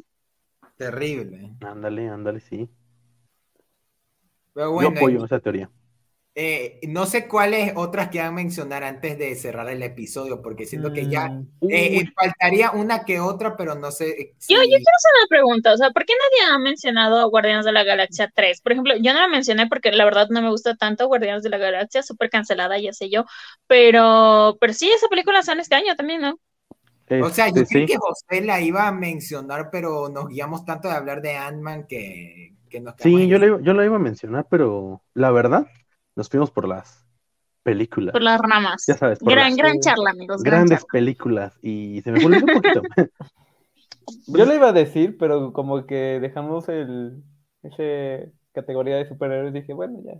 Terrible. 0.82 1.56
Ándale, 1.62 2.09
ándale, 2.10 2.40
sí. 2.40 2.68
Pero 4.54 4.70
Yo 4.74 4.88
bueno, 4.88 4.90
apoyo 4.90 5.24
esa 5.24 5.40
teoría. 5.40 5.70
eh, 6.34 6.80
no 6.88 7.06
sé 7.06 7.28
cuáles 7.28 7.72
otras 7.76 8.09
que 8.10 8.18
van 8.18 8.28
a 8.28 8.30
mencionar 8.32 8.84
antes 8.84 9.18
de 9.18 9.34
cerrar 9.36 9.68
el 9.68 9.82
episodio, 9.82 10.40
porque 10.42 10.64
siento 10.66 10.92
que 10.92 11.09
ya 11.09 11.26
Mm, 11.60 11.68
eh, 11.68 11.98
eh, 12.00 12.12
faltaría 12.14 12.70
una 12.72 13.04
que 13.04 13.20
otra, 13.20 13.56
pero 13.56 13.74
no 13.74 13.90
sé 13.90 14.34
si... 14.38 14.54
Yo, 14.54 14.56
yo 14.59 14.68
quiero 14.68 14.96
hacer 14.96 15.10
una 15.20 15.26
pregunta, 15.28 15.72
o 15.72 15.76
sea, 15.76 15.90
¿por 15.92 16.04
qué 16.04 16.12
nadie 16.14 16.54
ha 16.54 16.59
mencionado 16.59 17.18
a 17.18 17.24
Guardianes 17.24 17.64
de 17.64 17.72
la 17.72 17.84
Galaxia 17.84 18.30
3? 18.34 18.60
Por 18.60 18.72
ejemplo, 18.72 18.94
yo 19.00 19.12
no 19.14 19.20
la 19.20 19.28
mencioné 19.28 19.66
porque 19.68 19.92
la 19.92 20.04
verdad 20.04 20.28
no 20.30 20.42
me 20.42 20.50
gusta 20.50 20.74
tanto 20.76 21.06
Guardianes 21.06 21.42
de 21.44 21.50
la 21.50 21.59
Galaxia, 21.59 22.02
súper 22.02 22.28
cancelada, 22.28 22.78
ya 22.78 22.92
sé 22.92 23.09
yo, 23.09 23.24
pero, 23.66 24.59
pero 24.60 24.72
sí, 24.74 24.90
esa 24.90 25.09
película 25.09 25.42
sale 25.42 25.62
este 25.62 25.76
año 25.76 25.94
también, 25.96 26.20
¿no? 26.22 26.38
O 27.20 27.30
sea, 27.30 27.48
yo 27.48 27.62
Este, 27.62 27.66
creí 27.66 27.86
sí. 27.86 27.93
que 27.93 27.98
José 27.98 28.40
la 28.43 28.60
iba 28.60 28.86
a 28.89 28.93
mencionar, 28.93 29.70
pero 29.70 30.09
nos 30.09 30.28
guiamos 30.28 30.64
tanto 30.64 30.89
de 30.89 30.94
hablar 30.94 31.20
de 31.22 31.36
Ant-Man 31.36 31.86
que, 31.89 32.55
que 32.70 32.80
nos 32.80 32.94
quedamos 32.94 33.20
Sí, 33.20 33.28
yo 33.28 33.39
la, 33.39 33.47
iba- 33.47 33.60
yo 33.60 33.74
la 33.74 33.84
iba 33.84 33.97
a 33.97 33.98
mencionar, 33.98 34.47
pero 34.51 35.02
la 35.14 35.30
verdad, 35.30 35.66
nos 36.16 36.28
fuimos 36.28 36.51
por 36.51 36.68
las 36.68 37.06
películas. 37.62 38.12
Por 38.12 38.22
las 38.22 38.40
ramas. 38.40 38.84
Ya 38.86 38.97
sabes, 38.97 39.18
por 39.18 39.32
Gran, 39.32 39.51
las 39.51 39.56
gran 39.56 39.80
charla, 39.80 40.10
amigos. 40.10 40.43
gran 40.43 40.55
grandes 40.60 40.78
charla. 40.80 40.93
películas. 40.93 41.59
Y 41.62 42.01
se 42.02 42.12
me 42.12 42.20
fue 42.20 42.32
un 42.32 42.40
poquito. 42.40 42.82
Yo 44.26 44.44
le 44.47 44.56
iba 44.56 44.68
a 44.68 44.72
decir, 44.72 45.16
pero 45.18 45.52
como 45.52 45.86
que 45.86 46.18
dejamos 46.20 46.68
el 46.68 47.22
ese 47.62 48.32
categoría 48.52 48.97
de 48.97 49.06
superhéroes, 49.09 49.52
dije, 49.55 49.72
bueno, 49.72 50.01
ya. 50.05 50.14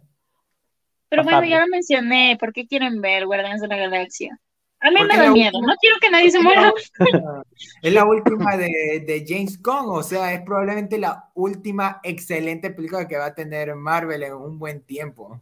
Pero 1.09 1.23
bueno, 1.25 1.45
ya 1.45 1.61
lo 1.61 1.67
mencioné. 1.69 2.37
¿Por 2.41 2.53
qué 2.53 2.67
quieren 2.67 3.01
ver 3.01 3.27
Guardianes 3.27 3.61
de 3.61 3.69
la 3.69 3.77
Galaxia? 3.77 4.39
A 4.83 4.91
mí 4.91 4.97
Porque 4.99 5.17
me 5.17 5.23
da 5.23 5.31
miedo. 5.31 5.51
última- 5.59 5.73
No 5.73 5.79
quiero 5.81 5.97
que 6.01 6.11
nadie 6.11 6.31
se 6.31 6.41
muera. 6.41 6.73
Es 7.83 7.93
la 7.93 8.05
última 8.05 8.57
de, 8.57 9.05
de 9.07 9.25
James 9.27 9.61
Gunn, 9.63 9.87
o 9.99 10.03
sea, 10.03 10.33
es 10.35 10.43
probablemente 10.43 10.99
la 10.99 11.31
última 11.35 12.01
excelente 12.03 12.71
película 12.71 13.07
que 13.07 13.17
va 13.17 13.27
a 13.27 13.35
tener 13.35 13.75
Marvel 13.77 14.23
en 14.25 14.35
un 14.35 14.59
buen 14.59 14.83
tiempo. 14.83 15.41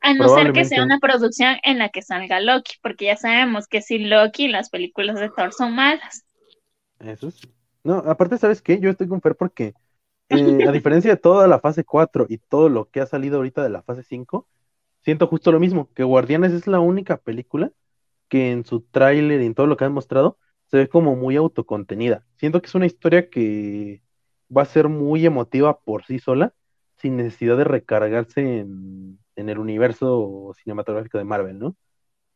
A 0.00 0.12
no 0.14 0.28
ser 0.28 0.52
que 0.52 0.64
sea 0.64 0.82
una 0.82 0.98
producción 0.98 1.56
en 1.64 1.78
la 1.78 1.88
que 1.88 2.02
salga 2.02 2.40
Loki, 2.40 2.74
porque 2.82 3.06
ya 3.06 3.16
sabemos 3.16 3.66
que 3.66 3.80
sin 3.82 4.10
Loki 4.10 4.48
las 4.48 4.68
películas 4.68 5.18
de 5.18 5.30
Thor 5.30 5.52
son 5.52 5.74
malas. 5.74 6.24
Eso 7.00 7.30
sí. 7.30 7.48
No, 7.82 7.98
aparte, 7.98 8.36
¿sabes 8.36 8.60
qué? 8.62 8.78
Yo 8.78 8.90
estoy 8.90 9.08
con 9.08 9.20
Fer 9.22 9.36
porque, 9.36 9.74
eh, 10.28 10.66
a 10.68 10.72
diferencia 10.72 11.12
de 11.12 11.16
toda 11.16 11.46
la 11.46 11.60
fase 11.60 11.84
4 11.84 12.26
y 12.28 12.38
todo 12.38 12.68
lo 12.68 12.90
que 12.90 13.00
ha 13.00 13.06
salido 13.06 13.36
ahorita 13.38 13.62
de 13.62 13.70
la 13.70 13.82
fase 13.82 14.02
5, 14.02 14.46
siento 15.02 15.28
justo 15.28 15.52
lo 15.52 15.60
mismo, 15.60 15.88
que 15.94 16.02
Guardianes 16.02 16.52
es 16.52 16.66
la 16.66 16.80
única 16.80 17.16
película 17.16 17.70
que 18.28 18.50
en 18.52 18.64
su 18.64 18.82
tráiler 18.82 19.40
y 19.42 19.46
en 19.46 19.54
todo 19.54 19.66
lo 19.66 19.76
que 19.76 19.84
han 19.84 19.92
mostrado 19.92 20.38
se 20.66 20.78
ve 20.78 20.88
como 20.88 21.16
muy 21.16 21.36
autocontenida. 21.36 22.26
Siento 22.36 22.60
que 22.60 22.66
es 22.68 22.74
una 22.74 22.86
historia 22.86 23.30
que 23.30 24.02
va 24.54 24.62
a 24.62 24.64
ser 24.66 24.88
muy 24.88 25.26
emotiva 25.26 25.80
por 25.80 26.04
sí 26.04 26.18
sola, 26.18 26.54
sin 26.98 27.16
necesidad 27.16 27.56
de 27.56 27.64
recargarse 27.64 28.60
en, 28.60 29.18
en 29.36 29.48
el 29.48 29.58
universo 29.58 30.52
cinematográfico 30.62 31.18
de 31.18 31.24
Marvel, 31.24 31.58
¿no? 31.58 31.76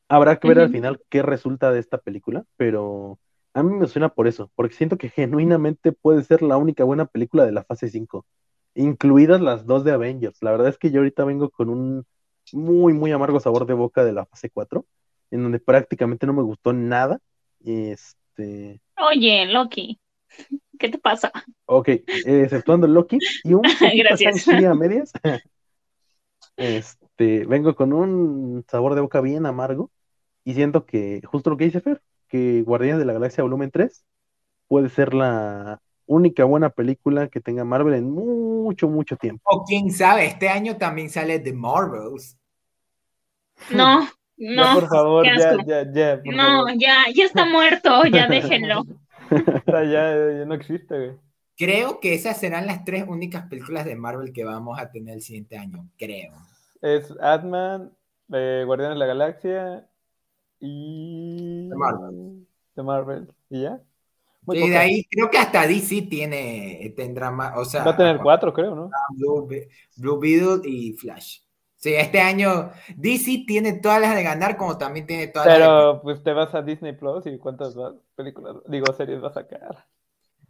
Habrá 0.09 0.39
que 0.41 0.49
ver 0.49 0.59
al 0.59 0.71
final 0.71 1.01
qué 1.09 1.23
resulta 1.23 1.73
de 1.73 1.79
esta 1.81 1.99
película, 1.99 2.45
pero 2.57 3.19
a 3.55 3.63
mí 3.63 3.73
me 3.75 3.87
suena 3.87 4.09
por 4.11 4.27
eso, 4.29 4.51
porque 4.57 4.75
siento 4.75 4.99
que 4.99 5.09
genuinamente 5.09 5.93
puede 5.93 6.25
ser 6.25 6.43
la 6.43 6.57
única 6.57 6.85
buena 6.85 7.07
película 7.07 7.47
de 7.47 7.53
la 7.53 7.65
fase 7.65 7.89
5, 7.89 8.27
incluidas 8.75 9.41
las 9.41 9.67
dos 9.67 9.85
de 9.85 9.93
Avengers. 9.93 10.39
La 10.43 10.51
verdad 10.53 10.69
es 10.69 10.79
que 10.79 10.91
yo 10.91 11.01
ahorita 11.01 11.25
vengo 11.25 11.51
con 11.51 11.69
un 11.69 12.07
muy, 12.53 12.93
muy 12.93 13.13
amargo 13.13 13.39
sabor 13.41 13.67
de 13.67 13.75
boca 13.75 14.05
de 14.05 14.13
la 14.13 14.27
fase 14.27 14.51
4, 14.51 14.85
en 15.31 15.43
donde 15.43 15.59
prácticamente 15.59 16.27
no 16.27 16.33
me 16.33 16.43
gustó 16.43 16.73
nada. 16.73 17.19
Este, 17.65 18.81
Oye, 18.97 19.47
Loki, 19.47 19.99
¿qué 20.79 20.89
te 20.89 20.99
pasa? 20.99 21.33
ok, 21.67 21.89
exceptuando 22.25 22.87
Loki 22.87 23.19
y 23.45 23.55
un 23.55 23.63
poquito 23.79 24.09
Gracias. 24.09 24.49
A 24.49 24.75
medias. 24.75 25.13
Este, 26.57 27.47
vengo 27.47 27.75
con 27.75 27.93
un 27.93 28.65
sabor 28.69 28.95
de 28.95 29.01
boca 29.01 29.21
bien 29.21 29.47
amargo 29.47 29.91
y 30.45 30.55
siento 30.55 30.85
que, 30.85 31.21
justo 31.25 31.51
lo 31.51 31.57
que 31.57 31.65
dice 31.65 31.81
Fer, 31.81 32.03
que 32.29 32.63
Guardianes 32.63 32.99
de 32.99 33.05
la 33.05 33.13
Galaxia 33.13 33.43
Volumen 33.43 33.71
3 33.71 34.05
puede 34.69 34.89
ser 34.89 35.15
la 35.15 35.81
única 36.07 36.45
buena 36.45 36.71
película 36.71 37.29
que 37.29 37.41
tenga 37.41 37.65
Marvel 37.65 37.95
en 37.95 38.11
mucho, 38.11 38.89
mucho 38.89 39.17
tiempo. 39.17 39.43
O 39.45 39.65
quién 39.65 39.91
sabe, 39.91 40.27
este 40.27 40.49
año 40.49 40.77
también 40.77 41.09
sale 41.09 41.39
The 41.39 41.53
Marvels. 41.53 42.37
No, 43.71 44.09
Ya, 44.41 44.51
no, 44.57 44.81
por 44.81 44.89
favor, 44.89 45.23
qué 45.23 45.39
ya, 45.39 45.57
ya, 45.67 45.93
ya. 45.93 46.23
por 46.23 46.35
no, 46.35 46.43
favor. 46.43 46.73
ya, 46.79 47.05
ya 47.15 47.25
está 47.27 47.45
muerto, 47.45 48.05
ya 48.07 48.27
déjenlo. 48.27 48.85
Ya, 49.67 49.85
ya 49.85 50.45
no 50.45 50.55
existe, 50.55 50.97
güey. 50.97 51.13
Creo 51.57 52.01
que 52.01 52.15
esas 52.15 52.37
serán 52.41 52.67
las 52.67 52.85
tres 52.85 53.05
únicas 53.07 53.47
películas 53.47 53.85
de 53.85 53.95
Marvel 53.95 54.33
que 54.33 54.45
vamos 54.45 54.81
a 54.81 54.91
tener 54.91 55.15
el 55.15 55.23
siguiente 55.23 55.57
año, 55.57 55.89
creo. 55.97 56.33
Es 56.83 57.15
Ant-Man, 57.21 57.93
eh, 58.33 58.65
Guardianes 58.67 58.97
de 58.97 58.99
la 58.99 59.07
Galaxia 59.07 59.87
y. 60.59 61.69
The 61.69 61.77
Marvel. 61.77 62.47
The 62.75 62.83
Marvel. 62.83 63.29
¿Y 63.51 63.63
ya? 63.63 63.81
Muy 64.47 64.59
Y 64.59 64.71
de 64.71 64.79
ahí 64.79 65.05
creo 65.05 65.31
que 65.31 65.39
hasta 65.39 65.67
DC 65.67 66.03
tiene, 66.11 66.93
tendrá 66.97 67.31
más, 67.31 67.53
o 67.57 67.65
sea, 67.65 67.85
Va 67.85 67.93
a 67.93 67.97
tener 67.97 68.19
cuatro, 68.19 68.53
creo, 68.53 68.75
¿no? 68.75 68.91
Blue, 69.11 69.49
Blue 69.97 70.19
Beetle 70.19 70.69
y 70.69 70.95
Flash. 70.95 71.41
Sí, 71.81 71.95
este 71.95 72.21
año 72.21 72.71
DC 72.95 73.45
tiene 73.47 73.73
todas 73.73 74.01
las 74.03 74.15
de 74.15 74.23
ganar, 74.23 74.57
como 74.59 74.77
también 74.77 75.07
tiene 75.07 75.29
todas 75.29 75.49
las 75.49 75.57
de 75.59 75.65
Pero 75.65 76.03
pues 76.03 76.23
te 76.23 76.33
vas 76.35 76.55
a 76.55 76.61
Disney 76.63 76.93
Plus 76.93 77.27
y 77.27 77.39
cuántas 77.39 77.77
va- 77.77 77.95
películas, 78.15 78.57
digo, 78.69 78.93
series 78.93 79.23
va 79.23 79.29
a 79.29 79.33
sacar. 79.35 79.87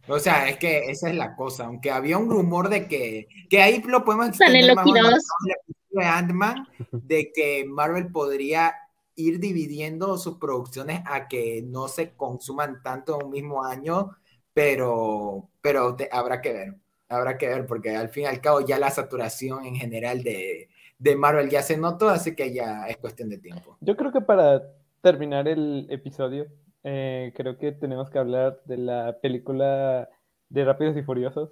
O 0.09 0.19
sea, 0.19 0.49
es 0.49 0.57
que 0.57 0.89
esa 0.89 1.09
es 1.09 1.15
la 1.15 1.35
cosa, 1.37 1.65
aunque 1.65 1.89
había 1.89 2.17
un 2.17 2.29
rumor 2.29 2.67
de 2.69 2.87
que, 2.87 3.27
que 3.49 3.61
ahí 3.61 3.81
lo 3.83 4.03
podemos 4.03 4.27
extender 4.29 4.75
más 4.75 4.85
Loki 4.85 4.89
o 4.91 4.93
menos 5.03 5.11
2. 5.11 5.23
con 5.23 5.49
el 5.49 5.55
episodio 5.55 5.99
de 6.01 6.05
Ant-Man, 6.05 6.67
de 6.91 7.31
que 7.33 7.65
Marvel 7.65 8.11
podría 8.11 8.73
ir 9.15 9.39
dividiendo 9.39 10.17
sus 10.17 10.37
producciones 10.37 11.01
a 11.05 11.27
que 11.29 11.61
no 11.65 11.87
se 11.87 12.11
consuman 12.15 12.81
tanto 12.83 13.17
en 13.19 13.25
un 13.27 13.31
mismo 13.31 13.63
año, 13.63 14.17
pero, 14.53 15.49
pero 15.61 15.95
te- 15.95 16.09
habrá 16.11 16.41
que 16.41 16.51
ver, 16.51 16.75
habrá 17.07 17.37
que 17.37 17.47
ver, 17.47 17.65
porque 17.65 17.95
al 17.95 18.09
fin 18.09 18.23
y 18.23 18.25
al 18.25 18.41
cabo 18.41 18.61
ya 18.61 18.77
la 18.79 18.89
saturación 18.91 19.65
en 19.65 19.75
general 19.75 20.23
de, 20.23 20.69
de 21.01 21.15
Marvel 21.15 21.49
ya 21.49 21.63
se 21.63 21.77
notó, 21.77 22.09
así 22.09 22.35
que 22.35 22.53
ya 22.53 22.85
es 22.87 22.97
cuestión 22.97 23.27
de 23.29 23.39
tiempo. 23.39 23.75
Yo 23.81 23.97
creo 23.97 24.11
que 24.11 24.21
para 24.21 24.61
terminar 25.01 25.47
el 25.47 25.87
episodio, 25.89 26.45
eh, 26.83 27.33
creo 27.35 27.57
que 27.57 27.71
tenemos 27.71 28.11
que 28.11 28.19
hablar 28.19 28.59
de 28.65 28.77
la 28.77 29.17
película 29.19 30.07
de 30.49 30.63
Rápidos 30.63 30.95
y 30.95 31.01
Furiosos. 31.01 31.49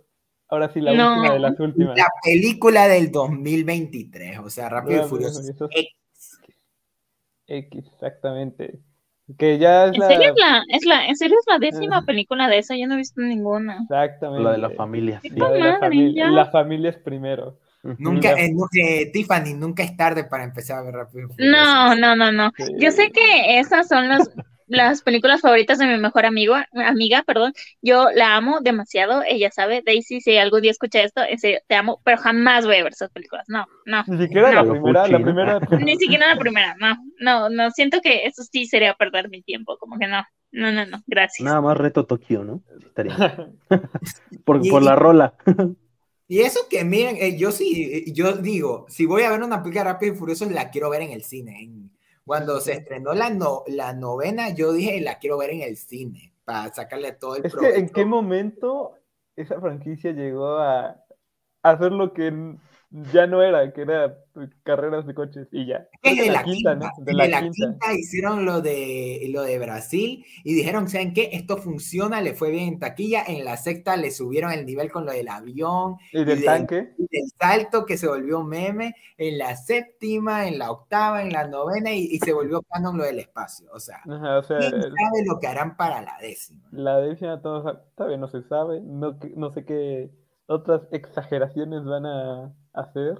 Ahora 0.50 0.70
sí, 0.72 0.82
la 0.82 0.94
No. 0.94 1.16
última 1.16 1.34
de 1.34 1.40
las 1.40 1.60
últimas. 1.60 1.98
La 1.98 2.06
película 2.24 2.88
del 2.88 3.12
2023, 3.12 4.38
o 4.38 4.50
sea, 4.52 4.70
Rápido 4.70 4.92
y 4.92 5.02
Rápidos 5.02 5.08
y 5.08 5.10
Furioso. 5.10 5.42
Furiosos. 5.42 5.70
X, 7.48 7.88
exactamente. 7.94 8.80
Que 9.38 9.58
ya 9.58 9.86
es 9.86 9.94
¿En 9.94 10.00
la... 10.00 10.08
serio 10.08 10.30
es 10.30 10.40
la, 10.40 10.64
es 10.70 10.86
la, 10.86 11.08
en 11.08 11.16
serio 11.16 11.38
es 11.40 11.46
la 11.52 11.58
décima 11.60 11.98
Ajá. 11.98 12.06
película 12.06 12.48
de 12.48 12.60
esa? 12.60 12.76
Yo 12.78 12.86
no 12.88 12.94
he 12.94 12.98
visto 12.98 13.20
ninguna. 13.22 13.80
Exactamente. 13.82 14.44
La 14.44 14.52
de 14.52 14.58
la 14.60 14.70
familia. 14.72 15.20
sí. 15.22 15.30
La 15.32 15.50
de 15.52 15.60
la 15.60 15.80
familia. 15.80 16.30
La 16.32 16.46
familia 16.46 16.90
es 16.92 16.98
primero. 16.98 17.58
Nunca, 17.98 18.34
eh, 18.34 18.52
eh, 18.82 19.12
Tiffany, 19.12 19.54
nunca 19.54 19.84
es 19.84 19.96
tarde 19.96 20.26
para 20.26 20.44
empezar 20.44 20.80
a 20.80 20.84
ver 20.84 20.96
Rápido. 20.96 21.30
No, 21.38 21.96
no, 21.96 22.16
no, 22.16 22.32
no. 22.32 22.52
Sí. 22.58 22.64
Yo 22.78 22.92
sé 22.92 23.12
que 23.12 23.60
esas 23.60 23.88
son 23.88 24.10
las, 24.10 24.30
las 24.68 25.02
películas 25.02 25.40
favoritas 25.42 25.80
de 25.80 25.88
mi 25.88 25.98
mejor 25.98 26.26
amigo, 26.26 26.56
amiga, 26.74 27.24
perdón. 27.26 27.54
Yo 27.82 28.08
la 28.14 28.36
amo 28.36 28.60
demasiado, 28.62 29.24
ella 29.28 29.50
sabe. 29.50 29.82
Daisy, 29.86 30.20
si 30.20 30.38
algún 30.38 30.62
día 30.62 30.72
escucha 30.72 31.02
esto, 31.02 31.22
en 31.24 31.40
serio, 31.40 31.60
te 31.68 31.76
amo, 31.76 32.02
pero 32.04 32.18
jamás 32.18 32.66
voy 32.66 32.76
a 32.76 32.84
ver 32.84 32.92
esas 32.92 33.12
películas. 33.12 33.46
No, 33.48 33.66
no. 33.86 34.04
Ni 34.08 34.18
siquiera 34.26 34.52
la 34.54 34.64
No. 34.64 34.72
primera, 34.74 35.08
la 35.08 35.18
Fuchi, 35.18 35.20
¿no? 35.20 35.24
primera. 35.26 35.60
Ni 35.86 35.96
siquiera 35.98 36.28
la 36.34 36.40
primera, 36.40 36.76
no, 36.80 36.98
no, 37.20 37.50
no. 37.50 37.72
Siento 37.72 38.02
que 38.02 38.26
eso 38.26 38.44
sí 38.44 38.66
sería 38.66 38.94
perder 38.96 39.30
mi 39.30 39.42
tiempo, 39.42 39.78
como 39.78 39.98
que 39.98 40.08
no. 40.08 40.24
No, 40.52 40.72
no, 40.72 40.86
no, 40.86 40.98
gracias. 41.08 41.46
Nada 41.46 41.62
más 41.62 41.78
reto 41.78 42.06
Tokio, 42.06 42.44
¿no? 42.44 42.62
Estaría. 42.86 43.16
Por, 44.44 44.66
Y- 44.66 44.70
por 44.70 44.82
la 44.84 44.96
rola. 44.96 45.34
Y 46.32 46.42
eso 46.42 46.68
que 46.70 46.86
miren, 46.86 47.18
eh, 47.20 47.36
yo 47.38 47.52
sí, 47.52 47.92
eh, 48.08 48.12
yo 48.14 48.34
digo, 48.34 48.86
si 48.88 49.08
voy 49.08 49.24
a 49.24 49.32
ver 49.32 49.42
una 49.42 49.64
película 49.64 49.84
de 49.84 49.92
Rápido 49.94 50.14
y 50.14 50.16
Furioso, 50.16 50.48
la 50.48 50.70
quiero 50.70 50.92
ver 50.92 51.02
en 51.02 51.12
el 51.12 51.24
cine. 51.24 51.90
Cuando 52.24 52.62
se 52.62 52.74
estrenó 52.74 53.14
la, 53.16 53.32
no- 53.32 53.64
la 53.66 53.94
novena, 53.94 54.50
yo 54.52 54.72
dije, 54.72 55.02
la 55.02 55.18
quiero 55.18 55.40
ver 55.40 55.50
en 55.50 55.62
el 55.64 55.76
cine, 55.76 56.32
para 56.46 56.72
sacarle 56.72 57.14
todo 57.14 57.36
el 57.36 57.46
Es 57.48 57.56
que 57.56 57.76
en 57.76 57.90
qué 57.90 58.06
momento 58.06 58.94
esa 59.36 59.60
franquicia 59.60 60.12
llegó 60.12 60.58
a 60.60 61.04
hacer 61.64 61.92
lo 61.94 62.14
que 62.14 62.32
ya 62.92 63.28
no 63.28 63.44
era, 63.44 63.72
que 63.72 63.82
era 63.82 64.18
pues, 64.34 64.50
carreras 64.64 65.06
de 65.06 65.14
coches 65.14 65.48
y 65.52 65.68
ya. 65.68 65.88
Que 66.02 66.16
Desde 66.16 66.32
la 66.32 66.44
quinta, 66.44 66.72
quinta, 66.72 66.76
¿no? 66.76 66.86
De 66.98 67.04
desde 67.06 67.18
la 67.18 67.28
la 67.28 67.42
quinta. 67.42 67.56
quinta 67.56 67.94
hicieron 67.94 68.46
lo 68.46 68.62
de, 68.62 69.28
lo 69.32 69.44
de 69.44 69.60
Brasil 69.60 70.26
y 70.44 70.54
dijeron, 70.56 70.90
¿saben 70.90 71.14
qué? 71.14 71.30
Esto 71.34 71.58
funciona, 71.58 72.22
le 72.22 72.34
fue 72.34 72.50
bien 72.50 72.68
en 72.68 72.80
taquilla. 72.80 73.24
En 73.28 73.46
la 73.46 73.58
sexta 73.58 73.96
le 73.96 74.10
subieron 74.12 74.52
el 74.52 74.66
nivel 74.66 74.92
con 74.92 75.06
lo 75.06 75.12
del 75.12 75.28
avión, 75.28 75.98
Y 76.12 76.24
del 76.24 76.40
de- 76.40 76.46
tanque. 76.46 76.94
y 76.98 77.04
del 77.16 77.30
salto 77.40 77.86
que 77.86 77.98
se 77.98 78.08
volvió 78.08 78.44
meme. 78.44 78.96
En 79.18 79.38
la 79.38 79.56
séptima, 79.56 80.48
en 80.48 80.58
la 80.58 80.72
octava, 80.72 81.22
en 81.22 81.34
la 81.34 81.46
novena 81.48 81.92
y, 81.94 82.06
y 82.06 82.20
se 82.20 82.32
volvió 82.34 82.62
canon 82.64 82.98
lo 82.98 83.04
del 83.04 83.20
espacio. 83.20 83.68
O 83.74 83.80
sea, 83.80 83.98
Ajá, 84.10 84.40
o 84.40 84.44
sea, 84.44 84.60
¿quién 84.60 84.72
sabe 84.82 85.26
lo 85.28 85.40
que 85.40 85.48
harán 85.48 85.76
para 85.78 86.02
la 86.02 86.18
décima? 86.22 86.68
la 86.72 86.98
décima 87.00 87.42
todo- 87.42 87.82
todavía 87.96 88.18
no 88.18 88.28
se 88.30 88.42
sabe. 88.44 88.80
No, 88.82 89.20
no 89.36 89.52
sé 89.52 89.66
qué 89.66 90.10
otras 90.48 90.82
exageraciones 90.92 91.84
van 91.84 92.06
a 92.06 92.54
hacer. 92.82 93.18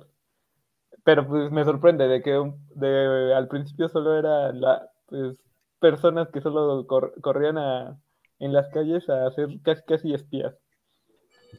Pero 1.04 1.28
pues 1.28 1.52
me 1.52 1.64
sorprende 1.66 2.08
de 2.08 2.22
que 2.22 2.32
de, 2.76 3.34
al 3.34 3.48
principio 3.48 3.90
solo 3.90 4.18
era 4.18 4.52
la, 4.54 4.90
pues, 5.08 5.38
personas 5.80 6.30
que 6.30 6.42
solo 6.42 6.86
cor- 6.88 7.14
corrían 7.22 7.58
a, 7.58 8.00
en 8.40 8.54
las 8.54 8.68
calles 8.70 9.08
a 9.10 9.28
hacer 9.28 9.50
casi, 9.64 9.84
casi 9.86 10.14
espías. 10.14 10.56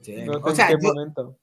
Sí. 0.03 0.13
No 0.27 0.41
sé 0.43 0.51
O 0.51 0.55
sea, 0.55 0.67
en 0.71 0.73
qué 0.73 0.77
yo, 0.81 0.89
momento. 0.89 1.39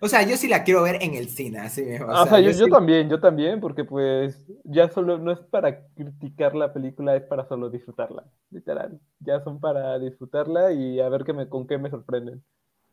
o 0.00 0.08
sea, 0.08 0.22
yo 0.22 0.36
sí 0.36 0.48
la 0.48 0.64
quiero 0.64 0.82
ver 0.82 1.02
en 1.02 1.14
el 1.14 1.28
cine, 1.28 1.58
así 1.60 1.82
mismo. 1.82 2.08
Ah, 2.12 2.26
O 2.26 2.26
sea, 2.26 2.40
yo, 2.40 2.50
yo 2.52 2.68
sí- 2.68 2.70
también, 2.70 3.08
yo 3.08 3.20
también, 3.20 3.60
porque 3.60 3.84
pues 3.84 4.44
ya 4.64 4.88
solo 4.90 5.18
no 5.18 5.30
es 5.32 5.38
para 5.40 5.86
criticar 5.94 6.54
la 6.56 6.72
película, 6.72 7.14
es 7.16 7.22
para 7.24 7.46
solo 7.46 7.70
disfrutarla, 7.70 8.24
literal. 8.50 9.00
Ya 9.20 9.40
son 9.44 9.60
para 9.60 9.98
disfrutarla 9.98 10.72
y 10.72 10.98
a 11.00 11.08
ver 11.08 11.24
qué 11.24 11.32
me, 11.32 11.48
con 11.48 11.66
qué 11.68 11.78
me 11.78 11.90
sorprenden. 11.90 12.42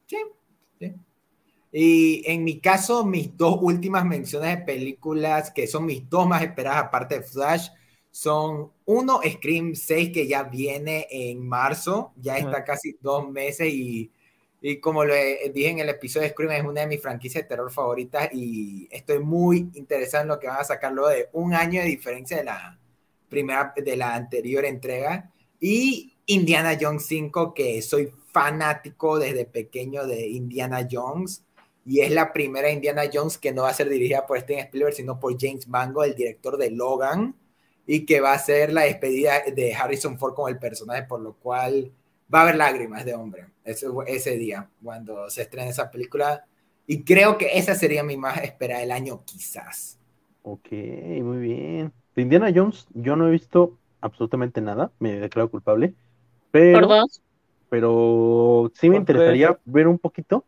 Sí, 0.07 0.17
sí. 0.79 0.95
Y 1.71 2.23
en 2.25 2.43
mi 2.43 2.59
caso, 2.59 3.05
mis 3.05 3.35
dos 3.37 3.57
últimas 3.61 4.05
menciones 4.05 4.57
de 4.57 4.63
películas, 4.65 5.51
que 5.51 5.67
son 5.67 5.85
mis 5.85 6.09
dos 6.09 6.27
más 6.27 6.41
esperadas 6.43 6.85
aparte 6.85 7.15
de 7.19 7.23
Flash, 7.23 7.69
son 8.11 8.71
uno, 8.85 9.19
Scream 9.23 9.75
6, 9.75 10.11
que 10.11 10.27
ya 10.27 10.43
viene 10.43 11.07
en 11.09 11.47
marzo, 11.47 12.13
ya 12.15 12.37
está 12.37 12.57
Ajá. 12.57 12.65
casi 12.65 12.97
dos 13.01 13.29
meses 13.29 13.71
y, 13.71 14.11
y 14.61 14.79
como 14.79 15.05
le 15.05 15.51
dije 15.53 15.69
en 15.69 15.79
el 15.79 15.89
episodio 15.89 16.23
de 16.27 16.31
Scream, 16.33 16.51
es 16.51 16.63
una 16.63 16.81
de 16.81 16.87
mis 16.87 17.01
franquicias 17.01 17.43
de 17.43 17.47
terror 17.49 17.71
favoritas 17.71 18.29
y 18.33 18.87
estoy 18.91 19.19
muy 19.19 19.69
interesado 19.75 20.23
en 20.23 20.29
lo 20.29 20.39
que 20.39 20.47
van 20.47 20.61
a 20.61 20.63
sacar 20.63 20.91
luego 20.93 21.09
de 21.09 21.29
un 21.33 21.53
año 21.53 21.81
de 21.81 21.87
diferencia 21.87 22.37
de 22.37 22.45
la 22.45 22.79
primera, 23.29 23.73
de 23.75 23.95
la 23.95 24.15
anterior 24.15 24.65
entrega. 24.65 25.31
Y 25.59 26.15
Indiana 26.27 26.77
Jones 26.79 27.05
5, 27.05 27.53
que 27.53 27.81
soy 27.81 28.11
fanático 28.31 29.19
desde 29.19 29.45
pequeño 29.45 30.05
de 30.07 30.27
Indiana 30.27 30.87
Jones. 30.89 31.43
Y 31.87 32.01
es 32.01 32.11
la 32.11 32.33
primera 32.33 32.69
Indiana 32.69 33.03
Jones 33.11 33.37
que 33.37 33.53
no 33.53 33.61
va 33.61 33.69
a 33.69 33.73
ser 33.73 33.87
dirigida 33.87 34.27
por 34.27 34.37
Steven 34.37 34.65
Spielberg, 34.65 34.93
sino 34.93 35.21
por 35.21 35.37
James 35.39 35.69
Mango, 35.69 36.03
el 36.03 36.15
director 36.15 36.57
de 36.57 36.69
Logan. 36.69 37.33
Y 37.85 38.05
que 38.05 38.19
va 38.19 38.33
a 38.33 38.39
ser 38.39 38.73
la 38.73 38.81
despedida 38.81 39.35
de 39.55 39.73
Harrison 39.73 40.19
Ford 40.19 40.33
como 40.33 40.49
el 40.49 40.59
personaje, 40.59 41.03
por 41.03 41.21
lo 41.21 41.35
cual 41.35 41.89
va 42.33 42.39
a 42.39 42.41
haber 42.41 42.57
lágrimas 42.57 43.05
de 43.05 43.13
hombre 43.15 43.45
ese, 43.63 43.87
ese 44.07 44.35
día, 44.35 44.69
cuando 44.83 45.29
se 45.29 45.43
estrene 45.43 45.69
esa 45.69 45.89
película. 45.89 46.45
Y 46.85 47.03
creo 47.03 47.37
que 47.37 47.57
esa 47.57 47.73
sería 47.73 48.03
mi 48.03 48.17
más 48.17 48.43
esperada 48.43 48.81
del 48.81 48.91
año, 48.91 49.21
quizás. 49.23 49.97
Ok, 50.43 50.69
muy 51.21 51.37
bien. 51.37 51.93
De 52.13 52.21
Indiana 52.21 52.51
Jones, 52.53 52.85
yo 52.95 53.15
no 53.15 53.29
he 53.29 53.31
visto 53.31 53.77
absolutamente 54.01 54.59
nada, 54.59 54.91
me 54.99 55.13
declaro 55.13 55.49
culpable, 55.49 55.93
pero, 56.51 56.79
Por 56.79 56.87
dos. 56.89 57.21
pero 57.69 58.71
sí 58.75 58.89
me 58.89 58.97
interesaría 58.97 59.57
ver 59.63 59.87
un 59.87 59.99
poquito 59.99 60.43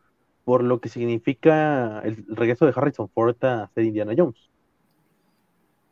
por 0.50 0.64
lo 0.64 0.82
que 0.82 0.90
significa 0.90 2.00
el 2.04 2.26
regreso 2.28 2.66
de 2.66 2.74
Harrison 2.76 3.08
Ford 3.08 3.36
a 3.46 3.70
ser 3.76 3.84
Indiana 3.84 4.14
Jones. 4.18 4.50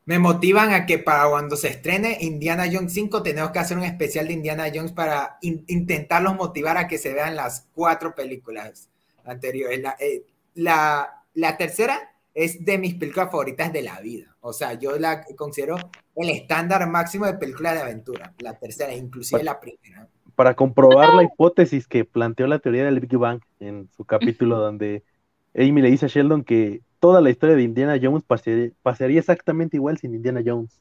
Me 0.06 0.18
motivan 0.18 0.74
a 0.74 0.88
que 0.88 0.98
para 0.98 1.30
cuando 1.30 1.56
se 1.56 1.68
estrene 1.68 2.18
Indiana 2.22 2.66
Jones 2.66 2.92
5 2.92 3.22
tenemos 3.22 3.52
que 3.52 3.60
hacer 3.60 3.78
un 3.78 3.84
especial 3.84 4.26
de 4.26 4.34
Indiana 4.34 4.66
Jones 4.74 4.94
para 4.94 5.38
in- 5.42 5.64
intentarlos 5.68 6.34
motivar 6.36 6.76
a 6.76 6.88
que 6.88 6.98
se 6.98 7.14
vean 7.14 7.36
las 7.36 7.68
cuatro 7.76 8.16
películas 8.16 8.90
anteriores. 9.26 9.80
La, 9.80 9.96
eh, 10.00 10.24
la, 10.56 11.24
la 11.36 11.56
tercera 11.56 12.16
es 12.34 12.66
de 12.66 12.80
mis 12.80 12.96
películas 12.96 13.30
favoritas 13.30 13.72
de 13.72 13.84
la 13.84 14.02
vida. 14.02 14.36
O 14.42 14.54
sea, 14.54 14.74
yo 14.74 14.98
la 14.98 15.24
considero 15.36 15.76
el 16.16 16.30
estándar 16.32 16.90
máximo 16.90 17.28
de 17.28 17.36
película 17.36 17.76
de 17.76 17.82
aventura. 17.82 18.34
La 18.40 18.58
tercera, 18.58 18.96
inclusive 18.96 19.44
la 19.44 19.60
primera. 19.60 20.08
Para 20.38 20.54
comprobar 20.54 21.16
la 21.16 21.24
hipótesis 21.24 21.88
que 21.88 22.06
planteó 22.06 22.48
la 22.48 22.60
teoría 22.60 22.86
del 22.86 23.00
Big 23.00 23.18
Bang 23.18 23.42
en 23.60 23.90
su 23.98 24.06
capítulo 24.06 24.58
donde 24.60 25.04
Amy 25.56 25.82
le 25.82 25.90
dice 25.90 26.06
a 26.06 26.10
Sheldon 26.10 26.44
que 26.44 26.82
toda 27.00 27.22
la 27.22 27.30
historia 27.32 27.56
de 27.56 27.64
Indiana 27.64 27.98
Jones 28.02 28.24
pasaría, 28.24 28.70
pasaría 28.84 29.20
exactamente 29.20 29.78
igual 29.78 29.98
sin 29.98 30.14
Indiana 30.14 30.42
Jones. 30.46 30.80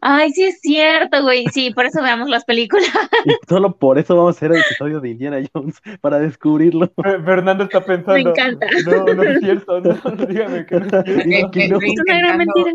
Ay, 0.00 0.30
sí 0.32 0.44
es 0.44 0.60
cierto, 0.60 1.22
güey. 1.22 1.46
Sí, 1.52 1.70
por 1.74 1.86
eso 1.86 2.02
veamos 2.02 2.28
las 2.28 2.44
películas. 2.44 2.88
Y 3.26 3.32
solo 3.48 3.76
por 3.76 3.98
eso 3.98 4.16
vamos 4.16 4.34
a 4.34 4.38
hacer 4.38 4.52
el 4.52 4.60
episodio 4.60 5.00
de 5.00 5.10
Indiana 5.10 5.38
Jones, 5.52 5.80
para 6.00 6.18
descubrirlo. 6.18 6.86
Fe- 7.02 7.22
Fernando 7.24 7.64
está 7.64 7.84
pensando. 7.84 8.30
encanta. 8.30 8.66
No, 8.86 9.04
no 9.14 9.22
es 9.22 9.40
cierto, 9.40 9.80
no, 9.80 9.94
no, 9.94 10.26
dígame 10.26 10.66
que 10.66 10.80
no 10.80 10.86
es 10.86 10.90
cierto. 11.52 11.78
Es 11.80 12.00
una 12.00 12.18
gran 12.18 12.38
mentira. 12.38 12.72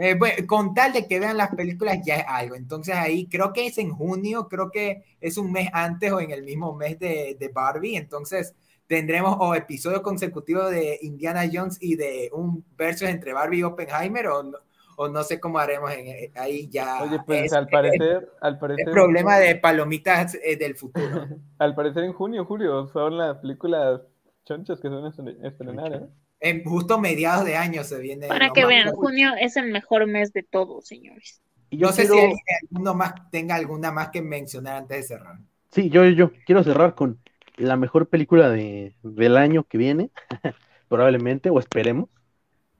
Eh, 0.00 0.14
bueno, 0.14 0.46
con 0.46 0.74
tal 0.74 0.92
de 0.92 1.06
que 1.08 1.18
vean 1.18 1.36
las 1.36 1.54
películas 1.54 1.98
ya 2.04 2.16
es 2.16 2.24
algo. 2.28 2.54
Entonces 2.54 2.94
ahí 2.94 3.26
creo 3.26 3.52
que 3.52 3.66
es 3.66 3.78
en 3.78 3.90
junio, 3.90 4.48
creo 4.48 4.70
que 4.70 5.02
es 5.20 5.36
un 5.36 5.50
mes 5.52 5.68
antes 5.72 6.12
o 6.12 6.20
en 6.20 6.30
el 6.30 6.44
mismo 6.44 6.72
mes 6.74 6.98
de, 7.00 7.36
de 7.38 7.48
Barbie. 7.48 7.96
Entonces 7.96 8.54
tendremos 8.86 9.36
o 9.40 9.54
episodio 9.54 10.00
consecutivo 10.02 10.64
de 10.70 10.98
Indiana 11.02 11.42
Jones 11.52 11.78
y 11.80 11.96
de 11.96 12.30
un 12.32 12.64
versus 12.76 13.08
entre 13.08 13.32
Barbie 13.32 13.58
y 13.58 13.62
Oppenheimer 13.64 14.28
o 14.28 14.42
no, 14.44 14.58
o 14.96 15.08
no 15.08 15.22
sé 15.24 15.38
cómo 15.40 15.58
haremos 15.58 15.90
en- 15.92 16.06
eh, 16.06 16.32
ahí 16.36 16.68
ya. 16.68 17.02
Oye, 17.02 17.18
pues 17.26 17.46
es, 17.46 17.52
al 17.52 17.66
parecer, 17.68 18.30
al 18.40 18.58
parecer. 18.58 18.90
problema 18.92 19.36
de 19.38 19.56
palomitas 19.56 20.36
eh, 20.42 20.56
del 20.56 20.76
futuro. 20.76 21.26
Al 21.58 21.74
parecer 21.74 22.04
en 22.04 22.12
junio, 22.12 22.44
julio, 22.44 22.86
son 22.86 23.18
las 23.18 23.36
películas 23.38 24.00
chonchas 24.44 24.80
que 24.80 24.88
estre- 24.88 25.36
estrenar, 25.44 25.92
¿eh? 25.92 26.06
En 26.40 26.62
justo 26.64 26.98
mediados 27.00 27.44
de 27.44 27.56
año 27.56 27.82
se 27.84 27.98
viene. 27.98 28.28
Para 28.28 28.50
que 28.50 28.64
vean, 28.64 28.92
junio 28.92 29.30
es 29.40 29.56
el 29.56 29.70
mejor 29.72 30.06
mes 30.06 30.32
de 30.32 30.42
todos, 30.44 30.86
señores. 30.86 31.40
Y 31.70 31.78
yo 31.78 31.88
No 31.88 31.92
sé 31.92 32.02
quiero- 32.02 32.14
si 32.14 32.20
alguien, 32.22 32.38
alguno 32.70 32.94
más 32.94 33.14
tenga 33.30 33.54
alguna 33.56 33.90
más 33.92 34.10
que 34.10 34.22
mencionar 34.22 34.76
antes 34.76 34.96
de 34.98 35.02
cerrar. 35.02 35.38
Sí, 35.72 35.90
yo, 35.90 36.04
yo 36.06 36.32
quiero 36.46 36.62
cerrar 36.62 36.94
con 36.94 37.18
la 37.56 37.76
mejor 37.76 38.08
película 38.08 38.48
de, 38.50 38.94
del 39.02 39.36
año 39.36 39.64
que 39.64 39.78
viene, 39.78 40.10
probablemente, 40.88 41.50
o 41.50 41.58
esperemos. 41.58 42.08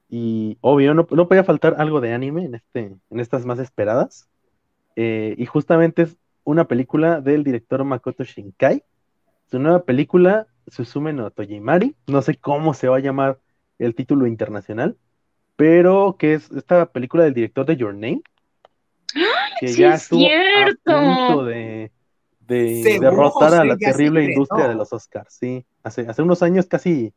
Y 0.09 0.57
obvio, 0.63 0.95
no, 0.95 1.07
no 1.11 1.29
podía 1.29 1.45
faltar 1.45 1.75
algo 1.79 2.01
de 2.01 2.15
anime 2.15 2.45
en, 2.45 2.55
este, 2.55 2.97
en 3.11 3.21
estas 3.21 3.45
más 3.45 3.59
esperadas. 3.59 4.29
Eh, 4.97 5.35
y 5.37 5.45
justamente 5.47 6.03
es 6.03 6.17
una 6.45 6.67
película 6.67 7.21
del 7.21 7.45
director 7.45 7.85
Makoto 7.85 8.25
Shinkai. 8.25 8.85
Su 9.51 9.59
nueva 9.59 9.83
película, 9.85 10.47
Susume 10.69 11.13
no 11.13 11.31
Tojimari. 11.31 11.95
No 12.07 12.23
sé 12.23 12.37
cómo 12.37 12.73
se 12.73 12.89
va 12.89 12.97
a 12.97 13.01
llamar 13.01 13.39
el 13.79 13.95
título 13.95 14.27
internacional, 14.27 14.97
pero 15.57 16.17
que 16.19 16.35
es 16.35 16.51
esta 16.51 16.87
película 16.93 17.25
del 17.25 17.35
director 17.35 17.67
de 17.67 17.77
Your 17.77 17.95
Name, 17.95 18.23
que 19.61 19.69
sí 19.69 19.81
ya 19.81 19.95
es 19.95 20.03
estuvo 20.03 20.21
cierto. 20.21 20.93
a 20.93 21.29
punto 21.29 21.45
de, 21.45 21.91
derrotar 22.41 23.55
a 23.55 23.65
la 23.65 23.77
terrible 23.77 24.25
industria 24.25 24.69
de 24.69 24.75
los 24.75 24.93
Oscars, 24.93 25.35
sí. 25.35 25.65
Hace, 25.83 26.03
hace 26.03 26.23
unos 26.23 26.43
años 26.43 26.67
casi 26.67 27.13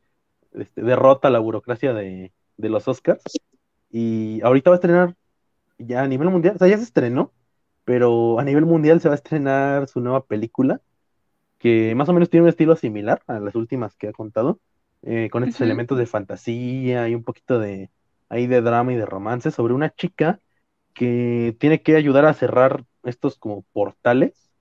este, 0.53 0.81
derrota 0.81 1.29
la 1.29 1.39
burocracia 1.39 1.93
de, 1.93 2.31
de 2.57 2.69
los 2.69 2.87
Oscars. 2.87 3.23
Y 3.89 4.41
ahorita 4.41 4.69
va 4.69 4.75
a 4.75 4.77
estrenar 4.77 5.15
ya 5.77 6.03
a 6.03 6.07
nivel 6.07 6.29
mundial, 6.29 6.55
o 6.55 6.59
sea, 6.59 6.67
ya 6.67 6.77
se 6.77 6.83
estrenó, 6.83 7.33
pero 7.83 8.39
a 8.39 8.43
nivel 8.43 8.65
mundial 8.65 9.01
se 9.01 9.09
va 9.09 9.15
a 9.15 9.17
estrenar 9.17 9.87
su 9.87 9.99
nueva 9.99 10.25
película, 10.25 10.81
que 11.57 11.93
más 11.95 12.07
o 12.09 12.13
menos 12.13 12.29
tiene 12.29 12.43
un 12.43 12.49
estilo 12.49 12.75
similar 12.75 13.21
a 13.27 13.39
las 13.39 13.55
últimas 13.55 13.95
que 13.95 14.07
ha 14.07 14.13
contado, 14.13 14.59
eh, 15.03 15.29
con 15.31 15.43
estos 15.43 15.61
elementos 15.61 15.97
de 15.97 16.05
fantasía 16.05 17.09
y 17.09 17.15
un 17.15 17.23
poquito 17.23 17.59
de 17.59 17.91
ahí 18.29 18.47
de 18.47 18.61
drama 18.61 18.93
y 18.93 18.95
de 18.97 19.05
romance 19.05 19.51
sobre 19.51 19.73
una 19.73 19.89
chica 19.91 20.39
que 20.93 21.55
tiene 21.59 21.81
que 21.81 21.95
ayudar 21.95 22.25
a 22.25 22.33
cerrar 22.33 22.85
estos 23.03 23.37
como 23.37 23.63
portales 23.73 24.51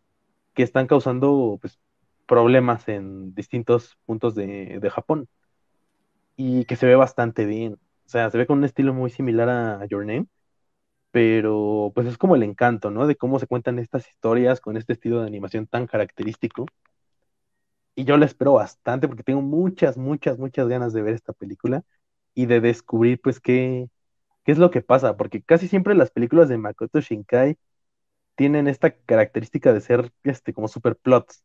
que 0.55 0.63
están 0.63 0.87
causando 0.87 1.59
pues, 1.61 1.81
problemas 2.27 2.89
en 2.89 3.35
distintos 3.35 3.99
puntos 4.07 4.35
de, 4.35 4.79
de 4.81 4.91
Japón 4.91 5.29
y 6.37 6.65
que 6.65 6.77
se 6.77 6.87
ve 6.87 6.97
bastante 6.97 7.45
bien. 7.47 7.75
O 8.07 8.09
sea, 8.09 8.31
se 8.31 8.39
ve 8.39 8.47
con 8.47 8.59
un 8.59 8.65
estilo 8.65 8.95
muy 8.95 9.11
similar 9.11 9.49
a 9.49 9.87
Your 9.87 10.05
Name, 10.07 10.27
pero 11.11 11.93
pues 11.95 12.07
es 12.09 12.19
como 12.19 12.37
el 12.37 12.43
encanto, 12.43 12.91
¿no? 12.91 13.07
De 13.07 13.17
cómo 13.17 13.39
se 13.39 13.47
cuentan 13.47 13.79
estas 13.79 14.09
historias 14.09 14.61
con 14.61 14.77
este 14.77 14.95
estilo 14.95 15.21
de 15.21 15.29
animación 15.29 15.67
tan 15.67 15.87
característico. 15.87 16.67
Y 18.01 18.05
yo 18.05 18.17
la 18.17 18.25
espero 18.25 18.55
bastante 18.55 19.09
porque 19.09 19.23
tengo 19.23 19.43
muchas, 19.43 19.99
muchas, 19.99 20.39
muchas 20.39 20.69
ganas 20.69 20.93
de 20.95 21.03
ver 21.03 21.15
esta 21.15 21.35
película 21.35 21.83
y 22.35 22.47
de 22.47 22.61
descubrir 22.63 23.21
pues 23.21 23.41
qué, 23.41 23.91
qué 24.45 24.53
es 24.53 24.59
lo 24.59 24.71
que 24.71 24.83
pasa, 24.83 25.17
porque 25.19 25.43
casi 25.43 25.69
siempre 25.69 25.95
las 25.95 26.11
películas 26.11 26.49
de 26.49 26.59
Makoto 26.59 27.01
Shinkai 27.01 27.59
tienen 28.37 28.69
esta 28.69 28.93
característica 28.93 29.73
de 29.75 29.81
ser 29.83 30.13
este, 30.25 30.55
como 30.55 30.69
super 30.69 30.97
plots, 30.97 31.45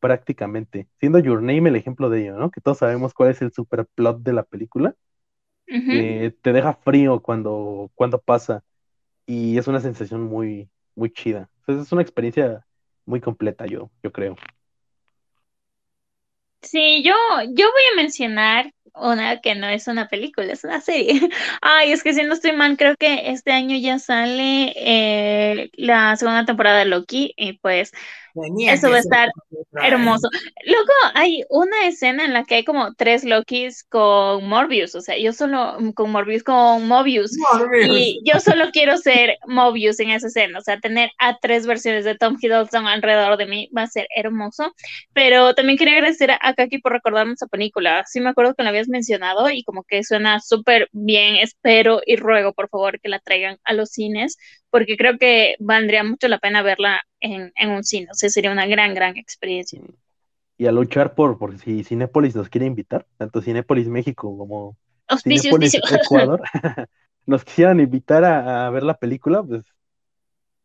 prácticamente. 0.00 0.88
Siendo 1.00 1.18
Your 1.20 1.42
Name 1.42 1.68
el 1.70 1.76
ejemplo 1.76 2.10
de 2.10 2.22
ello, 2.22 2.38
¿no? 2.38 2.50
Que 2.50 2.60
todos 2.62 2.78
sabemos 2.78 3.14
cuál 3.14 3.30
es 3.30 3.42
el 3.42 3.52
super 3.52 3.86
plot 3.86 4.22
de 4.22 4.32
la 4.32 4.44
película, 4.44 4.96
que 5.88 6.36
te 6.42 6.52
deja 6.52 6.74
frío 6.74 7.20
cuando, 7.22 7.90
cuando 7.94 8.20
pasa 8.20 8.64
y 9.26 9.58
es 9.58 9.68
una 9.68 9.80
sensación 9.80 10.22
muy, 10.24 10.70
muy 10.96 11.12
chida. 11.12 11.50
Entonces 11.60 11.86
es 11.86 11.92
una 11.92 12.02
experiencia 12.02 12.66
muy 13.06 13.20
completa, 13.20 13.66
yo, 13.66 13.90
yo 14.02 14.12
creo. 14.12 14.36
Sí, 16.70 17.02
yo, 17.04 17.12
yo 17.54 17.66
voy 17.70 17.82
a 17.92 17.96
mencionar 17.96 18.72
una 18.94 19.40
que 19.40 19.54
no 19.54 19.68
es 19.68 19.86
una 19.88 20.08
película, 20.08 20.52
es 20.52 20.64
una 20.64 20.80
serie. 20.80 21.20
Ay, 21.62 21.92
es 21.92 22.02
que 22.02 22.12
si 22.14 22.22
no 22.24 22.32
estoy 22.34 22.52
mal, 22.52 22.76
creo 22.76 22.96
que 22.96 23.30
este 23.30 23.52
año 23.52 23.76
ya 23.76 23.98
sale 23.98 24.72
eh, 24.76 25.70
la 25.74 26.16
segunda 26.16 26.44
temporada 26.44 26.78
de 26.80 26.86
Loki 26.86 27.32
y 27.36 27.54
pues 27.58 27.92
eso 28.68 28.90
va 28.90 28.96
a 28.96 29.00
estar 29.00 29.30
hermoso. 29.82 30.28
Luego 30.64 30.92
hay 31.14 31.44
una 31.50 31.86
escena 31.86 32.24
en 32.24 32.32
la 32.32 32.44
que 32.44 32.56
hay 32.56 32.64
como 32.64 32.94
tres 32.94 33.24
Lokis 33.24 33.84
con 33.84 34.48
Morbius, 34.48 34.94
o 34.94 35.00
sea, 35.00 35.18
yo 35.18 35.32
solo 35.32 35.76
con 35.94 36.10
Morbius, 36.10 36.42
con 36.42 36.86
Mobius. 36.86 37.32
Morbius. 37.52 37.86
Y 37.88 38.20
yo 38.24 38.40
solo 38.40 38.70
quiero 38.72 38.96
ser 38.96 39.36
Mobius 39.46 40.00
en 40.00 40.10
esa 40.10 40.28
escena, 40.28 40.58
o 40.58 40.62
sea, 40.62 40.78
tener 40.78 41.10
a 41.18 41.38
tres 41.38 41.66
versiones 41.66 42.04
de 42.04 42.16
Tom 42.16 42.36
Hiddleston 42.40 42.86
alrededor 42.86 43.36
de 43.36 43.46
mí 43.46 43.70
va 43.76 43.82
a 43.82 43.86
ser 43.86 44.06
hermoso. 44.14 44.74
Pero 45.12 45.54
también 45.54 45.78
quería 45.78 45.94
agradecer 45.94 46.30
a 46.30 46.54
Kaki 46.54 46.78
por 46.78 46.92
recordarme 46.92 47.34
esa 47.34 47.46
película. 47.46 48.04
Sí 48.06 48.20
me 48.20 48.30
acuerdo 48.30 48.54
que 48.54 48.62
la 48.62 48.70
habías 48.70 48.88
mencionado 48.88 49.50
y 49.50 49.62
como 49.62 49.84
que 49.84 50.04
suena 50.04 50.40
súper 50.40 50.88
bien. 50.92 51.36
Espero 51.36 52.00
y 52.04 52.16
ruego, 52.16 52.52
por 52.52 52.68
favor, 52.68 53.00
que 53.00 53.08
la 53.08 53.18
traigan 53.18 53.58
a 53.64 53.72
los 53.72 53.90
cines, 53.90 54.36
porque 54.70 54.96
creo 54.96 55.18
que 55.18 55.56
valdría 55.58 56.04
mucho 56.04 56.28
la 56.28 56.38
pena 56.38 56.62
verla 56.62 57.02
en, 57.20 57.52
en 57.56 57.70
un 57.70 57.84
cine. 57.84 58.08
O 58.10 58.14
sea, 58.14 58.28
sería 58.30 58.52
una 58.52 58.66
gran, 58.66 58.94
gran 58.94 59.16
experiencia. 59.16 59.80
Y 60.58 60.66
a 60.66 60.72
luchar 60.72 61.14
por, 61.14 61.38
por 61.38 61.58
si 61.58 61.84
Cinépolis 61.84 62.34
nos 62.34 62.48
quiere 62.48 62.66
invitar, 62.66 63.06
tanto 63.18 63.42
Cinépolis 63.42 63.88
México 63.88 64.36
como 64.38 64.76
Auspicio, 65.08 65.50
Cinépolis 65.50 65.74
auspicio. 65.74 65.96
Ecuador, 66.02 66.42
nos 67.26 67.44
quisieran 67.44 67.80
invitar 67.80 68.24
a, 68.24 68.66
a 68.66 68.70
ver 68.70 68.82
la 68.82 68.96
película, 68.96 69.42
pues 69.42 69.64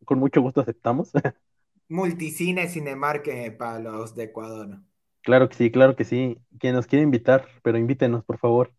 con 0.04 0.18
mucho 0.18 0.40
gusto 0.40 0.60
aceptamos. 0.60 1.10
Multicine 1.88 2.68
Cinemark 2.68 3.26
eh, 3.28 3.50
para 3.50 3.78
los 3.78 4.14
de 4.14 4.24
Ecuador. 4.24 4.80
Claro 5.22 5.48
que 5.48 5.56
sí, 5.56 5.70
claro 5.70 5.94
que 5.94 6.04
sí. 6.04 6.38
Quien 6.58 6.74
nos 6.74 6.86
quiere 6.86 7.04
invitar, 7.04 7.46
pero 7.62 7.78
invítenos, 7.78 8.24
por 8.24 8.38
favor. 8.38 8.72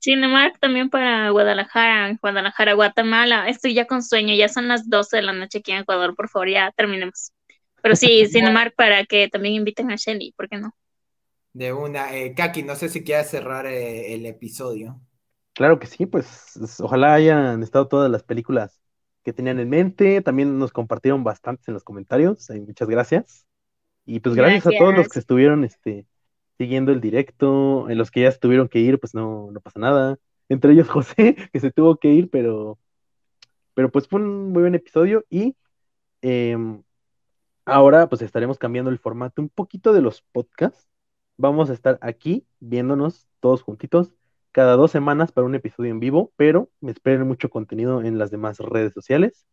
Cinemark 0.00 0.58
también 0.60 0.90
para 0.90 1.30
Guadalajara, 1.30 2.16
Guadalajara, 2.20 2.74
Guatemala. 2.74 3.48
Estoy 3.48 3.74
ya 3.74 3.86
con 3.86 4.02
sueño, 4.02 4.34
ya 4.34 4.48
son 4.48 4.68
las 4.68 4.88
12 4.88 5.16
de 5.16 5.22
la 5.22 5.32
noche 5.32 5.58
aquí 5.58 5.72
en 5.72 5.78
Ecuador, 5.78 6.14
por 6.14 6.28
favor, 6.28 6.48
ya 6.48 6.72
terminemos. 6.72 7.32
Pero 7.82 7.96
sí, 7.96 8.26
Cinemark 8.30 8.74
para 8.76 9.04
que 9.06 9.28
también 9.28 9.54
inviten 9.54 9.90
a 9.90 9.96
Shelly, 9.96 10.32
¿por 10.36 10.48
qué 10.48 10.58
no? 10.58 10.72
De 11.52 11.72
una. 11.72 12.14
Eh, 12.14 12.34
Kaki, 12.34 12.62
no 12.62 12.76
sé 12.76 12.88
si 12.88 13.02
quieres 13.02 13.30
cerrar 13.30 13.66
eh, 13.66 14.14
el 14.14 14.26
episodio. 14.26 15.00
Claro 15.54 15.78
que 15.78 15.86
sí, 15.86 16.04
pues 16.06 16.56
es- 16.56 16.80
ojalá 16.80 17.14
hayan 17.14 17.62
estado 17.62 17.88
todas 17.88 18.10
las 18.10 18.22
películas 18.22 18.80
que 19.24 19.32
tenían 19.32 19.58
en 19.58 19.70
mente. 19.70 20.20
También 20.20 20.58
nos 20.58 20.72
compartieron 20.72 21.24
bastantes 21.24 21.66
en 21.68 21.74
los 21.74 21.84
comentarios. 21.84 22.48
Muchas 22.50 22.88
gracias. 22.88 23.46
Y 24.06 24.20
pues 24.20 24.34
gracias, 24.34 24.66
a 24.66 24.70
todos 24.70 24.94
los 24.94 25.08
Gracias. 25.08 25.12
que 25.12 25.18
estuvieron 25.20 25.64
este, 25.64 26.06
siguiendo 26.58 26.92
el 26.92 27.00
directo, 27.00 27.88
en 27.90 27.98
los 27.98 28.10
que 28.10 28.22
ya 28.22 28.32
se 28.32 28.38
tuvieron 28.38 28.68
que 28.68 28.80
ir, 28.80 28.98
pues 29.00 29.14
no, 29.14 29.50
no 29.52 29.60
pasa 29.60 29.80
nada. 29.80 30.18
Entre 30.48 30.72
ellos 30.72 30.88
José, 30.90 31.36
que 31.52 31.60
se 31.60 31.70
tuvo 31.70 31.96
que 31.96 32.08
ir, 32.08 32.30
pero, 32.30 32.78
pero 33.74 33.90
pues 33.90 34.08
fue 34.08 34.20
un 34.20 34.52
muy 34.52 34.62
buen 34.62 34.74
episodio. 34.74 35.24
Y 35.30 35.56
em, 36.22 36.82
ahora 37.64 38.08
pues 38.08 38.22
estaremos 38.22 38.58
cambiando 38.58 38.90
el 38.90 38.98
formato 38.98 39.42
un 39.42 39.48
poquito 39.48 39.92
de 39.92 40.02
los 40.02 40.22
podcasts. 40.32 40.88
Vamos 41.36 41.70
a 41.70 41.74
estar 41.74 41.98
aquí 42.02 42.46
viéndonos 42.60 43.28
todos 43.40 43.62
juntitos 43.62 44.12
cada 44.52 44.76
dos 44.76 44.90
semanas 44.90 45.32
para 45.32 45.46
un 45.46 45.54
episodio 45.54 45.90
en 45.90 46.00
vivo, 46.00 46.32
pero 46.36 46.70
me 46.80 46.90
esperen 46.90 47.28
mucho 47.28 47.50
contenido 47.50 48.02
en 48.02 48.18
las 48.18 48.30
demás 48.30 48.58
redes 48.58 48.94
sociales. 48.94 49.46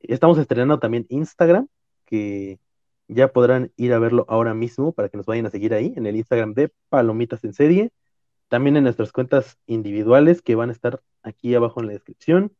Estamos 0.00 0.38
estrenando 0.38 0.80
también 0.80 1.06
Instagram, 1.08 1.68
que 2.04 2.58
ya 3.14 3.32
podrán 3.32 3.72
ir 3.76 3.92
a 3.92 3.98
verlo 3.98 4.24
ahora 4.28 4.54
mismo 4.54 4.92
para 4.92 5.08
que 5.08 5.16
nos 5.16 5.26
vayan 5.26 5.46
a 5.46 5.50
seguir 5.50 5.74
ahí 5.74 5.92
en 5.96 6.06
el 6.06 6.16
Instagram 6.16 6.54
de 6.54 6.72
Palomitas 6.88 7.44
en 7.44 7.54
Serie. 7.54 7.90
También 8.48 8.76
en 8.76 8.84
nuestras 8.84 9.12
cuentas 9.12 9.58
individuales 9.66 10.42
que 10.42 10.54
van 10.54 10.70
a 10.70 10.72
estar 10.72 11.02
aquí 11.22 11.54
abajo 11.54 11.80
en 11.80 11.86
la 11.88 11.92
descripción. 11.92 12.52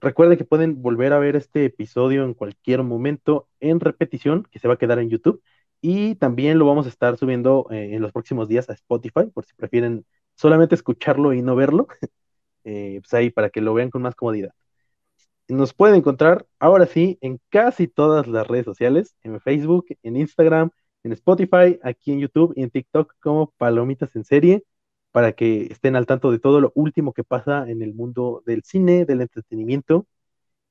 Recuerden 0.00 0.38
que 0.38 0.44
pueden 0.44 0.82
volver 0.82 1.12
a 1.12 1.18
ver 1.18 1.36
este 1.36 1.64
episodio 1.66 2.24
en 2.24 2.34
cualquier 2.34 2.82
momento 2.82 3.48
en 3.60 3.80
repetición, 3.80 4.46
que 4.50 4.58
se 4.58 4.68
va 4.68 4.74
a 4.74 4.78
quedar 4.78 4.98
en 4.98 5.10
YouTube. 5.10 5.42
Y 5.82 6.16
también 6.16 6.58
lo 6.58 6.66
vamos 6.66 6.86
a 6.86 6.88
estar 6.90 7.16
subiendo 7.16 7.66
eh, 7.70 7.94
en 7.94 8.02
los 8.02 8.12
próximos 8.12 8.48
días 8.48 8.68
a 8.70 8.74
Spotify, 8.74 9.26
por 9.32 9.44
si 9.44 9.54
prefieren 9.54 10.06
solamente 10.34 10.74
escucharlo 10.74 11.32
y 11.34 11.42
no 11.42 11.56
verlo. 11.56 11.88
Eh, 12.62 12.98
pues 13.00 13.14
ahí 13.14 13.30
para 13.30 13.48
que 13.48 13.62
lo 13.62 13.72
vean 13.72 13.88
con 13.88 14.02
más 14.02 14.14
comodidad. 14.14 14.52
Nos 15.50 15.74
pueden 15.74 15.96
encontrar 15.96 16.46
ahora 16.60 16.86
sí 16.86 17.18
en 17.20 17.40
casi 17.48 17.88
todas 17.88 18.28
las 18.28 18.46
redes 18.46 18.64
sociales, 18.64 19.16
en 19.24 19.40
Facebook, 19.40 19.86
en 20.04 20.16
Instagram, 20.16 20.70
en 21.02 21.10
Spotify, 21.12 21.76
aquí 21.82 22.12
en 22.12 22.20
YouTube 22.20 22.52
y 22.54 22.62
en 22.62 22.70
TikTok 22.70 23.14
como 23.18 23.52
Palomitas 23.58 24.14
en 24.14 24.24
Serie, 24.24 24.62
para 25.10 25.32
que 25.32 25.62
estén 25.64 25.96
al 25.96 26.06
tanto 26.06 26.30
de 26.30 26.38
todo 26.38 26.60
lo 26.60 26.70
último 26.76 27.12
que 27.12 27.24
pasa 27.24 27.68
en 27.68 27.82
el 27.82 27.94
mundo 27.94 28.44
del 28.46 28.62
cine, 28.62 29.04
del 29.04 29.22
entretenimiento. 29.22 30.06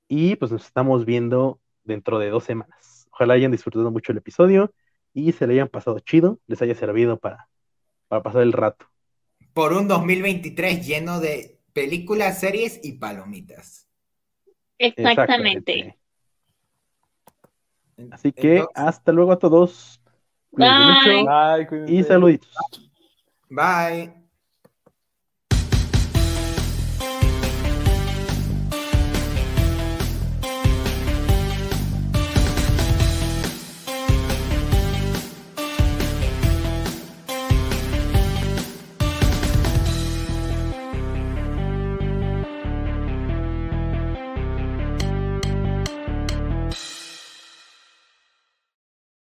Y 0.07 0.37
pues 0.37 0.49
nos 0.49 0.65
estamos 0.65 1.03
viendo 1.03 1.59
dentro 1.83 2.17
de 2.17 2.29
dos 2.29 2.45
semanas. 2.45 3.09
Ojalá 3.11 3.33
hayan 3.33 3.51
disfrutado 3.51 3.91
mucho 3.91 4.13
el 4.13 4.19
episodio 4.19 4.73
y 5.13 5.33
se 5.33 5.45
le 5.45 5.55
hayan 5.55 5.67
pasado 5.67 5.99
chido, 5.99 6.39
les 6.47 6.61
haya 6.61 6.75
servido 6.75 7.19
para, 7.19 7.49
para 8.07 8.23
pasar 8.23 8.43
el 8.43 8.53
rato. 8.53 8.85
Por 9.53 9.73
un 9.73 9.89
2023 9.89 10.87
lleno 10.87 11.19
de 11.19 11.59
películas, 11.73 12.39
series 12.39 12.79
y 12.81 12.93
palomitas. 12.93 13.88
Exactamente. 14.79 15.95
Así 18.11 18.31
que 18.31 18.57
Entonces, 18.57 18.75
hasta 18.75 19.11
luego 19.11 19.31
a 19.33 19.39
todos. 19.39 19.99
Bye. 20.51 20.69
mucho 20.69 21.09
Bye, 21.25 21.93
y 21.93 22.03
saluditos. 22.03 22.49
bye. 23.49 24.18